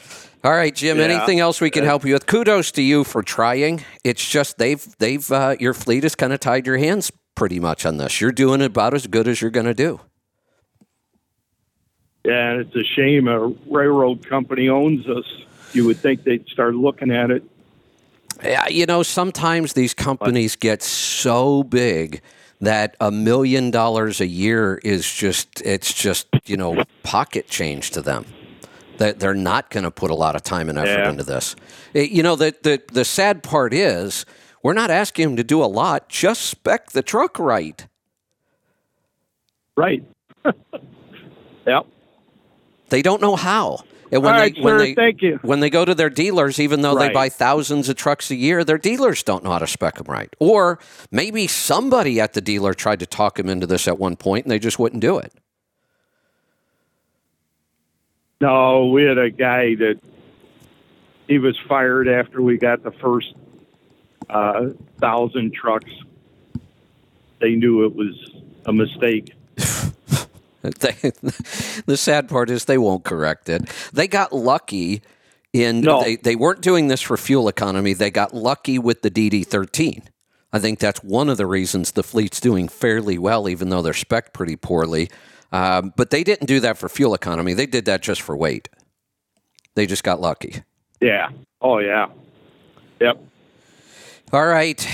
All 0.44 0.52
right, 0.52 0.74
Jim. 0.74 0.98
Yeah. 0.98 1.04
Anything 1.04 1.40
else 1.40 1.62
we 1.62 1.70
can 1.70 1.82
help 1.84 2.04
you 2.04 2.12
with? 2.12 2.26
Kudos 2.26 2.72
to 2.72 2.82
you 2.82 3.04
for 3.04 3.22
trying. 3.22 3.84
It's 4.04 4.28
just 4.28 4.58
they've 4.58 4.86
they've 4.98 5.32
uh, 5.32 5.56
your 5.58 5.72
fleet 5.72 6.02
has 6.02 6.14
kind 6.14 6.34
of 6.34 6.40
tied 6.40 6.66
your 6.66 6.76
hands 6.76 7.10
pretty 7.34 7.58
much 7.58 7.86
on 7.86 7.96
this. 7.96 8.20
You're 8.20 8.32
doing 8.32 8.60
about 8.60 8.92
as 8.92 9.06
good 9.06 9.26
as 9.26 9.40
you're 9.40 9.50
going 9.50 9.66
to 9.66 9.74
do. 9.74 9.98
Yeah, 12.24 12.50
and 12.50 12.60
it's 12.60 12.76
a 12.76 12.84
shame 12.84 13.28
a 13.28 13.48
railroad 13.70 14.28
company 14.28 14.68
owns 14.68 15.06
us. 15.08 15.24
You 15.76 15.84
would 15.84 15.98
think 15.98 16.24
they'd 16.24 16.48
start 16.48 16.74
looking 16.74 17.10
at 17.10 17.30
it. 17.30 17.44
Yeah, 18.42 18.66
you 18.68 18.86
know, 18.86 19.02
sometimes 19.02 19.74
these 19.74 19.92
companies 19.92 20.56
get 20.56 20.82
so 20.82 21.62
big 21.62 22.22
that 22.62 22.96
a 22.98 23.10
million 23.10 23.70
dollars 23.70 24.20
a 24.22 24.26
year 24.26 24.80
is 24.82 25.10
just 25.12 25.60
it's 25.60 25.92
just, 25.92 26.26
you 26.46 26.56
know, 26.56 26.82
pocket 27.02 27.46
change 27.48 27.90
to 27.90 28.00
them. 28.00 28.24
That 28.96 29.20
they're 29.20 29.34
not 29.34 29.68
going 29.68 29.84
to 29.84 29.90
put 29.90 30.10
a 30.10 30.14
lot 30.14 30.34
of 30.34 30.42
time 30.42 30.70
and 30.70 30.78
effort 30.78 31.02
Yeah. 31.02 31.10
into 31.10 31.24
this. 31.24 31.54
Eh, 31.94 32.08
You 32.10 32.22
know, 32.22 32.36
the, 32.36 32.54
the 32.62 32.80
the 32.90 33.04
sad 33.04 33.42
part 33.42 33.74
is 33.74 34.24
we're 34.62 34.72
not 34.72 34.90
asking 34.90 35.26
them 35.28 35.36
to 35.36 35.44
do 35.44 35.62
a 35.62 35.66
lot, 35.66 36.08
just 36.08 36.42
spec 36.42 36.92
the 36.92 37.02
truck 37.02 37.38
right. 37.38 37.86
Right. 39.76 40.02
yep. 41.66 41.84
They 42.88 43.02
don't 43.02 43.20
know 43.20 43.36
how. 43.36 43.84
And 44.12 44.22
when 44.22 44.34
All 44.34 44.40
they 44.40 44.50
when 44.60 44.78
sir. 44.78 44.78
they 44.78 44.94
Thank 44.94 45.22
you. 45.22 45.38
when 45.42 45.60
they 45.60 45.68
go 45.70 45.84
to 45.84 45.94
their 45.94 46.10
dealers, 46.10 46.60
even 46.60 46.82
though 46.82 46.96
they 46.96 47.08
buy 47.08 47.28
thousands 47.28 47.88
of 47.88 47.96
trucks 47.96 48.30
a 48.30 48.36
year, 48.36 48.62
their 48.62 48.78
dealers 48.78 49.22
don't 49.24 49.42
know 49.42 49.50
how 49.50 49.58
to 49.58 49.66
spec 49.66 49.96
them 49.96 50.06
right. 50.08 50.32
Or 50.38 50.78
maybe 51.10 51.46
somebody 51.48 52.20
at 52.20 52.32
the 52.34 52.40
dealer 52.40 52.72
tried 52.72 53.00
to 53.00 53.06
talk 53.06 53.36
them 53.36 53.48
into 53.48 53.66
this 53.66 53.88
at 53.88 53.98
one 53.98 54.14
point, 54.16 54.44
and 54.44 54.52
they 54.52 54.60
just 54.60 54.78
wouldn't 54.78 55.00
do 55.02 55.18
it. 55.18 55.32
No, 58.40 58.86
we 58.88 59.02
had 59.04 59.18
a 59.18 59.30
guy 59.30 59.74
that 59.76 59.98
he 61.26 61.38
was 61.38 61.58
fired 61.68 62.06
after 62.06 62.42
we 62.42 62.58
got 62.58 62.82
the 62.82 62.92
first 62.92 63.34
uh, 64.28 64.66
thousand 65.00 65.54
trucks. 65.54 65.90
They 67.40 67.54
knew 67.54 67.84
it 67.84 67.94
was 67.94 68.14
a 68.66 68.72
mistake. 68.72 69.32
They, 70.80 70.92
the 71.86 71.96
sad 71.96 72.28
part 72.28 72.50
is 72.50 72.64
they 72.64 72.78
won't 72.78 73.04
correct 73.04 73.48
it. 73.48 73.68
They 73.92 74.08
got 74.08 74.32
lucky 74.32 75.02
in 75.52 75.80
No. 75.80 76.02
they, 76.02 76.16
they 76.16 76.36
weren't 76.36 76.60
doing 76.60 76.88
this 76.88 77.00
for 77.02 77.16
fuel 77.16 77.48
economy. 77.48 77.92
They 77.92 78.10
got 78.10 78.34
lucky 78.34 78.78
with 78.78 79.02
the 79.02 79.10
DD13. 79.10 80.02
I 80.52 80.58
think 80.58 80.78
that's 80.78 81.02
one 81.02 81.28
of 81.28 81.36
the 81.36 81.46
reasons 81.46 81.92
the 81.92 82.02
fleet's 82.02 82.40
doing 82.40 82.68
fairly 82.68 83.18
well, 83.18 83.48
even 83.48 83.68
though 83.68 83.82
they're 83.82 83.92
spec 83.92 84.32
pretty 84.32 84.56
poorly. 84.56 85.10
Um, 85.52 85.92
but 85.96 86.10
they 86.10 86.24
didn't 86.24 86.46
do 86.46 86.60
that 86.60 86.78
for 86.78 86.88
fuel 86.88 87.14
economy. 87.14 87.52
They 87.54 87.66
did 87.66 87.84
that 87.86 88.02
just 88.02 88.22
for 88.22 88.36
weight. 88.36 88.68
They 89.74 89.86
just 89.86 90.02
got 90.04 90.20
lucky. 90.20 90.62
Yeah. 91.00 91.30
Oh 91.60 91.78
yeah. 91.78 92.08
Yep. 93.00 93.18
All 94.32 94.46
right, 94.46 94.84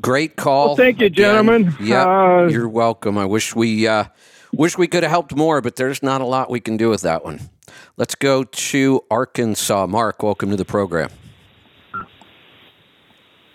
great 0.00 0.34
call. 0.36 0.68
Well, 0.68 0.76
thank 0.76 0.98
you, 1.00 1.06
Again, 1.06 1.14
gentlemen. 1.46 1.76
Yeah, 1.80 2.04
Uh, 2.04 2.48
you're 2.48 2.68
welcome. 2.68 3.16
I 3.16 3.26
wish 3.26 3.54
we 3.54 3.86
uh, 3.86 4.04
wish 4.52 4.78
we 4.78 4.86
could 4.86 5.02
have 5.02 5.10
helped 5.10 5.34
more, 5.34 5.60
but 5.60 5.76
there's 5.76 6.02
not 6.02 6.20
a 6.20 6.24
lot 6.24 6.50
we 6.50 6.60
can 6.60 6.76
do 6.76 6.90
with 6.90 7.02
that 7.02 7.24
one. 7.24 7.50
Let's 7.96 8.14
go 8.14 8.44
to 8.44 9.04
Arkansas. 9.10 9.86
Mark, 9.86 10.22
welcome 10.22 10.50
to 10.50 10.56
the 10.56 10.64
program. 10.64 11.10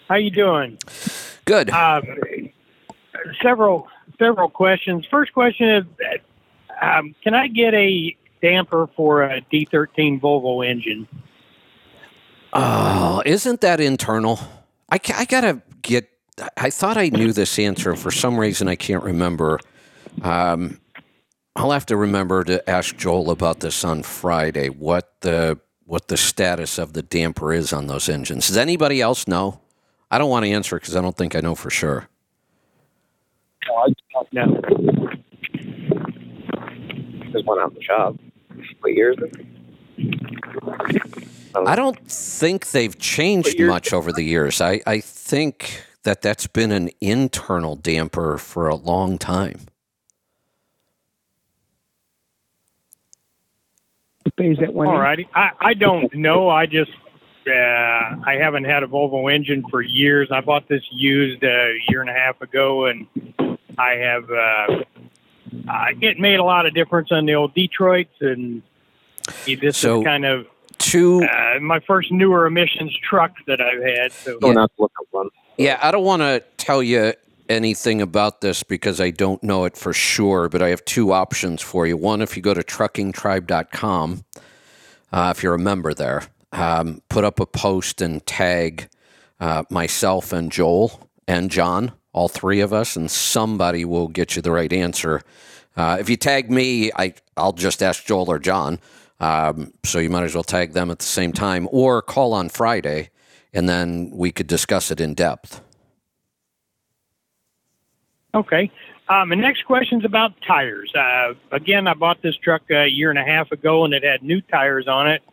How 0.07 0.15
you 0.15 0.31
doing? 0.31 0.77
Good. 1.45 1.69
Um, 1.69 2.03
several 3.41 3.87
several 4.17 4.49
questions. 4.49 5.05
First 5.09 5.33
question 5.33 5.69
is, 5.69 5.83
um, 6.81 7.13
can 7.23 7.33
I 7.33 7.47
get 7.47 7.73
a 7.73 8.15
damper 8.41 8.87
for 8.95 9.23
a 9.23 9.41
D13 9.51 10.21
Volvo 10.21 10.65
engine? 10.67 11.07
Oh, 12.53 13.21
isn't 13.25 13.61
that 13.61 13.79
internal? 13.81 14.39
I, 14.89 14.97
ca- 14.97 15.15
I 15.17 15.25
gotta 15.25 15.61
get. 15.81 16.09
I 16.55 16.69
thought 16.69 16.97
I 16.97 17.09
knew 17.09 17.33
this 17.33 17.59
answer. 17.59 17.95
For 17.95 18.11
some 18.11 18.39
reason, 18.39 18.67
I 18.67 18.75
can't 18.75 19.03
remember. 19.03 19.59
Um, 20.21 20.79
I'll 21.57 21.71
have 21.71 21.87
to 21.87 21.97
remember 21.97 22.43
to 22.43 22.69
ask 22.69 22.95
Joel 22.97 23.31
about 23.31 23.61
this 23.61 23.83
on 23.83 24.03
Friday. 24.03 24.69
What 24.69 25.11
the 25.21 25.59
what 25.85 26.07
the 26.07 26.15
status 26.15 26.77
of 26.77 26.93
the 26.93 27.01
damper 27.01 27.51
is 27.51 27.73
on 27.73 27.87
those 27.87 28.07
engines? 28.07 28.47
Does 28.47 28.57
anybody 28.57 29.01
else 29.01 29.27
know? 29.27 29.59
I 30.11 30.19
don't 30.19 30.29
want 30.29 30.45
to 30.45 30.51
answer 30.51 30.75
because 30.75 30.95
I 30.95 31.01
don't 31.01 31.17
think 31.17 31.35
I 31.35 31.39
know 31.39 31.55
for 31.55 31.71
sure. 31.71 32.09
No. 34.33 34.61
There's 37.31 37.43
one 37.45 37.59
out 37.59 37.69
in 37.69 37.75
the 37.75 37.83
shop. 37.83 38.15
What 38.81 38.93
year 38.93 39.13
is 39.13 39.17
it? 39.19 39.45
I 41.55 41.75
don't 41.75 41.99
think 42.07 42.69
they've 42.69 42.97
changed 42.99 43.59
much 43.59 43.93
over 43.93 44.11
the 44.11 44.23
years. 44.23 44.61
I, 44.61 44.81
I 44.85 44.99
think 44.99 45.83
that 46.03 46.21
that's 46.21 46.45
been 46.45 46.71
an 46.71 46.91
internal 47.01 47.75
damper 47.75 48.37
for 48.37 48.67
a 48.67 48.75
long 48.75 49.17
time. 49.17 49.61
Pays 54.37 54.57
that 54.59 54.73
one. 54.73 54.87
All 54.87 54.99
righty. 54.99 55.27
I, 55.33 55.49
I 55.59 55.73
don't 55.73 56.13
know. 56.13 56.47
I 56.49 56.67
just 56.67 56.91
uh, 57.47 57.51
I 57.51 58.37
haven't 58.39 58.65
had 58.65 58.83
a 58.83 58.87
Volvo 58.87 59.33
engine 59.33 59.63
for 59.69 59.81
years. 59.81 60.29
I 60.31 60.41
bought 60.41 60.67
this 60.67 60.83
used 60.91 61.43
a 61.43 61.77
year 61.89 62.01
and 62.01 62.09
a 62.09 62.13
half 62.13 62.39
ago, 62.41 62.85
and 62.85 63.07
I 63.79 63.93
have 63.93 64.29
uh, 64.29 64.83
uh, 65.67 65.85
it 66.01 66.19
made 66.19 66.39
a 66.39 66.43
lot 66.43 66.65
of 66.67 66.75
difference 66.75 67.11
on 67.11 67.25
the 67.25 67.33
old 67.33 67.55
Detroits, 67.55 68.13
and 68.21 68.61
this 69.47 69.77
So- 69.77 69.99
is 70.01 70.05
kind 70.05 70.25
of 70.25 70.45
Two. 70.77 71.23
uh, 71.23 71.59
my 71.59 71.79
first 71.79 72.11
newer 72.11 72.45
emissions 72.45 72.95
truck 73.09 73.33
that 73.47 73.59
I've 73.59 73.81
had. 73.81 74.11
So 74.11 74.39
Going 74.39 74.57
out 74.59 74.71
to 74.75 74.83
look 74.83 74.91
up 75.01 75.07
one. 75.11 75.29
Yeah, 75.57 75.79
I 75.81 75.89
don't 75.89 76.03
want 76.05 76.21
to 76.21 76.43
tell 76.57 76.83
you 76.83 77.13
anything 77.49 78.01
about 78.01 78.41
this 78.41 78.63
because 78.63 78.99
I 78.99 79.11
don't 79.11 79.41
know 79.43 79.65
it 79.65 79.77
for 79.77 79.93
sure, 79.93 80.49
but 80.49 80.61
I 80.61 80.69
have 80.69 80.83
two 80.85 81.11
options 81.11 81.61
for 81.61 81.85
you. 81.87 81.97
One, 81.97 82.21
if 82.21 82.35
you 82.35 82.43
go 82.43 82.53
to 82.53 82.61
truckingtribe.com, 82.61 84.25
uh, 85.11 85.33
if 85.35 85.43
you're 85.43 85.53
a 85.53 85.59
member 85.59 85.93
there, 85.93 86.23
um, 86.51 87.01
put 87.09 87.23
up 87.23 87.39
a 87.39 87.45
post 87.45 88.01
and 88.01 88.25
tag 88.25 88.89
uh, 89.39 89.63
myself 89.69 90.33
and 90.33 90.51
Joel 90.51 91.09
and 91.27 91.51
John, 91.51 91.91
all 92.13 92.27
three 92.27 92.61
of 92.61 92.73
us, 92.73 92.95
and 92.95 93.09
somebody 93.09 93.85
will 93.85 94.07
get 94.07 94.35
you 94.35 94.41
the 94.41 94.51
right 94.51 94.71
answer. 94.71 95.21
Uh, 95.75 95.97
if 95.99 96.09
you 96.09 96.17
tag 96.17 96.49
me, 96.49 96.91
I, 96.95 97.13
I'll 97.35 97.53
just 97.53 97.83
ask 97.83 98.05
Joel 98.05 98.31
or 98.31 98.39
John. 98.39 98.79
Um, 99.19 99.73
so 99.83 99.99
you 99.99 100.09
might 100.09 100.23
as 100.23 100.33
well 100.33 100.43
tag 100.43 100.73
them 100.73 100.91
at 100.91 100.99
the 100.99 101.05
same 101.05 101.33
time 101.33 101.67
or 101.71 102.01
call 102.01 102.33
on 102.33 102.49
Friday 102.49 103.09
and 103.53 103.67
then 103.67 104.11
we 104.13 104.31
could 104.31 104.47
discuss 104.47 104.91
it 104.91 105.01
in 105.01 105.13
depth. 105.13 105.61
Okay. 108.37 108.71
Um, 109.09 109.29
the 109.29 109.35
next 109.35 109.65
question's 109.65 110.05
about 110.05 110.33
tires. 110.45 110.93
Uh, 110.93 111.33
again, 111.51 111.87
I 111.87 111.93
bought 111.93 112.21
this 112.21 112.35
truck 112.37 112.69
a 112.69 112.87
year 112.87 113.09
and 113.09 113.17
a 113.17 113.23
half 113.23 113.51
ago, 113.51 113.85
and 113.85 113.93
it 113.93 114.03
had 114.03 114.21
new 114.21 114.41
tires 114.41 114.87
on 114.87 115.09
it. 115.09 115.23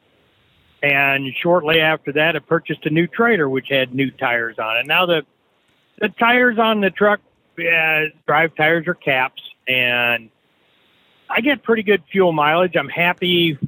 And 0.82 1.34
shortly 1.42 1.80
after 1.80 2.12
that, 2.12 2.36
I 2.36 2.38
purchased 2.38 2.86
a 2.86 2.90
new 2.90 3.06
trailer 3.06 3.48
which 3.48 3.68
had 3.68 3.94
new 3.94 4.10
tires 4.10 4.58
on 4.58 4.78
it. 4.78 4.86
Now 4.86 5.06
the 5.06 5.24
the 5.98 6.08
tires 6.08 6.58
on 6.58 6.80
the 6.80 6.90
truck, 6.90 7.20
uh, 7.58 8.02
drive 8.26 8.54
tires 8.54 8.86
are 8.86 8.94
caps, 8.94 9.42
and 9.66 10.30
I 11.30 11.40
get 11.40 11.62
pretty 11.62 11.82
good 11.82 12.02
fuel 12.10 12.32
mileage. 12.32 12.76
I'm 12.76 12.88
happy. 12.88 13.58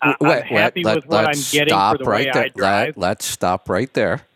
Uh, 0.00 0.14
Wait, 0.20 0.30
I'm 0.30 0.42
happy 0.42 0.84
let, 0.84 0.96
with 0.96 1.06
what 1.06 1.24
I'm 1.24 1.42
getting 1.50 1.74
for 1.74 1.98
the 1.98 2.04
right 2.04 2.26
way 2.26 2.32
there. 2.32 2.42
I 2.44 2.48
drive. 2.48 2.96
Let, 2.96 2.98
let's 2.98 3.24
stop 3.24 3.68
right 3.68 3.92
there 3.94 4.27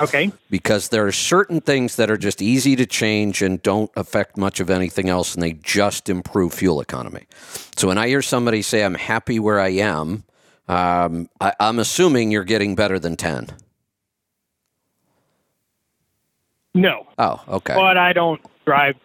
Okay. 0.00 0.32
because 0.50 0.88
there 0.88 1.06
are 1.06 1.12
certain 1.12 1.60
things 1.60 1.96
that 1.96 2.10
are 2.10 2.16
just 2.16 2.42
easy 2.42 2.74
to 2.76 2.86
change 2.86 3.40
and 3.42 3.62
don't 3.62 3.90
affect 3.96 4.36
much 4.36 4.58
of 4.58 4.68
anything 4.70 5.08
else, 5.08 5.34
and 5.34 5.42
they 5.42 5.52
just 5.52 6.08
improve 6.08 6.52
fuel 6.54 6.80
economy. 6.80 7.26
So 7.76 7.88
when 7.88 7.98
I 7.98 8.08
hear 8.08 8.22
somebody 8.22 8.62
say, 8.62 8.82
"I'm 8.84 8.94
happy 8.94 9.38
where 9.38 9.60
I 9.60 9.68
am," 9.68 10.24
um, 10.68 11.28
I, 11.40 11.52
I'm 11.60 11.78
assuming 11.78 12.30
you're 12.30 12.42
getting 12.44 12.74
better 12.74 12.98
than 12.98 13.16
ten. 13.16 13.48
No, 16.74 17.06
Oh, 17.18 17.40
okay. 17.48 17.74
but 17.74 17.96
I 17.98 18.12
don't 18.14 18.40
drive 18.64 18.96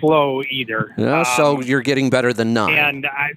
slow 0.00 0.42
either. 0.50 0.94
Yeah, 0.98 1.22
so 1.22 1.56
Um, 1.56 1.62
you're 1.62 1.80
getting 1.80 2.10
better 2.10 2.32
than 2.34 2.52
nine. 2.52 2.74
and 2.76 3.06
I, 3.06 3.32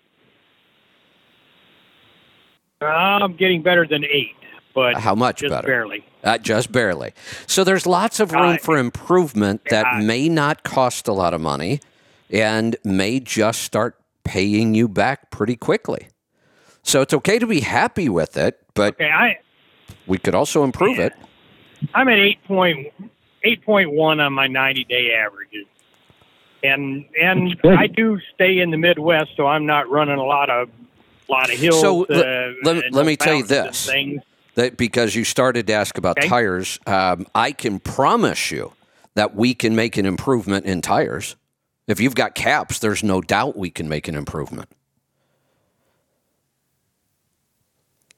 I'm 2.85 3.33
getting 3.35 3.61
better 3.61 3.87
than 3.87 4.03
eight, 4.05 4.35
but 4.79 4.95
How 5.01 5.13
much 5.15 5.39
just 5.41 5.51
better? 5.51 5.67
barely. 5.67 6.03
Uh, 6.23 6.37
just 6.37 6.71
barely. 6.71 7.13
So 7.47 7.63
there's 7.63 7.85
lots 7.85 8.19
of 8.19 8.31
room 8.31 8.55
Uh, 8.55 8.57
for 8.57 8.77
improvement 8.77 9.61
that 9.69 9.85
uh, 9.85 9.97
may 10.01 10.29
not 10.29 10.63
cost 10.63 11.07
a 11.07 11.13
lot 11.13 11.33
of 11.33 11.41
money 11.41 11.79
and 12.31 12.75
may 12.83 13.19
just 13.19 13.61
start 13.63 13.95
paying 14.23 14.73
you 14.75 14.87
back 14.87 15.31
pretty 15.31 15.55
quickly. 15.55 16.07
So 16.83 17.01
it's 17.01 17.13
okay 17.13 17.39
to 17.39 17.47
be 17.47 17.59
happy 17.61 18.07
with 18.09 18.37
it, 18.37 18.59
but 18.73 18.93
Okay, 18.95 19.09
I 19.09 19.37
we 20.07 20.17
could 20.17 20.35
also 20.35 20.63
improve 20.63 20.97
it. 20.99 21.13
I'm 21.93 22.07
at 22.07 22.17
eight 22.19 22.43
point 22.45 22.87
eight 23.43 23.63
point 23.65 23.91
one 23.91 24.19
on 24.19 24.33
my 24.33 24.47
ninety 24.47 24.83
day 24.85 25.13
averages, 25.13 25.65
and 26.63 27.05
and. 27.21 27.55
I 27.65 27.87
do 27.87 28.19
stay 28.33 28.59
in 28.59 28.71
the 28.71 28.77
Midwest, 28.77 29.31
so 29.35 29.45
I'm 29.47 29.65
not 29.65 29.89
running 29.89 30.17
a 30.17 30.23
lot 30.23 30.49
of 30.49 30.69
lot 31.29 31.51
of 31.51 31.57
hills. 31.59 31.79
So, 31.81 32.05
uh, 32.05 32.15
le- 32.63 32.73
let- 32.73 32.91
let 32.93 33.05
me 33.05 33.15
tell 33.15 33.35
you 33.35 33.43
this. 33.43 33.85
Things. 33.85 34.21
That 34.59 34.75
because 34.75 35.15
you 35.15 35.23
started 35.23 35.67
to 35.67 35.73
ask 35.73 35.97
about 35.97 36.17
Okay. 36.17 36.27
tires, 36.27 36.81
um, 36.85 37.25
I 37.33 37.53
can 37.53 37.79
promise 37.79 38.51
you 38.51 38.73
that 39.15 39.33
we 39.33 39.53
can 39.53 39.73
make 39.73 39.95
an 39.95 40.05
improvement 40.05 40.65
in 40.65 40.81
tires. 40.81 41.37
If 41.87 42.01
you've 42.01 42.13
got 42.13 42.35
caps, 42.35 42.79
there's 42.79 43.01
no 43.01 43.21
doubt 43.21 43.55
we 43.55 43.69
can 43.69 43.87
make 43.87 44.09
an 44.09 44.15
improvement. 44.15 44.67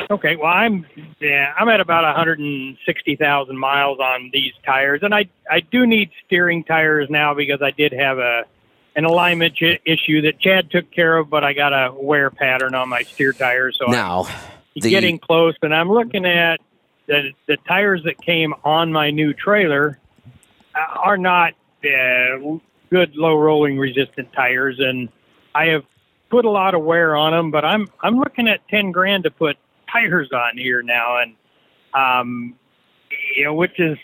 Okay, 0.10 0.36
well 0.36 0.48
I'm 0.52 0.88
yeah 1.20 1.54
I'm 1.60 1.70
at 1.70 1.80
about 1.80 2.06
160,000 2.06 3.58
miles 3.58 4.00
on 4.00 4.32
these 4.34 4.54
tires, 4.66 5.02
and 5.04 5.14
I 5.14 5.30
I 5.50 5.60
do 5.60 5.86
need 5.86 6.10
steering 6.26 6.64
tires 6.64 7.08
now 7.12 7.36
because 7.36 7.62
I 7.62 7.70
did 7.70 7.94
have 7.94 8.18
a 8.18 8.46
an 8.96 9.06
alignment 9.06 9.62
issue 9.62 10.22
that 10.24 10.40
Chad 10.40 10.72
took 10.72 10.90
care 10.90 11.18
of, 11.18 11.30
but 11.30 11.44
I 11.44 11.54
got 11.54 11.72
a 11.72 11.94
wear 11.94 12.32
pattern 12.32 12.74
on 12.74 12.90
my 12.90 13.04
steer 13.14 13.32
tires, 13.32 13.78
so 13.78 13.86
I'm 13.86 13.92
Now, 13.92 14.28
the, 14.76 14.90
getting 14.90 15.20
close. 15.20 15.56
And 15.62 15.74
I'm 15.74 15.90
looking 15.92 16.26
at 16.26 16.62
the 17.08 17.32
the 17.48 17.58
tires 17.68 18.04
that 18.04 18.22
came 18.22 18.54
on 18.64 18.92
my 18.92 19.12
new 19.12 19.34
trailer 19.34 20.00
uh, 20.76 21.00
are 21.00 21.18
not 21.18 21.54
uh, 21.84 22.58
good 22.90 23.16
low 23.16 23.36
rolling 23.36 23.78
resistant 23.78 24.32
tires, 24.34 24.80
and 24.80 25.10
I 25.54 25.66
have 25.68 25.84
put 26.30 26.46
a 26.46 26.50
lot 26.50 26.74
of 26.74 26.84
wear 26.84 27.16
on 27.16 27.32
them. 27.32 27.52
But 27.52 27.66
I'm 27.66 27.88
I'm 28.02 28.18
looking 28.18 28.48
at 28.48 28.68
10 28.70 28.92
grand 28.92 29.24
to 29.24 29.32
put 29.32 29.58
tires 29.92 30.32
on 30.32 30.58
here 30.58 30.82
now, 30.82 31.18
and 31.18 31.36
um, 31.94 32.56
you 33.36 33.46
know, 33.46 33.54
which 33.54 33.80
is 33.80 33.98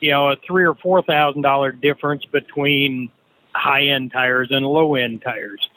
you 0.00 0.10
know 0.10 0.30
a 0.30 0.36
three 0.46 0.64
or 0.64 0.74
four 0.74 1.02
thousand 1.02 1.42
dollar 1.42 1.72
difference 1.72 2.24
between 2.24 3.10
high 3.52 3.84
end 3.84 4.12
tires 4.12 4.48
and 4.50 4.66
low 4.66 4.94
end 4.94 5.22
tires. 5.22 5.68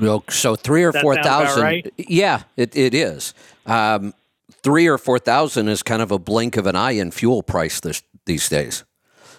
Well, 0.00 0.24
so 0.28 0.54
three 0.56 0.84
or 0.84 0.92
That 0.92 1.02
four 1.02 1.16
thousand. 1.16 1.62
right? 1.62 1.92
Yeah, 1.96 2.42
it, 2.56 2.76
it 2.76 2.94
is. 2.94 3.34
Um, 3.66 4.14
three 4.62 4.86
or 4.86 4.98
four 4.98 5.18
thousand 5.18 5.68
is 5.68 5.82
kind 5.82 6.02
of 6.02 6.10
a 6.12 6.18
blink 6.18 6.56
of 6.56 6.66
an 6.66 6.76
eye 6.76 6.92
in 6.92 7.10
fuel 7.10 7.42
price 7.42 7.80
this 7.80 8.02
these 8.26 8.48
days. 8.48 8.84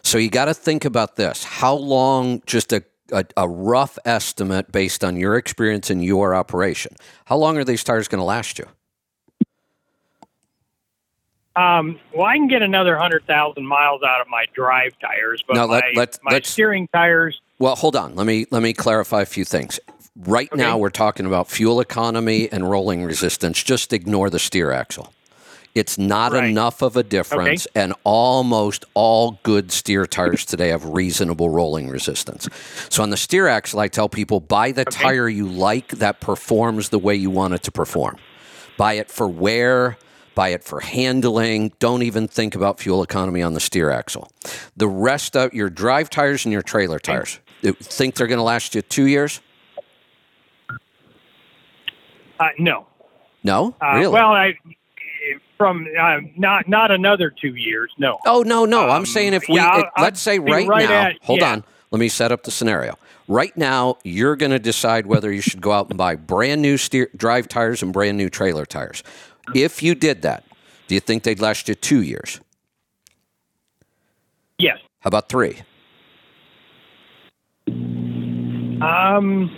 So 0.03 0.17
you 0.17 0.29
got 0.29 0.45
to 0.45 0.53
think 0.53 0.85
about 0.85 1.15
this: 1.15 1.43
how 1.43 1.73
long? 1.75 2.41
Just 2.45 2.73
a, 2.73 2.83
a 3.11 3.23
a 3.37 3.47
rough 3.47 3.97
estimate 4.05 4.71
based 4.71 5.03
on 5.03 5.15
your 5.15 5.35
experience 5.37 5.89
in 5.89 6.01
your 6.01 6.35
operation. 6.35 6.95
How 7.25 7.37
long 7.37 7.57
are 7.57 7.63
these 7.63 7.83
tires 7.83 8.07
going 8.07 8.19
to 8.19 8.25
last 8.25 8.59
you? 8.59 8.65
Um, 11.55 11.99
well, 12.15 12.25
I 12.25 12.35
can 12.37 12.47
get 12.47 12.61
another 12.61 12.97
hundred 12.97 13.25
thousand 13.25 13.65
miles 13.65 14.01
out 14.03 14.21
of 14.21 14.27
my 14.29 14.45
drive 14.53 14.93
tires, 15.01 15.43
but 15.45 15.55
No, 15.55 15.65
let- 15.65 15.83
my, 15.83 15.91
let's- 15.95 16.19
my 16.23 16.39
steering 16.41 16.87
tires. 16.93 17.41
Well, 17.59 17.75
hold 17.75 17.97
on. 17.97 18.15
Let 18.15 18.25
me 18.25 18.45
let 18.51 18.61
me 18.63 18.71
clarify 18.71 19.21
a 19.21 19.25
few 19.25 19.43
things. 19.43 19.79
Right 20.25 20.53
now, 20.53 20.77
we're 20.77 20.89
talking 20.89 21.25
about 21.25 21.49
fuel 21.49 21.79
economy 21.79 22.49
and 22.51 22.69
rolling 22.69 23.03
resistance. 23.05 23.63
Just 23.63 23.93
ignore 23.93 24.29
the 24.29 24.39
steer 24.39 24.71
axle. 24.71 25.13
It's 25.75 25.97
not 25.97 26.33
Right. 26.33 26.45
enough 26.49 26.81
of 26.81 26.97
a 26.97 27.03
difference, 27.03 27.67
and 27.73 27.93
almost 28.03 28.83
all 28.95 29.39
good 29.43 29.71
steer 29.71 30.05
tires 30.05 30.43
today 30.43 30.69
have 30.69 30.83
reasonable 30.83 31.49
rolling 31.49 31.87
resistance. 31.89 32.49
So 32.89 33.01
on 33.01 33.11
the 33.11 33.17
steer 33.17 33.47
axle, 33.47 33.79
I 33.79 33.87
tell 33.87 34.09
people 34.09 34.39
buy 34.41 34.71
the 34.73 34.81
Okay. 34.81 34.91
tire 35.03 35.29
you 35.29 35.47
like 35.47 35.89
that 35.99 36.19
performs 36.19 36.89
the 36.89 36.99
way 36.99 37.15
you 37.15 37.29
want 37.29 37.53
it 37.53 37.63
to 37.63 37.71
perform. 37.71 38.17
Buy 38.77 38.93
it 38.93 39.09
for 39.09 39.27
wear, 39.27 39.97
buy 40.35 40.49
it 40.49 40.63
for 40.65 40.81
handling. 40.81 41.71
Don't 41.79 42.01
even 42.03 42.27
think 42.27 42.55
about 42.55 42.79
fuel 42.79 43.01
economy 43.03 43.41
on 43.41 43.53
the 43.53 43.59
steer 43.61 43.89
axle. 43.89 44.29
The 44.75 44.87
rest 44.87 45.37
of 45.37 45.53
your 45.53 45.69
drive 45.69 46.09
tires 46.09 46.45
and 46.45 46.51
your 46.51 46.61
trailer 46.63 46.99
tires, 46.99 47.39
you 47.61 47.73
think 47.73 48.15
they're 48.15 48.27
going 48.27 48.37
to 48.39 48.43
last 48.43 48.75
you 48.75 48.81
two 48.81 49.05
years? 49.05 49.39
Uh, 52.39 52.49
no, 52.57 52.87
No, 53.43 53.75
uh, 53.81 53.95
really? 53.95 54.13
well, 54.13 54.31
I 54.31 54.53
from 55.57 55.87
uh, 55.99 56.19
not 56.37 56.67
not 56.69 56.89
another 56.91 57.29
two 57.29 57.55
years. 57.55 57.91
No, 57.97 58.17
Oh 58.25 58.43
no, 58.43 58.65
no. 58.65 58.85
I'm 58.89 58.99
Um, 58.99 59.05
saying 59.05 59.33
if 59.33 59.47
we 59.49 59.55
yeah, 59.55 59.79
it- 59.79 59.85
let's 59.99 60.21
say 60.21 60.39
right, 60.39 60.67
right 60.67 60.87
now. 60.87 61.01
at- 61.07 61.17
hold 61.21 61.41
yeah. 61.41 61.51
on. 61.53 61.63
Let 61.91 61.99
me 61.99 62.07
set 62.07 62.31
up 62.31 62.43
the 62.43 62.51
scenario. 62.51 62.97
Right 63.27 63.55
now, 63.57 63.97
you're 64.03 64.35
going 64.35 64.51
to 64.51 64.59
decide 64.59 65.05
whether 65.07 65.31
you 65.31 65.41
should 65.41 65.59
go 65.61 65.71
out 65.71 65.89
and 65.89 65.97
buy 65.97 66.15
brand 66.15 66.61
new 66.61 66.77
steer, 66.77 67.09
drive 67.15 67.47
tires 67.47 67.81
and 67.83 67.91
brand 67.91 68.15
new 68.17 68.29
trailer 68.29 68.65
tires. 68.65 69.03
If 69.55 69.81
you 69.83 69.95
did 69.95 70.21
that, 70.21 70.43
do 70.87 70.93
you 70.95 71.01
think 71.01 71.23
they'd 71.23 71.39
last 71.41 71.67
you 71.67 71.75
two 71.75 72.01
years? 72.03 72.39
yes. 74.59 74.77
How 75.01 75.07
about 75.07 75.29
three? 75.29 75.61
Um, 78.81 79.51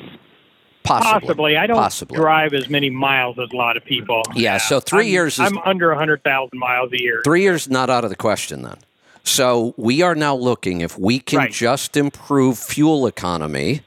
Possibly. 0.84 1.20
possibly. 1.28 1.58
I 1.58 1.68
don't 1.68 1.78
Possibly. 1.78 2.18
drive 2.18 2.54
as 2.54 2.68
many 2.70 2.90
miles 2.90 3.38
as 3.40 3.50
a 3.52 3.56
lot 3.56 3.78
of 3.78 3.86
people. 3.86 4.24
Yeah, 4.36 4.58
so 4.58 4.80
three 4.80 5.04
I'm- 5.06 5.12
years 5.12 5.34
is 5.36 5.40
I'm 5.42 5.58
under 5.60 5.94
hundred 5.94 6.24
thousand 6.24 6.58
miles 6.58 6.92
a 6.92 7.00
year. 7.02 7.22
Three 7.24 7.44
years 7.44 7.70
not 7.70 7.90
out 7.90 8.04
of 8.04 8.10
the 8.10 8.16
question 8.16 8.64
then. 8.64 8.78
So 9.24 9.76
we 9.78 10.02
are 10.02 10.16
now 10.16 10.36
looking 10.36 10.82
if 10.82 10.98
we 10.98 11.20
can 11.20 11.38
Right. 11.38 11.52
just 11.52 11.96
improve 11.96 12.58
fuel 12.58 13.06
economy 13.06 13.82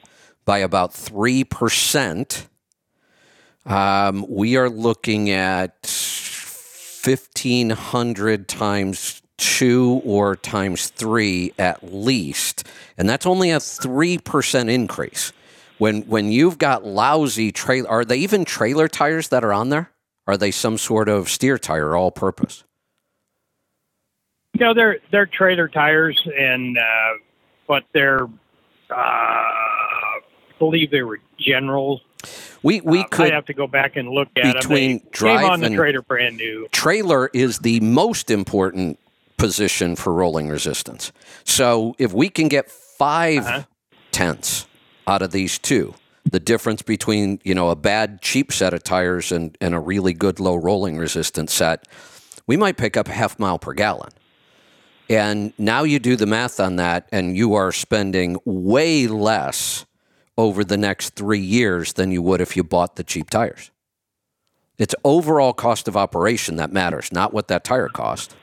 by 0.45 0.59
about 0.59 0.95
three 0.95 1.43
percent. 1.43 2.47
Um, 3.67 4.25
we 4.29 4.57
are 4.57 4.69
looking 4.71 5.31
at 5.31 5.85
fifteen 5.85 7.71
hundred 7.71 8.47
times 8.49 9.21
two 9.37 10.01
or 10.05 10.37
times 10.37 10.89
three 10.91 11.53
at 11.59 11.93
least, 11.93 12.65
and 12.97 13.09
that's 13.09 13.27
only 13.27 13.51
a 13.51 13.59
three 13.59 14.19
percent 14.19 14.71
increase. 14.71 15.33
When 15.85 16.01
when 16.05 16.33
you've 16.33 16.57
got 16.57 16.87
lousy 16.87 17.53
trailer, 17.53 17.91
are 17.91 18.05
they 18.07 18.17
even 18.17 18.47
trailer 18.47 18.89
tires 18.89 19.29
that 19.29 19.45
are 19.45 19.53
on 19.53 19.69
there? 19.69 19.91
Are 20.27 20.39
they 20.39 20.51
some 20.51 20.79
sort 20.79 21.11
of 21.11 21.29
steer 21.29 21.59
tire, 21.59 21.95
all 21.95 22.11
purpose? 22.11 22.65
No, 24.59 24.73
they're 24.73 24.97
they're 25.11 25.27
trailer 25.27 25.69
tires, 25.69 26.19
and 26.39 26.79
uh, 26.79 26.83
but 27.69 27.85
they're 27.93 28.23
uh, 28.25 28.95
I 28.97 30.21
believe 30.59 30.91
they 30.91 31.03
were 31.03 31.21
generals. 31.39 32.01
We 32.63 32.81
we 32.81 33.01
Uh, 33.01 33.05
could 33.11 33.27
I'd 33.27 33.33
have 33.35 33.45
to 33.47 33.53
go 33.53 33.67
back 33.67 33.97
and 33.97 34.09
look 34.09 34.29
at 34.43 34.55
between 34.55 34.99
them. 35.01 35.01
They 35.05 35.11
drive 35.19 35.45
on 35.51 35.61
the 35.61 35.67
and- 35.67 35.75
trailer 35.77 36.01
brand 36.01 36.39
new. 36.39 36.67
trailer 36.73 37.29
is 37.35 37.59
the 37.59 37.81
most 37.81 38.31
important 38.31 38.99
position 39.37 39.97
for 39.97 40.15
rolling 40.15 40.49
resistance. 40.49 41.13
So 41.45 41.95
if 41.99 42.15
we 42.15 42.31
can 42.31 42.49
get 42.49 42.71
5 42.71 43.45
Uh-huh. 43.47 43.63
tenths 44.13 44.67
out 45.07 45.23
of 45.23 45.33
these 45.33 45.59
two, 45.59 45.95
the 46.31 46.41
difference 46.41 46.83
between 46.83 47.41
you 47.45 47.55
know 47.55 47.71
a 47.71 47.77
bad 47.77 48.23
cheap 48.23 48.53
set 48.53 48.75
of 48.75 48.83
tires 48.83 49.33
and, 49.33 49.57
and 49.61 49.75
a 49.75 49.81
really 49.81 50.13
good 50.13 50.41
low 50.41 50.57
rolling 50.57 50.97
resistance 50.99 51.53
set, 51.53 51.87
we 52.47 52.57
might 52.57 52.77
pick 52.77 52.97
up 52.97 53.09
a 53.09 53.13
half 53.13 53.39
mile 53.39 53.59
per 53.59 53.73
gallon. 53.73 54.11
And 55.11 55.53
now 55.59 55.83
you 55.83 55.99
do 55.99 56.17
the 56.17 56.27
math 56.27 56.59
on 56.61 56.77
that, 56.77 57.09
and 57.13 57.37
you 57.37 57.55
are 57.55 57.73
spending 57.73 58.39
way 58.45 59.07
less 59.07 59.85
over 60.39 60.65
the 60.65 60.79
next 60.79 61.11
three 61.11 61.41
years 61.41 61.93
than 61.93 62.11
you 62.11 62.23
would 62.23 62.41
if 62.41 62.57
you 62.57 62.65
bought 62.65 62.97
the 62.97 63.05
cheap 63.05 63.31
tires. 63.31 63.71
It's 64.79 64.95
overall 65.05 65.53
cost 65.53 65.87
of 65.87 65.97
operation 65.97 66.57
that 66.57 66.73
matters, 66.73 67.13
not 67.13 67.33
what 67.33 67.49
that 67.49 67.65
tire 67.65 67.89
cost. 67.89 68.35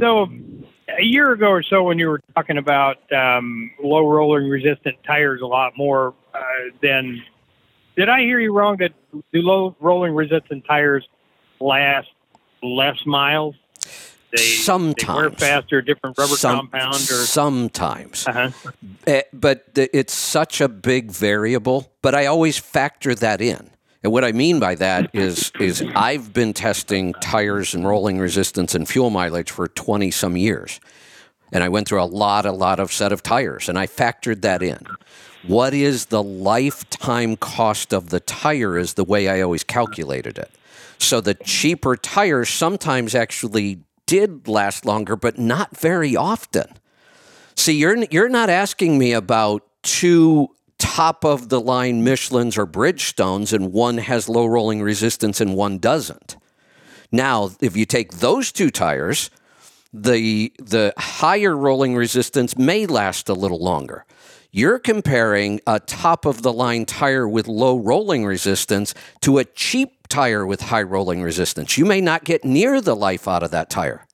So, 0.00 0.26
a 0.98 1.02
year 1.02 1.32
ago 1.32 1.48
or 1.48 1.62
so, 1.62 1.82
when 1.82 1.98
you 1.98 2.08
were 2.08 2.20
talking 2.34 2.58
about 2.58 2.98
um, 3.12 3.70
low 3.82 4.06
rolling 4.06 4.48
resistant 4.48 4.96
tires 5.04 5.40
a 5.40 5.46
lot 5.46 5.76
more 5.76 6.14
uh, 6.34 6.40
than, 6.82 7.22
did 7.96 8.08
I 8.08 8.20
hear 8.20 8.40
you 8.40 8.52
wrong 8.52 8.76
that 8.78 8.92
do 9.12 9.42
low 9.42 9.76
rolling 9.80 10.14
resistant 10.14 10.64
tires 10.64 11.06
last 11.60 12.08
less 12.62 13.04
miles? 13.06 13.54
They, 14.32 14.38
sometimes 14.38 14.96
they 15.06 15.14
wear 15.14 15.30
faster, 15.30 15.80
different 15.80 16.18
rubber 16.18 16.34
Some- 16.34 16.56
compound, 16.56 16.94
or 16.94 17.24
sometimes. 17.24 18.26
uh-huh. 18.26 18.50
Eh, 19.06 19.22
but 19.32 19.64
it's 19.76 20.12
such 20.12 20.60
a 20.60 20.68
big 20.68 21.12
variable. 21.12 21.92
But 22.02 22.16
I 22.16 22.26
always 22.26 22.58
factor 22.58 23.14
that 23.14 23.40
in. 23.40 23.70
And 24.04 24.12
what 24.12 24.22
I 24.22 24.32
mean 24.32 24.60
by 24.60 24.74
that 24.76 25.10
is 25.14 25.50
is 25.58 25.82
I've 25.96 26.34
been 26.34 26.52
testing 26.52 27.14
tires 27.14 27.74
and 27.74 27.86
rolling 27.86 28.18
resistance 28.18 28.74
and 28.74 28.86
fuel 28.86 29.08
mileage 29.08 29.50
for 29.50 29.66
20 29.66 30.10
some 30.10 30.36
years. 30.36 30.78
And 31.52 31.64
I 31.64 31.70
went 31.70 31.88
through 31.88 32.02
a 32.02 32.04
lot 32.04 32.44
a 32.44 32.52
lot 32.52 32.78
of 32.78 32.92
set 32.92 33.12
of 33.12 33.22
tires 33.22 33.68
and 33.68 33.78
I 33.78 33.86
factored 33.86 34.42
that 34.42 34.62
in. 34.62 34.78
What 35.46 35.72
is 35.72 36.06
the 36.06 36.22
lifetime 36.22 37.36
cost 37.36 37.94
of 37.94 38.10
the 38.10 38.20
tire 38.20 38.76
is 38.76 38.94
the 38.94 39.04
way 39.04 39.28
I 39.28 39.40
always 39.40 39.64
calculated 39.64 40.36
it. 40.36 40.50
So 40.98 41.22
the 41.22 41.34
cheaper 41.34 41.96
tires 41.96 42.50
sometimes 42.50 43.14
actually 43.14 43.80
did 44.04 44.46
last 44.46 44.84
longer 44.84 45.16
but 45.16 45.38
not 45.38 45.78
very 45.78 46.14
often. 46.14 46.66
See, 47.56 47.78
you're 47.78 47.96
you're 48.10 48.28
not 48.28 48.50
asking 48.50 48.98
me 48.98 49.14
about 49.14 49.62
two 49.82 50.50
top 50.84 51.24
of 51.24 51.48
the 51.48 51.60
line 51.60 52.04
Michelin's 52.04 52.58
or 52.58 52.66
Bridgestones, 52.66 53.52
and 53.52 53.72
one 53.72 53.98
has 53.98 54.28
low 54.28 54.44
rolling 54.44 54.82
resistance 54.82 55.40
and 55.40 55.56
one 55.56 55.78
doesn't. 55.78 56.36
Now, 57.10 57.50
if 57.60 57.76
you 57.76 57.86
take 57.86 58.18
those 58.18 58.52
two 58.52 58.70
tires, 58.70 59.30
the 59.92 60.52
the 60.58 60.92
higher 60.98 61.56
rolling 61.56 61.96
resistance 61.96 62.58
may 62.58 62.84
last 62.86 63.28
a 63.28 63.34
little 63.34 63.62
longer. 63.62 64.04
You're 64.50 64.78
comparing 64.78 65.60
a 65.66 65.80
top 65.80 66.26
of 66.26 66.42
the 66.42 66.52
line 66.52 66.84
tire 66.84 67.26
with 67.26 67.48
low 67.48 67.76
rolling 67.78 68.24
resistance 68.24 68.94
to 69.22 69.38
a 69.38 69.44
cheap 69.44 70.06
tire 70.08 70.46
with 70.46 70.60
high 70.60 70.82
rolling 70.82 71.22
resistance. 71.22 71.78
You 71.78 71.84
may 71.84 72.00
not 72.00 72.24
get 72.24 72.44
near 72.44 72.80
the 72.80 72.94
life 72.94 73.26
out 73.26 73.42
of 73.42 73.50
that 73.52 73.70
tire. 73.70 74.06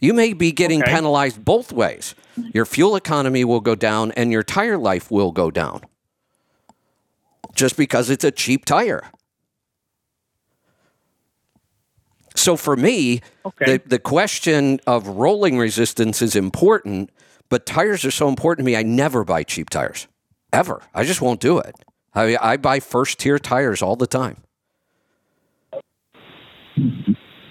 You 0.00 0.14
may 0.14 0.32
be 0.32 0.52
getting 0.52 0.82
Okay. 0.82 0.92
penalized 0.92 1.44
both 1.44 1.72
ways. 1.72 2.14
Your 2.54 2.64
fuel 2.64 2.96
economy 2.96 3.44
will 3.44 3.60
go 3.60 3.74
down 3.74 4.12
and 4.12 4.30
your 4.32 4.42
tire 4.42 4.78
life 4.78 5.10
will 5.10 5.32
go 5.32 5.50
down 5.50 5.82
just 7.54 7.76
because 7.76 8.08
it's 8.08 8.24
a 8.24 8.30
cheap 8.30 8.64
tire. 8.64 9.10
So 12.36 12.56
for 12.56 12.76
me, 12.76 13.20
Okay. 13.44 13.78
the, 13.78 13.82
the 13.84 13.98
question 13.98 14.78
of 14.86 15.08
rolling 15.08 15.58
resistance 15.58 16.22
is 16.22 16.36
important, 16.36 17.10
but 17.48 17.66
tires 17.66 18.04
are 18.04 18.12
so 18.12 18.28
important 18.28 18.64
to 18.64 18.70
me. 18.70 18.76
I 18.76 18.84
never 18.84 19.24
buy 19.24 19.42
cheap 19.42 19.70
tires, 19.70 20.06
ever. 20.52 20.80
I 20.94 21.02
just 21.02 21.20
won't 21.20 21.40
do 21.40 21.58
it. 21.58 21.74
I, 22.14 22.36
I 22.40 22.56
buy 22.56 22.78
first 22.78 23.18
tier 23.18 23.38
tires 23.40 23.82
all 23.82 23.96
the 23.96 24.06
time. 24.06 24.36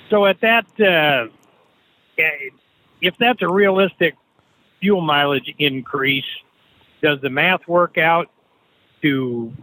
So 0.09 0.25
at 0.25 0.39
that, 0.39 0.65
uh, 0.79 1.27
if 3.01 3.15
that's 3.19 3.41
a 3.41 3.47
realistic 3.49 4.15
fuel 4.79 5.01
mileage 5.01 5.53
increase, 5.59 6.25
does 7.01 7.19
the 7.21 7.29
math 7.29 7.67
work 7.67 7.97
out 7.97 8.29
to 9.01 9.53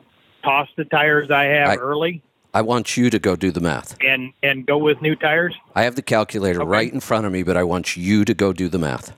toss 0.42 0.68
the 0.76 0.84
tires 0.84 1.30
I 1.30 1.44
have 1.44 1.68
I- 1.70 1.76
early 1.76 2.22
I 2.56 2.62
want 2.62 2.96
you 2.96 3.10
to 3.10 3.18
go 3.18 3.34
do 3.34 3.50
the 3.50 3.60
math. 3.60 3.96
and 4.00 4.32
and 4.44 4.64
go 4.64 4.78
with 4.78 5.02
new 5.02 5.16
tires? 5.16 5.54
I 5.74 5.82
have 5.82 5.96
the 5.96 6.02
calculator 6.02 6.60
Okay. 6.62 6.68
right 6.68 6.92
in 6.92 7.00
front 7.00 7.26
of 7.26 7.32
me, 7.32 7.42
but 7.42 7.56
I 7.56 7.64
want 7.64 7.96
you 7.96 8.24
to 8.24 8.32
go 8.32 8.52
do 8.52 8.68
the 8.68 8.78
math. 8.78 9.12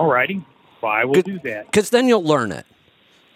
Alrighty, 0.00 0.44
well, 0.82 0.92
I 0.92 1.04
will 1.04 1.22
do 1.22 1.38
that. 1.44 1.66
because 1.66 1.90
then 1.90 2.08
you'll 2.08 2.24
learn 2.24 2.50
it. 2.52 2.66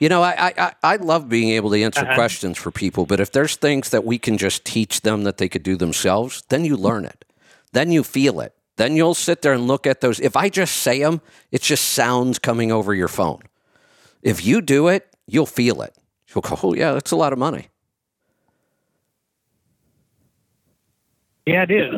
You 0.03 0.09
know, 0.09 0.21
I, 0.21 0.53
I, 0.59 0.73
I- 0.83 0.97
love 0.97 1.29
being 1.29 1.51
able 1.51 1.71
to 1.71 1.81
answer 1.81 2.01
Uh-huh. 2.01 2.17
questions 2.17 2.59
for 2.59 2.73
people, 2.73 3.07
but 3.07 3.21
if 3.21 3.31
there's 3.31 3.55
things 3.55 3.91
that 3.91 4.05
we 4.05 4.19
can 4.19 4.37
just 4.37 4.65
teach 4.65 5.03
them 5.03 5.23
that 5.23 5.37
they 5.37 5.49
could 5.49 5.63
do 5.63 5.77
themselves, 5.77 6.43
then 6.49 6.65
you 6.65 6.77
learn 6.77 7.05
it. 7.05 7.25
Then 7.71 7.93
you 7.93 8.03
feel 8.03 8.41
it. 8.41 8.53
Then 8.79 8.97
you'll 8.97 9.15
sit 9.15 9.43
there 9.43 9.53
and 9.53 9.69
look 9.69 9.87
at 9.87 10.01
those. 10.01 10.19
If 10.19 10.37
I 10.37 10.49
just 10.49 10.79
say 10.79 10.99
them, 11.05 11.21
it's 11.53 11.65
just 11.69 11.85
sounds 11.91 12.41
coming 12.41 12.73
over 12.73 12.93
your 12.93 13.07
phone. 13.07 13.43
If 14.23 14.45
you 14.45 14.61
do 14.61 14.89
it, 14.89 15.07
you'll 15.29 15.47
feel 15.47 15.83
it. 15.83 15.95
You'll 16.35 16.43
go, 16.43 16.59
oh, 16.65 16.75
yeah, 16.75 16.91
that's 16.95 17.13
a 17.13 17.17
lot 17.17 17.33
of 17.33 17.39
money. 17.39 17.69
Yeah, 21.47 21.63
it 21.63 21.71
is. 21.71 21.95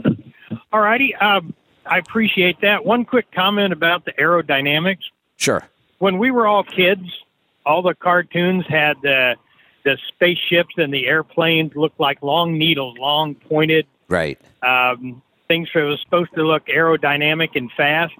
Alrighty, 0.74 1.20
um, 1.22 1.54
I 1.86 1.96
appreciate 1.96 2.60
that. 2.60 2.84
One 2.84 3.06
quick 3.06 3.32
comment 3.32 3.72
about 3.72 4.04
the 4.04 4.12
aerodynamics. 4.12 5.04
Sure. 5.36 5.64
when 6.00 6.18
we 6.18 6.30
were 6.30 6.46
all 6.46 6.64
kids, 6.64 7.02
all 7.66 7.82
the 7.82 7.94
cartoons 7.94 8.64
had 8.68 8.96
the 9.02 9.36
the 9.84 9.98
spaceships 10.08 10.74
and 10.78 10.92
the 10.94 11.06
airplanes 11.06 11.74
looked 11.76 12.00
like 12.00 12.22
long 12.22 12.56
needles, 12.56 12.96
long 12.98 13.34
pointed 13.34 13.86
Right. 14.08 14.38
um, 14.62 15.20
things 15.46 15.68
that 15.74 15.82
was 15.82 16.00
supposed 16.00 16.32
to 16.36 16.42
look 16.42 16.66
aerodynamic 16.68 17.50
and 17.54 17.70
fast. 17.72 18.14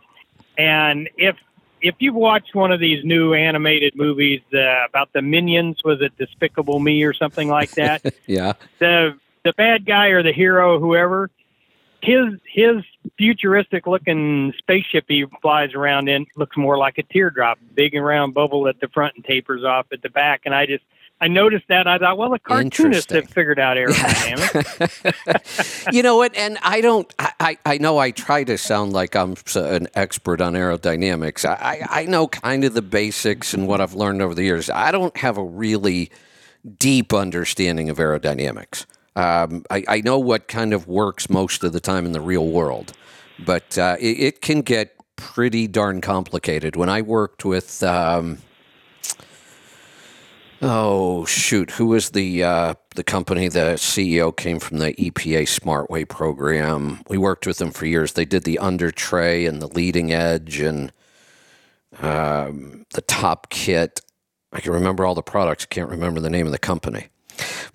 And 0.58 1.08
if 1.16 1.36
if 1.80 1.94
you've 1.98 2.14
watched 2.14 2.54
one 2.54 2.72
of 2.72 2.80
these 2.80 3.04
new 3.04 3.34
animated 3.34 3.94
movies 3.96 4.40
uh, 4.54 4.84
about 4.88 5.12
the 5.12 5.20
minions, 5.22 5.82
was 5.84 6.00
it 6.00 6.16
Despicable 6.18 6.80
Me 6.80 7.02
or 7.02 7.12
something 7.12 7.48
like 7.48 7.70
that? 7.72 8.02
Yeah. 8.26 8.54
the 8.78 9.18
the 9.44 9.52
bad 9.54 9.84
guy 9.86 10.08
or 10.08 10.22
the 10.22 10.32
hero, 10.32 10.78
whoever, 10.78 11.30
his 12.02 12.34
his 12.50 12.76
futuristic 13.18 13.86
looking 13.86 14.52
spaceship 14.58 15.04
he 15.08 15.24
flies 15.42 15.74
around 15.74 16.08
in 16.08 16.26
looks 16.36 16.56
more 16.56 16.78
like 16.78 16.98
a 16.98 17.02
teardrop, 17.02 17.58
big 17.74 17.94
and 17.94 18.04
round 18.04 18.34
bubble 18.34 18.68
at 18.68 18.80
the 18.80 18.88
front 18.88 19.14
and 19.16 19.24
tapers 19.24 19.64
off 19.64 19.86
at 19.92 20.02
the 20.02 20.10
back. 20.10 20.42
And 20.44 20.54
I 20.54 20.66
just 20.66 20.84
I 21.20 21.28
noticed 21.28 21.68
that 21.68 21.86
I 21.86 21.98
thought, 21.98 22.18
well, 22.18 22.30
the 22.30 22.38
cartoonists 22.38 23.12
have 23.12 23.28
figured 23.30 23.58
out 23.58 23.76
aerodynamics. 23.76 25.12
you 25.92 26.02
know 26.02 26.16
what? 26.16 26.34
And 26.36 26.58
I 26.62 26.80
don't. 26.80 27.12
I, 27.18 27.56
I 27.64 27.78
know 27.78 27.98
I 27.98 28.10
try 28.10 28.42
to 28.44 28.58
sound 28.58 28.92
like 28.92 29.14
I'm 29.14 29.36
an 29.54 29.88
expert 29.94 30.40
on 30.40 30.54
aerodynamics. 30.54 31.44
I 31.44 31.86
I 31.88 32.06
know 32.06 32.26
kind 32.26 32.64
of 32.64 32.74
the 32.74 32.82
basics 32.82 33.54
and 33.54 33.68
what 33.68 33.80
I've 33.80 33.94
learned 33.94 34.22
over 34.22 34.34
the 34.34 34.42
years. 34.42 34.68
I 34.68 34.90
don't 34.90 35.16
have 35.18 35.38
a 35.38 35.44
really 35.44 36.10
deep 36.78 37.14
understanding 37.14 37.90
of 37.90 37.98
aerodynamics. 37.98 38.86
Um, 39.16 39.64
I, 39.70 39.84
I 39.88 40.00
know 40.00 40.18
what 40.18 40.48
kind 40.48 40.72
of 40.72 40.88
works 40.88 41.30
most 41.30 41.62
of 41.62 41.72
the 41.72 41.80
time 41.80 42.04
in 42.06 42.12
the 42.12 42.20
real 42.20 42.48
world, 42.48 42.92
but 43.38 43.78
uh, 43.78 43.96
it, 44.00 44.20
it 44.20 44.40
can 44.40 44.62
get 44.62 44.96
pretty 45.16 45.68
darn 45.68 46.00
complicated. 46.00 46.76
When 46.76 46.88
I 46.88 47.02
worked 47.02 47.44
with. 47.44 47.82
Um, 47.82 48.38
Oh 50.66 51.26
shoot! 51.26 51.72
Who 51.72 51.88
was 51.88 52.10
the 52.10 52.42
uh, 52.42 52.74
the 52.94 53.04
company? 53.04 53.48
The 53.48 53.74
CEO 53.76 54.34
came 54.34 54.58
from 54.58 54.78
the 54.78 54.94
EPA 54.94 55.42
SmartWay 55.42 56.08
program. 56.08 57.02
We 57.06 57.18
worked 57.18 57.46
with 57.46 57.58
them 57.58 57.70
for 57.70 57.84
years. 57.84 58.14
They 58.14 58.24
did 58.24 58.44
the 58.44 58.58
under 58.58 58.90
tray 58.90 59.44
and 59.44 59.60
the 59.60 59.66
leading 59.66 60.10
edge 60.10 60.60
and 60.60 60.90
um, 61.98 62.86
the 62.94 63.02
top 63.02 63.50
kit. 63.50 64.00
I 64.52 64.60
can 64.60 64.72
remember 64.72 65.04
all 65.04 65.14
the 65.14 65.22
products. 65.22 65.66
Can't 65.66 65.90
remember 65.90 66.20
the 66.20 66.30
name 66.30 66.46
of 66.46 66.52
the 66.52 66.58
company. 66.58 67.08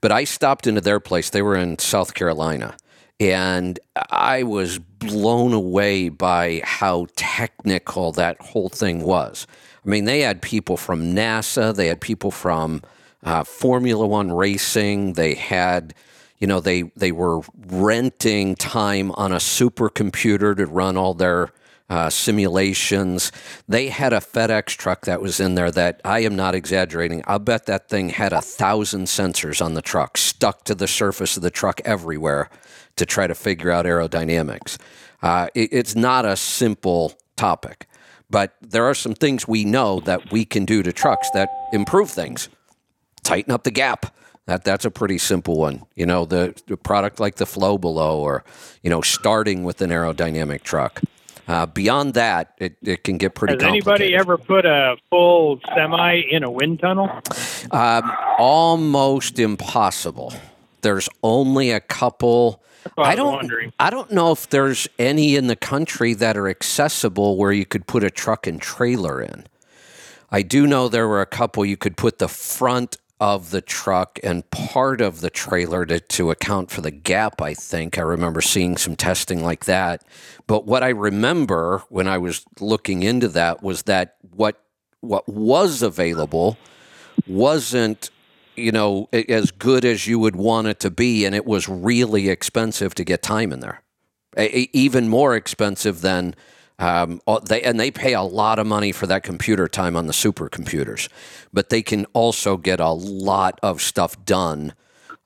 But 0.01 0.11
I 0.11 0.23
stopped 0.23 0.67
into 0.67 0.81
their 0.81 0.99
place. 0.99 1.29
They 1.29 1.41
were 1.41 1.55
in 1.55 1.79
South 1.79 2.13
Carolina, 2.13 2.77
and 3.19 3.79
I 4.11 4.43
was 4.43 4.79
blown 4.79 5.53
away 5.53 6.09
by 6.09 6.61
how 6.63 7.07
technical 7.15 8.11
that 8.13 8.39
whole 8.41 8.69
thing 8.69 9.03
was. 9.03 9.47
I 9.85 9.89
mean, 9.89 10.05
they 10.05 10.21
had 10.21 10.41
people 10.41 10.77
from 10.77 11.15
NASA, 11.15 11.75
they 11.75 11.87
had 11.87 12.01
people 12.01 12.31
from 12.31 12.81
uh, 13.23 13.43
Formula 13.43 14.05
One 14.05 14.31
racing, 14.31 15.13
they 15.13 15.35
had, 15.35 15.93
you 16.37 16.47
know, 16.47 16.59
they 16.59 16.83
they 16.95 17.11
were 17.11 17.41
renting 17.67 18.55
time 18.55 19.11
on 19.13 19.31
a 19.31 19.37
supercomputer 19.37 20.55
to 20.55 20.65
run 20.65 20.97
all 20.97 21.13
their 21.13 21.49
uh, 21.89 22.09
simulations. 22.09 23.31
They 23.67 23.89
had 23.89 24.13
a 24.13 24.19
FedEx 24.19 24.67
truck 24.77 25.05
that 25.05 25.21
was 25.21 25.39
in 25.39 25.55
there 25.55 25.71
that 25.71 26.01
I 26.05 26.19
am 26.19 26.35
not 26.35 26.55
exaggerating. 26.55 27.23
I'll 27.27 27.39
bet 27.39 27.65
that 27.65 27.89
thing 27.89 28.09
had 28.09 28.33
a 28.33 28.41
thousand 28.41 29.05
sensors 29.05 29.63
on 29.63 29.73
the 29.73 29.81
truck 29.81 30.17
stuck 30.17 30.63
to 30.65 30.75
the 30.75 30.87
surface 30.87 31.35
of 31.37 31.43
the 31.43 31.49
truck 31.51 31.81
everywhere 31.85 32.49
to 32.95 33.05
try 33.05 33.27
to 33.27 33.35
figure 33.35 33.71
out 33.71 33.85
aerodynamics. 33.85 34.77
Uh, 35.21 35.47
it, 35.55 35.69
it's 35.71 35.95
not 35.95 36.25
a 36.25 36.35
simple 36.35 37.13
topic, 37.35 37.87
but 38.29 38.55
there 38.61 38.85
are 38.85 38.93
some 38.93 39.13
things 39.13 39.47
we 39.47 39.65
know 39.65 39.99
that 40.01 40.31
we 40.31 40.45
can 40.45 40.65
do 40.65 40.83
to 40.83 40.93
trucks 40.93 41.29
that 41.31 41.49
improve 41.73 42.09
things. 42.11 42.49
tighten 43.23 43.51
up 43.53 43.63
the 43.63 43.71
gap. 43.71 44.13
That 44.45 44.63
that's 44.63 44.85
a 44.85 44.91
pretty 44.91 45.19
simple 45.19 45.57
one. 45.57 45.85
You 45.95 46.07
know, 46.07 46.25
the, 46.25 46.59
the 46.67 46.77
product 46.77 47.19
like 47.19 47.35
the 47.35 47.45
FlowBelow, 47.45 48.15
or 48.15 48.43
you 48.81 48.89
know, 48.89 49.01
starting 49.01 49.63
with 49.63 49.81
an 49.81 49.91
aerodynamic 49.91 50.63
truck. 50.63 51.01
Uh, 51.49 51.65
beyond 51.65 52.13
that, 52.13 52.53
it, 52.59 52.77
it 52.83 53.03
can 53.03 53.17
get 53.17 53.33
pretty. 53.33 53.55
Has 53.55 53.63
anybody 53.63 54.15
ever 54.15 54.37
put 54.37 54.67
a 54.67 54.97
full 55.09 55.59
semi 55.73 56.17
in 56.29 56.43
a 56.43 56.51
wind 56.51 56.79
tunnel? 56.79 57.09
Um, 57.71 58.11
almost 58.37 59.39
impossible. 59.39 60.31
There's 60.81 61.09
only 61.23 61.71
a 61.71 61.79
couple. 61.79 62.61
I 62.95 63.15
don't. 63.15 63.33
wondering. 63.33 63.73
I 63.79 63.89
don't 63.89 64.11
know 64.11 64.31
if 64.31 64.47
there's 64.49 64.87
any 64.99 65.35
in 65.35 65.47
the 65.47 65.55
country 65.55 66.13
that 66.13 66.37
are 66.37 66.47
accessible 66.47 67.35
where 67.35 67.51
you 67.51 67.65
could 67.65 67.87
put 67.87 68.03
a 68.03 68.11
truck 68.11 68.45
and 68.45 68.61
trailer 68.61 69.19
in. 69.19 69.47
I 70.29 70.43
do 70.43 70.67
know 70.67 70.87
there 70.87 71.07
were 71.07 71.21
a 71.21 71.25
couple 71.25 71.65
you 71.65 71.77
could 71.77 71.97
put 71.97 72.19
the 72.19 72.27
front 72.27 72.97
of 73.19 73.51
the 73.51 73.61
truck 73.61 74.17
and 74.23 74.49
part 74.49 75.01
of 75.01 75.19
the 75.19 75.29
trailer 75.29 75.85
to, 75.85 75.99
to 75.99 76.31
account 76.31 76.71
for 76.71 76.81
the 76.81 76.91
gap, 76.91 77.41
I 77.41 77.53
think. 77.53 77.97
I 77.97 78.01
remember 78.01 78.39
seeing 78.41 78.77
some 78.77 78.95
testing 78.95 79.43
like 79.43 79.65
that. 79.65 80.03
But 80.47 80.65
what 80.65 80.83
I 80.83 80.89
remember 80.89 81.83
when 81.89 82.07
I 82.07 82.17
was 82.17 82.45
looking 82.61 83.03
into 83.03 83.27
that 83.29 83.61
was 83.61 83.83
that 83.83 84.15
what 84.31 84.61
what 85.01 85.27
was 85.29 85.81
available 85.81 86.57
wasn't 87.27 88.09
you 88.55 88.71
know 88.71 89.07
as 89.13 89.51
good 89.51 89.85
as 89.85 90.07
you 90.07 90.19
would 90.19 90.35
want 90.35 90.67
it 90.67 90.79
to 90.81 90.91
be 90.91 91.25
and 91.25 91.33
it 91.33 91.45
was 91.45 91.69
really 91.69 92.27
expensive 92.29 92.93
to 92.95 93.05
get 93.05 93.21
time 93.21 93.53
in 93.53 93.61
there 93.61 93.81
even 94.37 95.07
more 95.07 95.35
expensive 95.35 96.01
than 96.01 96.35
um, 96.79 97.21
they 97.45 97.61
and 97.61 97.79
they 97.79 97.91
pay 97.91 98.13
a 98.13 98.21
lot 98.21 98.57
of 98.57 98.65
money 98.65 98.91
for 98.91 99.05
that 99.07 99.23
computer 99.23 99.67
time 99.67 99.95
on 99.95 100.07
the 100.07 100.13
supercomputers 100.13 101.09
but 101.53 101.69
they 101.69 101.81
can 101.81 102.05
also 102.13 102.57
get 102.57 102.79
a 102.79 102.89
lot 102.89 103.59
of 103.61 103.81
stuff 103.81 104.23
done 104.25 104.73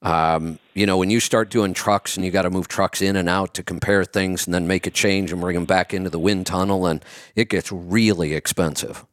um, 0.01 0.59
you 0.73 0.85
know 0.85 0.97
when 0.97 1.09
you 1.09 1.19
start 1.19 1.49
doing 1.49 1.73
trucks 1.73 2.17
and 2.17 2.25
you 2.25 2.31
got 2.31 2.41
to 2.41 2.49
move 2.49 2.67
trucks 2.67 3.01
in 3.01 3.15
and 3.15 3.29
out 3.29 3.53
to 3.53 3.63
compare 3.63 4.03
things 4.03 4.45
and 4.45 4.53
then 4.53 4.67
make 4.67 4.85
a 4.85 4.91
change 4.91 5.31
and 5.31 5.39
bring 5.39 5.55
them 5.55 5.65
back 5.65 5.93
into 5.93 6.09
the 6.09 6.19
wind 6.19 6.45
tunnel 6.45 6.85
and 6.85 7.05
it 7.35 7.49
gets 7.49 7.71
really 7.71 8.33
expensive 8.33 9.05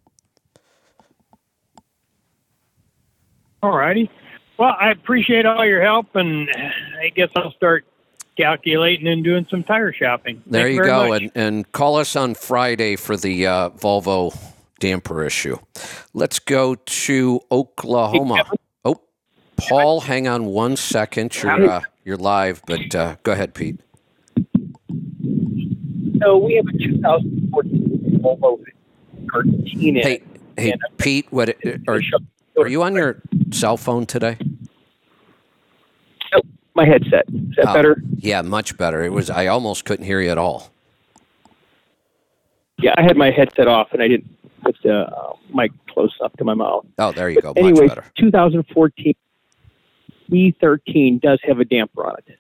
All 3.62 3.77
righty. 3.77 4.11
Well, 4.59 4.75
I 4.79 4.91
appreciate 4.91 5.47
all 5.47 5.65
your 5.65 5.83
help, 5.83 6.15
and 6.17 6.51
I 7.01 7.11
guess 7.11 7.31
I'll 7.35 7.53
start 7.53 7.85
calculating 8.41 9.07
and 9.07 9.23
doing 9.23 9.47
some 9.51 9.62
tire 9.62 9.93
shopping. 9.93 10.43
There 10.47 10.65
Thank 10.65 10.77
you 10.77 10.85
go, 10.85 11.09
much. 11.09 11.23
and 11.23 11.33
and 11.35 11.73
call 11.73 11.97
us 11.97 12.17
on 12.17 12.35
Friday 12.35 12.97
for 12.97 13.17
the 13.17 13.47
uh, 13.47 13.71
Volvo 13.71 14.37
damper 14.79 15.25
issue. 15.25 15.59
Let's 16.15 16.39
go 16.39 16.75
to 16.75 17.41
Oklahoma. 17.53 18.45
Oh, 18.85 19.01
Paul, 19.57 20.01
hang 20.01 20.27
on 20.27 20.47
one 20.47 20.77
second. 20.77 21.41
You're 21.43 21.71
uh, 21.71 21.83
you're 22.05 22.17
live, 22.17 22.62
but 22.67 22.95
uh, 22.95 23.17
go 23.23 23.33
ahead, 23.33 23.55
Pete. 23.55 23.79
So 26.21 26.37
we 26.39 26.55
have 26.55 26.67
a 26.67 26.79
2014 26.79 28.21
Volvo 28.23 28.62
Cortina. 29.31 30.01
Hey, 30.01 30.23
hey, 30.57 30.75
Pete. 30.97 31.27
What 31.31 31.57
are 31.87 32.01
are 32.59 32.69
you 32.69 32.83
on 32.83 32.95
your 32.95 33.23
cell 33.51 33.77
phone 33.77 34.07
today? 34.07 34.39
My 36.81 36.86
headset. 36.86 37.27
Is 37.28 37.57
that 37.57 37.69
Oh, 37.69 37.74
better? 37.74 38.02
Yeah, 38.16 38.40
much 38.40 38.74
better. 38.78 39.02
It 39.05 39.12
was. 39.12 39.28
I 39.28 39.48
almost 39.48 39.85
couldn't 39.85 40.07
hear 40.07 40.19
you 40.23 40.31
at 40.31 40.39
all. 40.39 40.70
Yeah, 42.78 42.94
I 42.97 43.02
had 43.02 43.19
my 43.19 43.31
headset 43.31 43.69
off 43.69 43.89
and 43.93 44.02
I 44.02 44.09
didn't 44.09 44.35
put 44.62 44.78
the 44.82 45.01
uh, 45.01 45.35
mic 45.52 45.73
close 45.90 46.16
up 46.24 46.35
to 46.39 46.44
my 46.44 46.55
mouth. 46.55 46.86
Oh, 46.98 47.12
there 47.12 47.28
you 47.28 47.43
go. 47.43 47.48
Much 47.48 47.59
anyway, 47.59 47.89
better. 47.89 48.05
2014 48.19 49.15
D13 50.31 51.20
does 51.20 51.39
have 51.43 51.61
a 51.61 51.66
damper 51.66 52.07
on 52.07 52.16
it. 52.27 52.39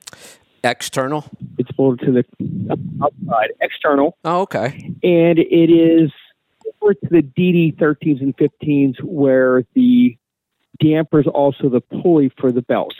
External. 0.64 1.26
It's 1.58 1.70
bolted 1.72 2.06
to 2.06 2.12
the 2.12 2.78
outside, 3.02 3.50
external, 3.60 4.16
Oh, 4.24 4.40
okay. 4.42 4.90
and 5.02 5.38
it 5.38 5.70
is 5.70 6.10
similar 6.64 6.94
to 6.94 7.08
the 7.10 7.22
DD13s 7.22 8.22
and 8.22 8.34
15s 8.38 9.02
where 9.02 9.64
the 9.74 10.16
damper 10.78 11.20
is 11.20 11.26
also 11.26 11.68
the 11.68 11.82
pulley 11.82 12.30
for 12.38 12.50
the 12.52 12.62
belt. 12.62 12.94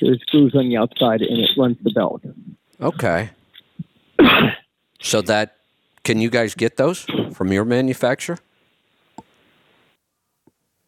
There's 0.00 0.20
screws 0.22 0.54
on 0.54 0.68
the 0.68 0.76
outside 0.76 1.22
and 1.22 1.38
it 1.38 1.50
runs 1.56 1.76
the 1.82 1.90
belt. 1.90 2.22
Okay. 2.80 3.30
so 5.00 5.22
that 5.22 5.56
can 6.02 6.20
you 6.20 6.30
guys 6.30 6.54
get 6.54 6.76
those 6.76 7.06
from 7.32 7.52
your 7.52 7.64
manufacturer? 7.64 8.38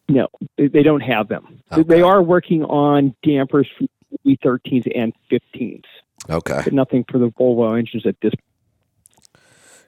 No, 0.09 0.27
they, 0.57 0.67
they 0.67 0.83
don't 0.83 1.01
have 1.01 1.27
them. 1.27 1.61
They- 1.75 1.83
They 1.83 2.01
are 2.01 2.21
working 2.21 2.63
on 2.63 3.15
dampers 3.23 3.67
for 3.77 3.85
E13s 4.25 4.89
and 4.95 5.13
15s, 5.31 5.83
Okay. 6.29 6.61
but 6.63 6.71
nothing 6.73 7.03
for 7.11 7.17
the 7.17 7.29
Volvo 7.31 7.77
engines 7.77 8.05
at 8.05 8.15
this 8.21 8.33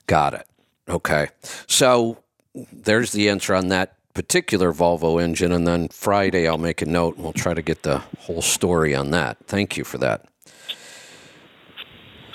Got 0.08 0.34
it. 0.34 0.48
Okay. 0.90 1.28
So 1.68 2.18
there's 2.74 3.12
the 3.12 3.30
answer 3.30 3.54
on 3.54 3.68
that 3.68 3.96
particular 4.24 4.74
Volvo 4.74 5.22
engine. 5.24 5.54
And 5.54 5.66
then 5.66 5.88
Friday, 5.88 6.46
I'll 6.46 6.58
make 6.58 6.82
a 6.82 6.86
note 6.86 7.16
and 7.16 7.24
we'll 7.24 7.32
try 7.32 7.54
to 7.54 7.62
get 7.62 7.84
the 7.84 8.00
whole 8.20 8.41
story 8.41 8.94
on 8.94 9.12
that. 9.12 9.38
Thank 9.48 9.78
you 9.78 9.86
for 9.86 9.98
that. 10.00 10.26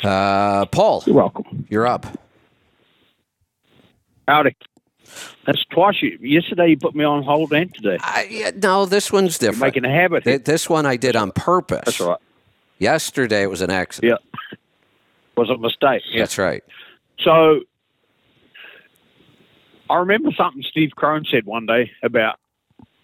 Uh, 0.03 0.65
Paul, 0.67 1.03
You're 1.07 1.15
welcome. 1.17 1.67
you're 1.69 1.87
up. 1.87 2.07
Howdy. 4.27 4.57
That's 5.47 5.63
twice. 5.67 5.97
You, 6.01 6.19
yesterday 6.23 6.69
you 6.71 6.79
put 6.79 6.95
me 6.95 7.05
on 7.05 7.23
hold 7.23 7.53
and 7.53 7.73
today. 7.75 7.99
I, 8.01 8.27
yeah, 8.31 8.51
no, 8.57 8.87
this 8.87 9.13
one's 9.13 9.41
You're 9.41 9.53
different. 9.53 9.75
making 9.75 9.85
a 9.85 9.95
habit. 9.95 10.25
Th- 10.25 10.43
This 10.43 10.69
one 10.71 10.87
I 10.87 10.97
did 10.97 11.17
on 11.17 11.31
purpose. 11.33 11.83
That's 11.85 12.01
right. 12.01 12.19
Yesterday 12.79 13.43
it 13.43 13.51
was 13.51 13.61
an 13.61 13.71
accident. 13.71 14.19
Yeah. 14.23 14.57
Was 15.37 15.51
a 15.51 15.59
mistake. 15.59 16.03
Yeah. 16.13 16.21
That's 16.23 16.39
right. 16.39 16.63
So 17.19 17.61
I 19.95 19.99
remember 19.99 20.33
something 20.37 20.65
Steve 20.65 20.91
Crone 20.97 21.25
said 21.25 21.47
one 21.47 21.67
day 21.67 21.93
about 22.03 22.41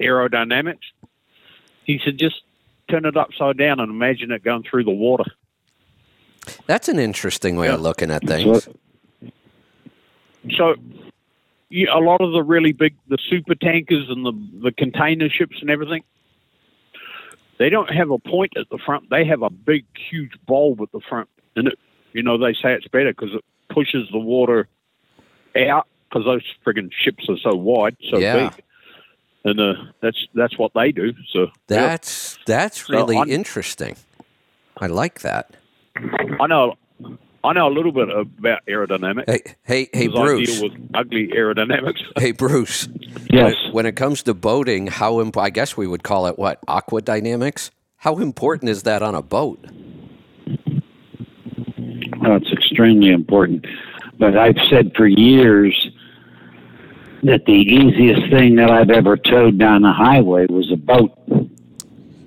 aerodynamics. 0.01 0.81
He 1.85 2.01
said, 2.05 2.19
just 2.19 2.43
turn 2.89 3.05
it 3.05 3.17
upside 3.17 3.59
down 3.59 3.79
and 3.79 3.93
imagine 3.93 4.33
it 4.33 4.43
going 4.43 4.65
through 4.65 4.83
the 4.83 4.91
water. 4.91 5.31
That's 6.67 6.89
an 6.89 6.99
interesting 6.99 7.55
way 7.55 7.69
of 7.69 7.81
looking 7.81 8.11
at 8.11 8.27
things. 8.27 8.69
So 10.57 10.75
you, 11.69 11.87
a 11.93 12.01
lot 12.01 12.21
of 12.21 12.33
the 12.33 12.43
really 12.43 12.73
big, 12.73 12.97
the 13.07 13.19
super 13.25 13.55
tankers 13.55 14.09
and 14.09 14.27
the, 14.27 14.33
the 14.61 14.73
container 14.73 15.29
ships 15.29 15.59
and 15.61 15.71
everything, 15.71 16.03
they 17.59 17.71
don't 17.71 17.95
have 17.95 18.11
a 18.11 18.19
point 18.19 18.55
at 18.57 18.69
the 18.69 18.79
front. 18.79 19.11
They 19.11 19.25
have 19.27 19.43
a 19.43 19.51
big, 19.51 19.85
huge 20.11 20.33
bulb 20.45 20.81
at 20.81 20.91
the 20.91 21.01
front. 21.09 21.29
And 21.55 21.69
it, 21.69 21.79
you 22.15 22.25
know, 22.25 22.37
they 22.37 22.53
say 22.53 22.73
it's 22.73 22.89
better 22.89 23.13
because 23.13 23.33
it 23.33 23.45
pushes 23.69 24.09
the 24.11 24.19
water 24.19 24.67
out 25.55 25.87
because 26.11 26.25
those 26.25 26.43
friggin' 26.67 26.91
ships 26.93 27.29
are 27.29 27.39
so 27.39 27.55
wide, 27.55 27.97
so 28.11 28.19
Yeah. 28.19 28.51
big. 28.51 28.65
And 29.45 29.59
uh, 29.61 29.75
that's 30.03 30.27
that's 30.35 30.59
what 30.59 30.73
they 30.75 30.93
do. 30.93 31.15
So 31.33 31.41
yeah. 31.45 31.49
That's 31.69 32.39
that's 32.47 32.87
So 32.87 32.93
really 32.95 33.33
interesting. 33.33 33.97
I 34.77 34.87
like 34.89 35.21
that. 35.21 35.57
I 35.97 36.47
know 36.47 36.75
I 37.43 37.55
know 37.55 37.69
a 37.69 37.73
little 37.73 37.93
bit 37.93 38.11
about 38.11 38.61
aerodynamics. 38.69 39.25
Hey, 39.31 39.41
hey, 39.65 39.89
hey, 39.95 40.09
'cause 40.09 40.17
I 40.19 40.23
Bruce. 40.25 40.59
deal 40.61 40.69
with 40.69 40.91
ugly 40.93 41.29
aerodynamics. 41.29 42.03
Hey, 42.19 42.33
Bruce. 42.33 42.87
Yes. 43.31 43.55
When, 43.67 43.73
when 43.73 43.87
it 43.87 43.97
comes 43.97 44.23
to 44.25 44.35
boating, 44.35 44.89
how 44.89 45.21
imp- 45.23 45.39
I 45.39 45.49
guess 45.49 45.75
we 45.75 45.87
would 45.87 46.03
call 46.03 46.27
it 46.27 46.39
what 46.39 46.59
aqua 46.69 47.01
dynamics. 47.01 47.71
How 47.97 48.19
important 48.19 48.69
is 48.69 48.83
that 48.83 49.03
on 49.03 49.15
a 49.15 49.23
boat? 49.23 49.65
Oh, 52.27 52.35
it's 52.35 52.53
extremely 52.53 53.11
important. 53.11 53.67
But 54.19 54.37
I've 54.37 54.59
said 54.69 54.93
for 54.95 55.07
years 55.07 55.91
that 57.23 57.45
the 57.47 57.53
easiest 57.53 58.31
thing 58.31 58.57
that 58.57 58.71
I've 58.71 58.91
ever 58.91 59.17
towed 59.17 59.59
down 59.59 59.83
the 59.83 59.93
highway 59.93 60.47
was 60.49 60.71
a 60.73 60.77
boat. 60.77 61.13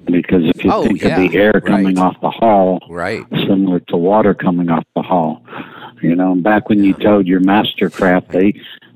Because 0.05 0.43
if 0.49 0.63
you 0.63 0.71
Oh, 0.71 0.83
think 0.83 1.01
yeah, 1.01 1.19
of 1.19 1.31
the 1.31 1.37
air 1.37 1.53
coming 1.61 1.95
right. 1.95 2.05
off 2.05 2.19
the 2.21 2.29
hull, 2.29 2.79
Right. 2.89 3.23
similar 3.47 3.79
to 3.81 3.97
water 3.97 4.33
coming 4.33 4.69
off 4.69 4.83
the 4.95 5.01
hull. 5.01 5.41
You 6.01 6.15
know, 6.15 6.35
back 6.35 6.67
when 6.69 6.83
you 6.83 6.93
towed 6.93 7.25
your 7.27 7.39
mastercraft, 7.41 8.27
they 8.29 8.53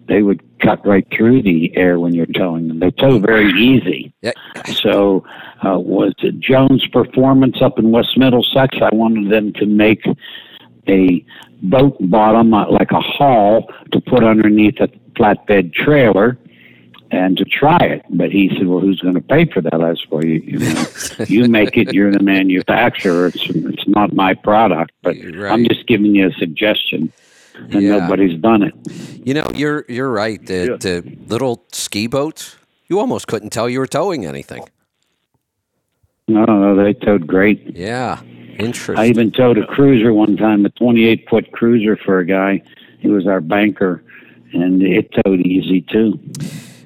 they 0.07 0.21
would 0.21 0.41
cut 0.59 0.85
right 0.87 1.05
through 1.11 1.41
the 1.41 1.75
air 1.75 1.99
when 1.99 2.13
you're 2.13 2.25
towing 2.27 2.67
them. 2.69 2.79
They 2.79 2.91
tow 2.91 3.19
very 3.19 3.51
easy. 3.51 4.13
Yeah. 4.21 4.31
So, 4.65 5.25
uh, 5.65 5.77
was 5.79 6.13
it 6.19 6.39
Jones 6.39 6.85
Performance 6.87 7.61
up 7.61 7.77
in 7.77 7.91
West 7.91 8.17
Middlesex? 8.17 8.77
I 8.81 8.89
wanted 8.95 9.29
them 9.29 9.51
to 9.53 9.65
make 9.65 10.05
a 10.87 11.25
boat 11.63 11.97
bottom 11.99 12.53
uh, 12.53 12.69
like 12.69 12.91
a 12.91 13.01
hull 13.01 13.67
to 13.91 13.99
put 13.99 14.23
underneath 14.23 14.79
a 14.79 14.87
flatbed 15.17 15.73
trailer 15.73 16.37
and 17.11 17.37
to 17.37 17.45
try 17.45 17.77
it. 17.77 18.03
But 18.09 18.31
he 18.31 18.49
said, 18.49 18.67
"Well, 18.67 18.79
who's 18.79 18.99
going 18.99 19.15
to 19.15 19.21
pay 19.21 19.45
for 19.45 19.61
that?" 19.61 19.73
I 19.73 19.95
said, 19.95 20.05
"Well, 20.09 20.25
you, 20.25 20.39
you, 20.45 20.59
know, 20.59 20.85
you 21.27 21.47
make 21.47 21.77
it. 21.77 21.93
You're 21.93 22.11
the 22.11 22.23
manufacturer. 22.23 23.27
It's 23.27 23.49
it's 23.49 23.87
not 23.87 24.13
my 24.13 24.33
product, 24.33 24.91
but 25.01 25.15
You're 25.17 25.49
I'm 25.49 25.67
just 25.67 25.87
giving 25.87 26.15
you 26.15 26.27
a 26.27 26.31
suggestion." 26.33 27.11
And 27.71 27.81
Yeah. 27.81 27.97
nobody's 27.97 28.39
done 28.39 28.61
it. 28.61 28.73
You 29.25 29.33
know, 29.33 29.49
you're 29.55 29.83
you're 29.89 30.11
right. 30.11 30.43
The, 30.45 30.77
the 30.79 31.17
little 31.25 31.65
ski 31.71 32.05
boats, 32.05 32.55
you 32.87 32.99
almost 32.99 33.27
couldn't 33.27 33.49
tell 33.49 33.67
you 33.67 33.79
were 33.79 33.87
towing 33.87 34.27
anything. 34.27 34.63
No, 36.27 36.45
no, 36.45 36.75
they 36.75 36.93
towed 36.93 37.25
great. 37.25 37.75
Yeah, 37.75 38.21
interesting. 38.59 38.97
I 38.97 39.07
even 39.07 39.31
towed 39.31 39.57
a 39.57 39.65
cruiser 39.65 40.13
one 40.13 40.37
time, 40.37 40.65
a 40.65 40.69
28 40.69 41.27
foot 41.29 41.51
cruiser 41.51 41.95
for 41.95 42.19
a 42.19 42.25
guy. 42.25 42.61
He 42.99 43.07
was 43.07 43.25
our 43.25 43.41
banker, 43.41 44.03
and 44.53 44.81
it 44.81 45.09
towed 45.23 45.39
easy 45.41 45.81
too. 45.81 46.19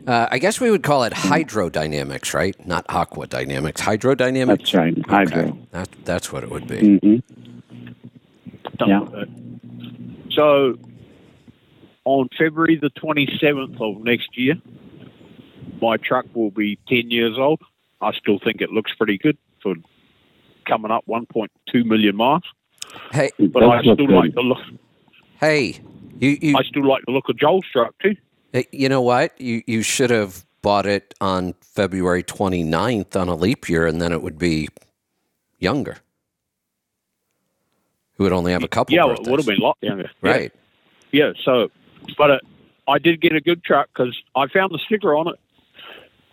Uh, 0.08 0.28
I 0.32 0.40
guess 0.40 0.60
we 0.60 0.72
would 0.72 0.82
call 0.84 1.04
it 1.04 1.14
hydrodynamics, 1.14 2.34
right? 2.34 2.56
Not 2.66 2.86
aqua 2.90 3.28
dynamics. 3.28 3.82
Hydrodynamics. 3.82 4.48
That's 4.58 4.74
right, 4.74 5.06
hydro. 5.08 5.42
Okay. 5.44 5.60
That, 5.72 5.90
that's 6.06 6.32
what 6.32 6.44
it 6.44 6.50
would 6.50 6.68
be. 6.68 6.98
hmm 6.98 7.16
Yeah. 8.88 9.06
So, 10.32 10.78
on 12.06 12.30
February 12.38 12.78
the 12.78 12.90
27th 12.90 13.80
of 13.80 14.04
next 14.04 14.36
year, 14.38 14.56
my 15.82 15.98
truck 15.98 16.26
will 16.34 16.52
be 16.52 16.78
10 16.88 17.12
years 17.12 17.38
old. 17.38 17.62
I 18.02 18.12
still 18.14 18.40
think 18.40 18.62
it 18.62 18.72
looks 18.72 18.94
pretty 18.96 19.18
good 19.20 19.38
for 19.62 19.76
coming 20.66 20.90
up 20.90 21.06
1.2 21.08 21.86
million 21.86 22.16
miles. 22.16 22.44
Hey, 23.12 23.30
It 23.38 23.52
But 23.54 23.60
does 23.62 23.72
I 23.72 23.82
still 23.82 23.96
good. 23.96 24.10
like 24.10 24.34
the 24.34 24.42
look. 24.42 24.58
hey, 25.40 25.80
you 26.22 26.38
you 26.42 26.58
I 26.58 26.64
still 26.64 26.86
like 26.86 27.04
the 27.06 27.12
look 27.12 27.28
of 27.28 27.38
Joel's 27.38 27.66
truck 27.72 27.94
too. 28.00 28.16
You 28.72 28.88
know 28.88 29.02
what? 29.02 29.40
You 29.42 29.64
you 29.66 29.82
should 29.82 30.12
have 30.12 30.46
bought 30.62 30.86
it 30.86 31.14
on 31.20 31.54
February 31.62 32.24
29th 32.24 33.20
on 33.20 33.28
a 33.28 33.36
leap 33.36 33.68
year, 33.68 33.88
and 33.88 34.02
then 34.02 34.12
it 34.12 34.22
would 34.22 34.38
be 34.38 34.70
younger. 35.60 35.98
It 38.18 38.24
would 38.24 38.32
only 38.32 38.52
have 38.52 38.64
a 38.64 38.68
couple. 38.68 38.94
yeah, 38.94 39.08
birthdays. 39.08 39.28
it 39.28 39.32
would 39.32 39.40
have 39.40 39.48
been 39.48 39.62
a 39.62 39.64
lot 39.64 39.78
younger. 39.82 40.12
Right. 40.22 40.54
Yeah, 41.12 41.34
so, 41.44 41.72
but 42.18 42.32
uh, 42.32 42.40
I 42.88 43.00
did 43.00 43.20
get 43.20 43.34
a 43.34 43.42
good 43.42 43.64
truck 43.64 43.90
because 43.94 44.16
I 44.36 44.48
found 44.48 44.72
the 44.72 44.80
sticker 44.86 45.16
on 45.16 45.30
it, 45.30 45.40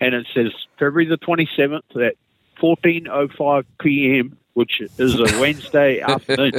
and 0.01 0.15
it 0.15 0.27
says 0.35 0.53
February 0.79 1.07
the 1.07 1.17
27th 1.19 2.07
at 2.07 2.15
14:05 2.61 3.65
p.m., 3.81 4.38
which 4.55 4.81
is 4.81 5.15
a 5.15 5.41
Wednesday 5.41 6.01
afternoon. 6.07 6.53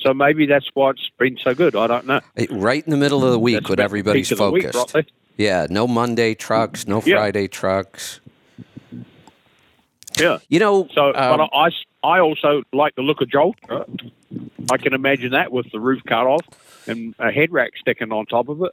So 0.00 0.14
maybe 0.14 0.46
that's 0.46 0.68
why 0.74 0.90
it's 0.90 1.10
been 1.18 1.36
so 1.42 1.54
good. 1.54 1.76
I 1.76 1.86
don't 1.86 2.06
know. 2.06 2.20
Right 2.50 2.84
in 2.84 2.90
the 2.90 2.96
middle 2.96 3.24
of 3.24 3.30
the 3.32 3.38
week 3.38 3.56
That's 3.56 3.70
when 3.70 3.80
everybody's 3.80 4.28
peak 4.28 4.32
of 4.32 4.44
the 4.46 4.50
week, 4.50 4.72
focused. 4.72 4.94
right 4.94 5.10
Yeah, 5.36 5.66
no 5.68 5.86
Monday 5.86 6.34
trucks, 6.34 6.86
no 6.86 7.02
Yeah. 7.04 7.16
Friday 7.16 7.48
trucks. 7.48 8.20
Yeah. 10.18 10.38
You 10.48 10.58
know, 10.60 10.88
So, 10.94 11.08
um, 11.08 11.38
but 11.38 11.50
I, 11.52 11.68
I 12.02 12.20
also 12.20 12.62
like 12.72 12.94
the 12.94 13.02
look 13.02 13.20
of 13.20 13.28
Joel. 13.30 13.54
I 14.70 14.76
can 14.78 14.94
imagine 14.94 15.32
that 15.32 15.52
with 15.52 15.70
the 15.72 15.78
roof 15.80 16.02
cut 16.06 16.26
off 16.26 16.40
and 16.88 17.14
a 17.18 17.30
head 17.30 17.52
rack 17.52 17.72
sticking 17.78 18.12
on 18.12 18.26
top 18.26 18.48
of 18.48 18.62
it. 18.62 18.72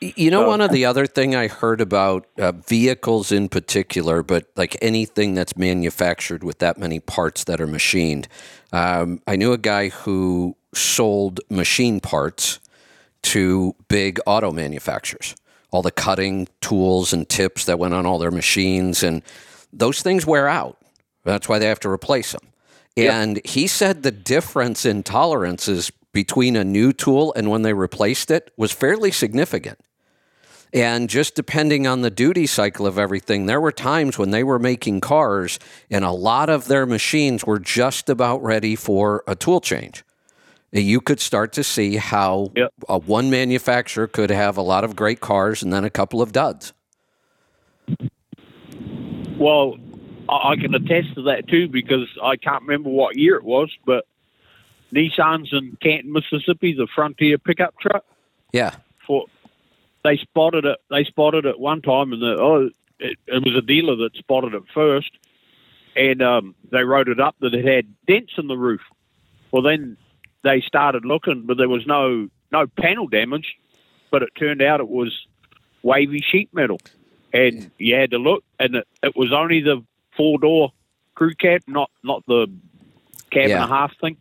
You 0.16 0.30
know, 0.30 0.42
So- 0.42 0.48
one 0.48 0.60
of 0.60 0.70
the 0.70 0.84
other 0.84 1.06
thing 1.06 1.34
I 1.34 1.48
heard 1.48 1.80
about 1.80 2.26
uh, 2.38 2.52
vehicles 2.52 3.32
in 3.32 3.48
particular, 3.48 4.22
but 4.22 4.46
like 4.56 4.76
anything 4.82 5.34
that's 5.34 5.56
manufactured 5.56 6.44
with 6.44 6.58
that 6.58 6.78
many 6.78 7.00
parts 7.00 7.44
that 7.44 7.60
are 7.60 7.66
machined. 7.66 8.28
Um, 8.72 9.20
I 9.26 9.36
knew 9.36 9.52
a 9.52 9.58
guy 9.58 9.88
who 9.88 10.56
sold 10.74 11.40
machine 11.48 12.00
parts 12.00 12.60
to 13.22 13.74
big 13.88 14.18
auto 14.26 14.50
manufacturers, 14.52 15.34
all 15.70 15.82
the 15.82 15.90
cutting 15.90 16.48
tools 16.60 17.12
and 17.12 17.28
tips 17.28 17.64
that 17.64 17.78
went 17.78 17.94
on 17.94 18.04
all 18.04 18.18
their 18.18 18.30
machines, 18.30 19.02
and 19.02 19.22
those 19.72 20.02
things 20.02 20.26
wear 20.26 20.48
out. 20.48 20.76
That's 21.24 21.48
why 21.48 21.58
they 21.58 21.66
have 21.66 21.80
to 21.80 21.88
replace 21.90 22.32
them. 22.32 22.42
And 22.96 23.40
he 23.44 23.66
said 23.66 24.02
the 24.04 24.12
difference 24.12 24.84
in 24.84 25.02
tolerances 25.02 25.90
between 26.14 26.56
a 26.56 26.64
new 26.64 26.94
tool 26.94 27.34
and 27.36 27.50
when 27.50 27.60
they 27.60 27.74
replaced 27.74 28.30
it 28.30 28.50
was 28.56 28.72
fairly 28.72 29.10
significant. 29.10 29.78
And 30.72 31.08
just 31.08 31.36
depending 31.36 31.86
on 31.86 32.00
the 32.00 32.10
duty 32.10 32.46
cycle 32.46 32.86
of 32.86 32.98
everything, 32.98 33.46
there 33.46 33.60
were 33.60 33.70
times 33.70 34.18
when 34.18 34.30
they 34.30 34.42
were 34.42 34.58
making 34.58 35.02
cars 35.02 35.60
and 35.90 36.04
a 36.04 36.10
lot 36.10 36.48
of 36.48 36.66
their 36.66 36.86
machines 36.86 37.44
were 37.44 37.60
just 37.60 38.08
about 38.08 38.42
ready 38.42 38.74
for 38.74 39.22
a 39.28 39.36
tool 39.36 39.60
change. 39.60 40.02
Uh, 40.74 40.80
you 40.80 41.00
could 41.00 41.20
start 41.20 41.52
to 41.52 41.62
see 41.62 41.96
how 41.96 42.50
Yep. 42.56 42.72
a 42.88 42.98
one 42.98 43.30
manufacturer 43.30 44.08
could 44.08 44.30
have 44.30 44.56
a 44.56 44.62
lot 44.62 44.82
of 44.82 44.96
great 44.96 45.20
cars 45.20 45.62
and 45.62 45.72
then 45.72 45.84
a 45.84 45.90
couple 45.90 46.20
of 46.20 46.32
duds. 46.32 46.72
Well, 49.38 49.76
I 50.28 50.52
I 50.52 50.56
can 50.56 50.74
attest 50.74 51.14
to 51.14 51.22
that 51.22 51.46
too 51.48 51.68
because 51.68 52.08
I 52.22 52.36
can't 52.36 52.62
remember 52.62 52.90
what 52.90 53.16
year 53.16 53.36
it 53.36 53.44
was, 53.44 53.70
but 53.86 54.06
Nissan's 54.94 55.50
in 55.52 55.76
Canton, 55.82 56.12
Mississippi, 56.12 56.72
the 56.74 56.86
Frontier 56.94 57.38
pickup 57.38 57.78
truck. 57.80 58.04
Yeah. 58.52 58.74
For 59.06 59.26
they 60.04 60.16
spotted 60.18 60.64
it. 60.64 60.78
They 60.90 61.04
spotted 61.04 61.46
it 61.46 61.58
one 61.58 61.82
time, 61.82 62.12
and 62.12 62.22
the 62.22 62.36
oh, 62.38 62.70
it, 62.98 63.18
it 63.26 63.44
was 63.44 63.56
a 63.56 63.62
dealer 63.62 63.96
that 63.96 64.14
spotted 64.16 64.54
it 64.54 64.62
first, 64.72 65.10
and 65.96 66.22
um, 66.22 66.54
they 66.70 66.84
wrote 66.84 67.08
it 67.08 67.20
up 67.20 67.36
that 67.40 67.54
it 67.54 67.64
had 67.64 67.92
dents 68.06 68.34
in 68.38 68.46
the 68.46 68.56
roof. 68.56 68.80
Well, 69.50 69.62
then 69.62 69.96
they 70.42 70.60
started 70.60 71.04
looking, 71.04 71.42
but 71.46 71.56
there 71.56 71.68
was 71.68 71.86
no 71.86 72.28
no 72.52 72.66
panel 72.66 73.08
damage, 73.08 73.56
but 74.10 74.22
it 74.22 74.30
turned 74.38 74.62
out 74.62 74.80
it 74.80 74.88
was 74.88 75.26
wavy 75.82 76.20
sheet 76.20 76.48
metal, 76.52 76.80
and 77.32 77.70
you 77.78 77.94
had 77.96 78.10
to 78.12 78.18
look, 78.18 78.44
and 78.60 78.76
it, 78.76 78.86
it 79.02 79.16
was 79.16 79.32
only 79.32 79.60
the 79.60 79.82
four 80.16 80.38
door 80.38 80.72
crew 81.14 81.34
cab, 81.34 81.62
not 81.66 81.90
not 82.02 82.24
the 82.26 82.46
cab 83.30 83.48
Yeah. 83.48 83.62
and 83.62 83.72
a 83.72 83.74
half 83.74 83.92
thing. 84.00 84.16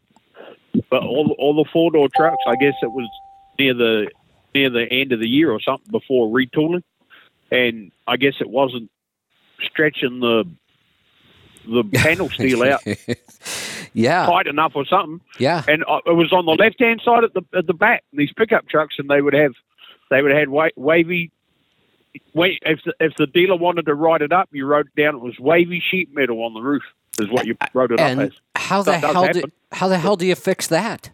But 0.90 1.04
all 1.04 1.36
all 1.38 1.56
the 1.56 1.70
four 1.72 1.92
door 1.92 2.10
trucks, 2.16 2.44
I 2.48 2.56
guess 2.56 2.74
it 2.82 2.92
was 2.92 3.10
near 3.60 3.74
the 3.74 4.10
near 4.56 4.70
the 4.70 4.88
end 4.92 5.12
of 5.12 5.20
the 5.20 5.28
year 5.28 5.52
or 5.52 5.60
something 5.60 5.92
before 5.92 6.28
retooling, 6.28 6.84
and 7.52 7.92
I 8.08 8.18
guess 8.18 8.36
it 8.40 8.50
wasn't 8.50 8.90
stretching 9.62 10.20
the 10.20 10.46
the 11.66 11.84
panel 11.94 12.30
steel 12.30 12.64
out 12.64 12.82
yeah. 13.94 14.26
tight 14.26 14.48
enough 14.48 14.74
or 14.76 14.86
something. 14.86 15.22
Yeah. 15.40 15.64
And 15.68 15.84
uh, 15.88 16.02
it 16.06 16.14
was 16.14 16.34
on 16.34 16.46
the 16.46 16.54
left 16.54 16.80
hand 16.80 17.02
side 17.04 17.24
at 17.24 17.34
the 17.34 17.44
at 17.54 17.68
the 17.68 17.74
back. 17.74 18.04
These 18.14 18.34
pickup 18.34 18.68
trucks, 18.68 18.96
and 18.98 19.10
they 19.10 19.22
would 19.22 19.34
have 19.34 19.54
they 20.10 20.22
would 20.22 20.32
have 20.32 20.40
had 20.40 20.50
wa- 20.50 20.70
wavy. 20.76 21.32
Wait, 22.36 22.62
if 22.64 22.80
the, 22.86 22.94
if 23.00 23.16
the 23.18 23.26
dealer 23.26 23.56
wanted 23.56 23.88
to 23.88 23.96
write 23.96 24.22
it 24.22 24.32
up, 24.32 24.48
you 24.52 24.68
wrote 24.68 24.86
it 24.86 25.02
down. 25.02 25.16
It 25.16 25.22
was 25.22 25.40
wavy 25.40 25.80
sheet 25.80 26.14
metal 26.14 26.44
on 26.44 26.54
the 26.54 26.62
roof. 26.62 26.84
Is 27.20 27.30
what 27.30 27.46
you 27.46 27.56
wrote 27.74 27.92
it 27.92 28.00
up 28.00 28.18
as. 28.18 28.32
How 28.64 28.82
the 28.84 28.98
hell 28.98 29.32
do, 29.32 29.44
how 29.72 29.88
the 29.88 29.98
hell 29.98 30.16
do 30.16 30.26
you 30.26 30.36
fix 30.36 30.68
that? 30.68 31.10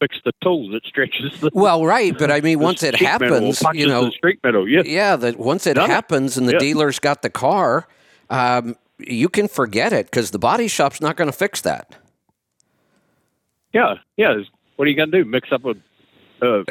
Fix 0.00 0.16
the 0.24 0.32
tool 0.42 0.70
that 0.70 0.84
stretches 0.86 1.38
the. 1.40 1.50
Well, 1.52 1.84
right, 1.84 2.16
but 2.16 2.30
I 2.30 2.40
mean, 2.40 2.58
once 2.58 2.82
it 2.82 2.92
metal 2.94 3.06
happens, 3.06 3.62
you 3.74 3.86
know, 3.86 4.06
the 4.06 4.10
street 4.12 4.40
metal. 4.42 4.66
Yeah, 4.66 4.82
yeah, 4.84 5.16
that 5.16 5.38
once 5.38 5.66
it 5.66 5.74
Done 5.74 5.90
it. 5.90 5.92
happens 5.92 6.38
and 6.38 6.48
the 6.48 6.52
Yeah. 6.52 6.58
dealer's 6.58 6.98
got 6.98 7.20
the 7.20 7.28
car, 7.28 7.86
um, 8.30 8.76
you 8.98 9.28
can 9.28 9.46
forget 9.46 9.92
it 9.92 10.06
because 10.06 10.30
the 10.30 10.38
body 10.38 10.68
shop's 10.68 11.00
not 11.02 11.16
going 11.16 11.28
to 11.30 11.36
fix 11.36 11.60
that. 11.62 11.96
yeah, 13.74 13.96
yeah. 14.16 14.38
What 14.76 14.86
are 14.86 14.90
you 14.90 14.96
going 14.96 15.10
to 15.10 15.22
do? 15.22 15.28
Mix 15.30 15.52
up 15.52 15.66
a 15.66 15.74
uh, 16.42 16.64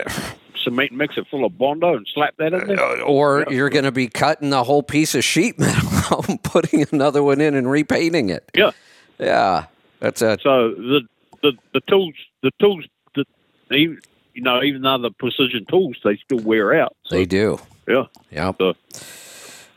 cement 0.64 0.91
mixer 0.91 1.24
full 1.26 1.46
of 1.46 1.58
bondo 1.58 1.96
and 1.96 2.08
slap 2.14 2.36
that 2.38 2.54
in 2.54 2.68
there? 2.68 2.80
Uh, 2.80 3.02
Or 3.02 3.46
you're 3.50 3.70
going 3.70 3.86
to 3.86 3.91
be 3.91 4.08
cutting 4.08 4.50
the 4.50 4.64
whole 4.64 4.84
piece 4.84 5.16
of 5.16 5.24
sheet 5.24 5.58
metal 5.60 5.90
out 6.12 6.30
and 6.30 6.41
putting 6.44 6.86
another 6.91 7.24
one 7.24 7.41
in 7.41 7.56
and 7.56 7.70
repainting 7.70 8.30
it. 8.30 8.50
Yeah. 8.54 8.72
Yeah, 9.20 9.66
that's 10.00 10.22
a 10.22 10.38
So 10.41 10.70
the 10.72 11.02
the 11.41 11.54
the 11.74 11.82
tools 11.82 12.14
the 12.41 12.52
tools 12.60 12.86
that 13.16 13.26
even 13.72 14.00
you 14.34 14.41
know 14.41 14.64
even 14.64 14.82
though 14.82 14.98
the 14.98 15.12
precision 15.12 15.66
tools 15.66 15.98
they 16.04 16.16
still 16.18 16.40
wear 16.40 16.74
out. 16.74 16.96
So, 17.06 17.16
they 17.16 17.26
do. 17.26 17.60
yeah. 17.88 18.06
Yep. 18.32 18.56
So, 18.60 18.66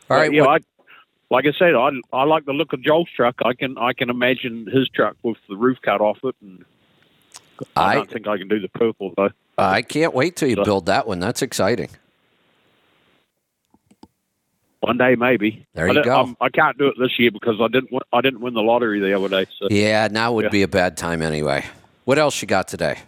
All 0.09 0.17
right. 0.17 0.31
yeah, 0.31 0.41
what- 0.43 0.61
I 0.61 0.65
like 1.29 1.45
I 1.47 1.51
said, 1.57 1.73
I 1.75 1.89
I 2.13 2.23
like 2.25 2.45
the 2.45 2.53
look 2.53 2.73
of 2.73 2.81
Joel's 2.81 3.09
truck. 3.15 3.35
I 3.43 3.53
can 3.53 3.77
I 3.77 3.91
can 3.93 4.09
imagine 4.09 4.67
his 4.71 4.87
truck 4.89 5.17
with 5.23 5.37
the 5.49 5.55
roof 5.57 5.79
cut 5.81 5.99
off 5.99 6.19
it, 6.23 6.35
and 6.41 6.63
I, 7.75 7.83
I 7.91 7.95
don't 7.95 8.09
think 8.11 8.27
I 8.27 8.37
can 8.37 8.47
do 8.47 8.59
the 8.59 8.69
purple 8.69 9.13
though. 9.17 9.31
I 9.57 9.81
can't 9.81 10.13
wait 10.13 10.35
till 10.35 10.49
you 10.49 10.55
So- 10.55 10.63
build 10.63 10.85
that 10.87 11.07
one. 11.07 11.19
That's 11.19 11.41
exciting. 11.41 11.89
One 14.81 14.97
day 14.97 15.15
maybe. 15.15 15.65
There 15.73 15.85
I 15.85 15.87
you 15.89 15.93
don't- 15.95 16.03
go. 16.03 16.15
I'm- 16.15 16.37
I 16.41 16.49
can't 16.49 16.77
do 16.77 16.87
it 16.87 16.95
this 16.99 17.17
year 17.17 17.31
because 17.31 17.61
I 17.61 17.67
didn't 17.67 17.91
win, 17.91 18.01
I 18.11 18.19
didn't 18.19 18.41
win 18.41 18.53
the 18.53 18.61
lottery 18.61 18.99
the 18.99 19.13
other 19.13 19.29
day. 19.29 19.45
So 19.57 19.67
Yeah, 19.71 20.09
now 20.11 20.33
would 20.33 20.45
Yeah. 20.45 20.49
be 20.49 20.61
a 20.63 20.67
bad 20.67 20.97
time 20.97 21.21
anyway. 21.21 21.63
What 22.03 22.17
else 22.17 22.41
you 22.41 22.47
got 22.49 22.67
today? 22.67 22.99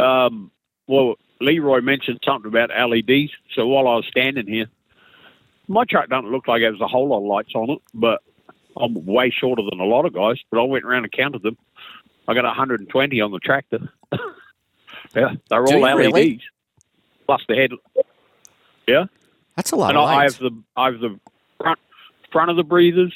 Um, 0.00 0.50
well, 0.86 1.16
Leroy 1.40 1.80
mentioned 1.82 2.20
something 2.24 2.48
about 2.48 2.70
LEDs. 2.70 3.30
So 3.54 3.66
while 3.66 3.86
I 3.88 3.96
was 3.96 4.06
standing 4.06 4.46
here, 4.46 4.66
my 5.66 5.84
truck 5.84 6.08
doesn't 6.08 6.30
look 6.30 6.48
like 6.48 6.62
it 6.62 6.72
has 6.72 6.80
a 6.80 6.86
whole 6.88 7.08
lot 7.08 7.18
of 7.18 7.24
lights 7.24 7.52
on 7.54 7.68
it, 7.70 7.78
but 7.92 8.22
I'm 8.76 9.04
way 9.04 9.28
shorter 9.28 9.62
than 9.68 9.80
a 9.80 9.84
lot 9.84 10.06
of 10.06 10.14
guys. 10.14 10.38
But 10.50 10.60
I 10.60 10.62
went 10.62 10.84
around 10.84 11.04
and 11.04 11.12
counted 11.12 11.42
them. 11.42 11.58
I 12.28 12.34
got 12.34 12.44
120 12.44 13.20
on 13.20 13.32
the 13.32 13.38
tractor. 13.38 13.90
yeah, 15.16 15.32
they're 15.48 15.64
Do 15.64 15.74
all 15.76 15.80
LEDs. 15.80 15.96
really? 15.96 16.40
Plus 17.26 17.42
the 17.48 17.56
head. 17.56 17.70
Yeah, 18.86 19.06
That's 19.56 19.72
a 19.72 19.76
lot 19.76 19.90
and 19.90 19.98
of 19.98 20.04
I, 20.04 20.14
I 20.14 20.22
have 20.24 20.38
the 20.38 20.50
I 20.76 20.86
have 20.86 21.00
the 21.00 21.18
front 21.60 21.78
front 22.30 22.50
of 22.50 22.56
the 22.56 22.62
breathers, 22.64 23.14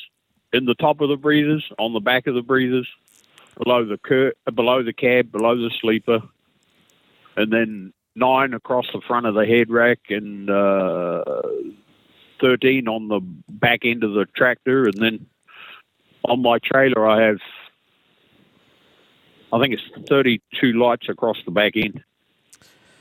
in 0.53 0.65
the 0.65 0.75
top 0.75 1.01
of 1.01 1.09
the 1.09 1.17
breathers, 1.17 1.71
on 1.79 1.93
the 1.93 2.01
back 2.01 2.27
of 2.27 2.35
the 2.35 2.43
breathers, 2.43 2.89
below 3.63 3.85
the 3.85 3.99
cur- 3.99 4.35
below 4.55 4.83
the 4.83 4.93
cab, 4.93 5.31
below 5.31 5.57
the 5.57 5.71
sleeper, 5.81 6.21
and 7.37 7.53
then 7.53 7.93
nine 8.15 8.53
across 8.55 8.87
the 8.93 9.01
front 9.07 9.27
of 9.27 9.35
the 9.35 9.47
head 9.47 9.71
rack 9.71 9.99
and 10.11 10.51
uh, 10.51 11.23
13 12.41 12.89
on 12.89 13.09
the 13.09 13.21
back 13.49 13.81
end 13.85 14.05
of 14.05 14.13
the 14.13 14.27
tractor, 14.37 14.85
and 14.85 14.95
then 14.95 15.27
on 16.25 16.43
my 16.43 16.59
trailer 16.59 17.07
I 17.09 17.23
have, 17.29 17.41
I 19.53 19.61
think 19.61 19.75
it's 19.75 20.09
32 20.09 20.73
lights 20.73 21.09
across 21.09 21.37
the 21.45 21.51
back 21.51 21.77
end, 21.77 22.03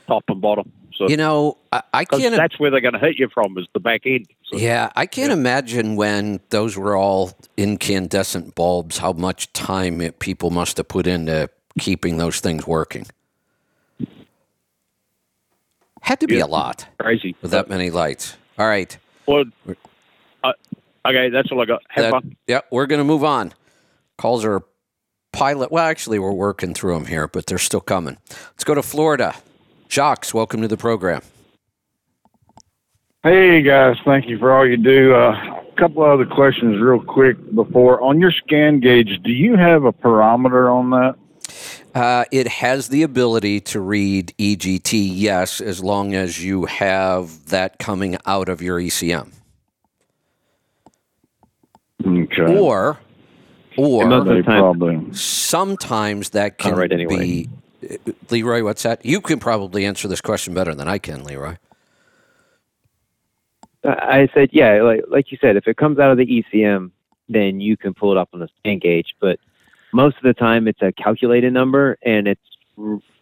top 0.06 0.24
and 0.28 0.40
bottom. 0.40 0.70
So 0.94 1.08
You 1.08 1.16
know, 1.16 1.56
I, 1.72 1.82
I 1.94 2.04
can't. 2.04 2.36
that's 2.36 2.58
where 2.60 2.70
they're 2.70 2.82
going 2.82 2.92
to 2.92 2.98
hit 3.00 3.18
you 3.18 3.28
from 3.32 3.56
is 3.56 3.66
the 3.72 3.80
back 3.80 4.02
end. 4.04 4.26
So, 4.44 4.58
Yeah, 4.58 4.90
I 4.94 5.06
can't 5.06 5.32
imagine 5.32 5.96
when 5.96 6.40
those 6.50 6.76
were 6.76 6.94
all 6.94 7.32
incandescent 7.56 8.54
bulbs, 8.54 8.98
how 8.98 9.12
much 9.14 9.50
time 9.54 10.02
it, 10.02 10.18
people 10.18 10.50
must 10.50 10.76
have 10.76 10.88
put 10.88 11.06
into 11.06 11.48
keeping 11.78 12.18
those 12.18 12.40
things 12.40 12.66
working. 12.66 13.06
Had 16.02 16.20
to 16.20 16.26
be 16.26 16.36
Yeah. 16.36 16.44
a 16.44 16.46
lot 16.46 16.86
crazy. 16.98 17.34
with 17.40 17.52
that 17.52 17.68
many 17.68 17.88
lights. 17.90 18.36
All 18.58 18.66
right. 18.66 18.96
Well, 19.26 19.44
uh, 20.44 20.52
okay, 21.06 21.30
that's 21.30 21.50
all 21.52 21.60
I 21.62 21.64
got. 21.64 21.82
Have 21.88 22.04
That- 22.04 22.10
fun. 22.10 22.36
yeah, 22.46 22.60
we're 22.70 22.86
going 22.86 22.98
to 23.00 23.04
move 23.04 23.24
on. 23.24 23.54
Calls 24.18 24.44
are 24.44 24.62
pilot. 25.32 25.72
Well, 25.72 25.84
actually, 25.84 26.18
we're 26.18 26.32
working 26.32 26.74
through 26.74 26.94
them 26.94 27.06
here, 27.06 27.26
but 27.26 27.46
they're 27.46 27.58
still 27.58 27.80
coming. 27.80 28.18
Let's 28.30 28.64
go 28.64 28.74
to 28.74 28.82
Florida. 28.82 29.34
Jocks, 29.88 30.32
welcome 30.32 30.62
to 30.62 30.68
the 30.68 30.76
program. 30.76 31.22
Hey 33.22 33.62
guys, 33.62 33.96
thank 34.04 34.26
you 34.28 34.36
for 34.36 34.52
all 34.52 34.66
you 34.66 34.76
do. 34.76 35.14
Uh, 35.14 35.30
a 35.30 35.72
couple 35.78 36.02
other 36.02 36.26
questions, 36.26 36.80
real 36.80 37.00
quick. 37.00 37.36
Before 37.54 38.00
on 38.00 38.18
your 38.18 38.32
scan 38.32 38.80
gauge, 38.80 39.20
do 39.22 39.30
you 39.30 39.56
have 39.56 39.84
a 39.84 39.92
parameter 39.92 40.72
on 40.72 40.90
that? 40.90 41.14
Uh, 41.94 42.24
it 42.32 42.48
has 42.48 42.88
the 42.88 43.02
ability 43.02 43.60
to 43.60 43.80
read 43.80 44.34
EGT, 44.38 45.10
yes, 45.12 45.60
as 45.60 45.84
long 45.84 46.14
as 46.14 46.42
you 46.42 46.64
have 46.64 47.46
that 47.50 47.78
coming 47.78 48.16
out 48.26 48.48
of 48.48 48.62
your 48.62 48.80
ECM. 48.80 49.30
Okay. 52.04 52.58
Or, 52.58 52.98
or 53.76 54.06
most 54.06 54.20
of 54.22 54.26
the 54.28 54.34
they 54.34 54.42
time- 54.42 54.60
probably. 54.60 55.12
sometimes 55.14 56.30
that 56.30 56.58
can 56.58 56.72
All 56.72 56.78
right, 56.78 56.92
anyway. 56.92 57.18
be. 57.18 57.48
Leroy, 58.30 58.62
what's 58.62 58.84
that? 58.84 59.04
You 59.04 59.20
can 59.20 59.38
probably 59.40 59.84
answer 59.84 60.06
this 60.06 60.20
question 60.20 60.54
better 60.54 60.74
than 60.74 60.86
I 60.88 60.98
can, 60.98 61.24
Leroy. 61.24 61.56
I 63.84 63.88
I 64.20 64.28
said, 64.34 64.50
yeah, 64.52 64.80
like 64.82 65.02
like 65.08 65.32
you 65.32 65.38
said, 65.40 65.56
if 65.56 65.66
it 65.66 65.76
comes 65.76 65.98
out 65.98 66.10
of 66.10 66.16
the 66.18 66.26
ECM, 66.26 66.90
then 67.28 67.60
you 67.60 67.76
can 67.76 67.92
pull 67.94 68.12
it 68.12 68.18
up 68.18 68.28
on 68.32 68.40
the 68.40 68.48
scan 68.58 68.78
gauge. 68.78 69.14
But 69.20 69.40
most 69.92 70.16
of 70.16 70.22
the 70.22 70.34
time, 70.34 70.68
it's 70.68 70.80
a 70.82 70.92
calculated 70.92 71.52
number, 71.52 71.98
and 72.02 72.28
it's 72.28 72.40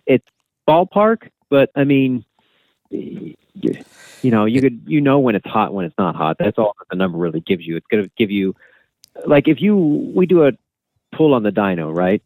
it's 0.06 0.26
ballpark. 0.68 1.28
But 1.48 1.70
I 1.74 1.84
mean, 1.84 2.24
you, 2.90 3.34
you 3.54 4.30
know, 4.30 4.44
you 4.44 4.60
could 4.60 4.82
you 4.86 5.00
know 5.00 5.18
when 5.18 5.34
it's 5.34 5.46
hot, 5.46 5.72
when 5.72 5.86
it's 5.86 5.96
not 5.98 6.14
hot. 6.14 6.36
That's 6.38 6.58
all 6.58 6.74
that 6.78 6.88
the 6.90 6.96
number 6.96 7.16
really 7.18 7.40
gives 7.40 7.66
you. 7.66 7.76
It's 7.76 7.86
going 7.86 8.04
to 8.04 8.10
give 8.18 8.30
you, 8.30 8.54
like 9.26 9.48
if 9.48 9.60
you 9.60 9.76
we 10.14 10.26
do 10.26 10.44
a 10.46 10.52
pull 11.12 11.34
on 11.34 11.42
the 11.42 11.50
dyno, 11.52 11.94
right? 11.94 12.22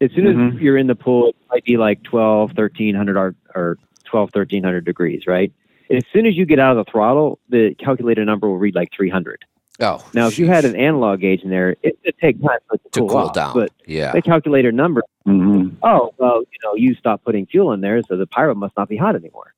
As 0.00 0.10
soon 0.12 0.26
as 0.26 0.34
Mhm. 0.36 0.60
you're 0.60 0.76
in 0.76 0.86
the 0.86 0.94
pool, 0.94 1.30
it 1.30 1.36
might 1.50 1.64
be 1.64 1.76
like 1.78 2.02
12, 2.02 2.50
1300 2.56 3.16
or, 3.16 3.34
or 3.54 3.78
12, 4.04 4.30
1300 4.34 4.84
degrees, 4.84 5.26
right? 5.26 5.50
As 5.90 6.02
soon 6.12 6.26
as 6.26 6.36
you 6.36 6.44
get 6.44 6.58
out 6.58 6.76
of 6.76 6.84
the 6.84 6.90
throttle, 6.90 7.38
the 7.48 7.74
calculated 7.78 8.26
number 8.26 8.48
will 8.48 8.58
read 8.58 8.74
like 8.74 8.90
300. 8.94 9.44
Oh, 9.80 10.04
Now, 10.14 10.26
if 10.26 10.38
you 10.38 10.46
had 10.46 10.64
an 10.64 10.74
analog 10.76 11.20
gauge 11.20 11.42
in 11.42 11.50
there, 11.50 11.76
it 11.82 11.98
would 12.04 12.16
take 12.18 12.40
time 12.42 12.58
for 12.68 12.74
it 12.76 12.80
to, 12.92 13.00
cool, 13.00 13.08
cool 13.08 13.18
off. 13.18 13.32
down, 13.34 13.54
But 13.54 13.72
yeah, 13.86 14.12
the 14.12 14.22
calculator 14.22 14.72
number, 14.72 15.02
hmm 15.24 15.68
oh, 15.82 16.12
well, 16.18 16.40
you 16.40 16.58
know, 16.64 16.74
you 16.74 16.94
stop 16.94 17.22
putting 17.24 17.46
fuel 17.46 17.72
in 17.72 17.80
there, 17.80 18.02
so 18.02 18.16
the 18.16 18.26
pyro 18.26 18.54
must 18.54 18.76
not 18.76 18.88
be 18.88 18.96
hot 18.96 19.14
anymore. 19.16 19.52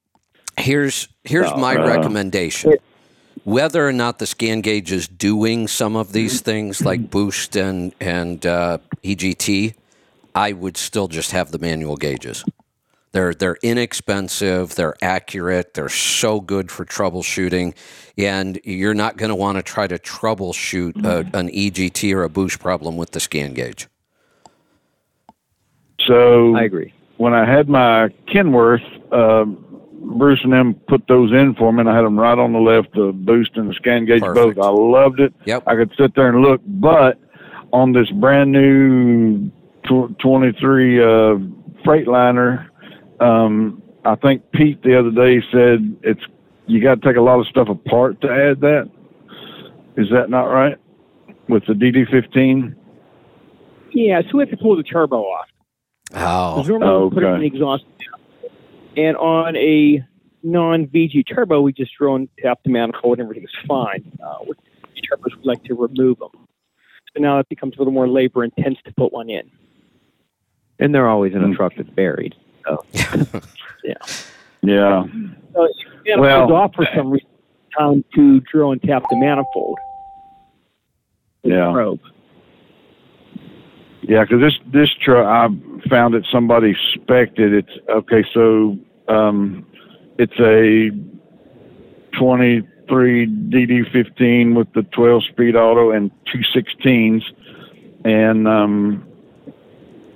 Here's 0.59 1.09
here's 1.25 1.49
So, 1.51 1.57
my 1.57 1.77
uh, 1.77 1.87
recommendation. 1.87 2.75
Whether 3.44 3.86
or 3.86 3.93
not 3.93 4.19
the 4.19 4.27
scan 4.27 4.60
gauge 4.60 4.93
is 4.93 5.09
doing 5.09 5.69
some 5.69 5.97
of 5.97 6.12
these 6.12 6.36
Mm-hmm. 6.36 6.44
things 6.44 6.85
like 6.85 7.10
boost 7.10 7.56
and 7.56 7.94
and 8.01 8.44
uh, 8.44 8.78
EGT, 9.02 9.74
I 10.35 10.52
would 10.52 10.77
still 10.77 11.09
just 11.09 11.32
have 11.32 11.51
the 11.51 11.59
manual 11.59 11.97
gauges. 11.97 12.44
They're 13.12 13.32
they're 13.35 13.56
inexpensive, 13.62 14.74
they're 14.74 14.94
accurate, 15.02 15.74
they're 15.74 15.89
so 15.89 16.40
good 16.40 16.70
for 16.70 16.85
troubleshooting, 16.85 17.74
and 18.19 18.60
you're 18.65 18.94
not 18.94 19.16
going 19.16 19.31
to 19.31 19.35
want 19.35 19.56
to 19.56 19.62
try 19.62 19.86
to 19.86 19.98
troubleshoot 19.98 21.05
a, 21.05 21.19
an 21.36 21.48
EGT 21.48 22.15
or 22.15 22.23
a 22.24 22.28
boost 22.28 22.60
problem 22.60 22.97
with 22.97 23.12
the 23.12 23.20
scan 23.20 23.55
gauge. 23.55 23.89
So 26.06 26.55
I 26.55 26.65
agree. 26.65 26.93
when 27.16 27.35
I 27.35 27.44
had 27.44 27.69
my 27.69 28.09
Kenworth, 28.27 28.85
um, 29.12 29.65
Bruce 30.01 30.41
and 30.45 30.53
them 30.53 30.75
put 30.89 31.07
those 31.09 31.33
in 31.33 31.55
for 31.55 31.73
me, 31.73 31.81
and 31.81 31.89
I 31.91 31.95
had 31.97 32.05
them 32.05 32.19
right 32.19 32.39
on 32.39 32.53
the 32.53 32.59
left, 32.59 32.93
the 32.95 33.12
boost 33.12 33.57
and 33.57 33.69
the 33.69 33.75
scan 33.75 34.05
gauge 34.07 34.23
Perfect. 34.23 34.57
both. 34.57 34.65
I 34.65 34.70
loved 34.70 35.20
it. 35.20 35.35
Yep. 35.45 35.65
I 35.66 35.75
could 35.77 35.93
sit 35.99 36.15
there 36.15 36.29
and 36.29 36.41
look, 36.41 36.61
but 36.66 37.20
on 37.73 37.93
this 37.93 38.11
brand 38.11 38.53
new 38.53 39.51
tw- 39.85 40.19
23 40.19 41.01
uh, 41.01 41.05
Freightliner, 41.85 42.69
um, 43.20 43.83
I 44.05 44.15
think 44.15 44.51
Pete 44.53 44.83
the 44.83 44.99
other 44.99 45.11
day 45.11 45.43
said 45.53 45.97
it's 46.03 46.23
you 46.66 46.83
got 46.83 47.01
to 47.01 47.09
take 47.09 47.16
a 47.16 47.20
lot 47.20 47.41
of 47.41 47.47
stuff 47.47 47.69
apart 47.69 48.20
to 48.20 48.29
add 48.29 48.61
that. 48.61 48.91
Is 49.97 50.09
that 50.11 50.31
not 50.31 50.45
right? 50.45 50.77
With 51.49 51.65
the 51.66 51.73
DD15? 51.73 52.75
Yeah, 53.93 54.20
so 54.23 54.37
we 54.39 54.43
have 54.43 54.51
to 54.51 54.57
pull 54.57 54.77
the 54.77 54.83
turbo 54.83 55.23
off. 55.23 55.49
Oh, 56.15 56.57
Because 56.57 56.69
normally 56.69 57.05
we 57.05 57.11
put 57.15 57.23
it 57.25 57.27
in 57.35 57.41
the 57.41 57.47
exhaust. 57.47 57.85
And 58.99 59.16
on 59.16 59.57
a 59.57 60.05
non-VG 60.43 61.27
turbo, 61.29 61.61
we 61.61 61.73
just 61.73 61.97
throw 61.97 62.16
and 62.16 62.29
tap 62.41 62.59
the 62.65 62.70
manifold 62.70 63.19
and 63.20 63.27
everything's 63.27 63.53
fine. 63.66 64.11
Uh, 64.20 64.39
with 64.45 64.59
VG 64.97 65.03
turbos, 65.11 65.37
we 65.37 65.43
like 65.45 65.62
to 65.65 65.75
remove 65.75 66.19
them. 66.19 66.31
So 67.15 67.20
now 67.23 67.39
it 67.39 67.49
becomes 67.49 67.77
a 67.77 67.79
little 67.79 67.93
more 67.93 68.09
labor 68.09 68.43
intense 68.45 68.79
to 68.87 68.93
put 68.95 69.12
one 69.12 69.31
in. 69.31 69.49
And 70.81 70.93
they're 70.95 71.09
always 71.09 71.33
in 71.35 71.43
a 71.45 71.47
Mm. 71.47 71.57
truck 71.57 71.75
that's 71.77 71.89
buried. 71.91 72.35
So 72.66 72.85
Yeah. 73.85 73.95
So 74.65 75.65
if 75.65 75.77
the 76.05 76.16
manifold's 76.16 76.20
Well- 76.20 76.53
off 76.55 76.75
for 76.75 76.87
some 76.95 77.11
reason, 77.11 77.29
time 77.79 78.05
to 78.16 78.41
drill 78.41 78.73
and 78.73 78.83
tap 78.83 79.05
the 79.11 79.16
manifold. 79.16 79.79
with 81.45 81.53
the 81.53 81.59
Yeah. 81.59 81.73
Probe. 81.73 82.01
Yeah, 84.03 84.23
because 84.25 84.41
this 84.41 84.59
this 84.73 84.91
truck 84.95 85.27
I 85.27 85.49
found 85.89 86.15
that 86.15 86.25
somebody 86.33 86.75
spec'd 86.95 87.39
it. 87.39 87.53
It's 87.53 87.89
okay. 87.89 88.25
So 88.33 88.79
um, 89.09 89.66
it's 90.18 90.39
a 90.40 90.90
23 92.18 93.26
DD15 93.26 94.56
with 94.56 94.72
the 94.72 94.82
12 94.82 95.24
speed 95.24 95.56
auto 95.56 95.90
and 95.93 96.10
two 96.32 96.40
16s, 96.55 97.22
and 98.05 98.48
um, 98.48 99.06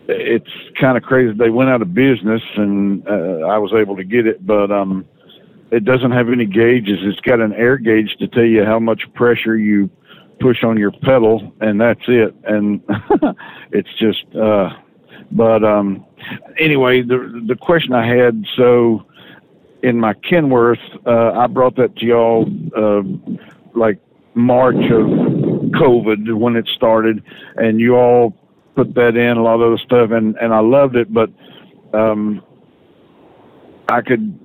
it's 0.08 0.50
kind 0.80 0.96
of 0.96 1.02
crazy. 1.02 1.36
They 1.36 1.50
went 1.50 1.70
out 1.70 1.82
of 1.82 1.94
business, 1.94 2.42
and 2.56 3.06
uh, 3.06 3.46
I 3.46 3.58
was 3.58 3.72
able 3.72 3.96
to 3.96 4.04
get 4.04 4.26
it, 4.26 4.44
but 4.46 4.70
um, 4.70 5.06
it 5.70 5.84
doesn't 5.84 6.10
have 6.10 6.28
any 6.28 6.46
gauges. 6.46 6.98
It's 7.02 7.20
got 7.20 7.40
an 7.40 7.52
air 7.52 7.78
gauge 7.78 8.16
to 8.18 8.28
tell 8.28 8.44
you 8.44 8.64
how 8.64 8.78
much 8.78 9.02
pressure 9.14 9.56
you 9.56 9.90
push 10.40 10.64
on 10.64 10.76
your 10.76 10.90
pedal, 10.90 11.52
and 11.60 11.80
that's 11.80 12.02
it. 12.08 12.34
And 12.44 12.82
it's 13.72 13.88
just, 13.98 14.24
uh, 14.34 14.70
but 15.30 15.64
um, 15.64 16.04
anyway, 16.58 17.02
the 17.02 17.42
the 17.46 17.56
question 17.56 17.92
I 17.92 18.06
had 18.06 18.44
so 18.56 19.04
in 19.82 19.98
my 19.98 20.14
Kenworth, 20.14 20.78
uh, 21.06 21.38
I 21.38 21.46
brought 21.46 21.76
that 21.76 21.96
to 21.96 22.06
y'all 22.06 22.48
uh, 22.76 23.02
like 23.74 23.98
March 24.34 24.76
of 24.76 25.06
COVID 25.72 26.34
when 26.34 26.56
it 26.56 26.68
started, 26.68 27.22
and 27.56 27.80
you 27.80 27.96
all 27.96 28.34
put 28.74 28.94
that 28.94 29.16
in 29.16 29.36
a 29.36 29.42
lot 29.42 29.54
of 29.54 29.72
other 29.72 29.78
stuff, 29.78 30.10
and 30.10 30.36
and 30.36 30.52
I 30.54 30.60
loved 30.60 30.96
it, 30.96 31.12
but 31.12 31.30
um, 31.92 32.42
I 33.88 34.02
could. 34.02 34.38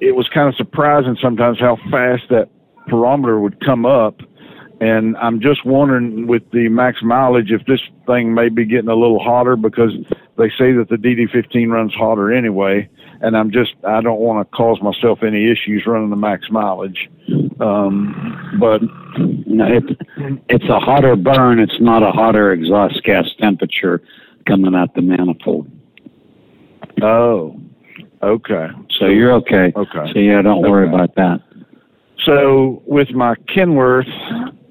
It 0.00 0.14
was 0.14 0.28
kind 0.28 0.48
of 0.48 0.54
surprising 0.54 1.16
sometimes 1.20 1.58
how 1.58 1.76
fast 1.90 2.28
that 2.30 2.48
pyrometer 2.88 3.40
would 3.40 3.60
come 3.64 3.84
up 3.84 4.22
and 4.80 5.16
I'm 5.16 5.40
just 5.40 5.64
wondering 5.64 6.26
with 6.26 6.48
the 6.52 6.68
max 6.68 7.02
mileage 7.02 7.50
if 7.50 7.64
this 7.66 7.80
thing 8.06 8.32
may 8.32 8.48
be 8.48 8.64
getting 8.64 8.88
a 8.88 8.94
little 8.94 9.18
hotter 9.18 9.56
because 9.56 9.92
they 10.38 10.48
say 10.50 10.72
that 10.72 10.88
the 10.88 10.96
DD15 10.96 11.68
runs 11.70 11.92
hotter 11.94 12.32
anyway. 12.32 12.88
And 13.20 13.36
I'm 13.36 13.50
just, 13.50 13.74
I 13.84 14.00
don't 14.00 14.20
want 14.20 14.48
to 14.48 14.56
cause 14.56 14.80
myself 14.80 15.24
any 15.24 15.50
issues 15.50 15.84
running 15.86 16.10
the 16.10 16.16
max 16.16 16.48
mileage. 16.50 17.10
Um, 17.60 18.56
but 18.60 18.80
No, 19.18 19.66
it, 19.66 19.84
it's 20.48 20.64
a 20.68 20.78
hotter 20.78 21.16
burn. 21.16 21.58
It's 21.58 21.80
not 21.80 22.04
a 22.04 22.12
hotter 22.12 22.52
exhaust 22.52 23.02
gas 23.02 23.28
temperature 23.40 24.00
coming 24.46 24.74
out 24.76 24.94
the 24.94 25.02
manifold. 25.02 25.68
oh, 27.02 27.60
okay. 28.22 28.68
So 28.98 29.06
you're 29.06 29.32
okay. 29.32 29.72
Okay. 29.74 30.12
So 30.12 30.18
yeah, 30.20 30.40
don't 30.42 30.62
worry 30.62 30.86
Okay. 30.86 30.94
about 30.94 31.14
that. 31.16 31.40
So 32.24 32.82
with 32.86 33.10
my 33.10 33.34
Kenworth, 33.48 34.08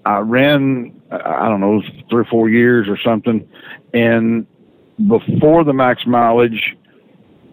I 0.06 0.20
ran, 0.20 0.94
I 1.12 1.50
don't 1.50 1.60
know, 1.60 1.82
three 2.10 2.22
or 2.22 2.26
four 2.26 2.50
years 2.50 2.88
or 2.88 2.98
something. 2.98 3.48
And 3.94 4.46
before 5.06 5.64
the 5.64 5.74
max 5.74 6.06
mileage, 6.08 6.76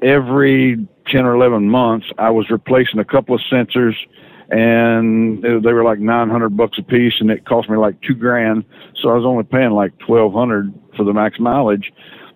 every 0.03 0.87
10 1.09 1.25
or 1.25 1.35
11 1.35 1.69
months, 1.69 2.07
I 2.19 2.31
was 2.31 2.49
replacing 2.51 3.01
a 3.01 3.05
couple 3.05 3.35
of 3.35 3.41
sensors 3.53 3.95
and 4.51 5.43
they 5.43 5.73
were 5.73 5.85
like 5.85 5.99
900 5.99 6.57
bucks 6.57 6.79
a 6.79 6.83
piece, 6.83 7.15
and 7.19 7.31
it 7.31 7.47
cost 7.47 7.69
me 7.69 7.77
like 7.77 8.01
two 8.03 8.15
grand. 8.15 8.65
So 9.01 9.09
I 9.09 9.15
was 9.15 9.25
only 9.25 9.45
paying 9.45 9.71
like 9.71 9.93
1200 10.07 10.73
for 10.97 11.05
the 11.05 11.13
max 11.13 11.41
mileage, 11.41 11.93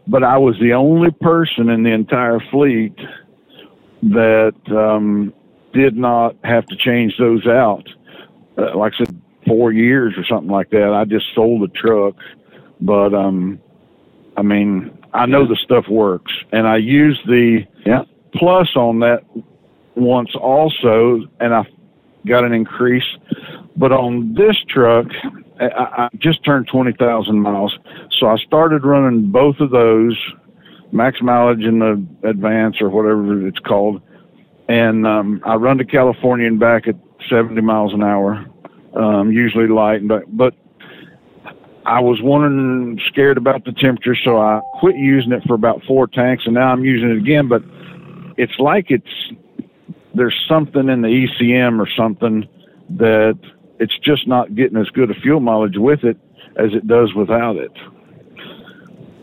but 0.06 0.24
I 0.24 0.39
was 0.39 0.56
the 0.59 0.72
only 0.72 1.10
person 1.10 1.68
in 1.68 1.82
the 1.82 1.93
entire 1.93 2.40
fleet 2.51 2.97
that 4.02 4.55
um, 4.70 5.35
did 5.72 5.97
not 5.97 6.36
have 6.44 6.66
to 6.66 6.76
change 6.76 7.16
those 7.18 7.47
out. 7.47 7.86
Uh, 8.56 8.76
like 8.76 8.94
I 8.94 9.05
said, 9.05 9.20
four 9.47 9.72
years 9.72 10.14
or 10.16 10.24
something 10.24 10.51
like 10.51 10.70
that. 10.70 10.93
I 10.93 11.05
just 11.05 11.26
sold 11.35 11.62
the 11.62 11.68
truck, 11.68 12.16
but 12.80 13.14
um, 13.14 13.60
I 14.36 14.43
mean, 14.43 14.97
I 15.14 15.26
know 15.26 15.47
the 15.47 15.56
stuff 15.56 15.89
works, 15.89 16.32
and 16.52 16.66
I 16.66 16.76
used 16.76 17.26
the 17.26 17.64
Yeah. 17.86 18.05
plus 18.35 18.76
on 18.76 19.01
that 19.01 19.24
once 19.94 20.35
also, 20.35 21.22
and 21.40 21.55
I 21.55 21.66
got 22.26 22.44
an 22.44 22.52
increase. 22.52 23.06
But 23.76 23.93
on 23.93 24.35
this 24.35 24.56
truck, 24.68 25.06
I, 25.60 25.66
I 25.66 26.09
just 26.18 26.44
turned 26.44 26.66
twenty 26.68 26.93
thousand 26.93 27.40
miles, 27.40 27.76
so 28.10 28.26
I 28.28 28.36
started 28.36 28.85
running 28.85 29.30
both 29.30 29.60
of 29.60 29.70
those, 29.70 30.16
max 30.93 31.20
mileage 31.22 31.64
in 31.64 31.78
the 31.78 32.28
advance 32.28 32.80
or 32.80 32.90
whatever 32.90 33.47
it's 33.47 33.59
called, 33.60 34.02
and 34.68 35.06
um, 35.06 35.40
I 35.44 35.55
run 35.55 35.78
to 35.78 35.85
California 35.85 36.47
and 36.47 36.60
back 36.60 36.86
at 36.86 36.97
seventy 37.30 37.60
miles 37.60 37.93
an 37.94 38.02
hour, 38.02 38.44
um, 38.94 39.32
usually 39.32 39.68
light, 39.68 40.06
but 40.06 40.24
but 40.36 40.55
I 41.89 42.01
was 42.01 42.20
wondering, 42.23 43.01
scared 43.09 43.39
about 43.39 43.65
the 43.65 43.73
temperature, 43.73 44.16
so 44.24 44.39
I 44.39 44.60
quit 44.81 44.97
using 44.97 45.32
it 45.32 45.43
for 45.47 45.55
about 45.55 45.82
four 45.89 46.06
tanks, 46.06 46.44
and 46.47 46.55
now 46.55 46.69
I'm 46.73 46.85
using 46.85 47.10
it 47.10 47.19
again. 47.19 47.48
But 47.48 47.62
it's 48.36 48.59
like 48.59 48.90
it's 48.90 49.09
there's 50.15 50.36
something 50.48 50.89
in 50.90 51.02
the 51.02 51.09
ECM 51.09 51.81
or 51.81 51.89
something 51.97 52.48
that 52.98 53.39
it's 53.81 53.98
just 54.01 54.28
not 54.28 54.55
getting 54.55 54.78
as 54.78 54.89
good 54.90 55.10
a 55.10 55.15
fuel 55.15 55.40
mileage 55.40 55.78
with 55.78 56.05
it 56.05 56.19
as 56.56 56.74
it 56.74 56.86
does 56.89 57.15
without 57.15 57.56
it. 57.56 57.73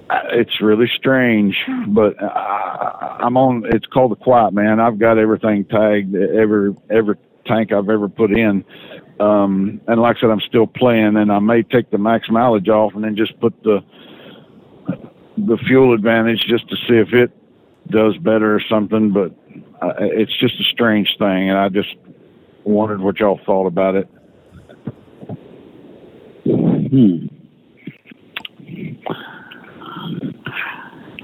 Uh, 0.09 0.21
It's 0.31 0.61
really 0.61 0.87
strange, 0.95 1.57
but 1.89 2.21
I, 2.23 3.17
I'm 3.21 3.37
on. 3.37 3.63
It's 3.67 3.87
called 3.87 4.11
the 4.11 4.17
Quiet 4.17 4.53
Man. 4.53 4.79
I've 4.79 4.99
got 4.99 5.19
everything 5.19 5.65
tagged, 5.65 6.15
every 6.15 6.75
every 6.89 7.17
tank 7.45 7.71
I've 7.73 7.89
ever 7.89 8.09
put 8.09 8.31
in. 8.31 8.65
Um, 9.19 9.79
and 9.87 10.01
like 10.01 10.17
I 10.17 10.19
said, 10.21 10.29
I'm 10.29 10.41
still 10.41 10.67
playing, 10.67 11.15
and 11.15 11.31
I 11.31 11.39
may 11.39 11.63
take 11.63 11.89
the 11.89 11.97
max 11.97 12.29
mileage 12.29 12.67
off 12.67 12.93
and 12.95 13.03
then 13.03 13.15
just 13.15 13.39
put 13.39 13.53
the 13.63 13.79
the 15.37 15.57
fuel 15.67 15.93
advantage 15.93 16.45
just 16.47 16.67
to 16.69 16.75
see 16.87 16.95
if 16.95 17.13
it 17.13 17.31
does 17.89 18.17
better 18.17 18.55
or 18.55 18.61
something. 18.69 19.11
But 19.11 19.31
uh, 19.81 19.93
it's 19.99 20.37
just 20.37 20.59
a 20.59 20.63
strange 20.63 21.15
thing, 21.17 21.49
and 21.49 21.57
I 21.57 21.69
just 21.69 21.95
wondered 22.63 22.99
what 23.01 23.19
y'all 23.19 23.39
thought 23.45 23.67
about 23.67 23.95
it. 23.95 24.09
Hmm. 26.45 27.27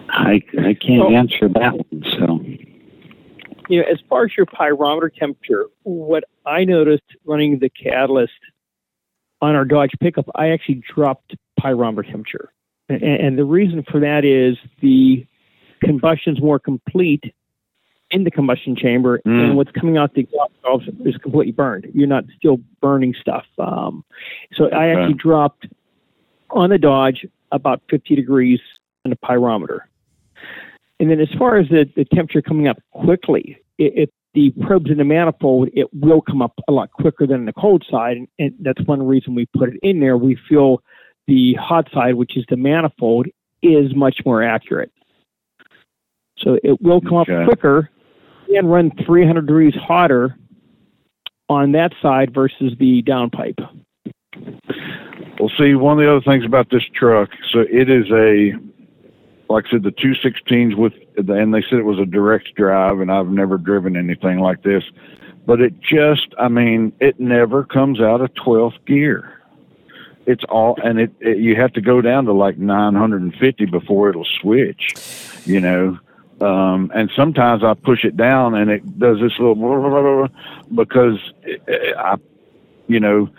I 0.10 0.42
I 0.60 0.74
can't 0.74 1.00
Well- 1.08 1.16
answer 1.16 1.50
that 1.50 1.74
one. 1.74 2.04
So 2.18 2.40
you 3.72 3.80
know, 3.80 3.88
as 3.90 4.00
far 4.10 4.26
as 4.26 4.36
your 4.36 4.46
pyrometer 4.46 5.10
temperature, 5.14 5.68
what 5.84 6.26
I 6.46 6.66
noticed 6.66 7.04
running 7.24 7.60
the 7.60 7.70
catalyst 7.70 8.34
on 9.42 9.56
our 9.56 9.64
Dodge 9.64 9.92
pickup, 10.02 10.30
I 10.36 10.50
actually 10.50 10.84
dropped 10.94 11.36
pyrometer 11.58 12.04
temperature. 12.06 12.52
And, 12.90 13.02
and 13.02 13.38
the 13.40 13.46
reason 13.46 13.84
for 13.90 14.02
that 14.02 14.26
is 14.26 14.58
the 14.82 15.26
combustion's 15.82 16.42
more 16.42 16.60
complete 16.60 17.34
in 18.10 18.26
the 18.26 18.32
combustion 18.32 18.76
chamber, 18.76 19.22
Mm. 19.26 19.42
and 19.42 19.56
what's 19.56 19.72
coming 19.72 19.96
out 19.96 20.14
the 20.16 20.22
exhaust 20.22 20.52
valves 20.64 20.86
is 21.06 21.16
completely 21.16 21.54
burned. 21.54 21.90
You're 21.94 22.08
not 22.10 22.26
still 22.38 22.60
burning 22.82 23.14
stuff. 23.14 23.46
Um, 23.58 24.04
so 24.54 24.66
I 24.66 24.90
Okay. 24.90 25.00
actually 25.02 25.14
dropped 25.14 25.68
on 26.50 26.72
the 26.72 26.78
Dodge 26.78 27.26
about 27.54 27.82
50 27.90 28.16
degrees 28.18 28.60
on 29.06 29.12
the 29.12 29.16
pyrometer. 29.16 29.88
And 31.02 31.10
then 31.10 31.20
as 31.20 31.30
far 31.38 31.58
as 31.58 31.68
the, 31.70 31.90
the 31.96 32.06
temperature 32.06 32.44
coming 32.44 32.68
up 32.68 32.78
quickly, 32.92 33.58
i- 33.80 33.92
if 34.04 34.10
the 34.36 34.52
probes 34.62 34.90
in 34.92 34.98
the 35.00 35.04
manifold, 35.04 35.68
it 35.74 35.88
will 35.94 36.22
come 36.22 36.42
up 36.44 36.54
a 36.68 36.72
lot 36.72 36.92
quicker 36.92 37.26
than 37.28 37.44
the 37.46 37.52
cold 37.54 37.84
side. 37.90 38.16
And, 38.18 38.28
and 38.40 38.54
that's 38.60 38.82
one 38.84 39.02
reason 39.06 39.34
we 39.36 39.48
put 39.58 39.70
it 39.70 39.80
in 39.82 40.00
there. 40.00 40.16
We 40.16 40.38
feel 40.48 40.82
the 41.28 41.56
hot 41.56 41.90
side, 41.92 42.14
which 42.16 42.38
is 42.38 42.46
the 42.50 42.56
manifold, 42.56 43.28
is 43.64 43.94
much 43.96 44.22
more 44.26 44.44
accurate. 44.44 44.92
So 46.38 46.60
it 46.64 46.80
will 46.82 47.02
come 47.02 47.16
Okay. 47.16 47.34
up 47.36 47.46
quicker 47.46 47.90
and 48.56 48.72
run 48.72 48.92
300 49.06 49.48
degrees 49.48 49.74
hotter 49.76 50.38
on 51.50 51.72
that 51.74 51.94
side 52.02 52.34
versus 52.34 52.74
the 52.80 53.02
downpipe. 53.04 53.60
Well, 55.40 55.52
see, 55.58 55.74
one 55.76 55.98
of 56.00 56.04
the 56.06 56.10
other 56.12 56.22
things 56.22 56.46
about 56.46 56.70
this 56.70 56.84
truck, 56.94 57.30
so 57.52 57.60
it 57.70 57.90
is 57.90 58.06
a, 58.12 58.54
like 59.50 59.66
I 59.68 59.72
said, 59.72 59.84
the 59.84 59.92
216s 59.92 60.76
with, 60.76 60.94
and 61.18 61.54
they 61.54 61.62
said 61.62 61.80
it 61.80 61.86
was 61.86 62.00
a 62.00 62.06
direct 62.06 62.56
drive, 62.56 63.00
and 63.00 63.12
I've 63.12 63.28
never 63.28 63.58
driven 63.58 63.98
anything 63.98 64.40
like 64.40 64.64
this, 64.64 64.84
but 65.46 65.62
it 65.62 65.80
just, 65.82 66.34
I 66.40 66.48
mean, 66.48 66.94
it 67.00 67.20
never 67.20 67.64
comes 67.64 68.00
out 68.00 68.22
of 68.22 68.34
12th 68.36 68.86
gear. 68.86 69.42
It's 70.26 70.44
all, 70.46 70.78
and 70.84 71.00
it, 71.00 71.12
it 71.20 71.40
you 71.40 71.56
have 71.56 71.74
to 71.74 71.82
go 71.82 72.00
down 72.00 72.26
to 72.26 72.34
like 72.34 72.58
950 72.58 73.66
before 73.66 74.10
it'll 74.10 74.28
switch, 74.40 74.96
you 75.46 75.60
know. 75.60 76.00
Um, 76.40 76.92
and 76.96 77.12
sometimes 77.16 77.64
I 77.64 77.74
push 77.74 78.04
it 78.04 78.18
down 78.18 78.56
and 78.56 78.70
it 78.72 79.00
does 79.00 79.20
this 79.20 79.34
little 79.40 80.30
because 80.74 81.20
it, 81.44 81.98
I, 81.98 82.18
you 82.88 83.00
know, 83.00 83.30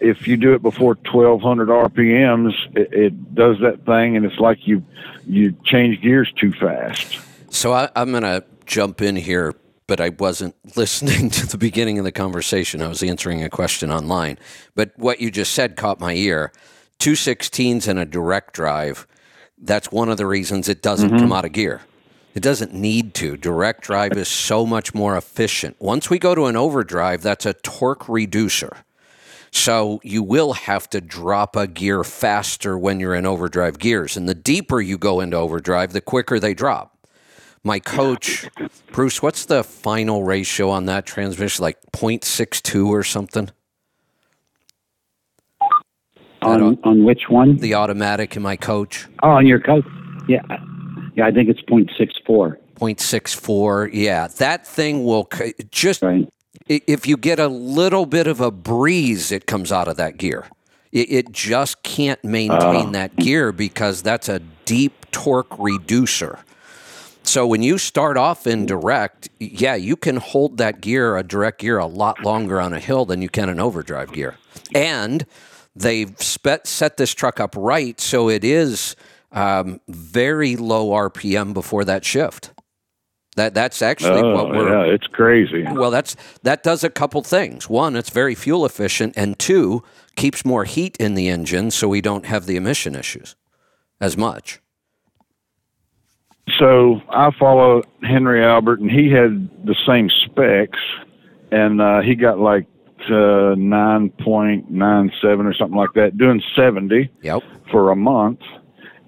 if 0.00 0.28
you 0.28 0.36
do 0.36 0.54
it 0.54 0.62
before 0.62 0.94
1200 0.94 1.68
RPMs, 1.68 2.52
it, 2.76 2.92
it 2.92 3.34
does 3.34 3.58
that 3.60 3.84
thing, 3.84 4.16
and 4.16 4.24
it's 4.24 4.38
like 4.38 4.66
you 4.66 4.84
you 5.26 5.54
change 5.64 6.00
gears 6.00 6.32
too 6.32 6.52
fast. 6.52 7.18
So 7.50 7.72
I, 7.72 7.90
I'm 7.96 8.10
going 8.10 8.22
to 8.22 8.44
jump 8.66 9.00
in 9.02 9.16
here, 9.16 9.54
but 9.86 10.00
I 10.00 10.10
wasn't 10.10 10.54
listening 10.76 11.30
to 11.30 11.46
the 11.46 11.58
beginning 11.58 11.98
of 11.98 12.04
the 12.04 12.12
conversation. 12.12 12.82
I 12.82 12.88
was 12.88 13.02
answering 13.02 13.42
a 13.42 13.50
question 13.50 13.90
online. 13.90 14.38
But 14.74 14.92
what 14.96 15.20
you 15.20 15.30
just 15.30 15.52
said 15.52 15.76
caught 15.76 16.00
my 16.00 16.14
ear. 16.14 16.52
216s 16.98 17.86
and 17.86 17.98
a 17.98 18.04
direct 18.04 18.54
drive, 18.54 19.06
that's 19.56 19.92
one 19.92 20.08
of 20.08 20.16
the 20.16 20.26
reasons 20.26 20.68
it 20.68 20.82
doesn't 20.82 21.10
come 21.10 21.18
mm-hmm. 21.20 21.32
out 21.32 21.44
of 21.44 21.52
gear. 21.52 21.82
It 22.34 22.42
doesn't 22.42 22.74
need 22.74 23.14
to. 23.14 23.36
Direct 23.36 23.82
drive 23.82 24.12
is 24.12 24.28
so 24.28 24.66
much 24.66 24.94
more 24.94 25.16
efficient. 25.16 25.76
Once 25.78 26.10
we 26.10 26.18
go 26.18 26.34
to 26.34 26.46
an 26.46 26.56
overdrive, 26.56 27.22
that's 27.22 27.46
a 27.46 27.54
torque 27.54 28.08
reducer. 28.08 28.78
So 29.50 30.00
you 30.02 30.22
will 30.22 30.52
have 30.52 30.88
to 30.90 31.00
drop 31.00 31.56
a 31.56 31.66
gear 31.66 32.04
faster 32.04 32.78
when 32.78 33.00
you're 33.00 33.14
in 33.14 33.26
overdrive 33.26 33.78
gears. 33.78 34.16
And 34.16 34.28
the 34.28 34.34
deeper 34.34 34.80
you 34.80 34.98
go 34.98 35.20
into 35.20 35.36
overdrive, 35.36 35.92
the 35.92 36.00
quicker 36.00 36.38
they 36.38 36.54
drop. 36.54 36.94
My 37.64 37.80
coach, 37.80 38.48
Bruce, 38.92 39.20
what's 39.20 39.44
the 39.44 39.64
final 39.64 40.22
ratio 40.24 40.70
on 40.70 40.86
that 40.86 41.06
transmission? 41.06 41.62
Like 41.62 41.78
0.62 41.92 42.86
or 42.88 43.02
something? 43.02 43.50
on 46.42 46.78
on 46.84 47.04
which 47.04 47.28
one? 47.28 47.56
The 47.56 47.74
automatic 47.74 48.36
in 48.36 48.42
my 48.42 48.56
coach? 48.56 49.06
Oh, 49.22 49.30
on 49.30 49.46
your 49.46 49.60
coach? 49.60 49.84
Yeah, 50.28 50.42
yeah. 51.14 51.26
I 51.26 51.30
think 51.30 51.48
it's 51.48 51.60
point 51.62 51.90
six 51.98 52.14
four. 52.26 52.58
0.64. 52.76 53.90
Yeah, 53.92 54.28
that 54.28 54.64
thing 54.66 55.04
will 55.04 55.28
just 55.70 56.02
Right. 56.02 56.28
If 56.68 57.06
you 57.06 57.16
get 57.16 57.38
a 57.38 57.48
little 57.48 58.06
bit 58.06 58.26
of 58.26 58.40
a 58.40 58.50
breeze, 58.50 59.32
it 59.32 59.46
comes 59.46 59.72
out 59.72 59.88
of 59.88 59.96
that 59.96 60.16
gear. 60.18 60.46
It, 60.92 61.10
it 61.10 61.32
just 61.32 61.82
can't 61.82 62.22
maintain 62.24 62.92
that 62.92 63.16
gear 63.16 63.52
because 63.52 64.02
that's 64.02 64.28
a 64.28 64.40
deep 64.64 65.10
torque 65.10 65.58
reducer. 65.58 66.40
So 67.22 67.46
when 67.46 67.62
you 67.62 67.76
start 67.76 68.16
off 68.16 68.46
in 68.46 68.64
direct, 68.64 69.28
yeah, 69.38 69.74
you 69.74 69.96
can 69.96 70.16
hold 70.16 70.56
that 70.58 70.80
gear, 70.80 71.16
a 71.16 71.22
direct 71.22 71.60
gear, 71.60 71.78
a 71.78 71.86
lot 71.86 72.24
longer 72.24 72.58
on 72.60 72.72
a 72.72 72.80
hill 72.80 73.04
than 73.04 73.20
you 73.20 73.28
can 73.28 73.50
an 73.50 73.60
overdrive 73.60 74.12
gear. 74.12 74.38
And 74.74 75.26
they've 75.76 76.14
set 76.18 76.96
this 76.96 77.12
truck 77.12 77.38
up 77.38 77.54
right 77.56 78.00
so 78.00 78.30
it 78.30 78.44
is 78.44 78.96
um, 79.32 79.80
very 79.88 80.56
low 80.56 80.90
RPM 80.90 81.52
before 81.52 81.84
that 81.84 82.04
shift. 82.04 82.52
That 83.38 83.54
that's 83.54 83.80
actually 83.82 84.22
what 84.22 84.46
Oh, 84.46 84.48
we're 84.50 84.86
yeah, 84.86 84.94
it's 84.94 85.06
crazy. 85.06 85.64
well, 85.70 85.90
that's 85.90 86.14
that 86.42 86.62
does 86.62 86.84
a 86.84 86.90
couple 86.90 87.22
things. 87.22 87.68
One, 87.70 87.96
it's 87.96 88.10
very 88.10 88.34
fuel 88.34 88.66
efficient, 88.66 89.14
and 89.16 89.38
two, 89.38 89.82
keeps 90.16 90.44
more 90.44 90.64
heat 90.64 90.96
in 90.98 91.14
the 91.14 91.28
engine, 91.28 91.70
so 91.70 91.88
we 91.88 92.00
don't 92.00 92.26
have 92.26 92.46
the 92.46 92.56
emission 92.56 92.94
issues 92.94 93.34
as 94.00 94.16
much. 94.16 94.60
So 96.58 97.00
I 97.10 97.30
follow 97.38 97.82
Henry 98.02 98.42
Albert, 98.44 98.80
and 98.80 98.90
he 98.90 99.10
had 99.10 99.48
the 99.66 99.74
same 99.86 100.08
specs, 100.10 100.78
and 101.52 101.80
uh, 101.80 102.00
he 102.00 102.14
got 102.14 102.38
like 102.38 102.66
uh, 103.10 103.54
nine 103.56 104.10
point 104.10 104.70
nine 104.70 105.12
seven 105.20 105.46
or 105.46 105.52
something 105.54 105.76
like 105.76 105.92
that, 105.94 106.16
doing 106.16 106.42
seventy 106.56 107.10
Yep. 107.22 107.42
for 107.70 107.90
a 107.90 107.96
month. 107.96 108.40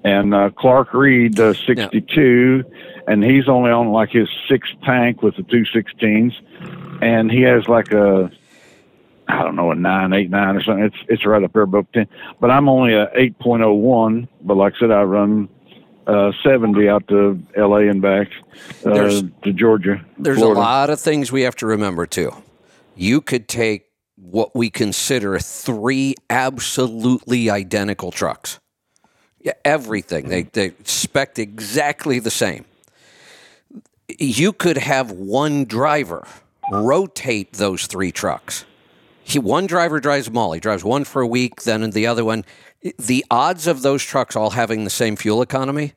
and 0.04 0.34
uh, 0.34 0.50
Clark 0.56 0.94
Reed 0.94 1.34
does 1.34 1.58
62, 1.66 2.64
and 3.06 3.24
he's 3.24 3.48
only 3.48 3.70
on 3.70 3.92
like 3.92 4.10
his 4.10 4.28
sixth 4.48 4.72
tank 4.84 5.22
with 5.22 5.36
the 5.36 5.42
two 5.42 5.64
sixteens, 5.66 6.34
and 7.00 7.30
he 7.30 7.42
has 7.42 7.68
like 7.68 7.92
a 7.92 8.30
I 9.28 9.42
don't 9.42 9.56
know 9.56 9.70
a 9.70 9.74
nine 9.74 10.12
eight 10.12 10.30
nine 10.30 10.56
or 10.56 10.62
something. 10.62 10.84
It's 10.84 10.96
it's 11.08 11.26
right 11.26 11.42
up 11.42 11.52
there 11.52 11.62
above 11.62 11.86
ten. 11.92 12.08
But 12.40 12.50
I'm 12.50 12.68
only 12.68 12.94
a 12.94 13.06
8.01. 13.08 14.28
But 14.42 14.56
like 14.56 14.74
I 14.76 14.78
said, 14.80 14.90
I 14.90 15.02
run 15.02 15.48
uh, 16.06 16.32
70 16.42 16.88
out 16.88 17.06
to 17.08 17.40
L.A. 17.56 17.88
and 17.88 18.02
back 18.02 18.28
uh, 18.84 19.22
to 19.42 19.52
Georgia. 19.52 20.04
There's 20.18 20.38
Florida. 20.38 20.58
a 20.58 20.62
lot 20.62 20.90
of 20.90 21.00
things 21.00 21.30
we 21.30 21.42
have 21.42 21.54
to 21.56 21.66
remember 21.66 22.06
too. 22.06 22.32
You 22.96 23.20
could 23.20 23.48
take 23.48 23.86
what 24.16 24.54
we 24.54 24.70
consider 24.70 25.38
three 25.38 26.14
absolutely 26.28 27.48
identical 27.50 28.10
trucks. 28.10 28.58
Yeah, 29.40 29.52
everything. 29.64 30.28
They 30.28 30.42
they 30.42 30.74
spec 30.84 31.38
exactly 31.38 32.18
the 32.18 32.30
same. 32.30 32.66
You 34.20 34.52
could 34.52 34.76
have 34.76 35.10
one 35.10 35.64
driver 35.64 36.26
rotate 36.70 37.54
those 37.54 37.86
three 37.86 38.12
trucks. 38.12 38.66
He, 39.22 39.38
one 39.38 39.66
driver 39.66 39.98
drives 39.98 40.26
them 40.26 40.36
all. 40.36 40.52
He 40.52 40.60
drives 40.60 40.84
one 40.84 41.04
for 41.04 41.22
a 41.22 41.26
week, 41.26 41.62
then 41.62 41.88
the 41.90 42.06
other 42.06 42.24
one. 42.24 42.44
The 42.98 43.24
odds 43.30 43.66
of 43.66 43.82
those 43.82 44.02
trucks 44.04 44.36
all 44.36 44.50
having 44.50 44.84
the 44.84 44.90
same 44.90 45.16
fuel 45.16 45.40
economy 45.40 45.94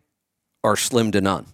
are 0.64 0.78
slim 0.78 1.12
to 1.12 1.22
none. 1.22 1.48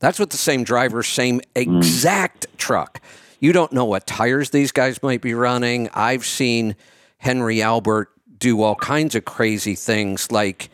That's 0.00 0.18
with 0.18 0.30
the 0.30 0.36
same 0.36 0.64
driver, 0.64 1.02
same 1.02 1.40
hmm. 1.54 1.78
exact 1.78 2.46
truck. 2.58 3.00
You 3.38 3.52
don't 3.52 3.72
know 3.72 3.84
what 3.84 4.06
tires 4.06 4.50
these 4.50 4.72
guys 4.72 5.02
might 5.02 5.20
be 5.20 5.34
running. 5.34 5.88
I've 5.94 6.24
seen 6.24 6.74
Henry 7.18 7.62
Albert 7.62 8.10
do 8.38 8.62
all 8.62 8.74
kinds 8.74 9.14
of 9.14 9.24
crazy 9.24 9.74
things 9.74 10.32
like 10.32 10.70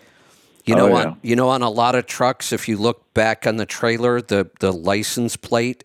you 0.64 0.74
know 0.76 0.90
Oh, 0.90 0.96
on 0.96 1.18
you 1.22 1.36
know 1.36 1.48
on 1.48 1.62
a 1.62 1.70
lot 1.70 1.94
of 1.94 2.06
trucks 2.06 2.52
if 2.52 2.68
you 2.68 2.76
look 2.76 3.12
back 3.14 3.46
on 3.46 3.56
the 3.56 3.66
trailer 3.66 4.20
the 4.20 4.50
the 4.60 4.72
license 4.72 5.36
plate 5.36 5.84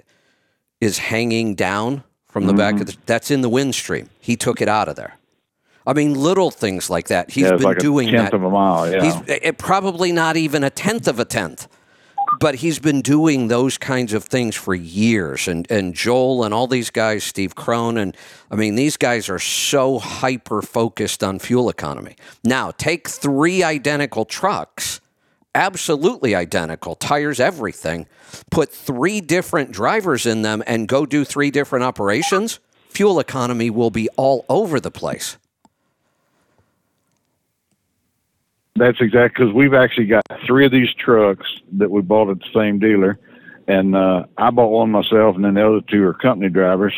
is 0.79 0.99
hanging 0.99 1.55
down 1.55 2.03
from 2.27 2.45
the 2.45 2.53
back 2.53 2.75
of 2.75 2.81
mm-hmm. 2.81 2.89
the 2.91 2.97
that's 3.07 3.31
in 3.31 3.41
the 3.41 3.49
windstream. 3.49 4.09
He 4.19 4.35
took 4.35 4.61
it 4.61 4.67
out 4.67 4.87
of 4.87 4.95
there. 4.95 5.17
I 5.87 5.93
mean 5.93 6.13
little 6.13 6.51
things 6.51 6.89
like 6.89 7.07
that. 7.07 7.31
He's 7.31 7.45
yeah, 7.45 7.51
been 7.51 7.61
like 7.61 7.79
doing 7.79 8.11
that 8.11 8.33
of 8.33 8.43
a 8.43 8.49
mile. 8.49 8.91
Yeah. 8.91 9.03
He's 9.03 9.41
it, 9.41 9.57
probably 9.57 10.11
not 10.11 10.37
even 10.37 10.63
a 10.63 10.69
tenth 10.69 11.07
of 11.07 11.19
a 11.19 11.25
tenth, 11.25 11.67
but 12.39 12.55
he's 12.55 12.79
been 12.79 13.01
doing 13.01 13.47
those 13.47 13.77
kinds 13.77 14.13
of 14.13 14.23
things 14.23 14.55
for 14.55 14.75
years. 14.75 15.47
And 15.47 15.69
and 15.71 15.93
Joel 15.93 16.43
and 16.43 16.53
all 16.53 16.67
these 16.67 16.89
guys, 16.89 17.23
Steve 17.23 17.55
Crone, 17.55 17.97
and 17.97 18.15
I 18.51 18.55
mean 18.55 18.75
these 18.75 18.97
guys 18.97 19.29
are 19.29 19.39
so 19.39 19.99
hyper 19.99 20.61
focused 20.61 21.23
on 21.23 21.39
fuel 21.39 21.69
economy. 21.69 22.15
Now 22.43 22.71
take 22.71 23.07
three 23.07 23.63
identical 23.63 24.25
trucks, 24.25 25.01
absolutely 25.55 26.35
identical, 26.35 26.95
tires, 26.95 27.39
everything. 27.39 28.07
Put 28.51 28.71
three 28.71 29.21
different 29.21 29.71
drivers 29.71 30.25
in 30.25 30.41
them 30.41 30.63
and 30.67 30.87
go 30.87 31.05
do 31.05 31.23
three 31.23 31.51
different 31.51 31.83
operations. 31.83 32.59
Fuel 32.89 33.19
economy 33.19 33.69
will 33.69 33.91
be 33.91 34.09
all 34.17 34.45
over 34.49 34.79
the 34.79 34.91
place. 34.91 35.37
That's 38.77 39.01
exactly 39.01 39.45
because 39.45 39.53
we've 39.53 39.73
actually 39.73 40.05
got 40.05 40.23
three 40.45 40.65
of 40.65 40.71
these 40.71 40.93
trucks 40.93 41.47
that 41.73 41.89
we 41.89 42.01
bought 42.01 42.29
at 42.29 42.39
the 42.39 42.49
same 42.53 42.79
dealer, 42.79 43.19
and 43.67 43.95
uh, 43.95 44.25
I 44.37 44.51
bought 44.51 44.69
one 44.69 44.91
myself, 44.91 45.35
and 45.35 45.43
then 45.43 45.55
the 45.55 45.67
other 45.67 45.81
two 45.81 46.03
are 46.05 46.13
company 46.13 46.49
drivers. 46.49 46.93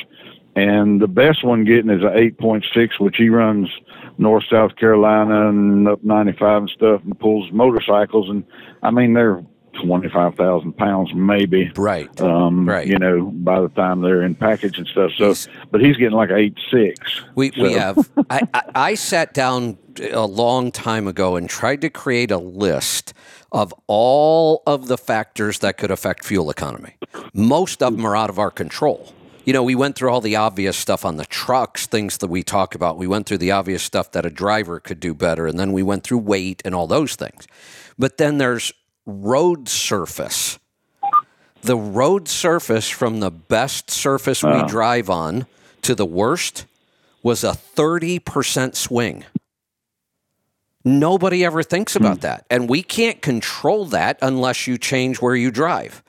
And 0.56 1.01
the 1.01 1.07
best 1.07 1.43
one 1.43 1.64
getting 1.64 1.89
is 1.89 2.03
a 2.03 2.07
8.6, 2.07 2.99
which 2.99 3.15
he 3.18 3.30
runs 3.30 3.69
North 4.18 4.43
South 4.51 4.76
Carolina 4.76 5.47
and 5.47 5.88
up 5.88 6.03
95 6.03 6.61
and 6.64 6.69
stuff, 6.69 7.01
and 7.06 7.18
pulls 7.18 7.49
motorcycles. 7.51 8.30
And 8.30 8.43
I 8.84 8.91
mean, 8.91 9.14
they're 9.14 9.41
25,000 9.84 10.73
pounds 10.77 11.14
maybe. 11.14 11.72
Right. 11.76 12.10
Um, 12.22 12.68
Right. 12.68 12.88
You 12.88 12.97
know, 12.99 13.26
by 13.26 13.61
the 13.61 13.69
time 13.69 14.01
they're 14.01 14.22
in 14.23 14.35
package 14.35 14.77
and 14.77 14.88
stuff. 14.88 15.11
So, 15.18 15.26
He's- 15.27 15.47
but 15.72 15.81
he's 15.81 15.97
getting 15.97 16.15
like 16.18 16.31
eight 16.31 16.57
six. 16.72 17.22
We, 17.35 17.51
we 17.57 17.73
have. 17.73 18.10
I, 18.30 18.41
I, 18.53 18.64
I 18.76 18.95
sat 18.95 19.34
down 19.34 19.77
a 20.11 20.26
long 20.26 20.72
time 20.72 21.07
ago 21.07 21.35
and 21.35 21.49
tried 21.49 21.81
to 21.81 21.89
create 21.89 22.31
a 22.31 22.38
list 22.38 23.14
of 23.51 23.73
all 23.88 24.61
of 24.68 24.88
the 24.88 24.97
factors 24.97 25.60
that 25.60 25.77
could 25.77 25.91
affect 25.91 26.23
fuel 26.23 26.49
economy. 26.49 26.95
Most 27.34 27.81
of 27.81 27.95
them 27.95 28.06
are 28.06 28.15
out 28.15 28.30
of 28.30 28.38
our 28.39 28.51
control. 28.51 29.14
You 29.45 29.53
know, 29.53 29.64
we 29.64 29.73
went 29.73 29.95
through 29.95 30.11
all 30.11 30.22
the 30.22 30.35
obvious 30.35 30.77
stuff 30.77 31.03
on 31.03 31.18
the 31.18 31.26
trucks, 31.26 31.88
things 31.88 32.19
that 32.19 32.27
we 32.27 32.43
talk 32.43 32.76
about. 32.76 32.97
We 32.99 33.07
went 33.07 33.26
through 33.26 33.39
the 33.39 33.49
obvious 33.51 33.81
stuff 33.81 34.11
that 34.11 34.23
a 34.26 34.30
driver 34.30 34.80
could 34.80 34.99
do 34.99 35.15
better, 35.15 35.47
and 35.47 35.60
then 35.60 35.73
we 35.73 35.81
went 35.81 36.03
through 36.03 36.19
weight 36.19 36.61
and 36.65 36.76
all 36.76 36.85
those 36.85 37.15
things. 37.15 37.47
But 37.97 38.18
then 38.18 38.38
there's 38.38 38.72
road 39.10 39.68
surface. 39.68 40.60
The 41.61 41.76
road 41.76 42.27
surface 42.27 42.90
from 42.90 43.19
the 43.19 43.31
best 43.31 43.91
surface 43.91 44.44
we 44.44 44.64
drive 44.64 45.10
on 45.10 45.45
to 45.81 45.94
the 45.94 46.06
worst 46.06 46.65
was 47.22 47.44
a 47.44 47.52
30% 47.52 48.76
swing. 48.76 49.26
Nobody 50.86 51.44
ever 51.44 51.61
thinks 51.61 51.95
about 51.95 52.22
that. 52.22 52.45
And 52.49 52.69
we 52.69 52.81
can't 52.81 53.22
control 53.22 53.86
that 53.88 54.18
unless 54.22 54.68
you 54.68 54.77
change 54.77 55.22
where 55.22 55.36
you 55.36 55.52
drive. 55.52 56.02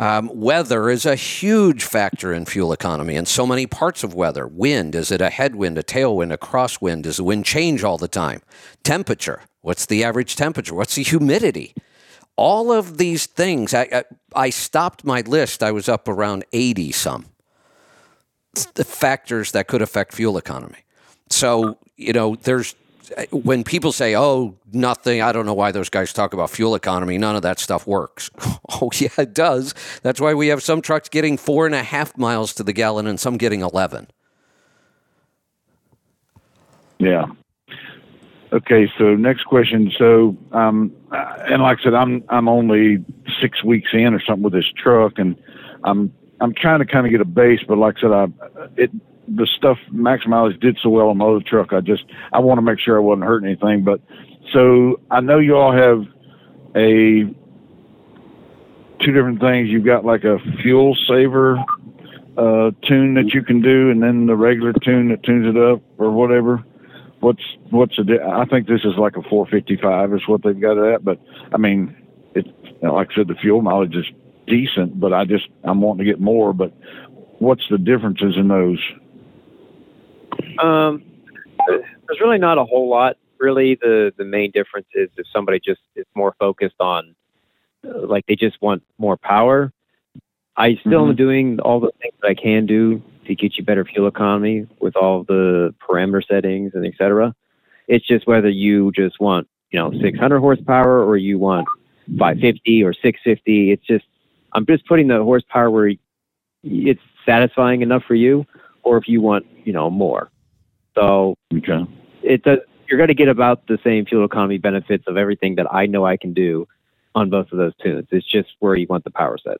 Um, 0.00 0.30
weather 0.32 0.88
is 0.88 1.04
a 1.04 1.14
huge 1.14 1.84
factor 1.84 2.32
in 2.32 2.46
fuel 2.46 2.72
economy 2.72 3.16
and 3.16 3.28
so 3.28 3.46
many 3.46 3.66
parts 3.66 4.02
of 4.02 4.14
weather. 4.14 4.46
Wind, 4.46 4.94
is 4.94 5.12
it 5.12 5.20
a 5.20 5.28
headwind, 5.28 5.76
a 5.76 5.82
tailwind, 5.82 6.32
a 6.32 6.38
crosswind? 6.38 7.02
Does 7.02 7.18
the 7.18 7.24
wind 7.24 7.44
change 7.44 7.84
all 7.84 7.98
the 7.98 8.08
time? 8.08 8.40
Temperature, 8.82 9.42
what's 9.60 9.84
the 9.84 10.02
average 10.02 10.36
temperature? 10.36 10.74
What's 10.74 10.94
the 10.94 11.02
humidity? 11.02 11.74
All 12.40 12.72
of 12.72 12.96
these 12.96 13.26
things, 13.26 13.74
I, 13.74 13.82
I, 13.92 14.04
I 14.34 14.50
stopped 14.50 15.04
my 15.04 15.20
list. 15.20 15.62
I 15.62 15.72
was 15.72 15.90
up 15.90 16.08
around 16.08 16.46
80 16.54 16.92
some 16.92 17.26
the 18.74 18.84
factors 18.84 19.52
that 19.52 19.68
could 19.68 19.82
affect 19.82 20.12
fuel 20.12 20.36
economy. 20.36 20.78
So, 21.28 21.78
you 21.96 22.12
know, 22.12 22.36
there's 22.36 22.74
when 23.30 23.64
people 23.64 23.92
say, 23.92 24.16
"Oh, 24.16 24.56
nothing," 24.72 25.20
I 25.20 25.32
don't 25.32 25.46
know 25.46 25.54
why 25.54 25.72
those 25.72 25.88
guys 25.88 26.12
talk 26.12 26.32
about 26.32 26.50
fuel 26.50 26.74
economy. 26.74 27.18
None 27.18 27.36
of 27.36 27.42
that 27.42 27.58
stuff 27.58 27.86
works. 27.86 28.30
oh, 28.70 28.90
yeah, 28.94 29.08
it 29.18 29.34
does. 29.34 29.74
That's 30.02 30.20
why 30.20 30.34
we 30.34 30.48
have 30.48 30.62
some 30.62 30.80
trucks 30.80 31.08
getting 31.08 31.36
four 31.36 31.66
and 31.66 31.74
a 31.74 31.82
half 31.82 32.16
miles 32.16 32.54
to 32.54 32.62
the 32.62 32.72
gallon 32.72 33.06
and 33.06 33.18
some 33.18 33.36
getting 33.36 33.60
eleven. 33.60 34.08
Yeah. 36.98 37.26
Okay, 38.52 38.90
so 38.98 39.14
next 39.14 39.44
question. 39.44 39.92
So, 39.96 40.36
um, 40.52 40.92
and 41.12 41.62
like 41.62 41.78
I 41.80 41.82
said, 41.84 41.94
I'm 41.94 42.24
I'm 42.28 42.48
only 42.48 43.04
six 43.40 43.62
weeks 43.62 43.90
in 43.92 44.12
or 44.12 44.20
something 44.20 44.42
with 44.42 44.52
this 44.52 44.70
truck, 44.76 45.18
and 45.18 45.36
I'm 45.84 46.12
I'm 46.40 46.54
trying 46.54 46.80
to 46.80 46.86
kind 46.86 47.06
of 47.06 47.12
get 47.12 47.20
a 47.20 47.26
base, 47.26 47.60
but 47.66 47.78
like 47.78 47.98
I 47.98 48.00
said, 48.00 48.12
I 48.12 48.26
it 48.76 48.90
the 49.28 49.46
stuff 49.46 49.78
max 49.92 50.26
mileage 50.26 50.58
did 50.58 50.78
so 50.82 50.88
well 50.88 51.08
on 51.08 51.18
my 51.18 51.26
other 51.26 51.40
truck. 51.40 51.72
I 51.72 51.80
just 51.80 52.04
I 52.32 52.40
want 52.40 52.58
to 52.58 52.62
make 52.62 52.80
sure 52.80 52.96
I 52.96 53.00
wasn't 53.00 53.24
hurting 53.24 53.48
anything. 53.48 53.84
But 53.84 54.00
so 54.52 55.00
I 55.10 55.20
know 55.20 55.38
you 55.38 55.56
all 55.56 55.72
have 55.72 56.04
a 56.74 57.32
two 59.00 59.12
different 59.12 59.40
things. 59.40 59.68
You've 59.68 59.84
got 59.84 60.04
like 60.04 60.24
a 60.24 60.38
fuel 60.60 60.96
saver 61.06 61.56
uh, 62.36 62.72
tune 62.82 63.14
that 63.14 63.32
you 63.32 63.42
can 63.42 63.60
do, 63.60 63.90
and 63.90 64.02
then 64.02 64.26
the 64.26 64.34
regular 64.36 64.72
tune 64.72 65.08
that 65.10 65.22
tunes 65.22 65.46
it 65.46 65.56
up 65.56 65.82
or 65.98 66.10
whatever. 66.10 66.64
What's 67.20 67.42
what's 67.70 67.96
the? 67.96 68.04
di- 68.04 68.22
I 68.22 68.46
think 68.46 68.66
this 68.66 68.80
is 68.84 68.96
like 68.96 69.16
a 69.16 69.22
455 69.22 70.14
is 70.14 70.26
what 70.26 70.42
they've 70.42 70.58
got 70.58 70.78
it 70.78 70.94
at. 70.94 71.04
But 71.04 71.20
I 71.52 71.58
mean, 71.58 71.94
it 72.34 72.46
like 72.82 73.10
I 73.12 73.14
said, 73.14 73.28
the 73.28 73.34
fuel 73.34 73.60
mileage 73.60 73.94
is 73.94 74.06
decent, 74.46 74.98
but 74.98 75.12
I 75.12 75.26
just 75.26 75.48
I'm 75.64 75.82
wanting 75.82 76.04
to 76.04 76.10
get 76.10 76.20
more. 76.20 76.54
But 76.54 76.72
what's 77.38 77.68
the 77.68 77.76
differences 77.76 78.36
in 78.36 78.48
those? 78.48 78.82
Um, 80.58 81.04
there's 81.66 82.20
really 82.20 82.38
not 82.38 82.56
a 82.56 82.64
whole 82.64 82.88
lot. 82.88 83.16
Really, 83.38 83.74
the 83.74 84.12
the 84.16 84.24
main 84.24 84.50
difference 84.50 84.88
is 84.94 85.10
if 85.16 85.26
somebody 85.32 85.60
just 85.60 85.80
is 85.96 86.06
more 86.14 86.34
focused 86.38 86.80
on, 86.80 87.14
uh, 87.86 88.06
like 88.06 88.24
they 88.26 88.36
just 88.36 88.60
want 88.62 88.82
more 88.98 89.18
power. 89.18 89.72
I 90.56 90.76
still 90.86 91.08
am 91.08 91.16
doing 91.16 91.60
all 91.60 91.80
the 91.80 91.90
things 92.00 92.14
that 92.20 92.28
I 92.28 92.34
can 92.34 92.66
do 92.66 93.02
to 93.30 93.36
get 93.36 93.56
you 93.56 93.64
better 93.64 93.84
fuel 93.84 94.08
economy 94.08 94.66
with 94.80 94.96
all 94.96 95.22
the 95.22 95.72
parameter 95.88 96.26
settings 96.26 96.72
and 96.74 96.84
et 96.84 96.94
cetera. 96.98 97.32
It's 97.86 98.06
just 98.06 98.26
whether 98.26 98.48
you 98.48 98.90
just 98.92 99.20
want 99.20 99.46
you 99.70 99.78
know 99.78 99.92
600 100.00 100.40
horsepower 100.40 101.04
or 101.04 101.16
you 101.16 101.38
want 101.38 101.66
550 102.18 102.82
or 102.82 102.92
650. 102.92 103.70
It's 103.70 103.86
just 103.86 104.04
I'm 104.52 104.66
just 104.66 104.84
putting 104.86 105.06
the 105.06 105.22
horsepower 105.22 105.70
where 105.70 105.92
it's 106.64 107.00
satisfying 107.24 107.82
enough 107.82 108.02
for 108.02 108.16
you, 108.16 108.46
or 108.82 108.96
if 108.98 109.08
you 109.08 109.20
want 109.20 109.46
you 109.64 109.72
know 109.72 109.88
more. 109.90 110.30
So 110.96 111.34
Okay. 111.54 111.86
it 112.22 112.42
does, 112.42 112.58
you're 112.88 112.98
going 112.98 113.08
to 113.08 113.14
get 113.14 113.28
about 113.28 113.66
the 113.68 113.78
same 113.84 114.04
fuel 114.06 114.24
economy 114.24 114.58
benefits 114.58 115.04
of 115.06 115.16
everything 115.16 115.54
that 115.54 115.72
I 115.72 115.86
know 115.86 116.04
I 116.04 116.16
can 116.16 116.32
do 116.34 116.66
on 117.14 117.30
both 117.30 117.52
of 117.52 117.58
those 117.58 117.74
tunes. 117.76 118.08
It's 118.10 118.26
just 118.26 118.48
where 118.58 118.74
you 118.74 118.88
want 118.88 119.04
the 119.04 119.10
power 119.10 119.38
set. 119.38 119.58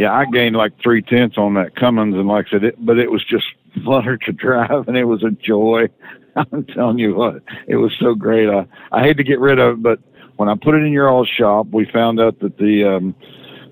Yeah, 0.00 0.14
I 0.14 0.24
gained 0.24 0.56
like 0.56 0.72
three 0.82 1.02
tenths 1.02 1.36
on 1.36 1.52
that 1.54 1.76
Cummins, 1.76 2.14
and 2.14 2.26
like 2.26 2.46
I 2.46 2.52
said, 2.52 2.64
it, 2.64 2.86
but 2.86 2.98
it 2.98 3.10
was 3.10 3.22
just 3.22 3.44
flutter 3.84 4.16
to 4.16 4.32
drive, 4.32 4.88
and 4.88 4.96
it 4.96 5.04
was 5.04 5.22
a 5.22 5.30
joy. 5.30 5.88
I'm 6.36 6.64
telling 6.64 6.98
you 6.98 7.14
what, 7.14 7.42
it 7.66 7.76
was 7.76 7.92
so 8.00 8.14
great. 8.14 8.48
I 8.48 8.66
I 8.92 9.02
hate 9.02 9.18
to 9.18 9.24
get 9.24 9.40
rid 9.40 9.58
of 9.58 9.74
it, 9.74 9.82
but 9.82 9.98
when 10.36 10.48
I 10.48 10.54
put 10.54 10.74
it 10.74 10.84
in 10.84 10.92
your 10.92 11.10
all 11.10 11.26
shop, 11.26 11.66
we 11.70 11.84
found 11.84 12.18
out 12.18 12.38
that 12.38 12.56
the 12.56 12.84
um, 12.84 13.14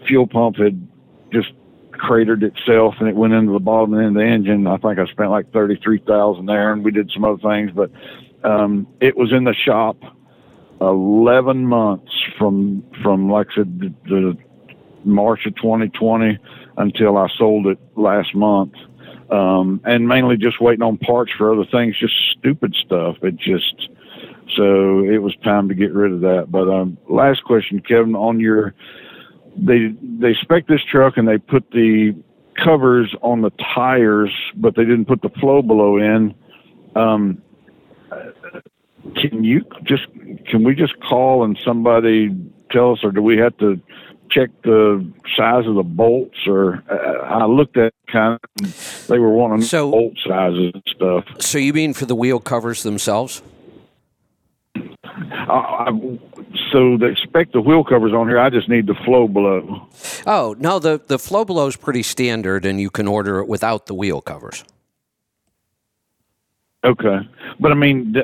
fuel 0.06 0.26
pump 0.26 0.58
had 0.58 0.86
just 1.32 1.48
cratered 1.92 2.42
itself 2.42 2.96
and 3.00 3.08
it 3.08 3.16
went 3.16 3.32
into 3.32 3.52
the 3.52 3.58
bottom 3.58 3.94
end 3.94 4.08
of 4.08 4.14
the 4.14 4.22
engine. 4.22 4.66
I 4.66 4.76
think 4.76 4.98
I 4.98 5.06
spent 5.06 5.30
like 5.30 5.50
thirty 5.50 5.80
three 5.82 6.02
thousand 6.06 6.44
there, 6.44 6.74
and 6.74 6.84
we 6.84 6.90
did 6.90 7.10
some 7.10 7.24
other 7.24 7.38
things, 7.38 7.70
but 7.74 7.90
um, 8.44 8.86
it 9.00 9.16
was 9.16 9.32
in 9.32 9.44
the 9.44 9.54
shop 9.54 9.96
eleven 10.82 11.66
months 11.66 12.12
from 12.36 12.84
from 13.02 13.30
like 13.30 13.46
I 13.52 13.54
said 13.54 13.80
the, 13.80 13.94
the 14.10 14.47
March 15.04 15.46
of 15.46 15.54
2020 15.56 16.38
until 16.76 17.16
I 17.16 17.28
sold 17.36 17.66
it 17.66 17.78
last 17.96 18.34
month. 18.34 18.74
Um, 19.30 19.80
and 19.84 20.08
mainly 20.08 20.38
just 20.38 20.60
waiting 20.60 20.82
on 20.82 20.96
parts 20.96 21.32
for 21.36 21.52
other 21.52 21.68
things, 21.70 21.98
just 21.98 22.14
stupid 22.38 22.74
stuff. 22.74 23.16
It 23.22 23.36
just 23.36 23.90
so 24.56 25.04
it 25.04 25.18
was 25.18 25.36
time 25.44 25.68
to 25.68 25.74
get 25.74 25.92
rid 25.92 26.12
of 26.12 26.20
that. 26.22 26.46
But 26.50 26.68
um, 26.68 26.96
last 27.08 27.44
question, 27.44 27.80
Kevin, 27.80 28.14
on 28.14 28.40
your 28.40 28.74
they 29.56 29.94
they 30.02 30.34
spec 30.40 30.66
this 30.66 30.82
truck 30.90 31.16
and 31.16 31.28
they 31.28 31.38
put 31.38 31.70
the 31.70 32.14
covers 32.62 33.14
on 33.22 33.42
the 33.42 33.50
tires, 33.74 34.32
but 34.56 34.74
they 34.74 34.84
didn't 34.84 35.06
put 35.06 35.22
the 35.22 35.30
FlowBelow 35.30 36.16
in. 36.16 36.34
Um, 37.00 37.42
can 39.16 39.44
you 39.44 39.64
just 39.84 40.06
can 40.46 40.64
we 40.64 40.74
just 40.74 40.98
call 41.00 41.44
and 41.44 41.58
somebody 41.64 42.34
tell 42.70 42.92
us, 42.92 43.00
or 43.02 43.12
do 43.12 43.22
we 43.22 43.36
have 43.38 43.56
to 43.58 43.80
check 44.30 44.50
the 44.62 45.04
size 45.36 45.66
of 45.66 45.74
the 45.74 45.82
bolts? 45.82 46.38
Or 46.46 46.82
uh, 46.90 47.24
I 47.24 47.46
looked 47.46 47.76
at 47.76 47.92
kind 48.10 48.38
of 48.62 49.06
they 49.08 49.18
were 49.18 49.30
wanting 49.32 49.62
So- 49.62 49.90
bolt 49.90 50.14
sizes 50.26 50.72
and 50.74 50.82
stuff. 50.86 51.24
So 51.40 51.58
you 51.58 51.72
mean 51.72 51.94
for 51.94 52.06
the 52.06 52.14
wheel 52.14 52.40
covers 52.40 52.82
themselves? 52.82 53.42
I, 54.74 55.86
I, 55.88 56.18
so 56.72 56.96
they 56.98 57.06
expect 57.10 57.52
the 57.52 57.60
wheel 57.60 57.82
covers 57.82 58.12
on 58.12 58.28
here. 58.28 58.38
I 58.38 58.50
just 58.50 58.68
need 58.68 58.86
the 58.86 58.92
FlowBelow. 58.94 60.22
Oh 60.26 60.54
no, 60.58 60.78
the 60.78 61.00
the 61.06 61.16
FlowBelow 61.16 61.68
is 61.68 61.76
pretty 61.76 62.02
standard, 62.02 62.64
and 62.66 62.80
you 62.80 62.90
can 62.90 63.08
order 63.08 63.40
it 63.40 63.48
without 63.48 63.86
the 63.86 63.94
wheel 63.94 64.20
covers. 64.20 64.64
Okay, 66.88 67.18
but 67.60 67.70
I 67.70 67.74
mean, 67.74 68.14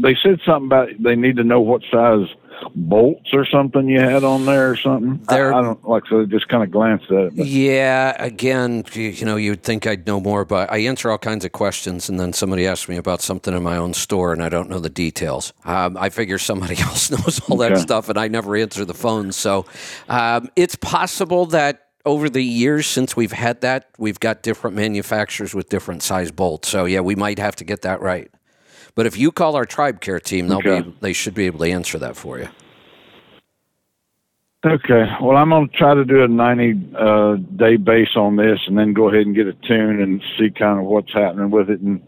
they 0.00 0.16
said 0.22 0.40
something 0.44 0.66
about 0.66 0.88
they 0.98 1.16
need 1.16 1.36
to 1.36 1.44
know 1.44 1.60
what 1.60 1.82
size 1.90 2.28
bolts 2.74 3.32
or 3.32 3.44
something 3.44 3.88
you 3.88 4.00
had 4.00 4.24
on 4.24 4.46
there 4.46 4.70
or 4.70 4.76
something. 4.76 5.22
I, 5.28 5.36
I 5.36 5.62
don't 5.62 5.86
like 5.86 6.04
so. 6.08 6.24
Just 6.24 6.48
kind 6.48 6.62
of 6.62 6.70
glanced 6.70 7.10
at 7.10 7.26
it. 7.26 7.36
But, 7.36 7.46
Yeah, 7.46 8.16
again, 8.22 8.84
you, 8.94 9.08
you 9.08 9.26
know, 9.26 9.36
you'd 9.36 9.62
think 9.62 9.86
I'd 9.86 10.06
know 10.06 10.20
more, 10.20 10.44
but 10.44 10.72
I 10.72 10.78
answer 10.78 11.10
all 11.10 11.18
kinds 11.18 11.44
of 11.44 11.52
questions, 11.52 12.08
and 12.08 12.18
then 12.18 12.32
somebody 12.32 12.66
asks 12.66 12.88
me 12.88 12.96
about 12.96 13.20
something 13.20 13.54
in 13.54 13.62
my 13.62 13.76
own 13.76 13.94
store, 13.94 14.32
and 14.32 14.42
I 14.42 14.48
don't 14.48 14.70
know 14.70 14.78
the 14.80 14.90
details. 14.90 15.52
Um, 15.64 15.96
I 15.96 16.08
figure 16.08 16.38
somebody 16.38 16.78
else 16.80 17.10
knows 17.10 17.40
all 17.48 17.58
that 17.58 17.78
stuff, 17.78 18.08
and 18.08 18.18
I 18.18 18.28
never 18.28 18.56
answer 18.56 18.84
the 18.84 18.94
phone. 18.94 19.32
So 19.32 19.66
um, 20.08 20.48
it's 20.56 20.76
possible 20.76 21.46
that 21.46 21.89
over 22.04 22.28
the 22.30 22.42
years 22.42 22.86
since 22.86 23.16
we've 23.16 23.32
had 23.32 23.60
that, 23.60 23.90
we've 23.98 24.20
got 24.20 24.42
different 24.42 24.76
manufacturers 24.76 25.54
with 25.54 25.68
different 25.68 26.02
size 26.02 26.30
bolts. 26.30 26.68
So 26.68 26.84
yeah, 26.84 27.00
we 27.00 27.14
might 27.14 27.38
have 27.38 27.56
to 27.56 27.64
get 27.64 27.82
that 27.82 28.00
right. 28.00 28.30
But 28.94 29.06
if 29.06 29.16
you 29.16 29.30
call 29.32 29.56
our 29.56 29.64
tribe 29.66 30.00
care 30.00 30.20
team, 30.20 30.48
they'll 30.48 30.58
Okay. 30.58 30.80
be 30.82 30.94
they 31.00 31.12
should 31.12 31.34
be 31.34 31.46
able 31.46 31.60
to 31.60 31.70
answer 31.70 31.98
that 31.98 32.16
for 32.16 32.38
you. 32.38 32.48
Okay. 34.64 35.06
Well, 35.22 35.36
I'm 35.38 35.50
going 35.50 35.68
to 35.68 35.76
try 35.76 35.94
to 35.94 36.04
do 36.04 36.22
a 36.22 36.28
90 36.28 36.94
uh, 36.98 37.36
day 37.56 37.76
base 37.76 38.14
on 38.16 38.36
this, 38.36 38.60
and 38.66 38.76
then 38.78 38.92
go 38.92 39.08
ahead 39.08 39.26
and 39.26 39.34
get 39.34 39.46
a 39.46 39.54
tune 39.54 40.02
and 40.02 40.22
see 40.38 40.50
kind 40.50 40.78
of 40.78 40.84
what's 40.84 41.12
happening 41.12 41.50
with 41.50 41.70
it. 41.70 41.80
And 41.80 42.02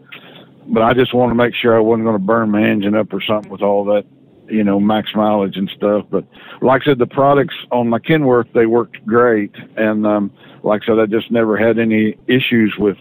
but 0.67 0.83
I 0.83 0.93
just 0.93 1.13
want 1.13 1.31
to 1.31 1.35
make 1.35 1.55
sure 1.55 1.75
I 1.75 1.79
wasn't 1.79 2.05
going 2.05 2.17
to 2.17 2.23
burn 2.23 2.51
my 2.51 2.63
engine 2.63 2.95
up 2.95 3.11
or 3.11 3.21
something 3.21 3.51
with 3.51 3.61
all 3.61 3.85
that, 3.85 4.05
you 4.47 4.63
know, 4.63 4.79
max 4.79 5.11
mileage 5.15 5.57
and 5.57 5.69
stuff. 5.75 6.05
But 6.09 6.25
like 6.61 6.83
I 6.83 6.85
said, 6.85 6.99
the 6.99 7.07
products 7.07 7.55
on 7.71 7.89
my 7.89 7.99
Kenworth 7.99 8.51
they 8.53 8.65
worked 8.65 9.05
great, 9.05 9.53
and 9.77 10.05
um, 10.05 10.31
like 10.63 10.83
I 10.83 10.85
said, 10.87 10.99
I 10.99 11.05
just 11.05 11.31
never 11.31 11.57
had 11.57 11.79
any 11.79 12.17
issues 12.27 12.75
with. 12.77 12.97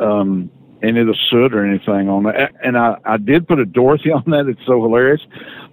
Um, 0.00 0.50
any 0.80 1.00
of 1.00 1.06
the 1.06 1.16
soot 1.28 1.54
or 1.54 1.64
anything 1.64 2.08
on 2.08 2.22
that. 2.24 2.52
And 2.62 2.78
I, 2.78 2.96
I 3.04 3.16
did 3.16 3.48
put 3.48 3.58
a 3.58 3.64
Dorothy 3.64 4.12
on 4.12 4.22
that. 4.28 4.46
It's 4.48 4.64
so 4.66 4.80
hilarious 4.80 5.20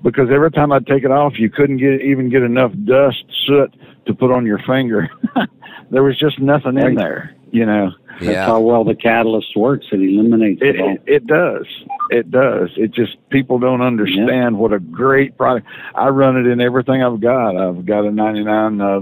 because 0.04 0.30
every 0.32 0.52
time 0.52 0.72
I'd 0.72 0.88
take 0.88 1.04
it 1.04 1.12
off, 1.12 1.34
you 1.38 1.50
couldn't 1.50 1.78
get 1.78 2.02
even 2.02 2.30
get 2.30 2.44
enough 2.44 2.72
dust 2.86 3.24
soot 3.46 3.74
to 4.06 4.14
put 4.14 4.32
on 4.32 4.46
your 4.46 4.60
finger. 4.60 5.10
there 5.92 6.04
was 6.04 6.18
just 6.18 6.40
nothing 6.40 6.78
in 6.78 6.96
there, 6.96 7.36
you 7.56 7.66
know. 7.66 7.92
That's 8.22 8.48
how 8.48 8.62
well 8.62 8.86
the 8.86 8.96
catalyst 8.96 9.58
works. 9.58 9.88
It 9.92 10.00
eliminates 10.00 10.62
It, 10.62 10.76
it 10.76 10.82
all. 10.82 10.90
it, 10.94 11.02
it 11.06 11.28
does. 11.28 11.66
It 12.10 12.32
does. 12.32 12.70
It 12.78 12.92
just 12.92 13.18
people 13.30 13.60
don't 13.60 13.82
understand 13.82 14.58
what 14.58 14.72
a 14.72 14.80
great 14.80 15.38
product. 15.38 15.68
I 15.96 16.08
run 16.10 16.38
it 16.38 16.48
in 16.48 16.62
everything 16.62 17.04
I've 17.04 17.20
got. 17.20 17.58
I've 17.58 17.86
got 17.86 18.06
a 18.06 18.12
'99 18.12 18.80
uh, 18.82 19.02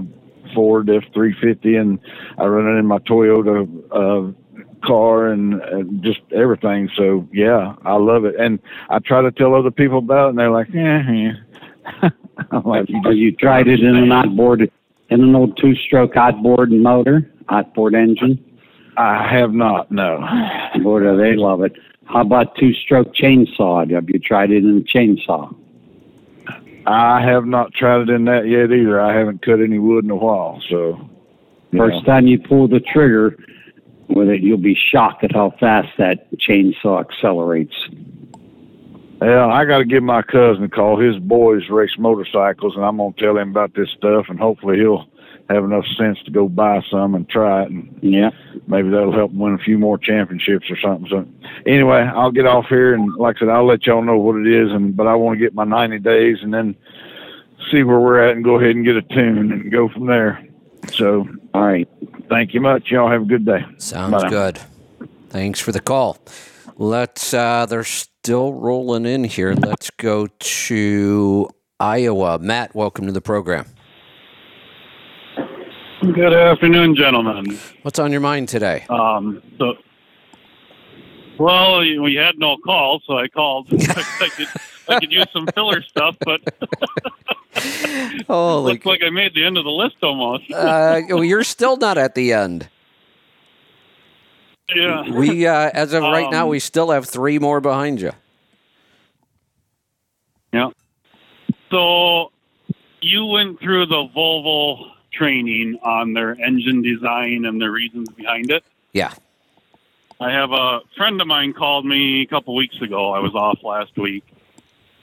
Ford 0.54 0.86
F350, 0.88 1.80
and 1.80 1.98
I 2.38 2.44
run 2.46 2.66
it 2.74 2.78
in 2.78 2.86
my 2.86 2.98
Toyota 2.98 3.66
uh, 3.92 4.32
car 4.84 5.28
and, 5.28 5.54
and 5.62 6.02
just 6.02 6.20
everything. 6.32 6.90
So 6.96 7.28
yeah, 7.32 7.74
I 7.84 7.94
love 7.94 8.24
it, 8.24 8.34
and 8.36 8.58
I 8.90 8.98
try 8.98 9.22
to 9.22 9.30
tell 9.30 9.54
other 9.54 9.70
people 9.70 9.98
about 9.98 10.26
it, 10.26 10.30
and 10.30 10.38
they're 10.38 10.50
like, 10.50 10.68
"Yeah, 10.72 11.10
yeah." 11.12 12.10
Like, 12.64 12.88
you 12.88 13.10
you 13.12 13.32
tried 13.32 13.68
it 13.68 13.80
in 13.80 13.94
an 13.94 14.10
outboard, 14.10 14.62
in 14.62 15.22
an 15.22 15.34
old 15.36 15.56
two-stroke 15.56 16.16
outboard 16.16 16.72
motor, 16.72 17.30
outboard 17.48 17.94
engine. 17.94 18.43
I 18.96 19.26
have 19.28 19.52
not. 19.52 19.90
No. 19.90 20.18
Boy, 20.82 21.00
do 21.00 21.16
they 21.16 21.34
love 21.36 21.62
it. 21.62 21.76
How 22.06 22.20
about 22.20 22.54
two-stroke 22.56 23.14
chainsaw? 23.14 23.90
Have 23.90 24.08
you 24.08 24.18
tried 24.18 24.50
it 24.50 24.64
in 24.64 24.78
a 24.78 24.80
chainsaw? 24.80 25.54
I 26.86 27.22
have 27.22 27.46
not 27.46 27.72
tried 27.72 28.02
it 28.02 28.10
in 28.10 28.26
that 28.26 28.46
yet 28.46 28.70
either. 28.70 29.00
I 29.00 29.16
haven't 29.16 29.42
cut 29.42 29.60
any 29.60 29.78
wood 29.78 30.04
in 30.04 30.10
a 30.10 30.16
while, 30.16 30.62
so. 30.68 31.08
First 31.76 31.96
know. 31.96 32.12
time 32.12 32.26
you 32.26 32.38
pull 32.38 32.68
the 32.68 32.80
trigger 32.80 33.36
with 34.08 34.28
it, 34.28 34.42
you'll 34.42 34.58
be 34.58 34.74
shocked 34.74 35.24
at 35.24 35.32
how 35.32 35.54
fast 35.58 35.88
that 35.98 36.30
chainsaw 36.36 37.00
accelerates. 37.00 37.74
Yeah, 39.22 39.46
I 39.46 39.64
got 39.64 39.78
to 39.78 39.84
give 39.84 40.02
my 40.02 40.22
cousin 40.22 40.64
a 40.64 40.68
call. 40.68 40.98
His 40.98 41.16
boys 41.18 41.70
race 41.70 41.96
motorcycles, 41.98 42.76
and 42.76 42.84
I'm 42.84 42.98
gonna 42.98 43.14
tell 43.16 43.38
him 43.38 43.50
about 43.50 43.74
this 43.74 43.88
stuff, 43.90 44.26
and 44.28 44.38
hopefully 44.38 44.76
he'll 44.76 45.06
have 45.50 45.64
enough 45.64 45.84
sense 45.98 46.18
to 46.24 46.30
go 46.30 46.48
buy 46.48 46.82
some 46.90 47.14
and 47.14 47.28
try 47.28 47.64
it, 47.64 47.70
and 47.70 47.98
Yeah. 48.00 48.30
maybe 48.66 48.88
that'll 48.88 49.12
help 49.12 49.30
him 49.32 49.38
win 49.38 49.54
a 49.54 49.58
few 49.58 49.78
more 49.78 49.98
championships 49.98 50.70
or 50.70 50.76
something. 50.78 51.08
So, 51.10 51.26
anyway, 51.66 52.00
I'll 52.14 52.30
get 52.32 52.46
off 52.46 52.66
here, 52.68 52.94
and 52.94 53.14
like 53.16 53.36
I 53.36 53.40
said, 53.40 53.48
I'll 53.50 53.66
let 53.66 53.86
y'all 53.86 54.02
know 54.02 54.16
what 54.18 54.36
it 54.36 54.46
is, 54.46 54.70
and 54.72 54.96
but 54.96 55.06
I 55.06 55.14
want 55.14 55.38
to 55.38 55.44
get 55.44 55.54
my 55.54 55.64
90 55.64 55.98
days, 55.98 56.38
and 56.42 56.52
then 56.54 56.74
see 57.70 57.82
where 57.82 58.00
we're 58.00 58.20
at, 58.20 58.34
and 58.36 58.44
go 58.44 58.58
ahead 58.58 58.74
and 58.76 58.84
get 58.84 58.96
a 58.96 59.02
tune, 59.02 59.52
and 59.52 59.70
go 59.70 59.88
from 59.88 60.06
there. 60.06 60.42
So, 60.92 61.26
All 61.52 61.62
right. 61.66 61.88
thank 62.28 62.54
you 62.54 62.60
much. 62.60 62.90
Y'all 62.90 63.10
have 63.10 63.22
a 63.22 63.26
good 63.26 63.44
day. 63.44 63.64
Sounds 63.78 64.12
Bye 64.22 64.28
good. 64.28 64.60
Thanks 65.30 65.60
for 65.60 65.72
the 65.72 65.80
call. 65.80 66.18
Let's. 66.76 67.34
Uh, 67.34 67.66
they're 67.66 67.84
still 67.84 68.52
rolling 68.54 69.04
in 69.06 69.24
here. 69.24 69.52
Let's 69.54 69.90
go 69.90 70.26
to 70.38 71.48
Iowa. 71.80 72.38
Matt, 72.38 72.74
welcome 72.74 73.06
to 73.06 73.12
the 73.12 73.20
program. 73.20 73.66
Good 76.12 76.34
afternoon, 76.34 76.94
gentlemen. 76.96 77.58
What's 77.80 77.98
on 77.98 78.12
your 78.12 78.20
mind 78.20 78.50
today? 78.50 78.84
Um, 78.90 79.42
so, 79.58 79.74
well, 81.38 81.78
we 81.80 82.14
had 82.14 82.38
no 82.38 82.58
call, 82.58 83.00
so 83.06 83.16
I 83.16 83.28
called. 83.28 83.68
I 83.72 84.28
could, 84.36 84.48
I 84.86 85.00
could 85.00 85.10
use 85.10 85.26
some 85.32 85.46
filler 85.54 85.80
stuff, 85.80 86.14
but 86.20 86.42
Holy, 88.26 88.74
looks 88.74 88.84
like 88.84 89.02
I 89.02 89.08
made 89.08 89.34
the 89.34 89.46
end 89.46 89.56
of 89.56 89.64
the 89.64 89.70
list 89.70 89.96
almost. 90.02 90.44
uh, 90.52 91.00
well, 91.08 91.24
you're 91.24 91.42
still 91.42 91.78
not 91.78 91.96
at 91.96 92.14
the 92.14 92.34
end. 92.34 92.68
yeah. 94.74 95.10
We, 95.10 95.46
uh, 95.46 95.70
as 95.72 95.94
of 95.94 96.02
right 96.02 96.30
now, 96.30 96.42
Um, 96.44 96.50
we 96.50 96.58
still 96.58 96.90
have 96.90 97.08
three 97.08 97.38
more 97.38 97.62
behind 97.62 98.02
you. 98.02 98.12
Yeah. 100.52 100.68
So, 101.70 102.30
you 103.00 103.24
went 103.24 103.58
through 103.58 103.86
the 103.86 104.06
Volvo 104.14 104.90
training 105.16 105.78
on 105.82 106.12
their 106.12 106.32
engine 106.40 106.82
design 106.82 107.44
and 107.44 107.60
the 107.60 107.70
reasons 107.70 108.08
behind 108.10 108.50
it. 108.50 108.64
Yeah. 108.92 109.12
I 110.20 110.30
have 110.30 110.52
a 110.52 110.80
friend 110.96 111.20
of 111.20 111.26
mine 111.26 111.52
called 111.52 111.84
me 111.84 112.22
a 112.22 112.26
couple 112.26 112.54
weeks 112.54 112.80
ago. 112.80 113.12
I 113.12 113.18
was 113.18 113.34
off 113.34 113.58
last 113.62 113.96
week, 113.96 114.24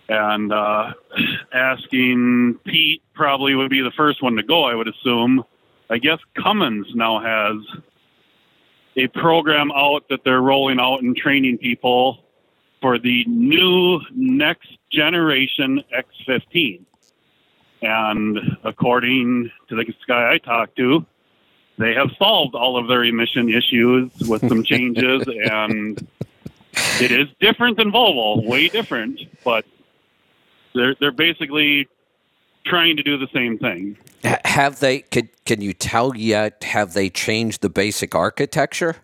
and 0.08 0.52
uh, 0.52 0.94
asking 1.54 2.60
Pete 2.66 3.02
probably 3.14 3.56
would 3.56 3.70
be 3.70 3.82
the 3.82 3.92
first 3.92 4.24
one 4.24 4.36
to 4.38 4.44
go. 4.44 4.64
I 4.64 4.76
would 4.76 4.88
assume. 4.88 5.44
I 5.90 5.98
guess 5.98 6.20
Cummins 6.42 6.88
now 6.96 7.20
has 7.20 7.82
a 8.96 9.08
program 9.08 9.72
out 9.72 10.08
that 10.10 10.24
they're 10.24 10.42
rolling 10.42 10.80
out 10.80 11.02
and 11.02 11.16
training 11.16 11.58
people 11.58 12.24
for 12.82 12.98
the 12.98 13.26
new 13.26 14.00
next 14.14 14.70
generation 14.92 15.84
X15. 15.94 16.86
And 17.82 18.40
according 18.64 19.52
to 19.70 19.76
the 19.76 19.86
guy 20.08 20.34
I 20.34 20.38
talked 20.38 20.76
to, 20.78 21.06
they 21.78 21.94
have 21.94 22.12
solved 22.18 22.54
all 22.54 22.78
of 22.78 22.88
their 22.88 23.04
emission 23.04 23.50
issues 23.50 24.12
with 24.28 24.48
some 24.48 24.64
changes, 24.64 25.24
and 25.52 26.08
it 27.00 27.12
is 27.12 27.28
different 27.40 27.78
than 27.78 27.92
Volvo, 27.92 28.46
way 28.46 28.68
different. 28.68 29.22
But 29.44 29.66
they're 30.76 30.96
they're 31.00 31.12
basically 31.12 31.88
trying 32.66 32.98
to 32.98 33.04
do 33.04 33.18
the 33.18 33.28
same 33.34 33.58
thing. 33.58 33.98
Have 34.24 34.80
they? 34.80 35.00
Can, 35.00 35.30
can 35.46 35.62
you 35.62 35.74
tell 35.74 36.16
yet? 36.16 36.64
Have 36.64 36.94
they 36.94 37.10
changed 37.10 37.62
the 37.62 37.70
basic 37.70 38.14
architecture? 38.14 38.98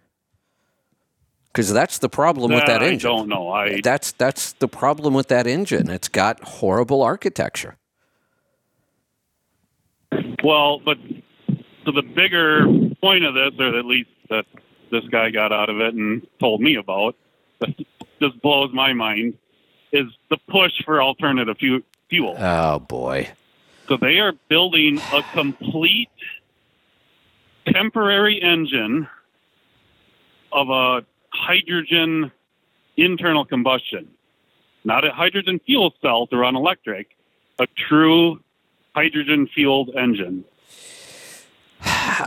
Because 1.47 1.73
that's 1.73 1.97
the 1.97 2.09
problem 2.09 2.51
with 2.51 2.67
that 2.67 2.83
engine. 2.83 2.83
I 2.83 2.93
engine. 2.93 3.09
don't 3.09 3.29
know. 3.29 3.49
I 3.49 3.81
That's 3.81 4.11
that's 4.11 4.53
the 4.53 4.67
problem 4.67 5.15
with 5.15 5.29
that 5.29 5.47
engine. 5.47 5.89
It's 5.89 6.07
got 6.07 6.43
horrible 6.43 7.01
architecture. 7.01 7.77
Well, 10.47 10.79
but 10.79 10.97
so 11.83 11.91
the 11.91 12.01
bigger 12.01 12.65
point 13.01 13.25
of 13.25 13.33
this, 13.33 13.51
or 13.59 13.77
at 13.77 13.83
least 13.83 14.09
that 14.29 14.45
this 14.89 15.03
guy 15.09 15.29
got 15.29 15.51
out 15.51 15.69
of 15.69 15.81
it 15.81 15.93
and 15.93 16.25
told 16.39 16.61
me 16.61 16.75
about, 16.75 17.17
that 17.59 17.75
just 18.21 18.41
blows 18.41 18.71
my 18.73 18.93
mind, 18.93 19.37
is 19.91 20.05
the 20.29 20.37
push 20.47 20.71
for 20.85 21.03
alternative 21.03 21.57
fu- 21.59 21.83
fuel. 22.09 22.37
Oh 22.39 22.79
boy. 22.79 23.29
So 23.89 23.97
they 23.97 24.19
are 24.19 24.31
building 24.47 25.01
a 25.11 25.21
complete 25.33 26.07
temporary 27.65 28.41
engine 28.41 29.05
of 30.53 30.69
a 30.69 31.05
hydrogen 31.33 32.31
internal 32.95 33.43
combustion, 33.43 34.07
not 34.85 35.03
a 35.03 35.11
hydrogen 35.11 35.59
fuel 35.65 35.93
cell 36.01 36.25
to 36.27 36.37
run 36.37 36.55
electric, 36.55 37.17
a 37.59 37.67
true 37.89 38.39
hydrogen 39.01 39.47
fueled 39.53 39.91
engine. 39.95 40.43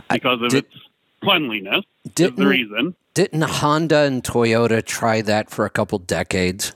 Because 0.09 0.41
of 0.41 0.51
Did- 0.51 0.63
its 0.63 0.75
cleanliness 1.21 1.83
is 2.05 2.11
Didn't 2.13 2.37
the 2.37 2.47
reason. 2.47 2.95
didn't 3.13 3.41
Honda 3.41 4.03
and 4.03 4.23
Toyota 4.23 4.83
try 4.85 5.21
that 5.21 5.49
for 5.49 5.65
a 5.65 5.69
couple 5.69 5.99
decades? 5.99 6.73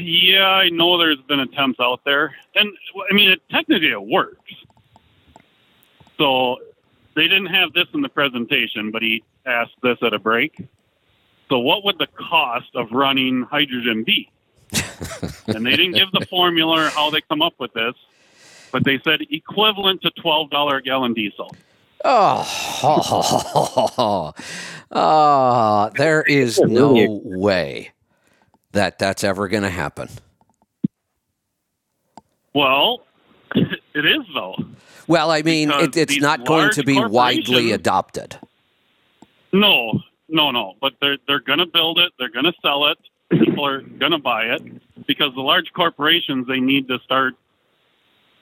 Yeah, 0.00 0.46
I 0.48 0.68
know 0.70 0.96
there's 0.96 1.20
been 1.28 1.40
attempts 1.40 1.80
out 1.80 2.00
there, 2.04 2.34
and 2.54 2.70
I 3.10 3.14
mean, 3.14 3.30
it, 3.30 3.40
technically 3.50 3.90
it 3.90 4.02
works. 4.02 4.52
So 6.18 6.58
they 7.14 7.28
didn't 7.28 7.46
have 7.46 7.72
this 7.72 7.86
in 7.94 8.00
the 8.02 8.08
presentation, 8.08 8.90
but 8.92 9.02
he 9.02 9.22
asked 9.44 9.74
this 9.82 9.98
at 10.02 10.14
a 10.14 10.18
break. 10.18 10.62
So 11.48 11.58
what 11.58 11.84
would 11.84 11.98
the 11.98 12.06
cost 12.08 12.70
of 12.74 12.92
running 12.92 13.42
hydrogen 13.42 14.04
be? 14.04 14.30
and 15.48 15.66
they 15.66 15.76
didn't 15.76 15.92
give 15.92 16.10
the 16.12 16.26
formula 16.26 16.86
or 16.86 16.88
how 16.90 17.10
they 17.10 17.20
come 17.22 17.42
up 17.42 17.54
with 17.58 17.72
this, 17.72 17.94
but 18.72 18.84
they 18.84 19.00
said 19.04 19.20
equivalent 19.30 20.02
to 20.02 20.10
twelve 20.12 20.50
dollar 20.50 20.76
a 20.76 20.82
gallon 20.82 21.14
diesel. 21.14 21.54
Oh, 22.04 24.32
oh, 24.90 25.90
there 25.96 26.22
is 26.22 26.58
no 26.60 27.20
way 27.24 27.92
that 28.72 28.98
that's 28.98 29.22
ever 29.22 29.48
going 29.48 29.64
to 29.64 29.70
happen. 29.70 30.08
Well, 32.54 33.02
it 33.54 34.06
is 34.06 34.22
though. 34.34 34.56
Well, 35.06 35.30
I 35.30 35.42
mean, 35.42 35.70
it, 35.70 35.96
it's 35.96 36.20
not 36.20 36.46
going 36.46 36.70
to 36.72 36.84
be 36.84 37.02
widely 37.04 37.72
adopted. 37.72 38.38
No, 39.52 40.00
no, 40.28 40.50
no. 40.50 40.74
But 40.80 40.94
they're 41.00 41.18
they're 41.26 41.40
going 41.40 41.58
to 41.58 41.66
build 41.66 41.98
it. 41.98 42.12
They're 42.18 42.30
going 42.30 42.44
to 42.44 42.54
sell 42.62 42.86
it. 42.86 42.98
People 43.30 43.64
are 43.66 43.80
going 43.80 44.12
to 44.12 44.18
buy 44.18 44.44
it 44.46 45.06
because 45.06 45.34
the 45.34 45.40
large 45.40 45.72
corporations 45.72 46.46
they 46.46 46.60
need 46.60 46.88
to 46.88 46.98
start 47.00 47.34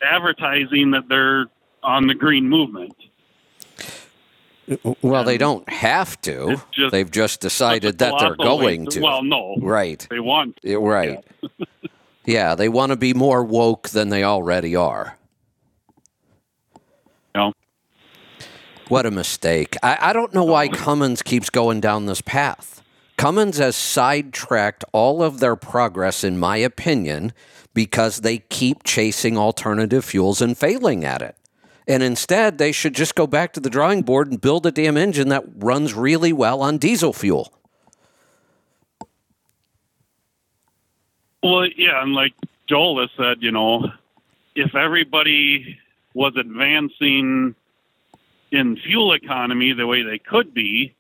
advertising 0.03 0.93
that 0.93 1.09
they're 1.09 1.47
on 1.83 2.07
the 2.07 2.15
green 2.15 2.49
movement. 2.49 2.95
Well, 5.01 5.25
they 5.25 5.39
don't 5.39 5.67
have 5.69 6.21
to. 6.23 6.61
Just 6.73 6.93
They've 6.93 7.11
just 7.11 7.41
decided 7.41 7.99
that 7.99 8.15
they're 8.19 8.37
going 8.37 8.87
to. 8.87 9.01
Well, 9.01 9.23
no, 9.23 9.57
Right. 9.61 10.07
they 10.11 10.21
want. 10.21 10.59
Yeah, 10.63 10.77
Right. 10.77 11.25
Yeah, 12.27 12.55
they 12.55 12.69
want 12.69 12.91
to 12.91 12.97
be 12.97 13.15
more 13.15 13.43
woke 13.43 13.89
than 13.91 14.11
they 14.11 14.25
already 14.25 14.77
are. 14.77 15.17
No. 17.35 17.55
What 18.89 19.07
a 19.07 19.11
mistake. 19.11 19.77
I, 19.83 19.99
I 20.01 20.13
don't 20.13 20.35
know 20.35 20.45
why 20.45 20.69
Cummins 20.69 21.23
keeps 21.23 21.49
going 21.51 21.81
down 21.81 22.07
this 22.07 22.21
path. 22.21 22.83
Cummins 23.19 23.59
has 23.59 23.75
sidetracked 23.75 24.85
all 24.93 25.25
of 25.25 25.41
their 25.41 25.57
progress, 25.57 26.23
in 26.23 26.39
my 26.39 26.57
opinion, 26.57 27.33
because 27.75 28.21
they 28.21 28.39
keep 28.39 28.85
chasing 28.85 29.37
alternative 29.37 30.05
fuels 30.05 30.41
and 30.41 30.57
failing 30.57 31.05
at 31.05 31.21
it. 31.21 31.37
And 31.89 32.05
instead, 32.05 32.59
they 32.59 32.71
should 32.71 32.95
just 32.95 33.17
go 33.17 33.27
back 33.27 33.53
to 33.55 33.61
the 33.61 33.71
drawing 33.71 34.03
board 34.03 34.31
and 34.31 34.41
build 34.41 34.67
a 34.67 34.71
damn 34.71 34.97
engine 34.97 35.31
that 35.31 35.43
runs 35.57 35.95
really 35.95 36.33
well 36.33 36.63
on 36.63 36.79
diesel 36.79 37.13
fuel. 37.13 37.53
Well, 41.43 41.67
yeah, 41.77 42.01
and 42.01 42.15
like 42.15 42.35
Joel 42.69 43.01
has 43.01 43.11
said, 43.17 43.39
you 43.41 43.51
know, 43.51 43.91
if 44.55 44.77
everybody 44.77 45.77
was 46.15 46.35
advancing 46.37 47.57
in 48.53 48.77
fuel 48.77 49.13
economy 49.13 49.73
the 49.73 49.89
way 49.89 50.03
they 50.03 50.19
could 50.21 50.55
be, 50.55 50.95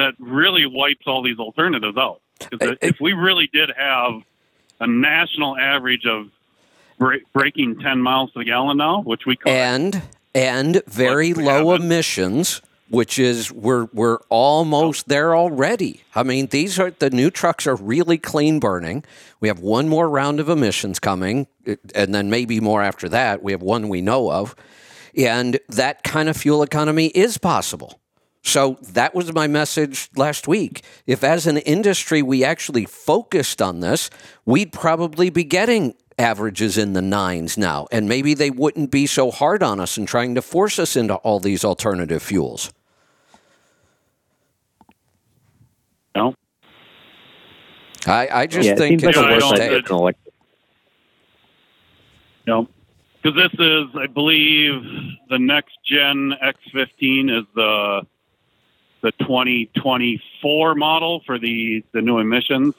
that 0.00 0.14
really 0.18 0.66
wipes 0.66 1.06
all 1.06 1.22
these 1.22 1.38
alternatives 1.38 1.96
out. 1.96 2.20
'Cause 2.40 2.58
I- 2.62 2.76
if 2.86 2.96
we 3.00 3.12
really 3.12 3.48
did 3.52 3.70
have 3.76 4.22
a 4.80 4.86
national 4.86 5.56
average 5.58 6.06
of 6.06 6.28
bre- 6.98 7.16
breaking 7.32 7.78
10 7.80 8.00
miles 8.00 8.32
to 8.32 8.38
the 8.40 8.44
gallon 8.44 8.78
now, 8.78 9.02
which 9.02 9.26
we 9.26 9.36
could, 9.36 9.52
and 9.52 10.02
and 10.34 10.82
very 10.86 11.34
low 11.34 11.72
emissions 11.74 12.62
which 12.88 13.20
is 13.20 13.52
we're 13.52 13.86
we're 13.92 14.18
almost 14.30 15.08
there 15.08 15.36
already. 15.36 16.00
I 16.16 16.24
mean 16.24 16.46
these 16.48 16.76
are 16.80 16.90
the 16.90 17.10
new 17.10 17.30
trucks 17.30 17.66
are 17.68 17.76
really 17.76 18.18
clean 18.18 18.58
burning. 18.58 19.04
We 19.38 19.46
have 19.46 19.60
one 19.60 19.88
more 19.88 20.08
round 20.10 20.40
of 20.40 20.48
emissions 20.48 20.98
coming 20.98 21.46
eh, 21.66 21.76
and 21.94 22.12
then 22.12 22.30
maybe 22.30 22.58
more 22.58 22.82
after 22.82 23.08
that. 23.10 23.42
We 23.44 23.52
have 23.52 23.62
one 23.62 23.88
we 23.88 24.00
know 24.00 24.32
of. 24.32 24.56
And 25.16 25.58
that 25.68 26.02
kind 26.04 26.28
of 26.28 26.36
fuel 26.36 26.62
economy 26.64 27.08
is 27.08 27.38
possible 27.38 27.99
so 28.42 28.78
that 28.82 29.14
was 29.14 29.32
my 29.32 29.46
message 29.46 30.08
last 30.16 30.48
week. 30.48 30.82
If, 31.06 31.22
as 31.22 31.46
an 31.46 31.58
industry, 31.58 32.22
we 32.22 32.42
actually 32.44 32.86
focused 32.86 33.60
on 33.60 33.80
this, 33.80 34.10
we'd 34.46 34.72
probably 34.72 35.30
be 35.30 35.44
getting 35.44 35.94
averages 36.18 36.78
in 36.78 36.92
the 36.94 37.02
nines 37.02 37.58
now. 37.58 37.86
And 37.92 38.08
maybe 38.08 38.34
they 38.34 38.50
wouldn't 38.50 38.90
be 38.90 39.06
so 39.06 39.30
hard 39.30 39.62
on 39.62 39.80
us 39.80 39.96
and 39.96 40.08
trying 40.08 40.34
to 40.36 40.42
force 40.42 40.78
us 40.78 40.96
into 40.96 41.16
all 41.16 41.40
these 41.40 41.64
alternative 41.64 42.22
fuels. 42.22 42.72
No. 46.14 46.34
I, 48.06 48.28
I 48.28 48.46
just 48.46 48.66
yeah, 48.66 48.74
think 48.74 49.00
seems 49.00 49.04
like 49.04 49.16
it's 49.16 49.18
a 49.18 49.22
a 49.22 49.26
I 49.26 49.32
worse 49.32 49.42
don't 49.42 49.54
idea 49.54 49.66
mistake. 49.70 49.86
than 49.88 49.96
electric. 49.96 50.34
No. 52.46 52.68
Because 53.22 53.36
this 53.36 53.60
is, 53.60 53.86
I 53.96 54.06
believe, 54.06 54.82
the 55.28 55.38
next 55.38 55.78
gen 55.84 56.32
X15 56.42 57.38
is 57.38 57.44
the 57.54 58.06
the 59.02 59.12
2024 59.20 60.74
model 60.74 61.20
for 61.26 61.38
the 61.38 61.84
the 61.92 62.02
new 62.02 62.18
emissions. 62.18 62.74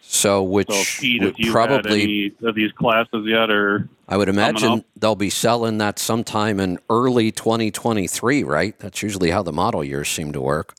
So, 0.00 0.42
which 0.42 0.70
So, 0.70 1.00
Pete, 1.02 1.20
would 1.22 1.30
if 1.32 1.38
you 1.38 1.46
had 1.46 1.52
probably, 1.52 2.02
any 2.02 2.32
of 2.48 2.54
these 2.54 2.72
classes 2.72 3.26
yet, 3.26 3.50
or 3.50 3.88
I 4.08 4.16
would 4.16 4.30
imagine 4.30 4.82
they'll 4.96 5.14
be 5.14 5.28
selling 5.28 5.76
that 5.78 5.98
sometime 5.98 6.60
in 6.60 6.78
early 6.88 7.30
2023, 7.30 8.42
right? 8.42 8.78
That's 8.78 9.02
usually 9.02 9.30
how 9.30 9.42
the 9.42 9.52
model 9.52 9.84
years 9.84 10.08
seem 10.08 10.32
to 10.32 10.40
work. 10.40 10.74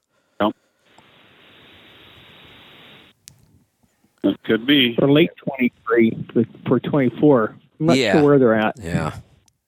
it 4.23 4.43
could 4.43 4.65
be. 4.65 4.95
for 4.95 5.09
late 5.09 5.31
23 5.37 6.25
for, 6.33 6.43
for 6.67 6.79
24. 6.79 7.55
I'm 7.79 7.85
not 7.85 7.97
Yeah. 7.97 8.13
sure 8.13 8.23
where 8.23 8.39
they're 8.39 8.53
at. 8.55 8.75
Yeah. 8.81 9.13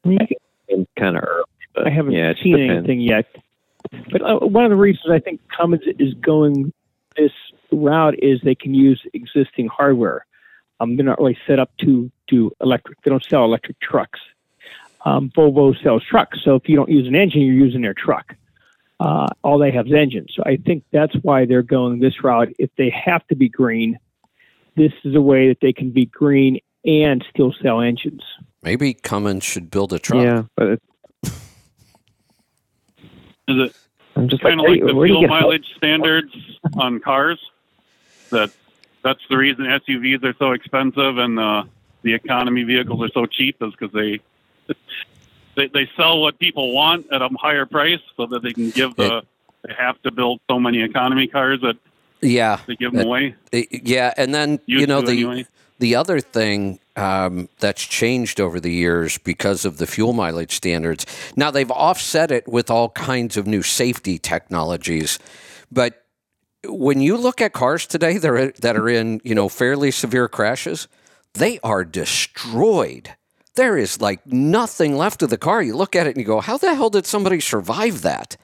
Hmm. 0.04 0.18
It's 0.68 0.90
kind 0.98 1.16
of 1.18 1.24
early. 1.24 1.44
But 1.74 1.88
I 1.88 1.90
haven't 1.90 2.12
yeah, 2.14 2.34
seen 2.42 2.58
depends. 2.58 2.78
anything 2.90 3.00
yet. 3.00 3.26
But 4.12 4.22
uh, 4.22 4.40
one 4.40 4.64
of 4.64 4.70
the 4.70 4.78
reasons 4.78 5.12
I 5.12 5.20
think 5.20 5.42
Cummins 5.50 5.84
is 6.00 6.14
going 6.16 6.74
this 7.18 7.32
route 7.72 8.16
is 8.22 8.40
they 8.42 8.56
can 8.56 8.74
use 8.74 9.02
existing 9.14 9.68
hardware. 9.68 10.26
Um, 10.80 10.96
they're 10.96 11.06
not 11.06 11.20
really 11.20 11.38
set 11.46 11.60
up 11.60 11.76
to 11.78 12.12
do 12.28 12.52
electric. 12.62 13.02
They 13.02 13.12
don't 13.12 13.24
sell 13.24 13.44
electric 13.44 13.80
trucks. 13.80 14.20
Um, 15.04 15.30
Volvo 15.36 15.80
sells 15.82 16.04
trucks, 16.04 16.40
so 16.44 16.56
if 16.56 16.70
you 16.70 16.76
don't 16.76 16.90
use 16.90 17.08
an 17.08 17.16
engine, 17.16 17.42
you're 17.42 17.56
using 17.56 17.82
their 17.82 17.94
truck. 17.94 18.36
Uh, 19.00 19.28
all 19.44 19.58
they 19.58 19.72
have 19.72 19.88
is 19.88 19.94
engines. 19.94 20.32
So 20.36 20.44
I 20.46 20.58
think 20.58 20.84
that's 20.92 21.16
why 21.24 21.46
they're 21.46 21.64
going 21.64 22.00
this 22.00 22.24
route. 22.24 22.50
If 22.60 22.70
they 22.78 22.92
have 22.92 23.26
to 23.28 23.36
be 23.36 23.50
green, 23.50 23.98
this 24.76 24.92
is 25.04 25.16
a 25.16 25.22
way 25.22 25.48
that 25.48 25.60
they 25.60 25.74
can 25.74 25.90
be 25.90 26.06
green 26.06 26.60
and 26.86 27.26
still 27.30 27.54
sell 27.62 27.82
engines. 27.82 28.22
Maybe 28.62 28.94
Cummins 28.94 29.44
should 29.44 29.72
build 29.72 29.92
a 29.92 30.00
truck. 30.00 30.24
Yeah, 30.24 30.44
but 30.56 30.80
it's, 31.24 31.34
it 33.48 33.76
I'm 34.22 34.30
just 34.30 34.44
kind 34.44 34.60
of 34.60 34.66
like 34.68 34.80
hey, 34.82 34.86
the 34.88 34.94
where 34.96 35.08
do 35.08 35.14
you 35.14 35.20
fuel 35.20 35.22
get 35.22 35.30
mileage 35.30 35.66
standards 35.78 36.32
on 36.78 37.00
cars? 37.00 37.40
That 38.30 38.52
that's 39.04 39.20
the 39.30 39.38
reason 39.38 39.66
SUVs 39.66 40.24
are 40.24 40.36
so 40.38 40.52
expensive 40.52 41.18
and 41.18 41.40
uh, 41.40 41.64
the 42.04 42.14
economy 42.14 42.64
vehicles 42.64 43.02
are 43.04 43.10
so 43.14 43.26
cheap 43.26 43.56
is 43.62 43.72
because 43.72 43.92
they, 43.94 44.20
they 45.56 45.68
they 45.68 45.90
sell 45.98 46.22
what 46.22 46.38
people 46.38 46.74
want 46.74 47.08
at 47.12 47.22
a 47.24 47.30
higher 47.40 47.66
price 47.66 48.00
so 48.16 48.28
that 48.28 48.44
they 48.44 48.54
can 48.54 48.70
give 48.70 48.96
the 48.96 49.24
they 49.64 49.74
have 49.74 50.00
to 50.04 50.12
build 50.12 50.40
so 50.50 50.60
many 50.60 50.82
economy 50.82 51.26
cars 51.28 51.60
that 51.62 51.78
Yeah. 52.22 52.60
they 52.68 52.76
give 52.76 52.92
them 52.94 53.02
Uh, 53.02 53.06
away. 53.06 53.36
Uh, 53.54 53.62
Yeah, 53.72 54.14
and 54.18 54.34
then 54.36 54.60
you 54.68 54.86
know 54.86 55.02
the 55.02 55.12
anyway. 55.14 55.46
The 55.80 55.96
other 55.96 56.20
thing 56.20 56.80
um, 57.02 57.50
that's 57.60 57.84
changed 57.84 58.40
over 58.40 58.60
the 58.60 58.72
years 58.72 59.18
because 59.18 59.66
of 59.66 59.78
the 59.78 59.88
fuel 59.88 60.14
mileage 60.14 60.54
standards. 60.54 61.06
Now 61.36 61.52
they've 61.52 61.72
offset 61.72 62.32
it 62.32 62.48
with 62.48 62.70
all 62.70 62.90
kinds 62.90 63.38
of 63.38 63.48
new 63.48 63.64
safety 63.64 64.18
technologies, 64.20 65.20
but 65.72 66.06
when 66.68 67.02
you 67.02 67.18
look 67.18 67.42
at 67.42 67.54
cars 67.54 67.88
today 67.88 68.18
that 68.18 68.30
are, 68.30 68.52
that 68.52 68.78
are 68.78 68.88
in 68.88 69.20
you 69.24 69.34
know 69.34 69.50
fairly 69.50 69.92
severe 69.92 70.28
crashes, 70.28 70.88
they 71.34 71.60
are 71.64 71.84
destroyed. 71.84 73.16
There 73.56 73.78
is 73.78 74.00
like 74.00 74.26
nothing 74.28 74.96
left 74.96 75.24
of 75.24 75.30
the 75.30 75.38
car. 75.38 75.62
You 75.62 75.76
look 75.76 75.96
at 75.96 76.08
it 76.08 76.12
and 76.12 76.18
you 76.18 76.26
go, 76.26 76.40
"How 76.40 76.58
the 76.58 76.76
hell 76.76 76.90
did 76.90 77.06
somebody 77.06 77.40
survive 77.40 78.04
that?" 78.04 78.38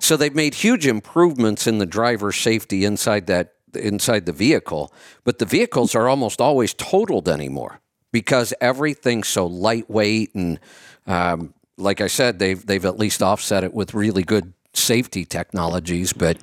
So 0.00 0.16
they've 0.16 0.34
made 0.34 0.54
huge 0.54 0.86
improvements 0.86 1.66
in 1.66 1.78
the 1.78 1.86
driver 1.86 2.32
safety 2.32 2.84
inside 2.84 3.26
that 3.28 3.52
inside 3.74 4.26
the 4.26 4.32
vehicle, 4.32 4.92
but 5.24 5.38
the 5.38 5.46
vehicles 5.46 5.94
are 5.94 6.08
almost 6.08 6.40
always 6.40 6.74
totaled 6.74 7.28
anymore 7.28 7.80
because 8.14 8.54
everything's 8.60 9.26
so 9.26 9.44
lightweight 9.44 10.32
and 10.36 10.60
um, 11.08 11.52
like 11.76 12.00
I 12.00 12.06
said, 12.06 12.38
they've 12.38 12.64
they've 12.64 12.84
at 12.84 12.96
least 12.96 13.24
offset 13.24 13.64
it 13.64 13.74
with 13.74 13.92
really 13.92 14.22
good 14.22 14.52
safety 14.72 15.24
technologies. 15.24 16.12
But 16.12 16.38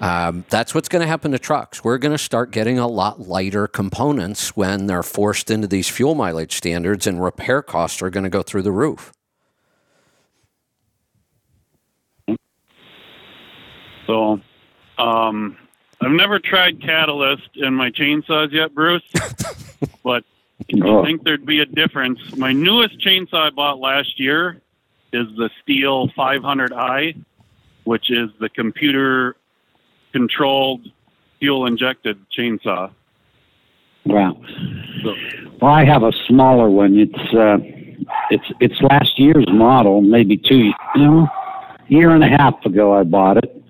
um, 0.00 0.44
that's 0.50 0.74
what's 0.74 0.88
going 0.88 1.02
to 1.02 1.06
happen 1.06 1.30
to 1.30 1.38
trucks. 1.38 1.84
We're 1.84 1.98
going 1.98 2.12
to 2.12 2.18
start 2.18 2.50
getting 2.50 2.80
a 2.80 2.88
lot 2.88 3.20
lighter 3.20 3.68
components 3.68 4.56
when 4.56 4.88
they're 4.88 5.04
forced 5.04 5.48
into 5.48 5.68
these 5.68 5.88
fuel 5.88 6.16
mileage 6.16 6.56
standards, 6.56 7.06
and 7.06 7.22
repair 7.22 7.62
costs 7.62 8.02
are 8.02 8.10
going 8.10 8.24
to 8.24 8.30
go 8.30 8.42
through 8.42 8.62
the 8.62 8.72
roof. 8.72 9.12
So, 14.08 14.40
um, 14.98 15.56
I've 16.00 16.10
never 16.10 16.40
tried 16.40 16.82
catalyst 16.82 17.50
in 17.54 17.74
my 17.74 17.92
chainsaws 17.92 18.50
yet, 18.50 18.74
Bruce, 18.74 19.04
but 20.02 20.24
Oh. 20.82 21.02
I 21.02 21.06
think 21.06 21.24
there'd 21.24 21.46
be 21.46 21.60
a 21.60 21.66
difference. 21.66 22.20
My 22.36 22.52
newest 22.52 22.98
chainsaw 23.00 23.46
I 23.46 23.50
bought 23.50 23.78
last 23.78 24.18
year 24.18 24.60
is 25.12 25.26
the 25.36 25.50
Stihl 25.60 26.12
500i, 26.14 27.22
which 27.84 28.10
is 28.10 28.30
the 28.40 28.48
computer 28.48 29.36
controlled 30.12 30.90
fuel 31.38 31.66
injected 31.66 32.18
chainsaw. 32.36 32.90
Wow. 34.04 34.40
So, 35.02 35.14
Well, 35.60 35.72
I 35.72 35.84
have 35.84 36.02
a 36.02 36.12
smaller 36.26 36.68
one. 36.68 36.98
It's 36.98 37.34
uh, 37.34 37.58
it's 38.30 38.44
it's 38.60 38.80
last 38.82 39.18
year's 39.18 39.46
model, 39.48 40.00
maybe 40.00 40.36
two, 40.36 40.72
you 40.94 41.04
know, 41.04 41.28
year 41.88 42.10
and 42.10 42.24
a 42.24 42.28
half 42.28 42.64
ago 42.64 42.94
I 42.94 43.04
bought 43.04 43.38
it, 43.38 43.62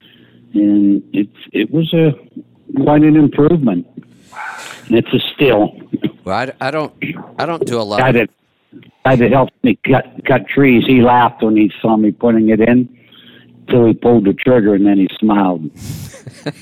and 0.55 1.03
it's 1.13 1.37
it 1.53 1.71
was 1.71 1.93
a 1.93 2.13
quite 2.77 3.03
an 3.03 3.17
improvement. 3.17 3.87
And 4.87 4.97
it's 4.97 5.09
a 5.13 5.19
Stihl 5.35 6.25
Well, 6.25 6.37
I, 6.37 6.67
I 6.69 6.71
don't 6.71 6.93
I 7.39 7.47
don't 7.47 7.65
do 7.67 7.81
a 7.81 7.83
lot. 7.83 8.01
guy 8.01 8.13
that 8.13 8.31
guy 9.05 9.17
that 9.17 9.31
helped 9.33 9.65
me 9.65 9.79
cut 9.87 10.07
cut 10.27 10.47
trees. 10.49 10.85
He 10.87 11.01
laughed 11.03 11.43
when 11.43 11.57
he 11.57 11.71
saw 11.81 11.97
me 11.97 12.11
putting 12.13 12.49
it 12.51 12.61
in, 12.61 12.89
till 13.69 13.87
he 13.87 13.95
pulled 13.95 14.25
the 14.25 14.33
trigger, 14.33 14.75
and 14.75 14.87
then 14.87 14.99
he 14.99 15.09
smiled. 15.19 15.71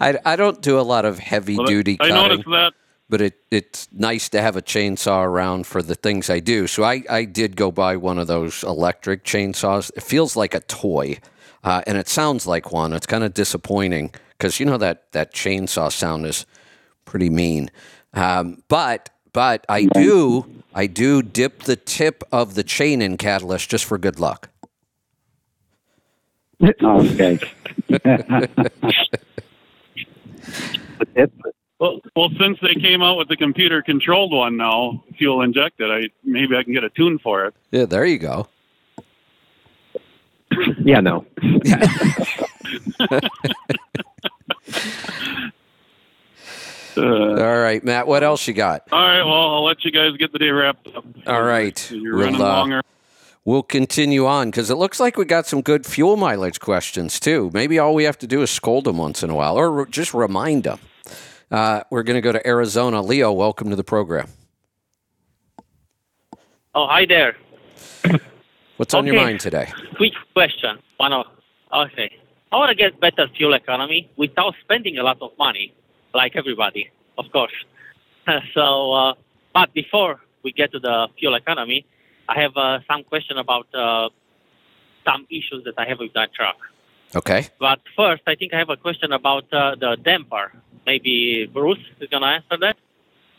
I, 0.00 0.18
I 0.24 0.36
don't 0.36 0.60
do 0.62 0.78
a 0.78 0.82
lot 0.82 1.04
of 1.04 1.18
heavy 1.18 1.56
but 1.56 1.66
duty 1.66 1.96
I 2.00 2.08
cutting. 2.08 2.14
noticed 2.14 2.48
that. 2.50 2.72
but 3.08 3.20
it, 3.20 3.38
it's 3.50 3.88
nice 3.92 4.28
to 4.30 4.40
have 4.42 4.56
a 4.56 4.62
chainsaw 4.62 5.24
around 5.24 5.66
for 5.66 5.82
the 5.82 5.94
things 5.94 6.28
I 6.30 6.40
do. 6.40 6.66
So 6.66 6.82
I, 6.84 7.02
I 7.08 7.24
did 7.24 7.56
go 7.56 7.70
buy 7.70 7.96
one 7.96 8.18
of 8.18 8.26
those 8.26 8.62
electric 8.64 9.24
chainsaws. 9.24 9.90
It 9.96 10.02
feels 10.02 10.36
like 10.36 10.54
a 10.54 10.60
toy, 10.60 11.18
uh, 11.64 11.82
and 11.86 11.96
it 11.98 12.08
sounds 12.08 12.46
like 12.46 12.72
one. 12.72 12.92
It's 12.92 13.06
kind 13.06 13.24
of 13.24 13.34
disappointing 13.34 14.12
because 14.30 14.58
you 14.60 14.66
know 14.66 14.78
that 14.78 15.10
that 15.12 15.32
chainsaw 15.32 15.90
sound 15.92 16.26
is 16.26 16.46
pretty 17.06 17.30
mean. 17.30 17.70
Um, 18.12 18.62
but 18.68 19.08
but 19.32 19.64
I 19.68 19.86
do 19.86 20.46
I 20.74 20.86
do 20.86 21.22
dip 21.22 21.62
the 21.62 21.76
tip 21.76 22.22
of 22.30 22.54
the 22.54 22.62
chain 22.62 23.00
in 23.00 23.16
catalyst 23.16 23.70
just 23.70 23.86
for 23.86 23.96
good 23.96 24.20
luck. 24.20 24.50
Okay. 26.62 27.38
Well, 31.78 32.00
well, 32.14 32.30
since 32.40 32.58
they 32.62 32.74
came 32.74 33.02
out 33.02 33.18
with 33.18 33.28
the 33.28 33.36
computer 33.36 33.82
controlled 33.82 34.32
one 34.32 34.56
now, 34.56 35.04
fuel 35.18 35.42
injected, 35.42 35.90
I 35.90 36.08
maybe 36.24 36.56
I 36.56 36.62
can 36.62 36.72
get 36.72 36.84
a 36.84 36.90
tune 36.90 37.18
for 37.18 37.44
it. 37.44 37.54
Yeah, 37.70 37.84
there 37.84 38.06
you 38.06 38.18
go. 38.18 38.48
Yeah, 40.78 41.00
no. 41.00 41.26
Uh, 46.96 47.02
All 47.42 47.58
right, 47.58 47.82
Matt. 47.84 48.06
What 48.06 48.22
else 48.22 48.46
you 48.48 48.54
got? 48.54 48.82
all 48.92 49.00
right, 49.00 49.22
well, 49.22 49.54
I'll 49.54 49.64
let 49.64 49.84
you 49.84 49.90
guys 49.90 50.16
get 50.16 50.32
the 50.32 50.38
day 50.38 50.50
wrapped 50.50 50.88
up. 50.96 51.04
All 51.26 51.42
right. 51.42 51.90
You're 51.90 52.16
We'll, 52.16 52.24
running 52.26 52.40
uh, 52.40 52.44
longer. 52.44 52.82
We'll 53.44 53.62
continue 53.62 54.26
on 54.26 54.50
because 54.50 54.70
it 54.70 54.74
looks 54.76 54.98
like 54.98 55.16
we 55.16 55.24
got 55.24 55.46
some 55.46 55.62
good 55.62 55.86
fuel 55.86 56.16
mileage 56.16 56.58
questions 56.58 57.20
too. 57.20 57.50
Maybe 57.54 57.78
all 57.78 57.94
we 57.94 58.04
have 58.04 58.18
to 58.18 58.26
do 58.26 58.42
is 58.42 58.50
scold 58.50 58.84
them 58.84 58.98
once 58.98 59.22
in 59.22 59.30
a 59.30 59.34
while 59.34 59.56
or 59.56 59.70
re- 59.70 59.84
just 59.90 60.14
remind 60.14 60.64
them. 60.64 60.78
Uh, 61.50 61.82
we're 61.90 62.02
going 62.02 62.16
to 62.16 62.20
go 62.20 62.32
to 62.32 62.44
Arizona. 62.46 63.00
Leo, 63.02 63.30
welcome 63.32 63.70
to 63.70 63.76
the 63.76 63.84
program. 63.84 64.28
Oh, 66.74 66.86
hi 66.88 67.06
there. 67.06 67.36
What's 68.78 68.92
on 68.94 69.06
your 69.06 69.14
mind 69.16 69.40
today? 69.40 69.70
Quick 69.96 70.12
question. 70.34 70.78
One 70.98 71.12
of, 71.12 71.26
okay. 71.72 72.10
I 72.52 72.56
want 72.56 72.68
to 72.70 72.74
get 72.74 73.00
better 73.00 73.26
fuel 73.28 73.54
economy 73.54 74.10
without 74.16 74.54
spending 74.60 74.98
a 74.98 75.02
lot 75.02 75.18
of 75.22 75.30
money, 75.38 75.72
like 76.14 76.36
everybody, 76.36 76.90
of 77.18 77.30
course. 77.32 77.52
so, 78.54 78.92
uh, 78.92 79.14
but 79.52 79.72
before 79.72 80.20
we 80.42 80.52
get 80.52 80.72
to 80.72 80.78
the 80.78 81.08
fuel 81.18 81.34
economy, 81.34 81.86
I 82.28 82.40
have 82.40 82.56
uh, 82.56 82.80
some 82.90 83.04
question 83.04 83.38
about 83.38 83.66
uh, 83.74 84.08
some 85.04 85.26
issues 85.30 85.64
that 85.64 85.74
I 85.78 85.86
have 85.86 85.98
with 85.98 86.12
that 86.14 86.34
truck. 86.34 86.56
Okay. 87.14 87.48
But 87.58 87.80
first, 87.96 88.22
I 88.26 88.34
think 88.34 88.52
I 88.52 88.58
have 88.58 88.70
a 88.70 88.76
question 88.76 89.12
about 89.12 89.52
uh, 89.52 89.76
the 89.76 89.96
damper. 90.02 90.52
Maybe 90.84 91.46
Bruce 91.46 91.84
is 92.00 92.08
going 92.08 92.22
to 92.22 92.28
answer 92.28 92.56
that. 92.60 92.76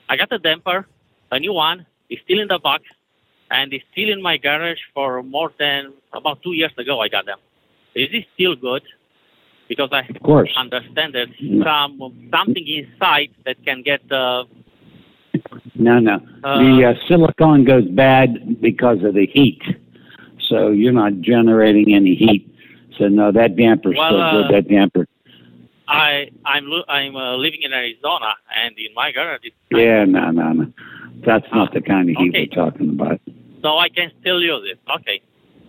I 0.09 0.15
got 0.15 0.31
a 0.31 0.39
damper, 0.39 0.87
a 1.31 1.39
new 1.39 1.53
one. 1.53 1.85
It's 2.09 2.21
still 2.23 2.39
in 2.39 2.47
the 2.47 2.59
box, 2.59 2.83
and 3.51 3.73
it's 3.73 3.83
still 3.91 4.09
in 4.09 4.21
my 4.21 4.37
garage 4.37 4.79
for 4.93 5.21
more 5.21 5.51
than 5.59 5.93
about 6.13 6.41
two 6.41 6.53
years 6.53 6.71
ago. 6.77 7.01
I 7.01 7.09
got 7.09 7.25
them. 7.25 7.39
Is 7.93 8.09
it 8.13 8.25
still 8.33 8.55
good? 8.55 8.83
Because 9.67 9.89
I 9.91 9.99
Of 10.01 10.21
course. 10.23 10.51
understand 10.57 11.13
there's 11.13 11.29
some 11.63 11.99
something 12.31 12.65
inside 12.67 13.29
that 13.45 13.57
can 13.65 13.81
get 13.83 14.01
uh, 14.11 14.45
No, 15.75 15.99
no. 15.99 16.15
Uh, 16.43 16.57
the 16.59 16.85
uh, 16.85 17.07
silicone 17.07 17.63
goes 17.65 17.85
bad 17.89 18.59
because 18.61 19.03
of 19.03 19.13
the 19.13 19.27
heat. 19.27 19.61
So 20.49 20.71
you're 20.71 20.93
not 20.93 21.19
generating 21.21 21.93
any 21.93 22.15
heat. 22.15 22.49
So 22.97 23.07
no, 23.09 23.31
that 23.31 23.55
damper's 23.55 23.95
Well, 23.97 24.09
still 24.09 24.21
uh, 24.21 24.31
good. 24.47 24.55
That 24.55 24.67
damper. 24.69 25.07
I 25.87 26.29
I'm 26.45 26.65
I'm 26.89 27.15
uh, 27.15 27.35
living 27.37 27.61
in 27.63 27.71
Arizona, 27.73 28.33
and 28.55 28.75
in 28.77 28.93
my 28.95 29.11
garage, 29.11 29.41
it's 29.43 29.55
Yeah, 29.71 30.05
no, 30.05 30.31
no, 30.31 30.51
no. 30.53 30.73
That's 31.25 31.45
not 31.53 31.73
the 31.73 31.81
kind 31.81 32.09
of 32.09 32.15
heat 32.17 32.29
Okay. 32.29 32.49
we're 32.49 32.63
talking 32.63 32.89
about. 32.91 33.19
so 33.61 33.77
I 33.77 33.89
can 33.89 34.11
still 34.21 34.41
use 34.41 34.69
it. 34.71 34.79
Okay, 34.99 35.21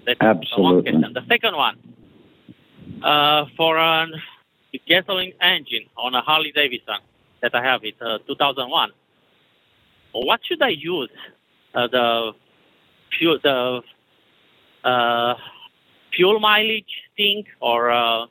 that's 0.07 0.21
Absolutely. 0.21 0.93
one. 0.93 1.13
The 1.13 1.25
second 1.29 1.57
one, 1.57 1.77
uh, 3.03 3.45
for 3.57 3.79
an 3.79 4.13
gasoline 4.87 5.33
engine 5.41 5.87
on 5.97 6.15
a 6.15 6.21
Harley 6.21 6.53
Davidson 6.53 6.99
that 7.43 7.55
I 7.55 7.63
have, 7.63 7.81
it's 7.85 8.01
uh, 8.01 8.19
2001. 8.27 8.91
What 10.13 10.41
should 10.45 10.63
I 10.63 10.69
use? 10.71 11.11
Uh, 11.75 11.87
the 11.87 12.33
fuel, 13.17 13.39
the 13.43 13.83
uh, 14.85 15.35
fuel 16.15 16.41
mileage 16.41 16.85
thing, 17.17 17.45
or 17.61 17.91
uh, 17.91 18.27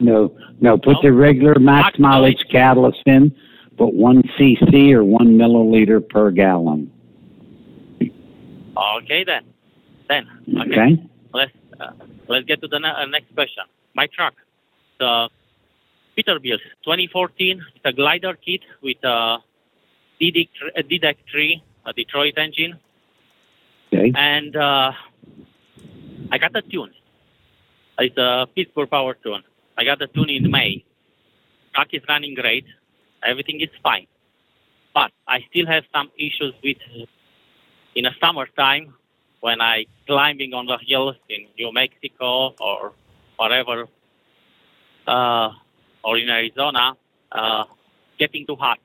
No, 0.00 0.36
no. 0.60 0.76
Put 0.76 0.96
No? 0.96 1.02
the 1.02 1.12
regular 1.12 1.54
max 1.58 1.84
Max 1.86 1.98
mileage. 1.98 2.36
mileage 2.38 2.44
catalyst 2.50 3.02
in. 3.06 3.34
but 3.76 3.92
one 3.94 4.22
cc 4.38 4.92
or 4.92 5.02
one 5.04 5.36
milliliter 5.38 6.00
per 6.06 6.30
gallon. 6.30 6.90
okay 8.76 9.24
then, 9.24 9.42
then 10.08 10.26
okay. 10.60 10.70
Okay. 10.92 11.02
let's 11.32 11.52
uh, 11.80 11.90
let's 12.28 12.46
get 12.46 12.60
to 12.62 12.68
the 12.68 12.78
ne- 12.78 12.88
uh, 12.88 13.06
next 13.06 13.34
question. 13.34 13.64
My 13.94 14.06
truck, 14.06 14.34
the 14.98 15.28
Peterbilt 16.16 16.60
2014, 16.84 17.62
it's 17.74 17.84
a 17.84 17.92
glider 17.92 18.34
kit 18.34 18.60
with 18.82 18.98
a 19.04 19.38
DDEC, 20.20 20.48
a 20.76 20.82
DDEC 20.82 21.16
3, 21.30 21.62
a 21.86 21.92
Detroit 21.92 22.34
engine, 22.36 22.78
Okay. 23.92 24.12
and 24.16 24.56
uh, 24.56 24.92
I 26.32 26.38
got 26.38 26.52
the 26.52 26.62
tune. 26.62 26.90
It's 27.98 28.16
a 28.16 28.48
Pittsburgh 28.54 28.90
power 28.90 29.14
tune. 29.14 29.42
I 29.78 29.84
got 29.84 29.98
the 30.00 30.08
tune 30.08 30.30
in 30.30 30.50
May. 30.50 30.84
Truck 31.74 31.88
is 31.92 32.02
running 32.08 32.34
great. 32.34 32.64
Everything 33.24 33.60
is 33.60 33.68
fine. 33.82 34.06
But 34.94 35.12
I 35.28 35.44
still 35.50 35.66
have 35.66 35.84
some 35.94 36.10
issues 36.18 36.54
with 36.62 36.76
in 37.94 38.04
the 38.04 38.10
summertime 38.20 38.94
when 39.44 39.60
I 39.60 39.84
climbing 40.06 40.54
on 40.54 40.64
the 40.72 40.78
hills 40.90 41.16
in 41.28 41.40
New 41.58 41.70
Mexico 41.70 42.54
or 42.58 42.92
whatever, 43.36 43.86
uh, 45.06 45.50
or 46.02 46.16
in 46.16 46.30
Arizona, 46.30 46.96
uh, 47.30 47.64
getting 48.18 48.46
too 48.46 48.56
hot. 48.56 48.80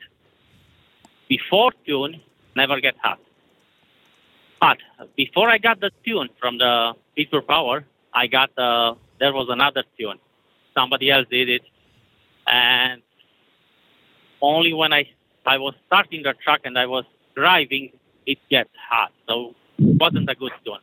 before 1.29 1.71
tune 1.85 2.13
never 2.55 2.77
get 2.81 2.95
hot. 3.05 3.19
But 4.59 4.79
before 5.15 5.47
I 5.49 5.59
got 5.67 5.79
the 5.79 5.91
tune 6.05 6.29
from 6.41 6.57
the 6.57 6.93
Pittsburgh 7.15 7.47
Power, 7.47 7.85
I 8.13 8.27
got 8.27 8.51
uh, 8.57 8.95
there 9.21 9.33
was 9.39 9.47
another 9.49 9.83
tune. 9.97 10.19
Somebody 10.77 11.09
else 11.15 11.27
did 11.37 11.47
it, 11.57 11.63
and 12.47 13.01
only 14.41 14.73
when 14.81 14.91
I 14.91 15.03
I 15.45 15.57
was 15.65 15.75
starting 15.87 16.21
the 16.23 16.33
truck 16.43 16.61
and 16.65 16.75
I 16.77 16.87
was 16.95 17.05
driving, 17.41 17.85
it 18.25 18.39
gets 18.49 18.73
hot. 18.89 19.11
So 19.27 19.55
wasn't 19.79 20.29
a 20.29 20.35
good 20.35 20.51
tune. 20.65 20.77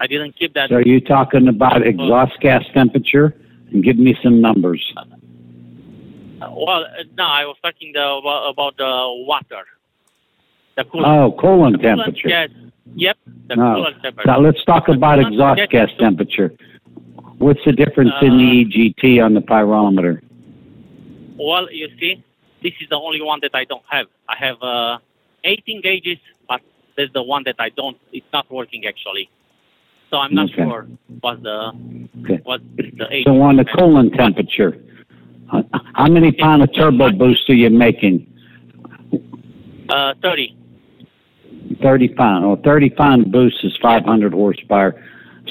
I 0.00 0.06
didn't 0.06 0.32
keep 0.36 0.54
that. 0.54 0.70
So 0.70 0.76
are 0.76 0.82
you 0.82 1.00
talking 1.00 1.48
about 1.48 1.86
exhaust 1.86 2.38
gas 2.40 2.64
temperature? 2.74 3.36
And 3.70 3.82
give 3.82 3.96
me 3.98 4.16
some 4.22 4.40
numbers. 4.40 4.82
Well, 6.40 6.84
uh, 6.84 7.04
no, 7.16 7.24
I 7.24 7.44
was 7.44 7.56
talking 7.62 7.92
the, 7.92 8.02
about, 8.02 8.76
the 8.76 9.24
water. 9.26 9.64
The 10.76 10.84
coolant. 10.84 11.06
Oh, 11.06 11.32
coolant 11.40 11.72
The 11.72 11.78
coolant 11.78 11.82
temperature. 11.82 12.28
gas- 12.28 12.48
yep, 12.94 13.16
the 13.48 13.56
No. 13.56 13.62
coolant 13.62 14.02
temperature. 14.02 14.26
Now 14.30 14.40
let's 14.40 14.62
talk 14.64 14.88
about 14.88 15.20
exhaust 15.20 15.60
gas 15.70 15.90
to- 15.90 15.96
temperature. 15.96 16.52
What's 17.38 17.60
the 17.64 17.72
difference 17.72 18.12
in 18.22 18.36
the 18.38 18.64
EGT 18.64 19.20
on 19.24 19.34
the 19.34 19.40
pyrometer? 19.40 20.20
Well, 21.36 21.70
you 21.72 21.88
see, 21.98 22.22
this 22.62 22.72
is 22.80 22.88
the 22.88 22.96
only 22.96 23.20
one 23.20 23.40
that 23.42 23.54
I 23.54 23.64
don't 23.64 23.82
have. 23.88 24.06
I 24.28 24.36
have 24.36 24.62
uh, 24.62 24.98
18 25.44 25.80
gauges, 25.80 26.18
there's 26.96 27.12
the 27.12 27.22
one 27.22 27.42
that 27.44 27.56
I 27.58 27.70
don't. 27.70 27.96
It's 28.12 28.26
not 28.32 28.50
working 28.50 28.86
actually. 28.86 29.28
So 30.10 30.18
I'm 30.18 30.34
not 30.34 30.50
Okay. 30.50 30.62
sure 30.62 30.86
what 31.20 31.42
the 31.42 31.72
Okay. 32.24 32.40
what 32.44 32.60
the 32.76 33.06
age. 33.10 33.24
So 33.24 33.40
on 33.40 33.56
the 33.56 33.64
coolant 33.64 34.16
temperature, 34.16 34.76
uh, 35.50 35.62
how 35.94 36.08
many 36.08 36.32
pound 36.32 36.62
of 36.62 36.72
turbo 36.74 37.10
boost 37.12 37.48
are 37.48 37.54
you 37.54 37.70
making? 37.70 38.26
Uh, 39.88 40.14
30. 40.22 40.56
30 41.82 42.08
pound. 42.08 42.46
Well, 42.46 42.56
30 42.56 42.90
pound 42.90 43.32
boost 43.32 43.56
is 43.64 43.76
500 43.82 44.32
horsepower. 44.32 45.02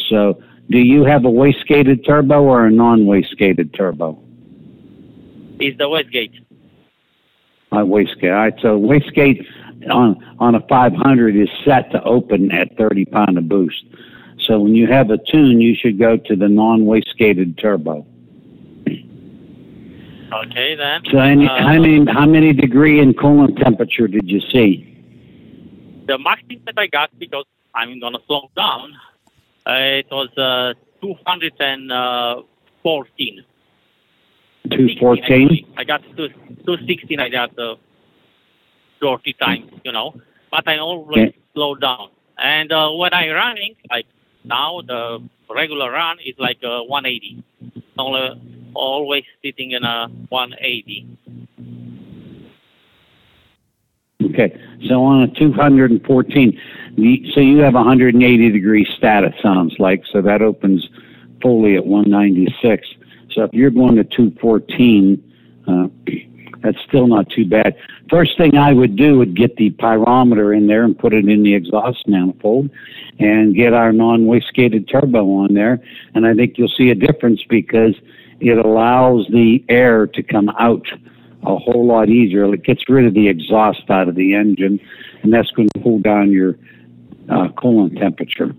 So 0.10 0.42
do 0.70 0.80
you 0.80 1.04
have 1.04 1.26
a 1.26 1.30
wastegated 1.30 2.06
turbo 2.06 2.42
or 2.44 2.66
a 2.66 2.72
non-wastegated 2.72 3.74
turbo? 3.74 4.18
is 5.62 5.78
the 5.78 5.84
wastegate. 5.84 6.32
Uh, 7.72 7.78
wastegate. 7.78 8.32
All 8.32 8.38
right. 8.38 8.54
So 8.62 8.78
wastegate 8.78 9.46
on 9.90 10.22
on 10.40 10.56
a 10.56 10.62
500 10.68 11.38
is 11.38 11.48
set 11.64 11.90
to 11.92 12.04
open 12.04 12.52
at 12.52 12.76
30 12.78 13.06
pound 13.06 13.38
of 13.38 13.48
boost. 13.48 13.86
So 14.40 14.60
when 14.60 14.76
you 14.76 14.88
have 14.88 15.10
a 15.10 15.18
tune, 15.18 15.62
you 15.62 15.74
should 15.76 15.98
go 15.98 16.18
to 16.18 16.36
the 16.36 16.50
non-wastegated 16.50 17.58
turbo. 17.58 18.06
Okay, 20.34 20.76
then. 20.76 21.02
So 21.12 21.20
any, 21.20 21.48
Uh, 21.48 21.58
how 21.58 21.80
many 21.80 22.06
how 22.12 22.26
many 22.26 22.52
degree 22.54 23.00
in 23.00 23.14
coolant 23.14 23.62
temperature 23.62 24.08
did 24.08 24.30
you 24.30 24.42
see? 24.42 24.88
The 26.08 26.18
maximum 26.18 26.62
that 26.66 26.76
I 26.78 26.88
got 26.88 27.12
because 27.20 27.46
I'm 27.74 28.00
gonna 28.00 28.20
slow 28.28 28.50
down. 28.56 28.96
Uh, 29.66 30.00
it 30.02 30.08
was 30.12 30.30
uh, 30.38 30.74
214. 31.02 33.44
214. 34.70 35.74
I 35.78 35.84
got 35.84 36.04
to 36.18 36.30
216. 36.30 37.20
I 37.20 37.30
got 37.30 37.56
the 37.56 37.76
40 39.02 39.34
times, 39.34 39.72
you 39.84 39.92
know. 39.92 40.14
But 40.52 40.68
I 40.68 40.78
always 40.78 41.30
Okay. 41.30 41.34
slow 41.54 41.76
down. 41.76 42.10
And 42.38 42.72
uh, 42.72 42.92
when 42.92 43.14
I 43.14 43.32
running, 43.32 43.76
like 43.90 44.06
now, 44.44 44.82
the 44.82 45.22
regular 45.50 45.92
run 45.92 46.18
is 46.26 46.36
like 46.38 46.64
uh, 46.64 46.82
180. 46.84 47.44
Only, 47.98 48.42
always 48.74 49.24
sitting 49.44 49.72
in 49.72 49.84
a 49.84 50.08
180. 50.30 51.06
Okay, 54.24 54.58
so 54.88 55.04
on 55.04 55.24
a 55.24 55.28
214, 55.28 56.60
so 57.34 57.40
you 57.42 57.58
have 57.58 57.74
180 57.74 58.50
degree 58.52 58.86
status, 58.98 59.34
sounds 59.42 59.76
like, 59.78 60.04
so 60.12 60.22
that 60.22 60.42
opens 60.42 60.88
fully 61.42 61.76
at 61.76 61.86
196. 61.86 62.88
So 63.34 63.44
if 63.44 63.54
you're 63.54 63.72
going 63.72 63.96
to 63.96 64.04
214, 64.04 65.34
uh, 65.68 65.88
that's 66.62 66.78
still 66.88 67.08
not 67.08 67.30
too 67.30 67.46
bad. 67.46 67.76
First 68.10 68.38
thing 68.38 68.58
I 68.58 68.74
would 68.74 68.96
do 68.96 69.18
would 69.18 69.36
get 69.36 69.56
the 69.56 69.72
pyrometer 69.72 70.56
in 70.56 70.68
there 70.68 70.84
and 70.84 70.98
put 70.98 71.14
it 71.14 71.28
in 71.28 71.44
the 71.44 71.54
exhaust 71.54 72.08
manifold 72.08 72.70
and 73.20 73.56
get 73.56 73.74
our 73.74 73.92
non-wastegated 73.92 74.88
turbo 74.90 75.26
on 75.38 75.54
there. 75.54 75.80
And 76.14 76.26
I 76.26 76.34
think 76.34 76.58
you'll 76.58 76.74
see 76.78 76.90
a 76.90 76.96
difference 76.96 77.42
because 77.50 77.96
it 78.40 78.64
allows 78.64 79.28
the 79.30 79.64
air 79.70 80.08
to 80.08 80.24
come 80.24 80.50
out 80.60 80.86
a 81.44 81.56
whole 81.56 81.86
lot 81.86 82.10
easier. 82.10 82.52
It 82.54 82.64
gets 82.64 82.88
rid 82.88 83.06
of 83.06 83.14
the 83.14 83.28
exhaust 83.28 83.90
out 83.90 84.08
of 84.08 84.16
the 84.16 84.36
engine, 84.36 84.80
and 85.24 85.34
that's 85.34 85.50
going 85.52 85.70
to 85.70 85.80
cool 85.82 86.00
down 86.00 86.32
your 86.32 86.58
uh, 87.30 87.50
coolant 87.50 88.00
temperature. 88.00 88.54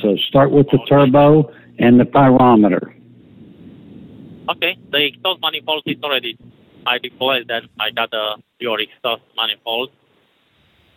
So 0.00 0.16
start 0.16 0.50
with 0.50 0.68
the 0.70 0.78
turbo 0.88 1.52
and 1.78 1.98
the 1.98 2.04
pyrometer. 2.04 2.94
Okay, 4.48 4.78
the 4.90 5.04
exhaust 5.04 5.40
manifold 5.42 5.82
is 5.86 5.96
already. 6.02 6.38
I 6.86 6.98
deployed 6.98 7.48
that. 7.48 7.64
I 7.78 7.90
got 7.90 8.12
a 8.14 8.36
your 8.58 8.80
exhaust 8.80 9.22
manifold. 9.36 9.90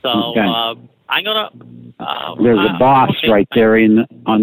So 0.02 0.10
Okay. 0.10 0.40
uh, 0.40 0.76
I'm 1.10 1.24
gonna. 1.24 1.50
Uh, 2.00 2.36
There's 2.42 2.60
uh, 2.60 2.76
a 2.76 2.80
boss 2.80 3.10
okay. 3.18 3.30
right 3.30 3.48
there 3.54 3.76
in 3.76 4.06
on 4.26 4.42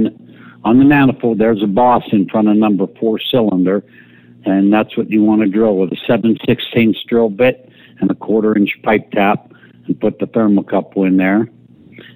on 0.64 0.78
the 0.78 0.84
manifold. 0.84 1.38
There's 1.38 1.62
a 1.62 1.66
boss 1.66 2.04
in 2.12 2.28
front 2.28 2.48
of 2.48 2.56
number 2.56 2.86
four 3.00 3.18
cylinder, 3.18 3.82
and 4.44 4.72
that's 4.72 4.96
what 4.96 5.10
you 5.10 5.24
want 5.24 5.40
to 5.40 5.48
drill 5.48 5.76
with 5.76 5.92
a 5.92 5.96
seven 6.06 6.36
sixteenths 6.46 7.02
drill 7.04 7.30
bit 7.30 7.70
and 8.00 8.10
a 8.10 8.14
quarter 8.14 8.56
inch 8.56 8.78
pipe 8.82 9.10
tap, 9.12 9.50
and 9.86 9.98
put 9.98 10.18
the 10.18 10.26
thermocouple 10.26 11.06
in 11.06 11.16
there, 11.16 11.48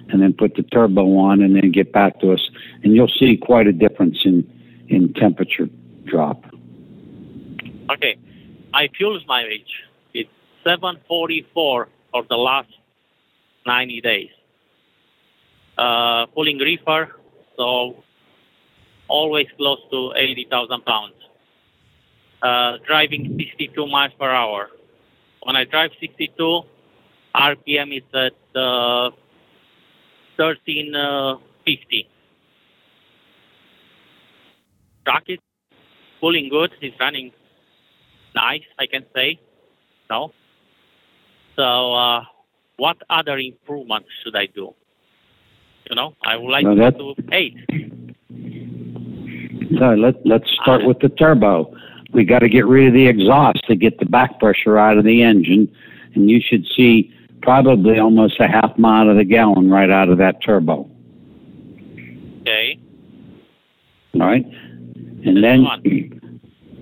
and 0.09 0.21
then 0.21 0.31
put 0.31 0.55
the 0.55 0.63
turbo 0.63 1.17
on, 1.17 1.41
and 1.41 1.55
then 1.55 1.71
get 1.71 1.91
back 1.91 2.19
to 2.19 2.31
us, 2.31 2.49
and 2.83 2.93
you'll 2.93 3.07
see 3.07 3.35
quite 3.35 3.65
a 3.65 3.73
difference 3.73 4.19
in 4.25 4.45
in 4.89 5.11
temperature 5.13 5.67
drop. 6.05 6.45
Okay, 7.91 8.17
I 8.73 8.87
fuel 8.95 9.19
mileage 9.27 9.83
is 10.13 10.25
744 10.63 11.89
for 12.11 12.23
the 12.29 12.37
last 12.37 12.69
90 13.65 14.01
days. 14.01 14.29
Uh, 15.77 16.25
pulling 16.27 16.59
reefer, 16.59 17.11
so 17.57 18.03
always 19.09 19.47
close 19.57 19.79
to 19.91 20.13
80,000 20.15 20.85
pounds. 20.85 21.13
Uh, 22.41 22.77
driving 22.87 23.35
62 23.37 23.87
miles 23.87 24.13
per 24.17 24.29
hour. 24.29 24.69
When 25.43 25.57
I 25.57 25.65
drive 25.65 25.91
62, 25.99 26.61
RPM 27.35 27.97
is 27.97 28.03
at 28.13 28.33
uh, 28.55 29.11
1350. 30.37 32.07
Truck 35.05 35.23
is 35.27 35.39
pulling 36.21 36.47
good. 36.47 36.71
It's 36.81 36.97
running 36.99 37.31
nice, 38.35 38.63
I 38.79 38.85
can 38.85 39.05
say. 39.15 39.39
No. 40.09 40.33
So, 41.55 41.93
uh, 41.93 42.23
what 42.77 42.97
other 43.09 43.37
improvements 43.37 44.09
should 44.23 44.35
I 44.35 44.47
do? 44.47 44.73
You 45.89 45.95
know, 45.95 46.15
I 46.25 46.37
would 46.37 46.49
like 46.49 46.65
that- 46.77 46.97
to 46.97 47.15
eight. 47.31 47.55
So 49.77 49.93
let 49.95 50.25
let's 50.25 50.49
start 50.61 50.85
with 50.85 50.99
the 50.99 51.09
turbo. 51.09 51.75
We 52.13 52.25
got 52.25 52.39
to 52.39 52.49
get 52.49 52.65
rid 52.67 52.87
of 52.87 52.93
the 52.93 53.07
exhaust 53.07 53.63
to 53.67 53.75
get 53.75 53.97
the 53.99 54.05
back 54.05 54.39
pressure 54.39 54.77
out 54.77 54.97
of 54.97 55.03
the 55.03 55.23
engine, 55.23 55.67
and 56.13 56.29
you 56.29 56.39
should 56.39 56.65
see 56.75 57.11
probably 57.41 57.99
almost 57.99 58.39
a 58.39 58.47
half 58.47 58.77
mile 58.77 59.09
of 59.09 59.17
the 59.17 59.23
gallon 59.23 59.69
right 59.69 59.89
out 59.89 60.09
of 60.09 60.17
that 60.19 60.41
turbo. 60.43 60.89
Okay. 62.41 62.77
All 64.13 64.27
right, 64.27 64.45
and 65.25 65.43
then 65.43 65.65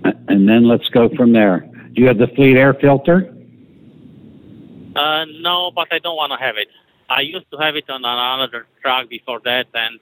and 0.04 0.48
then 0.48 0.68
let's 0.68 0.88
go 0.90 1.10
from 1.16 1.34
there. 1.34 1.60
Do 1.94 2.02
you 2.02 2.08
have 2.08 2.18
the 2.18 2.28
fleet 2.36 2.58
air 2.58 2.74
filter? 2.74 3.34
Uh, 4.96 5.26
no, 5.42 5.72
but 5.72 5.88
I 5.92 6.00
don't 6.00 6.16
want 6.16 6.32
to 6.32 6.38
have 6.38 6.58
it. 6.58 6.68
I 7.10 7.22
used 7.22 7.50
to 7.52 7.58
have 7.58 7.76
it 7.76 7.90
on 7.90 8.04
another 8.06 8.66
truck 8.82 9.10
before 9.10 9.42
that, 9.44 9.68
and 9.74 10.00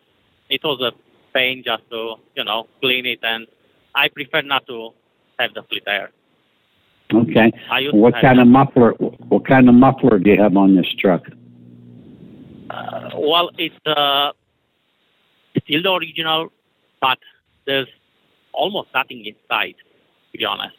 it 0.49 0.61
was 0.63 0.79
a 0.81 0.91
pain 1.33 1.63
just 1.65 1.89
to, 1.89 2.15
you 2.35 2.43
know, 2.43 2.67
clean 2.81 3.05
it, 3.05 3.19
and 3.23 3.47
I 3.95 4.09
prefer 4.09 4.41
not 4.41 4.67
to 4.67 4.91
have 5.39 5.53
the 5.53 5.63
fleet 5.63 5.83
air. 5.87 6.11
Okay. 7.13 7.51
I 7.71 7.79
used 7.79 7.95
What 7.95 8.13
kind 8.21 8.39
of 8.39 8.47
muffler? 8.47 8.91
What 8.91 9.47
kind 9.47 9.67
of 9.67 9.75
muffler 9.75 10.19
do 10.19 10.29
you 10.29 10.41
have 10.41 10.55
on 10.55 10.75
this 10.75 10.87
truck? 10.99 11.23
Uh, 12.69 13.09
well, 13.17 13.49
it's 13.57 13.75
uh, 13.87 14.31
still 15.63 15.81
the 15.81 15.91
original, 15.91 16.51
but 17.01 17.17
there's 17.65 17.87
almost 18.53 18.89
nothing 18.93 19.25
inside, 19.25 19.75
to 20.31 20.37
be 20.37 20.45
honest. 20.45 20.75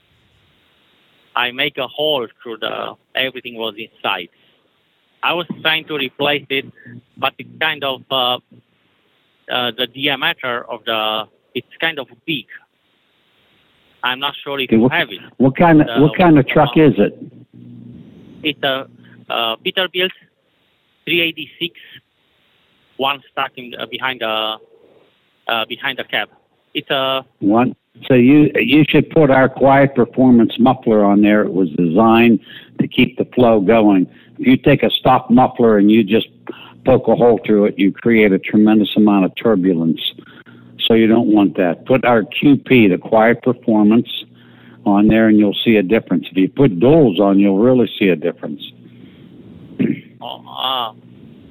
I 1.36 1.50
make 1.52 1.78
a 1.78 1.86
hole 1.86 2.26
through 2.42 2.58
the 2.58 2.94
everything 3.14 3.54
was 3.54 3.74
inside. 3.76 4.28
I 5.22 5.32
was 5.34 5.46
trying 5.62 5.84
to 5.86 5.94
replace 5.96 6.46
it, 6.50 6.64
but 7.16 7.34
it's 7.38 7.48
kind 7.60 7.84
of 7.84 8.02
uh, 8.10 8.38
uh, 9.50 9.70
the 9.76 9.86
diameter 9.86 10.64
of 10.70 10.84
the 10.84 11.24
it's 11.54 11.66
kind 11.80 11.98
of 11.98 12.08
big. 12.26 12.46
I'm 14.02 14.18
not 14.18 14.34
sure 14.42 14.58
if 14.58 14.68
Okay, 14.68 14.76
you 14.76 14.82
what, 14.82 14.92
have 14.92 15.10
it. 15.10 15.20
what 15.36 15.56
kind 15.56 15.80
of 15.82 15.88
Uh, 15.88 16.00
what 16.00 16.16
kind 16.16 16.38
of 16.38 16.46
truck 16.46 16.76
is 16.76 16.94
it? 16.98 17.12
It's 18.42 18.62
a 18.62 18.88
uh, 19.28 19.56
Peterbilt 19.56 20.10
386, 21.04 21.78
one 22.96 23.22
stuck 23.30 23.52
in, 23.56 23.74
uh, 23.78 23.86
behind 23.86 24.20
the 24.20 24.56
uh, 25.48 25.64
behind 25.66 25.98
the 25.98 26.04
cab. 26.04 26.28
It's 26.74 26.90
a 26.90 27.24
One. 27.40 27.74
So 28.10 28.14
you 28.14 28.50
you 28.56 28.84
should 28.88 29.10
put 29.10 29.30
our 29.30 29.48
quiet 29.48 29.94
performance 29.94 30.58
muffler 30.58 31.04
on 31.04 31.22
there. 31.22 31.42
It 31.42 31.52
was 31.52 31.70
designed 31.70 32.40
to 32.80 32.88
keep 32.88 33.18
the 33.18 33.24
flow 33.26 33.60
going. 33.60 34.08
If 34.38 34.46
you 34.46 34.56
take 34.56 34.82
a 34.82 34.90
stock 34.90 35.30
muffler 35.30 35.78
and 35.78 35.90
you 35.90 36.02
just 36.02 36.28
poke 36.84 37.08
a 37.08 37.14
hole 37.14 37.40
through 37.46 37.66
it, 37.66 37.78
you 37.78 37.92
create 37.92 38.32
a 38.32 38.38
tremendous 38.38 38.96
amount 38.96 39.26
of 39.26 39.32
turbulence. 39.36 40.00
So 40.80 40.94
you 40.94 41.06
don't 41.06 41.28
want 41.28 41.56
that. 41.56 41.86
Put 41.86 42.04
our 42.04 42.22
QP, 42.22 42.90
the 42.90 42.98
quiet 42.98 43.42
performance, 43.42 44.08
on 44.84 45.08
there, 45.08 45.28
and 45.28 45.38
you'll 45.38 45.56
see 45.64 45.76
a 45.76 45.82
difference. 45.82 46.26
If 46.30 46.36
you 46.36 46.48
put 46.48 46.80
duals 46.80 47.20
on, 47.20 47.38
you'll 47.38 47.58
really 47.58 47.88
see 47.98 48.08
a 48.08 48.16
difference. 48.16 48.62
oh, 50.20 50.94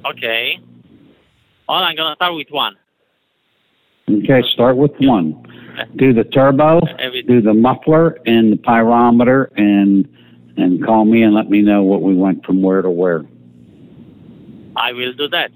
uh, 0.04 0.10
okay. 0.10 0.60
Well, 1.70 1.78
I'm 1.78 1.96
gonna 1.96 2.16
start 2.16 2.36
with 2.36 2.50
one. 2.50 2.76
Okay, 4.10 4.42
start 4.54 4.76
with 4.78 4.92
one. 5.00 5.36
Do 5.96 6.14
the 6.14 6.24
turbo, 6.24 6.80
Every- 6.98 7.22
do 7.22 7.42
the 7.42 7.54
muffler 7.54 8.18
and 8.26 8.52
the 8.52 8.58
pyrometer, 8.58 9.50
and 9.58 10.08
and 10.58 10.84
call 10.86 11.06
me 11.06 11.22
and 11.24 11.34
let 11.34 11.50
me 11.50 11.62
know 11.62 11.84
what 11.84 12.02
we 12.02 12.14
went 12.14 12.46
from 12.46 12.62
where 12.62 12.82
to 12.82 12.90
where. 12.90 13.24
I 14.76 14.92
will 14.92 15.14
do 15.14 15.28
that. 15.30 15.52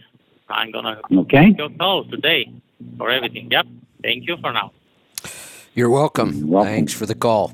I'm 0.49 0.71
gonna 0.71 0.99
Okay. 1.11 1.53
your 1.57 1.69
call 1.71 2.05
today 2.05 2.49
for 2.97 3.09
everything. 3.09 3.49
Yep. 3.51 3.67
Thank 4.01 4.27
you 4.27 4.37
for 4.37 4.53
now. 4.53 4.71
You're 5.73 5.89
welcome. 5.89 6.33
You're 6.35 6.47
welcome. 6.47 6.71
Thanks 6.73 6.93
for 6.93 7.05
the 7.05 7.15
call. 7.15 7.51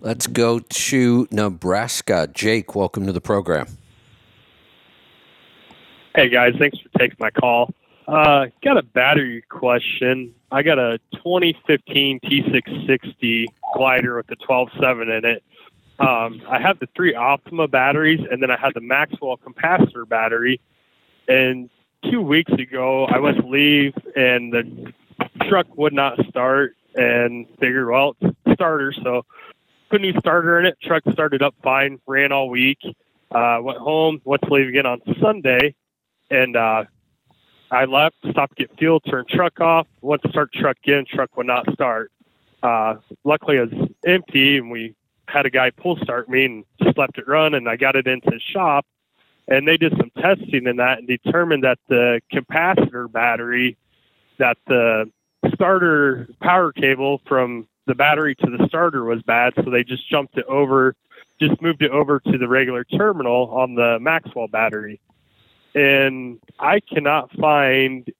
Let's 0.00 0.26
go 0.28 0.60
to 0.60 1.26
Nebraska. 1.32 2.28
Jake, 2.32 2.76
welcome 2.76 3.06
to 3.06 3.12
the 3.12 3.20
program. 3.20 3.66
Hey 6.14 6.28
guys, 6.28 6.54
thanks 6.58 6.78
for 6.78 6.98
taking 6.98 7.16
my 7.18 7.30
call. 7.30 7.72
Uh, 8.06 8.46
got 8.62 8.76
a 8.76 8.82
battery 8.82 9.42
question. 9.48 10.32
I 10.52 10.62
got 10.62 10.78
a 10.78 10.98
2015 11.14 12.20
T660 12.20 13.46
glider 13.74 14.16
with 14.16 14.28
the 14.28 14.36
12.7 14.36 15.18
in 15.18 15.24
it. 15.24 15.42
Um, 15.98 16.42
I 16.48 16.60
have 16.60 16.78
the 16.78 16.88
three 16.94 17.14
Optima 17.14 17.66
batteries, 17.66 18.20
and 18.30 18.42
then 18.42 18.50
I 18.50 18.56
had 18.56 18.74
the 18.74 18.80
Maxwell 18.80 19.38
capacitor 19.38 20.08
battery. 20.08 20.60
And 21.26 21.68
two 22.10 22.20
weeks 22.20 22.52
ago, 22.52 23.06
I 23.06 23.18
went 23.18 23.38
to 23.38 23.46
leave, 23.46 23.94
and 24.14 24.52
the 24.52 24.92
truck 25.48 25.66
would 25.76 25.92
not 25.92 26.24
start. 26.28 26.76
And 26.94 27.46
figured, 27.60 27.88
well, 27.88 28.16
it's 28.22 28.54
starter, 28.54 28.90
so 28.90 29.26
put 29.90 30.00
a 30.00 30.02
new 30.02 30.18
starter 30.18 30.58
in 30.58 30.64
it. 30.64 30.78
Truck 30.80 31.02
started 31.12 31.42
up 31.42 31.54
fine, 31.62 32.00
ran 32.06 32.32
all 32.32 32.48
week. 32.48 32.78
Uh, 33.30 33.58
went 33.60 33.78
home, 33.78 34.22
went 34.24 34.40
to 34.42 34.54
leave 34.54 34.68
again 34.68 34.86
on 34.86 35.02
Sunday, 35.20 35.74
and 36.30 36.56
uh, 36.56 36.84
I 37.70 37.84
left, 37.84 38.16
stopped 38.30 38.56
to 38.56 38.66
get 38.66 38.78
fuel, 38.78 39.00
turned 39.00 39.28
truck 39.28 39.60
off, 39.60 39.86
went 40.00 40.22
to 40.22 40.30
start 40.30 40.52
truck 40.52 40.76
again, 40.84 41.04
truck 41.08 41.36
would 41.36 41.46
not 41.46 41.70
start. 41.72 42.12
Uh, 42.62 42.96
luckily, 43.24 43.56
it 43.56 43.70
was 43.70 43.88
empty, 44.06 44.58
and 44.58 44.70
we 44.70 44.94
had 45.28 45.46
a 45.46 45.50
guy 45.50 45.70
pull 45.70 45.96
start 45.96 46.28
me 46.28 46.44
and 46.44 46.64
just 46.82 46.96
left 46.96 47.18
it 47.18 47.26
run, 47.26 47.54
and 47.54 47.68
I 47.68 47.76
got 47.76 47.96
it 47.96 48.06
into 48.06 48.38
shop, 48.52 48.86
and 49.48 49.66
they 49.66 49.76
did 49.76 49.92
some 49.96 50.10
testing 50.16 50.66
in 50.66 50.76
that 50.76 50.98
and 50.98 51.08
determined 51.08 51.64
that 51.64 51.78
the 51.88 52.20
capacitor 52.32 53.10
battery, 53.10 53.76
that 54.38 54.58
the 54.66 55.10
starter 55.54 56.28
power 56.40 56.72
cable 56.72 57.20
from 57.26 57.66
the 57.86 57.94
battery 57.94 58.34
to 58.36 58.56
the 58.56 58.66
starter 58.68 59.04
was 59.04 59.22
bad, 59.22 59.54
so 59.56 59.70
they 59.70 59.84
just 59.84 60.08
jumped 60.08 60.38
it 60.38 60.46
over, 60.46 60.94
just 61.40 61.60
moved 61.60 61.82
it 61.82 61.90
over 61.90 62.20
to 62.20 62.38
the 62.38 62.48
regular 62.48 62.84
terminal 62.84 63.50
on 63.50 63.74
the 63.74 63.98
Maxwell 64.00 64.48
battery 64.48 65.00
and 65.76 66.40
I 66.58 66.80
cannot 66.80 67.30
find 67.32 68.10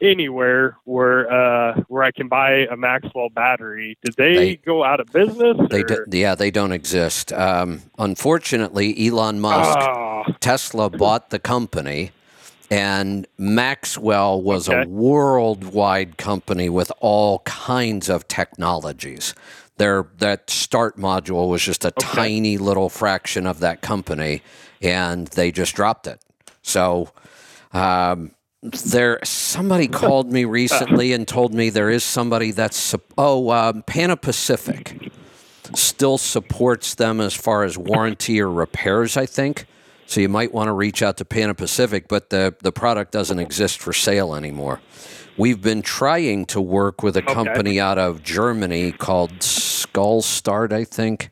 anywhere 0.00 0.76
where 0.84 1.30
uh, 1.30 1.80
where 1.88 2.02
I 2.02 2.10
can 2.10 2.28
buy 2.28 2.66
a 2.70 2.76
Maxwell 2.76 3.28
battery. 3.28 3.98
Did 4.02 4.14
they, 4.16 4.34
They- 4.34 4.56
go 4.56 4.82
out 4.84 5.00
of 5.00 5.12
business? 5.12 5.56
They 5.70 5.82
do, 5.82 6.04
yeah, 6.10 6.34
they 6.34 6.50
don't 6.50 6.72
exist. 6.72 7.32
Um, 7.32 7.82
unfortunately, 7.98 9.06
Elon 9.08 9.40
Musk, 9.40 9.76
Ah, 9.78 10.22
Tesla 10.40 10.88
bought 10.88 11.30
the 11.30 11.38
company, 11.38 12.12
and 12.70 13.26
Maxwell 13.36 14.40
was 14.40 14.68
a 14.68 14.84
worldwide 14.86 16.16
company 16.16 16.68
with 16.68 16.90
all 17.00 17.40
kinds 17.40 18.08
of 18.08 18.26
technologies. 18.28 19.34
Their 19.76 20.06
that 20.18 20.48
start 20.50 20.96
module 20.98 21.48
was 21.48 21.62
just 21.62 21.84
a 21.84 21.90
tiny 21.90 22.56
little 22.58 22.88
fraction 22.88 23.46
of 23.46 23.60
that 23.60 23.80
company, 23.82 24.42
and 24.80 25.26
they 25.28 25.50
just 25.50 25.74
dropped 25.74 26.06
it. 26.06 26.20
So. 26.62 27.10
Um, 27.72 28.32
there, 28.62 29.20
somebody 29.24 29.88
called 30.02 30.30
me 30.30 30.44
recently 30.44 31.12
and 31.12 31.26
told 31.26 31.54
me 31.54 31.70
there 31.70 31.90
is 31.90 32.04
somebody 32.04 32.50
that's 32.50 32.94
oh 33.16 33.50
um, 33.50 33.82
Pana 33.82 34.16
Pacific 34.16 35.12
still 35.74 36.18
supports 36.18 36.94
them 36.94 37.20
as 37.20 37.34
far 37.34 37.64
as 37.64 37.78
warranty 37.78 38.40
or 38.40 38.50
repairs. 38.50 39.16
I 39.16 39.26
think 39.26 39.66
so. 40.06 40.20
You 40.20 40.28
might 40.28 40.52
want 40.52 40.68
to 40.68 40.72
reach 40.72 41.02
out 41.02 41.16
to 41.18 41.24
Pana 41.24 41.54
Pacific, 41.54 42.08
but 42.08 42.30
the 42.30 42.54
the 42.60 42.72
product 42.72 43.12
doesn't 43.12 43.38
exist 43.38 43.80
for 43.80 43.92
sale 43.92 44.34
anymore. 44.34 44.80
We've 45.36 45.62
been 45.62 45.80
trying 45.80 46.44
to 46.46 46.60
work 46.60 47.02
with 47.02 47.16
a 47.16 47.22
company 47.22 47.80
out 47.80 47.96
of 47.96 48.22
Germany 48.22 48.92
called 48.92 49.30
Skullstart, 49.38 50.70
I 50.72 50.84
think. 50.84 51.30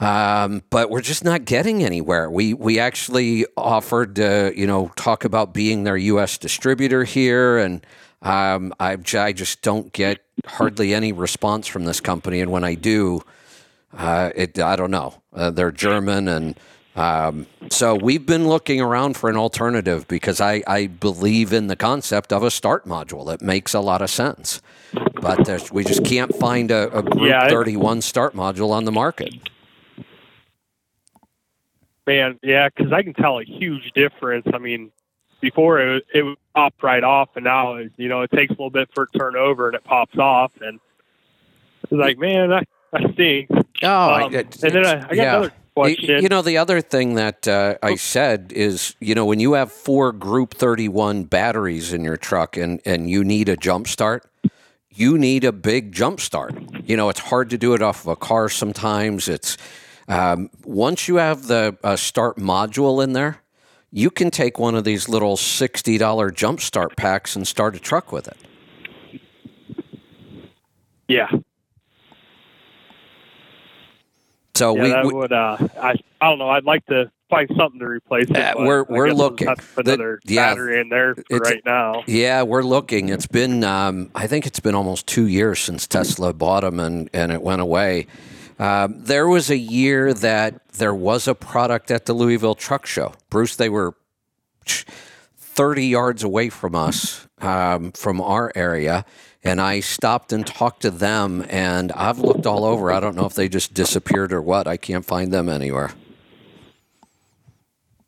Um, 0.00 0.62
but 0.70 0.88
we're 0.88 1.02
just 1.02 1.24
not 1.24 1.44
getting 1.44 1.84
anywhere. 1.84 2.30
We 2.30 2.54
we 2.54 2.78
actually 2.78 3.44
offered 3.56 4.16
to 4.16 4.52
you 4.56 4.66
know 4.66 4.90
talk 4.96 5.24
about 5.24 5.52
being 5.52 5.84
their 5.84 5.96
U.S. 5.96 6.38
distributor 6.38 7.04
here, 7.04 7.58
and 7.58 7.84
um, 8.22 8.72
I 8.80 8.96
I 9.14 9.32
just 9.32 9.60
don't 9.60 9.92
get 9.92 10.20
hardly 10.46 10.94
any 10.94 11.12
response 11.12 11.66
from 11.66 11.84
this 11.84 12.00
company. 12.00 12.40
And 12.40 12.50
when 12.50 12.64
I 12.64 12.74
do, 12.74 13.22
uh, 13.92 14.30
it 14.34 14.58
I 14.58 14.74
don't 14.74 14.90
know. 14.90 15.20
Uh, 15.34 15.50
they're 15.50 15.70
German, 15.70 16.28
and 16.28 16.58
um, 16.96 17.46
so 17.70 17.94
we've 17.94 18.24
been 18.24 18.48
looking 18.48 18.80
around 18.80 19.18
for 19.18 19.28
an 19.28 19.36
alternative 19.36 20.08
because 20.08 20.40
I 20.40 20.62
I 20.66 20.86
believe 20.86 21.52
in 21.52 21.66
the 21.66 21.76
concept 21.76 22.32
of 22.32 22.42
a 22.42 22.50
start 22.50 22.86
module. 22.86 23.30
It 23.34 23.42
makes 23.42 23.74
a 23.74 23.80
lot 23.80 24.00
of 24.00 24.08
sense, 24.08 24.62
but 25.20 25.70
we 25.70 25.84
just 25.84 26.06
can't 26.06 26.34
find 26.36 26.70
a, 26.70 26.90
a 26.96 27.02
Group 27.02 27.28
Yeah, 27.28 27.50
31 27.50 28.00
start 28.00 28.34
module 28.34 28.70
on 28.70 28.86
the 28.86 28.92
market. 28.92 29.49
Man, 32.10 32.38
yeah, 32.42 32.68
because 32.68 32.92
I 32.92 33.02
can 33.02 33.14
tell 33.14 33.38
a 33.38 33.44
huge 33.44 33.92
difference. 33.92 34.46
I 34.52 34.58
mean, 34.58 34.90
before 35.40 35.80
it 35.80 36.04
it 36.12 36.22
would 36.22 36.36
pop 36.54 36.74
right 36.82 37.04
off, 37.04 37.28
and 37.36 37.44
now 37.44 37.74
it, 37.74 37.92
you 37.96 38.08
know 38.08 38.22
it 38.22 38.30
takes 38.32 38.50
a 38.50 38.54
little 38.54 38.70
bit 38.70 38.88
for 38.94 39.04
it 39.04 39.12
to 39.12 39.18
turn 39.18 39.36
over, 39.36 39.68
and 39.68 39.76
it 39.76 39.84
pops 39.84 40.18
off, 40.18 40.52
and 40.60 40.80
it's 41.84 41.92
like, 41.92 42.18
man, 42.18 42.50
that 42.50 42.68
that 42.92 43.12
stinks. 43.14 43.52
Oh, 43.82 43.86
I- 43.88 44.24
Um, 44.24 44.34
and 44.34 44.52
then 44.60 44.86
I, 44.86 44.94
I 44.96 45.00
got 45.00 45.16
yeah. 45.16 45.32
another 45.36 45.52
question. 45.76 46.22
You 46.22 46.28
know, 46.28 46.42
the 46.42 46.58
other 46.58 46.80
thing 46.80 47.14
that 47.14 47.46
uh, 47.46 47.76
I 47.82 47.94
said 47.94 48.52
is, 48.54 48.96
you 49.00 49.14
know, 49.14 49.24
when 49.24 49.38
you 49.38 49.52
have 49.52 49.70
four 49.70 50.12
Group 50.12 50.54
31 50.54 51.24
batteries 51.24 51.92
in 51.92 52.02
your 52.02 52.16
truck 52.16 52.56
and, 52.56 52.80
and 52.84 53.08
you 53.08 53.22
need 53.22 53.48
a 53.48 53.56
jump 53.56 53.86
start, 53.86 54.28
you 54.90 55.16
need 55.16 55.44
a 55.44 55.52
big 55.52 55.92
jump 55.92 56.20
start. 56.20 56.54
You 56.84 56.96
know, 56.96 57.08
it's 57.08 57.20
hard 57.20 57.48
to 57.50 57.56
do 57.56 57.72
it 57.74 57.80
off 57.80 58.00
of 58.02 58.08
a 58.08 58.16
car 58.16 58.48
sometimes. 58.48 59.28
It's 59.28 59.56
um, 60.10 60.50
once 60.64 61.08
you 61.08 61.16
have 61.16 61.46
the 61.46 61.76
uh, 61.82 61.96
start 61.96 62.36
module 62.36 63.02
in 63.02 63.12
there, 63.14 63.38
you 63.92 64.10
can 64.10 64.30
take 64.30 64.58
one 64.58 64.74
of 64.74 64.84
these 64.84 65.08
little 65.08 65.36
$60 65.36 66.34
jump 66.34 66.60
start 66.60 66.96
packs 66.96 67.34
and 67.36 67.46
start 67.48 67.74
a 67.74 67.78
truck 67.78 68.12
with 68.12 68.28
it. 68.28 68.36
yeah, 71.08 71.28
So 74.54 74.76
yeah, 74.76 74.82
we, 74.82 74.88
that 74.90 75.04
we 75.06 75.14
would. 75.14 75.32
Uh, 75.32 75.56
I 75.80 75.94
I 76.20 76.28
don't 76.28 76.38
know. 76.38 76.50
I'd 76.50 76.64
like 76.64 76.84
to 76.86 77.10
find 77.30 77.48
something 77.56 77.80
to 77.80 77.86
replace 77.86 78.28
it. 78.28 78.36
Uh, 78.36 78.54
we're- 78.58 78.84
we're 78.88 79.12
looking. 79.12 79.46
put 79.48 79.84
The- 79.86 79.92
another 79.94 80.20
yeah, 80.24 80.50
battery 80.50 80.80
in 80.80 80.88
there 80.90 81.14
right 81.30 81.62
now. 81.64 82.02
Yeah, 82.06 82.42
we're 82.42 82.62
looking. 82.62 83.08
It's 83.08 83.26
been, 83.26 83.64
um, 83.64 84.10
I 84.14 84.26
think 84.26 84.46
it's 84.46 84.60
been 84.60 84.74
almost 84.74 85.06
two 85.06 85.26
years 85.26 85.60
since 85.60 85.86
Tesla 85.86 86.32
bought 86.34 86.60
them 86.62 86.78
and, 86.80 87.08
and 87.14 87.32
it 87.32 87.40
went 87.42 87.60
away. 87.62 88.06
Um, 88.60 88.96
there 88.98 89.26
was 89.26 89.48
a 89.48 89.56
year 89.56 90.12
that 90.12 90.68
there 90.74 90.94
was 90.94 91.26
a 91.26 91.34
product 91.34 91.90
at 91.90 92.04
the 92.04 92.12
Louisville 92.12 92.54
Truck 92.54 92.84
Show. 92.84 93.14
Bruce, 93.30 93.56
they 93.56 93.70
were 93.70 93.94
30 95.38 95.86
yards 95.86 96.22
away 96.22 96.50
from 96.50 96.74
us, 96.74 97.26
um, 97.38 97.90
from 97.92 98.20
our 98.20 98.52
area. 98.54 99.06
And 99.42 99.62
I 99.62 99.80
stopped 99.80 100.30
and 100.34 100.46
talked 100.46 100.82
to 100.82 100.90
them, 100.90 101.46
and 101.48 101.90
I've 101.92 102.18
looked 102.18 102.46
all 102.46 102.66
over. 102.66 102.92
I 102.92 103.00
don't 103.00 103.16
know 103.16 103.24
if 103.24 103.32
they 103.32 103.48
just 103.48 103.72
disappeared 103.72 104.30
or 104.30 104.42
what. 104.42 104.66
I 104.66 104.76
can't 104.76 105.06
find 105.06 105.32
them 105.32 105.48
anywhere. 105.48 105.92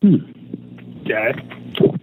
Okay. 0.04 1.32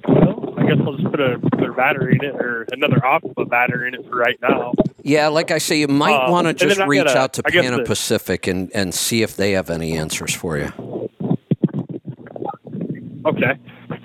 Well, 0.08 0.46
I 0.48 0.49
guess 0.70 0.78
I'll 0.86 0.94
just 0.94 1.10
put 1.12 1.20
a 1.20 1.40
another 1.54 1.74
battery 1.74 2.18
in 2.22 2.26
it 2.26 2.36
or 2.36 2.66
another 2.72 3.04
Optima 3.06 3.46
battery 3.46 3.88
in 3.90 3.96
it 3.96 4.06
for 4.10 4.18
right 4.18 4.38
now. 4.42 4.74
Yeah, 5.04 5.28
like 5.30 5.52
I 5.52 5.58
say, 5.58 5.78
you 5.80 5.88
might 5.88 6.26
Um, 6.26 6.32
want 6.32 6.48
to 6.48 6.54
just 6.54 6.80
reach 6.88 7.06
gotta- 7.06 7.20
out 7.20 7.34
to 7.34 7.44
Pana 7.44 7.84
Pacific 7.84 8.48
and, 8.48 8.70
and 8.74 8.94
see 8.94 9.22
if 9.24 9.36
they 9.36 9.52
have 9.54 9.70
any 9.70 9.94
answers 9.98 10.34
for 10.34 10.58
you. 10.58 10.72
Okay. 13.26 13.54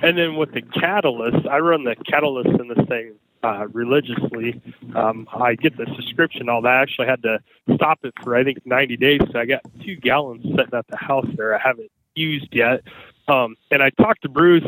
And 0.03 0.19
then 0.19 0.37
with 0.37 0.53
the 0.53 0.63
catalyst, 0.63 1.47
I 1.47 1.59
run 1.59 1.85
the 1.85 1.97
catalyst 1.97 2.49
in 2.61 2.69
this 2.69 2.87
thing 2.89 3.13
uh, 3.43 3.67
religiously. 3.73 4.61
Um, 4.95 5.27
I 5.33 5.55
get 5.55 5.77
the 5.77 5.87
subscription, 5.97 6.49
all 6.49 6.63
that. 6.63 6.71
I 6.73 6.83
actually 6.83 7.07
had 7.07 7.23
to 7.23 7.39
stop 7.75 8.01
it 8.05 8.13
for, 8.23 8.37
I 8.37 8.45
think, 8.45 8.59
90 8.67 8.97
days. 8.97 9.21
So 9.33 9.39
I 9.39 9.47
got 9.47 9.63
two 9.83 9.97
gallons 9.97 10.43
sitting 10.45 10.75
at 10.75 10.87
the 10.89 10.97
house 10.97 11.27
there 11.37 11.55
I 11.55 11.59
haven't 11.59 11.91
used 12.15 12.49
yet. 12.55 12.83
Um, 13.29 13.57
and 13.71 13.83
I 13.83 13.91
talked 13.91 14.23
to 14.23 14.29
Bruce, 14.29 14.65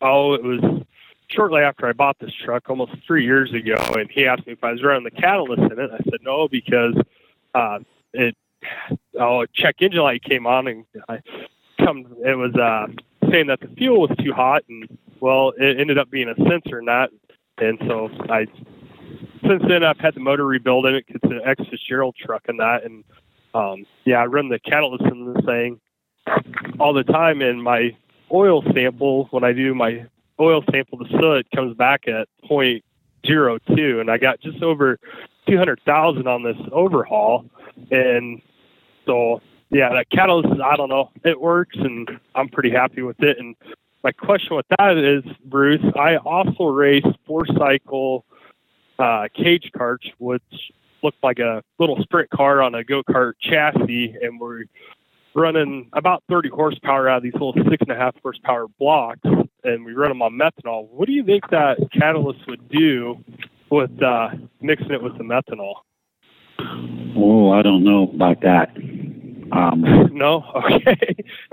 oh, 0.00 0.34
it 0.34 0.42
was 0.44 0.60
shortly 1.30 1.62
after 1.62 1.86
I 1.86 1.92
bought 1.92 2.18
this 2.18 2.32
truck, 2.32 2.68
almost 2.68 2.92
three 3.06 3.24
years 3.24 3.52
ago. 3.52 3.76
And 3.96 4.10
he 4.10 4.26
asked 4.26 4.46
me 4.46 4.52
if 4.54 4.64
I 4.64 4.72
was 4.72 4.82
running 4.82 5.04
the 5.04 5.10
catalyst 5.10 5.72
in 5.72 5.78
it. 5.78 5.90
I 5.92 5.98
said 6.10 6.20
no, 6.22 6.48
because 6.48 6.94
uh, 7.54 7.78
it, 8.12 8.36
oh, 9.18 9.46
check 9.52 9.76
engine 9.80 10.00
light 10.00 10.22
came 10.22 10.46
on 10.46 10.66
and 10.66 10.84
I 11.08 11.20
come, 11.78 12.06
it 12.24 12.36
was, 12.36 12.54
uh, 12.54 12.86
saying 13.30 13.46
that 13.46 13.60
the 13.60 13.68
fuel 13.76 14.00
was 14.00 14.16
too 14.18 14.32
hot, 14.32 14.64
and 14.68 14.98
well, 15.20 15.52
it 15.56 15.78
ended 15.78 15.98
up 15.98 16.10
being 16.10 16.28
a 16.28 16.34
sensor 16.48 16.82
not. 16.82 17.10
And 17.58 17.78
so 17.86 18.10
I, 18.28 18.46
since 19.46 19.62
then, 19.68 19.84
I've 19.84 19.98
had 19.98 20.14
the 20.14 20.20
motor 20.20 20.46
rebuilt 20.46 20.86
in 20.86 20.96
it. 20.96 21.04
It's 21.08 21.24
an 21.24 21.40
ex 21.44 21.62
Fitzgerald 21.70 22.16
truck 22.18 22.44
and 22.48 22.58
that, 22.60 22.84
and 22.84 23.04
um, 23.54 23.86
yeah, 24.04 24.16
I 24.16 24.26
run 24.26 24.48
the 24.48 24.58
catalyst 24.58 25.04
in 25.04 25.32
the 25.32 25.42
thing 25.42 25.80
all 26.78 26.92
the 26.92 27.04
time. 27.04 27.42
And 27.42 27.62
my 27.62 27.96
oil 28.32 28.62
sample, 28.72 29.26
when 29.30 29.44
I 29.44 29.52
do 29.52 29.74
my 29.74 30.06
oil 30.40 30.64
sample 30.70 30.98
the 30.98 31.08
soot, 31.08 31.46
comes 31.54 31.76
back 31.76 32.08
at 32.08 32.28
point 32.44 32.84
zero 33.26 33.58
two, 33.76 34.00
and 34.00 34.10
I 34.10 34.18
got 34.18 34.40
just 34.40 34.62
over 34.62 34.98
two 35.48 35.58
hundred 35.58 35.80
thousand 35.84 36.26
on 36.26 36.42
this 36.42 36.56
overhaul, 36.72 37.44
and 37.90 38.40
so 39.06 39.40
yeah, 39.70 39.90
that 39.90 40.10
catalyst, 40.10 40.60
I 40.60 40.76
don't 40.76 40.88
know, 40.88 41.10
it 41.24 41.40
works, 41.40 41.76
and 41.78 42.08
I'm 42.34 42.48
pretty 42.48 42.70
happy 42.70 43.02
with 43.02 43.22
it. 43.22 43.38
And 43.38 43.54
my 44.02 44.12
question 44.12 44.56
with 44.56 44.66
that 44.78 44.96
is, 44.96 45.22
Bruce, 45.44 45.84
I 45.96 46.16
also 46.16 46.64
race 46.64 47.04
four 47.26 47.46
cycle 47.46 48.24
uh, 48.98 49.28
cage 49.34 49.70
karts, 49.74 50.10
which 50.18 50.42
look 51.02 51.14
like 51.22 51.38
a 51.38 51.62
little 51.78 52.02
sprint 52.02 52.30
car 52.30 52.62
on 52.62 52.74
a 52.74 52.84
go 52.84 53.02
kart 53.02 53.34
chassis, 53.40 54.16
and 54.20 54.40
we're 54.40 54.64
running 55.34 55.88
about 55.92 56.24
30 56.28 56.48
horsepower 56.48 57.08
out 57.08 57.18
of 57.18 57.22
these 57.22 57.32
little 57.34 57.54
six 57.54 57.80
and 57.80 57.92
a 57.92 57.96
half 57.96 58.14
horsepower 58.22 58.66
blocks, 58.78 59.20
and 59.64 59.84
we 59.84 59.92
run 59.92 60.10
them 60.10 60.22
on 60.22 60.32
methanol. 60.32 60.88
What 60.90 61.06
do 61.06 61.12
you 61.12 61.24
think 61.24 61.48
that 61.50 61.78
catalyst 61.92 62.46
would 62.48 62.68
do 62.68 63.22
with 63.70 63.90
uh, 64.02 64.30
mixing 64.60 64.90
it 64.90 65.02
with 65.02 65.16
the 65.18 65.24
methanol? 65.24 65.74
Oh, 67.16 67.50
I 67.52 67.62
don't 67.62 67.84
know 67.84 68.04
about 68.04 68.40
that. 68.42 68.76
Um, 69.52 70.10
no, 70.12 70.44
okay. 70.54 71.16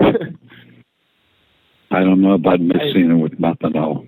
I 1.90 2.00
don't 2.00 2.20
know 2.20 2.32
about 2.32 2.60
mixing 2.60 3.10
it 3.10 3.14
with 3.14 3.40
methanol. 3.40 4.06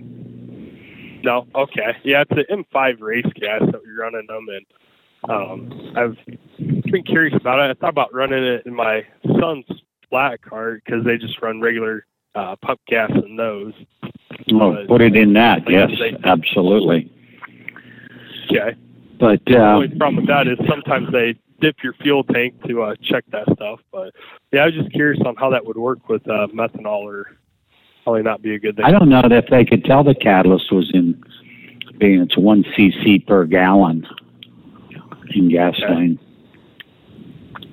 No, 1.22 1.46
okay. 1.54 1.96
Yeah, 2.02 2.24
it's 2.28 2.48
an 2.50 2.64
M5 2.72 3.00
race 3.00 3.26
gas 3.34 3.60
that 3.60 3.80
we're 3.84 4.02
running 4.02 4.26
them, 4.26 4.46
and 4.48 4.66
um, 5.28 5.92
I've 5.96 6.16
been 6.90 7.02
curious 7.02 7.34
about 7.36 7.58
it. 7.58 7.70
I 7.70 7.74
thought 7.80 7.90
about 7.90 8.14
running 8.14 8.42
it 8.42 8.64
in 8.66 8.74
my 8.74 9.06
son's 9.38 9.66
flat 10.08 10.42
car 10.42 10.80
because 10.84 11.04
they 11.04 11.18
just 11.18 11.40
run 11.42 11.60
regular 11.60 12.06
uh, 12.34 12.56
pump 12.56 12.80
gas 12.86 13.10
in 13.24 13.36
those. 13.36 13.72
Oh, 14.52 14.74
But- 14.74 14.88
put 14.88 15.02
it 15.02 15.16
in 15.16 15.32
that. 15.34 15.68
Yes, 15.68 15.90
they- 15.98 16.16
absolutely. 16.24 17.10
Okay. 18.50 18.74
But 19.18 19.44
The 19.46 19.58
uh, 19.62 19.74
only 19.74 19.88
problem 19.88 20.16
with 20.16 20.26
that 20.28 20.48
is 20.48 20.58
sometimes 20.68 21.12
they 21.12 21.36
dip 21.60 21.76
your 21.84 21.92
fuel 21.94 22.24
tank 22.24 22.54
to 22.66 22.82
uh, 22.82 22.94
check 23.02 23.24
that 23.32 23.46
stuff. 23.54 23.80
But 23.92 24.14
yeah, 24.50 24.62
I 24.62 24.66
was 24.66 24.74
just 24.74 24.90
curious 24.92 25.20
on 25.26 25.36
how 25.36 25.50
that 25.50 25.64
would 25.66 25.76
work 25.76 26.08
with 26.08 26.26
uh, 26.26 26.46
methanol, 26.54 27.02
or 27.02 27.36
probably 28.02 28.22
not 28.22 28.40
be 28.42 28.54
a 28.54 28.58
good 28.58 28.76
thing. 28.76 28.84
I 28.86 28.90
don't 28.90 29.08
know 29.08 29.20
if 29.24 29.46
they 29.48 29.64
could 29.64 29.84
tell 29.84 30.02
the 30.02 30.14
catalyst 30.14 30.72
was 30.72 30.90
in, 30.94 31.22
being 31.98 32.22
it's 32.22 32.36
one 32.36 32.64
cc 32.76 33.26
per 33.26 33.44
gallon 33.44 34.06
in 35.34 35.50
gasoline. 35.50 36.18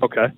Okay. 0.03 0.21
Okay. 0.21 0.33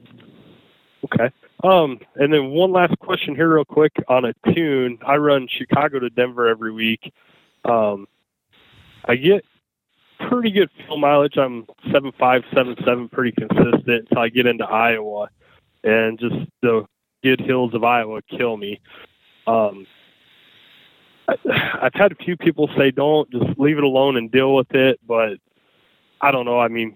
Um, 1.63 1.99
and 2.15 2.33
then 2.33 2.49
one 2.49 2.71
last 2.71 2.97
question 2.99 3.35
here, 3.35 3.53
real 3.53 3.65
quick, 3.65 3.93
on 4.07 4.25
a 4.25 4.33
tune. 4.53 4.99
I 5.05 5.17
run 5.17 5.47
Chicago 5.47 5.99
to 5.99 6.09
Denver 6.09 6.47
every 6.47 6.71
week. 6.71 7.13
Um, 7.65 8.07
I 9.05 9.15
get 9.15 9.43
pretty 10.29 10.51
good 10.51 10.69
fuel 10.77 10.97
mileage. 10.97 11.37
I'm 11.37 11.65
seven 11.91 12.11
five, 12.17 12.43
seven 12.53 12.75
seven, 12.85 13.09
pretty 13.09 13.31
consistent 13.31 13.85
until 13.85 14.19
I 14.19 14.29
get 14.29 14.45
into 14.45 14.65
Iowa, 14.65 15.29
and 15.83 16.19
just 16.19 16.35
the 16.61 16.85
good 17.23 17.41
hills 17.41 17.73
of 17.73 17.83
Iowa 17.83 18.21
kill 18.23 18.57
me. 18.57 18.79
Um, 19.47 19.85
I, 21.27 21.35
I've 21.81 21.93
had 21.93 22.11
a 22.11 22.15
few 22.15 22.37
people 22.37 22.69
say, 22.77 22.91
"Don't 22.91 23.29
just 23.31 23.59
leave 23.59 23.77
it 23.77 23.83
alone 23.83 24.17
and 24.17 24.31
deal 24.31 24.55
with 24.55 24.73
it," 24.73 24.99
but 25.05 25.37
I 26.21 26.31
don't 26.31 26.45
know. 26.45 26.59
I 26.59 26.67
mean, 26.67 26.95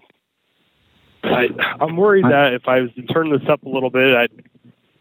I, 1.24 1.48
I'm 1.80 1.96
worried 1.96 2.24
that 2.24 2.54
if 2.54 2.68
I 2.68 2.80
was 2.80 2.92
to 2.94 3.02
turn 3.02 3.30
this 3.30 3.48
up 3.48 3.62
a 3.64 3.68
little 3.68 3.90
bit, 3.90 4.14
I'd 4.14 4.30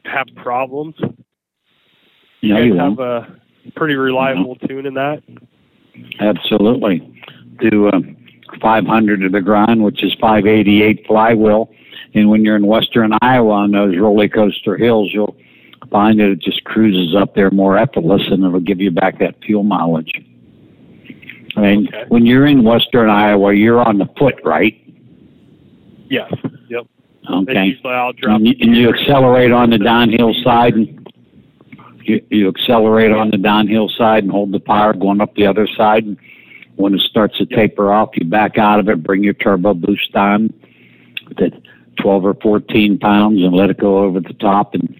have 0.05 0.27
problems. 0.35 0.95
No, 0.99 2.57
you 2.59 2.73
you 2.73 2.75
have 2.75 2.99
a 2.99 3.37
pretty 3.75 3.95
reliable 3.95 4.55
tune 4.55 4.85
in 4.85 4.93
that. 4.95 5.23
Absolutely. 6.19 7.21
Do 7.59 7.87
uh, 7.87 7.99
500 8.61 9.21
to 9.21 9.29
the 9.29 9.41
grind, 9.41 9.83
which 9.83 10.03
is 10.03 10.13
588 10.19 11.05
flywheel. 11.07 11.71
And 12.13 12.29
when 12.29 12.43
you're 12.43 12.55
in 12.55 12.67
western 12.67 13.13
Iowa 13.21 13.53
on 13.53 13.71
those 13.71 13.97
roller 13.97 14.27
coaster 14.27 14.77
hills, 14.77 15.11
you'll 15.13 15.35
find 15.89 16.19
that 16.19 16.29
it 16.29 16.39
just 16.39 16.63
cruises 16.63 17.15
up 17.15 17.35
there 17.35 17.51
more 17.51 17.77
effortless 17.77 18.21
and 18.29 18.43
it'll 18.43 18.59
give 18.59 18.79
you 18.79 18.91
back 18.91 19.19
that 19.19 19.35
fuel 19.43 19.63
mileage. 19.63 20.11
I 21.55 21.61
mean, 21.61 21.89
when 22.07 22.25
you're 22.25 22.47
in 22.47 22.63
western 22.63 23.09
Iowa, 23.09 23.53
you're 23.53 23.81
on 23.81 23.99
the 23.99 24.07
foot, 24.17 24.35
right? 24.43 24.79
Yes. 26.13 26.31
Yep. 26.69 26.85
And 27.23 27.49
Okay. 27.49 27.65
usually 27.65 27.93
I'll 27.93 28.13
drop. 28.13 28.35
And 28.37 28.47
you, 28.47 28.53
and 28.61 28.77
you 28.77 28.89
accelerate 28.89 29.51
on 29.51 29.71
the 29.71 29.79
downhill 29.79 30.31
side 30.43 30.75
and 30.75 31.09
you, 32.03 32.23
you 32.29 32.49
accelerate 32.49 33.11
on 33.11 33.31
the 33.31 33.37
downhill 33.37 33.89
side 33.89 34.23
and 34.23 34.31
hold 34.31 34.51
the 34.51 34.59
power 34.59 34.93
going 34.93 35.21
up 35.21 35.33
the 35.33 35.47
other 35.47 35.65
side. 35.65 36.05
And 36.05 36.17
when 36.75 36.93
it 36.93 37.01
starts 37.01 37.35
to 37.39 37.47
taper 37.47 37.91
off, 37.91 38.09
you 38.13 38.25
back 38.25 38.59
out 38.59 38.79
of 38.79 38.89
it, 38.89 39.01
bring 39.01 39.23
your 39.23 39.33
turbo 39.33 39.73
boost 39.73 40.15
on 40.15 40.53
to 41.37 41.49
12 41.99 42.25
or 42.25 42.35
14 42.35 42.99
pounds 42.99 43.41
and 43.41 43.55
let 43.55 43.71
it 43.71 43.79
go 43.79 43.97
over 44.03 44.19
the 44.19 44.33
top. 44.33 44.75
And 44.75 44.95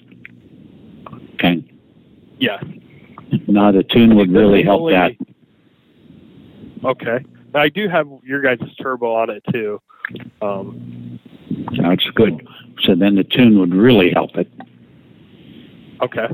okay. 1.35 1.64
Yes. 2.40 2.64
Now 3.48 3.72
the 3.72 3.83
tune 3.83 4.16
would 4.16 4.32
really 4.32 4.64
help 4.64 4.90
that. 4.90 5.11
Okay. 6.83 7.24
I 7.53 7.69
do 7.69 7.88
have 7.88 8.08
your 8.24 8.42
guys' 8.42 8.67
turbo 8.82 9.14
on 9.14 9.30
it 9.30 9.43
too. 9.51 9.80
Um, 10.42 11.19
That's 11.77 12.06
good. 12.16 12.48
So 12.83 12.95
then 12.95 13.16
the 13.16 13.24
tune 13.24 13.59
would 13.59 13.74
really 13.74 14.11
help 14.11 14.35
it. 14.38 14.50
okay. 16.01 16.27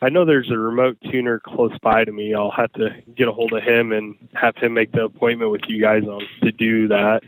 I 0.00 0.08
know 0.10 0.24
there's 0.24 0.50
a 0.50 0.56
remote 0.56 0.96
tuner 1.10 1.40
close 1.40 1.76
by 1.82 2.04
to 2.04 2.12
me. 2.12 2.32
I'll 2.32 2.52
have 2.52 2.72
to 2.74 2.90
get 3.16 3.26
a 3.26 3.32
hold 3.32 3.52
of 3.52 3.64
him 3.64 3.90
and 3.92 4.14
have 4.34 4.54
him 4.56 4.74
make 4.74 4.92
the 4.92 5.04
appointment 5.04 5.50
with 5.50 5.62
you 5.66 5.80
guys 5.80 6.04
on 6.04 6.22
to 6.42 6.52
do 6.52 6.86
that. 6.88 7.22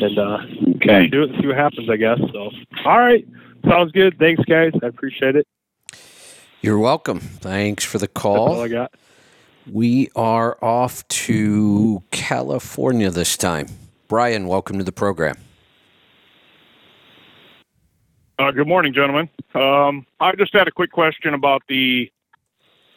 And 0.00 0.18
uh 0.18 0.38
Okay. 0.76 1.06
do 1.06 1.22
it 1.22 1.30
and 1.30 1.40
see 1.40 1.46
what 1.46 1.56
happens, 1.56 1.88
I 1.88 1.96
guess. 1.96 2.18
So 2.32 2.50
all 2.84 2.98
right. 2.98 3.24
Sounds 3.68 3.92
good. 3.92 4.18
Thanks 4.18 4.42
guys. 4.46 4.72
I 4.82 4.86
appreciate 4.86 5.36
it. 5.36 5.46
You're 6.60 6.78
welcome. 6.80 7.20
Thanks 7.20 7.84
for 7.84 7.98
the 7.98 8.08
That's 8.08 8.24
all 8.24 8.46
call. 8.48 8.62
I 8.62 8.68
got. 8.68 8.92
We 9.70 10.08
are 10.16 10.58
off 10.64 11.06
to 11.08 12.02
California 12.10 13.10
this 13.10 13.36
time. 13.36 13.68
Brian, 14.08 14.46
welcome 14.46 14.78
to 14.78 14.84
the 14.84 14.92
program. 14.92 15.36
Uh, 18.38 18.52
good 18.52 18.68
morning, 18.68 18.92
gentlemen. 18.92 19.28
Um, 19.54 20.06
I 20.20 20.32
just 20.36 20.52
had 20.52 20.68
a 20.68 20.70
quick 20.70 20.92
question 20.92 21.34
about 21.34 21.62
the 21.68 22.10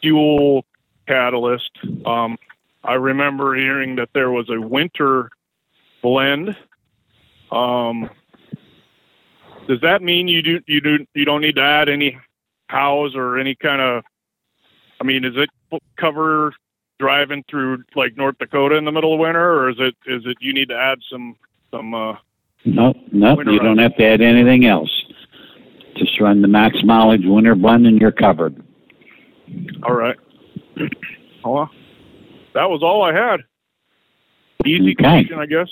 fuel 0.00 0.64
catalyst. 1.08 1.70
Um, 2.06 2.38
I 2.84 2.94
remember 2.94 3.54
hearing 3.54 3.96
that 3.96 4.10
there 4.14 4.30
was 4.30 4.48
a 4.50 4.60
winter 4.60 5.30
blend. 6.02 6.56
Um, 7.50 8.08
does 9.66 9.80
that 9.80 10.02
mean 10.02 10.28
you 10.28 10.42
do 10.42 10.60
you 10.66 10.80
do 10.80 11.06
you 11.14 11.24
don't 11.24 11.40
need 11.40 11.56
to 11.56 11.62
add 11.62 11.88
any 11.88 12.18
hows 12.68 13.16
or 13.16 13.38
any 13.38 13.54
kind 13.56 13.80
of? 13.80 14.04
I 15.00 15.04
mean, 15.04 15.24
is 15.24 15.34
it 15.36 15.50
cover 15.96 16.52
driving 17.00 17.42
through 17.50 17.82
like 17.96 18.16
North 18.16 18.38
Dakota 18.38 18.76
in 18.76 18.84
the 18.84 18.92
middle 18.92 19.14
of 19.14 19.18
winter, 19.18 19.52
or 19.54 19.70
is 19.70 19.76
it 19.80 19.96
is 20.06 20.22
it 20.26 20.36
you 20.40 20.52
need 20.52 20.68
to 20.68 20.76
add 20.76 20.98
some 21.10 21.34
some? 21.72 21.94
Uh, 21.94 22.14
No, 22.64 22.92
no, 23.10 23.34
Winter 23.34 23.52
you 23.52 23.58
don't 23.58 23.78
have 23.78 23.96
to 23.96 24.04
add 24.04 24.20
anything 24.20 24.66
else. 24.66 24.90
Just 25.96 26.20
run 26.20 26.42
the 26.42 26.48
max 26.48 26.76
mileage 26.84 27.22
winter 27.24 27.54
blend 27.54 27.86
and 27.86 28.00
you're 28.00 28.12
covered. 28.12 28.62
All 29.82 29.94
right. 29.94 30.16
Well, 31.42 31.70
that 32.52 32.68
was 32.68 32.82
all 32.82 33.02
I 33.02 33.14
had. 33.14 33.40
Easy 34.66 34.90
Okay. 34.92 35.24
question, 35.24 35.38
I 35.38 35.46
guess. 35.46 35.68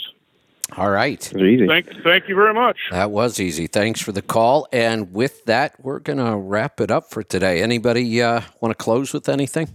All 0.78 0.88
right. 0.90 1.22
Thank, 1.22 1.90
thank 2.02 2.26
you 2.26 2.34
very 2.34 2.54
much. 2.54 2.78
That 2.90 3.10
was 3.10 3.38
easy. 3.38 3.66
Thanks 3.66 4.00
for 4.00 4.12
the 4.12 4.22
call. 4.22 4.66
And 4.72 5.12
with 5.12 5.44
that, 5.44 5.74
we're 5.84 5.98
going 5.98 6.16
to 6.18 6.36
wrap 6.38 6.80
it 6.80 6.90
up 6.90 7.10
for 7.10 7.22
today. 7.22 7.60
Anybody 7.62 8.22
uh, 8.22 8.40
want 8.62 8.70
to 8.76 8.82
close 8.82 9.12
with 9.12 9.28
anything? 9.28 9.68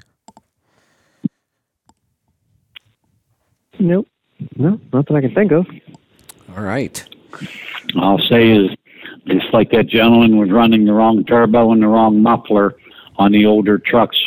Nope. 3.79 4.07
No, 4.57 4.79
not 4.91 5.07
that 5.07 5.15
I 5.15 5.21
can 5.21 5.33
think 5.33 5.51
of. 5.51 5.65
All 6.55 6.63
right. 6.63 7.03
I'll 7.95 8.19
say 8.19 8.51
is 8.51 8.69
just 9.27 9.53
like 9.53 9.71
that 9.71 9.87
gentleman 9.87 10.37
was 10.37 10.51
running 10.51 10.85
the 10.85 10.93
wrong 10.93 11.23
turbo 11.23 11.71
and 11.71 11.81
the 11.81 11.87
wrong 11.87 12.21
muffler 12.21 12.75
on 13.17 13.31
the 13.31 13.45
older 13.45 13.77
trucks. 13.77 14.19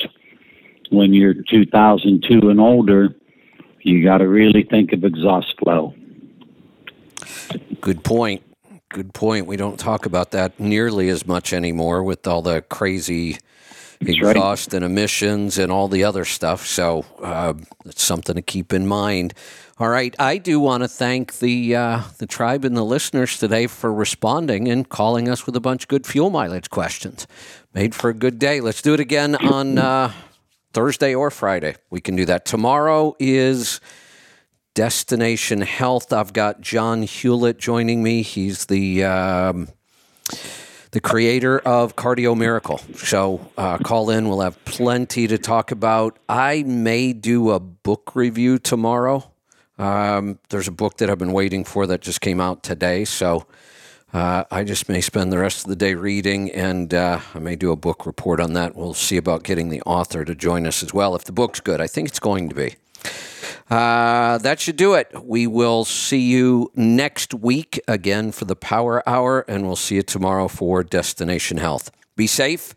When 0.91 1.13
you're 1.13 1.35
2002 1.35 2.49
and 2.49 2.61
older, 2.61 3.15
you 3.81 4.05
got 4.05 4.19
to 4.19 4.29
really 4.29 4.63
think 4.63 4.93
of 4.93 5.05
exhaust 5.05 5.55
flow. 5.59 5.95
Good 7.81 8.05
point. 8.05 8.43
Good 8.89 9.13
point. 9.13 9.47
We 9.47 9.57
don't 9.57 9.79
talk 9.79 10.07
about 10.07 10.31
that 10.31 10.59
nearly 10.61 11.09
as 11.09 11.27
much 11.27 11.53
anymore 11.53 12.03
with 12.03 12.27
all 12.27 12.41
the 12.41 12.63
crazy 12.63 13.39
That's 14.01 14.21
right. 14.23 14.37
exhaust 14.37 14.75
and 14.75 14.85
emissions 14.85 15.59
and 15.59 15.73
all 15.73 15.89
the 15.89 16.05
other 16.05 16.25
stuff. 16.25 16.67
So 16.67 17.05
uh, 17.23 17.55
it's 17.85 18.03
something 18.03 18.35
to 18.35 18.43
keep 18.43 18.73
in 18.73 18.87
mind. 18.87 19.35
All 19.79 19.89
right, 19.89 20.15
I 20.19 20.39
do 20.39 20.59
want 20.59 20.85
to 20.85 20.89
thank 20.89 21.39
the 21.39 21.77
uh, 21.77 22.03
the 22.17 22.27
tribe 22.27 22.65
and 22.65 22.75
the 22.75 22.85
listeners 22.85 23.39
today 23.39 23.67
for 23.67 23.93
responding 23.93 24.69
and 24.69 24.89
calling 24.89 25.29
us 25.29 25.45
with 25.45 25.55
a 25.55 25.61
bunch 25.61 25.85
of 25.85 25.89
good 25.89 26.07
fuel 26.07 26.31
mileage 26.31 26.71
questions. 26.71 27.27
Made 27.75 27.95
for 27.95 28.09
a 28.09 28.15
good 28.15 28.39
day. 28.39 28.63
Let's 28.63 28.81
do 28.81 28.95
it 28.95 29.01
again 29.01 29.37
on 29.37 29.77
uh, 29.77 30.13
Thursday 30.73 31.15
or 31.15 31.31
Friday. 31.31 31.77
We 31.91 32.01
can 32.01 32.17
do 32.17 32.25
that. 32.25 32.47
Tomorrow 32.47 33.17
is 33.19 33.83
Destination 34.75 35.61
Health. 35.61 36.11
I've 36.11 36.33
got 36.33 36.63
John 36.63 37.03
Hewlett 37.03 37.59
joining 37.59 38.03
me. 38.03 38.23
He's 38.23 38.67
the 38.67 39.05
um, 39.05 39.69
the 40.97 41.01
creator 41.03 41.59
of 41.59 41.95
Cardio 41.95 42.35
Miracle. 42.35 42.79
So 42.95 43.51
uh, 43.59 43.77
call 43.77 44.09
in. 44.09 44.31
We'll 44.31 44.41
have 44.41 44.65
plenty 44.65 45.27
to 45.27 45.37
talk 45.37 45.71
about. 45.71 46.19
I 46.27 46.63
may 46.63 47.13
do 47.13 47.51
a 47.51 47.61
book 47.61 48.13
review 48.15 48.59
tomorrow. 48.59 49.31
Um, 49.79 50.39
there's 50.49 50.69
a 50.69 50.73
book 50.73 50.97
that 50.97 51.11
I've 51.11 51.19
been 51.19 51.35
waiting 51.35 51.65
for 51.65 51.87
that 51.89 52.01
just 52.01 52.23
came 52.23 52.41
out 52.41 52.63
today. 52.63 53.05
So 53.05 53.47
uh, 54.15 54.45
I 54.51 54.65
just 54.65 54.89
may 54.89 55.03
spend 55.03 55.31
the 55.31 55.39
rest 55.39 55.65
of 55.65 55.69
the 55.69 55.77
day 55.77 55.93
reading, 55.93 56.51
and 56.53 56.95
uh, 56.95 57.21
I 57.35 57.41
may 57.41 57.57
do 57.57 57.73
a 57.73 57.77
book 57.77 58.07
report 58.07 58.41
on 58.41 58.55
that. 58.55 58.75
We'll 58.75 58.95
see 58.95 59.19
about 59.19 59.43
getting 59.43 59.69
the 59.69 59.83
author 59.83 60.25
to 60.25 60.35
join 60.35 60.67
us 60.67 60.83
as 60.83 60.95
well. 60.95 61.15
If 61.15 61.25
the 61.25 61.33
book's 61.33 61.61
good, 61.61 61.79
I 61.79 61.89
think 61.89 62.09
it's 62.09 62.21
going 62.21 62.49
to 62.49 62.55
be. 62.55 62.77
Uh, 63.69 64.39
that 64.39 64.61
should 64.61 64.77
do 64.77 64.95
it. 64.95 65.11
We 65.25 65.47
will 65.47 65.85
see 65.85 66.21
you 66.21 66.71
next 66.77 67.35
week 67.35 67.81
again 67.89 68.31
for 68.31 68.45
the 68.45 68.55
Power 68.55 69.03
Hour, 69.09 69.45
and 69.49 69.67
we'll 69.67 69.75
see 69.75 69.97
you 69.97 70.03
tomorrow 70.03 70.47
for 70.47 70.85
Destination 70.85 71.57
Health. 71.59 71.91
Be 72.15 72.29
safe, 72.29 72.75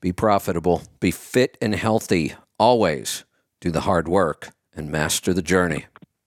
be 0.00 0.12
profitable, 0.12 0.82
be 0.98 1.12
fit 1.12 1.56
and 1.62 1.74
healthy. 1.74 2.34
Always 2.58 3.24
do 3.60 3.70
the 3.70 3.82
hard 3.82 4.08
work 4.08 4.50
and 4.74 4.90
master 4.90 5.32
the 5.32 5.42
journey. 5.42 5.86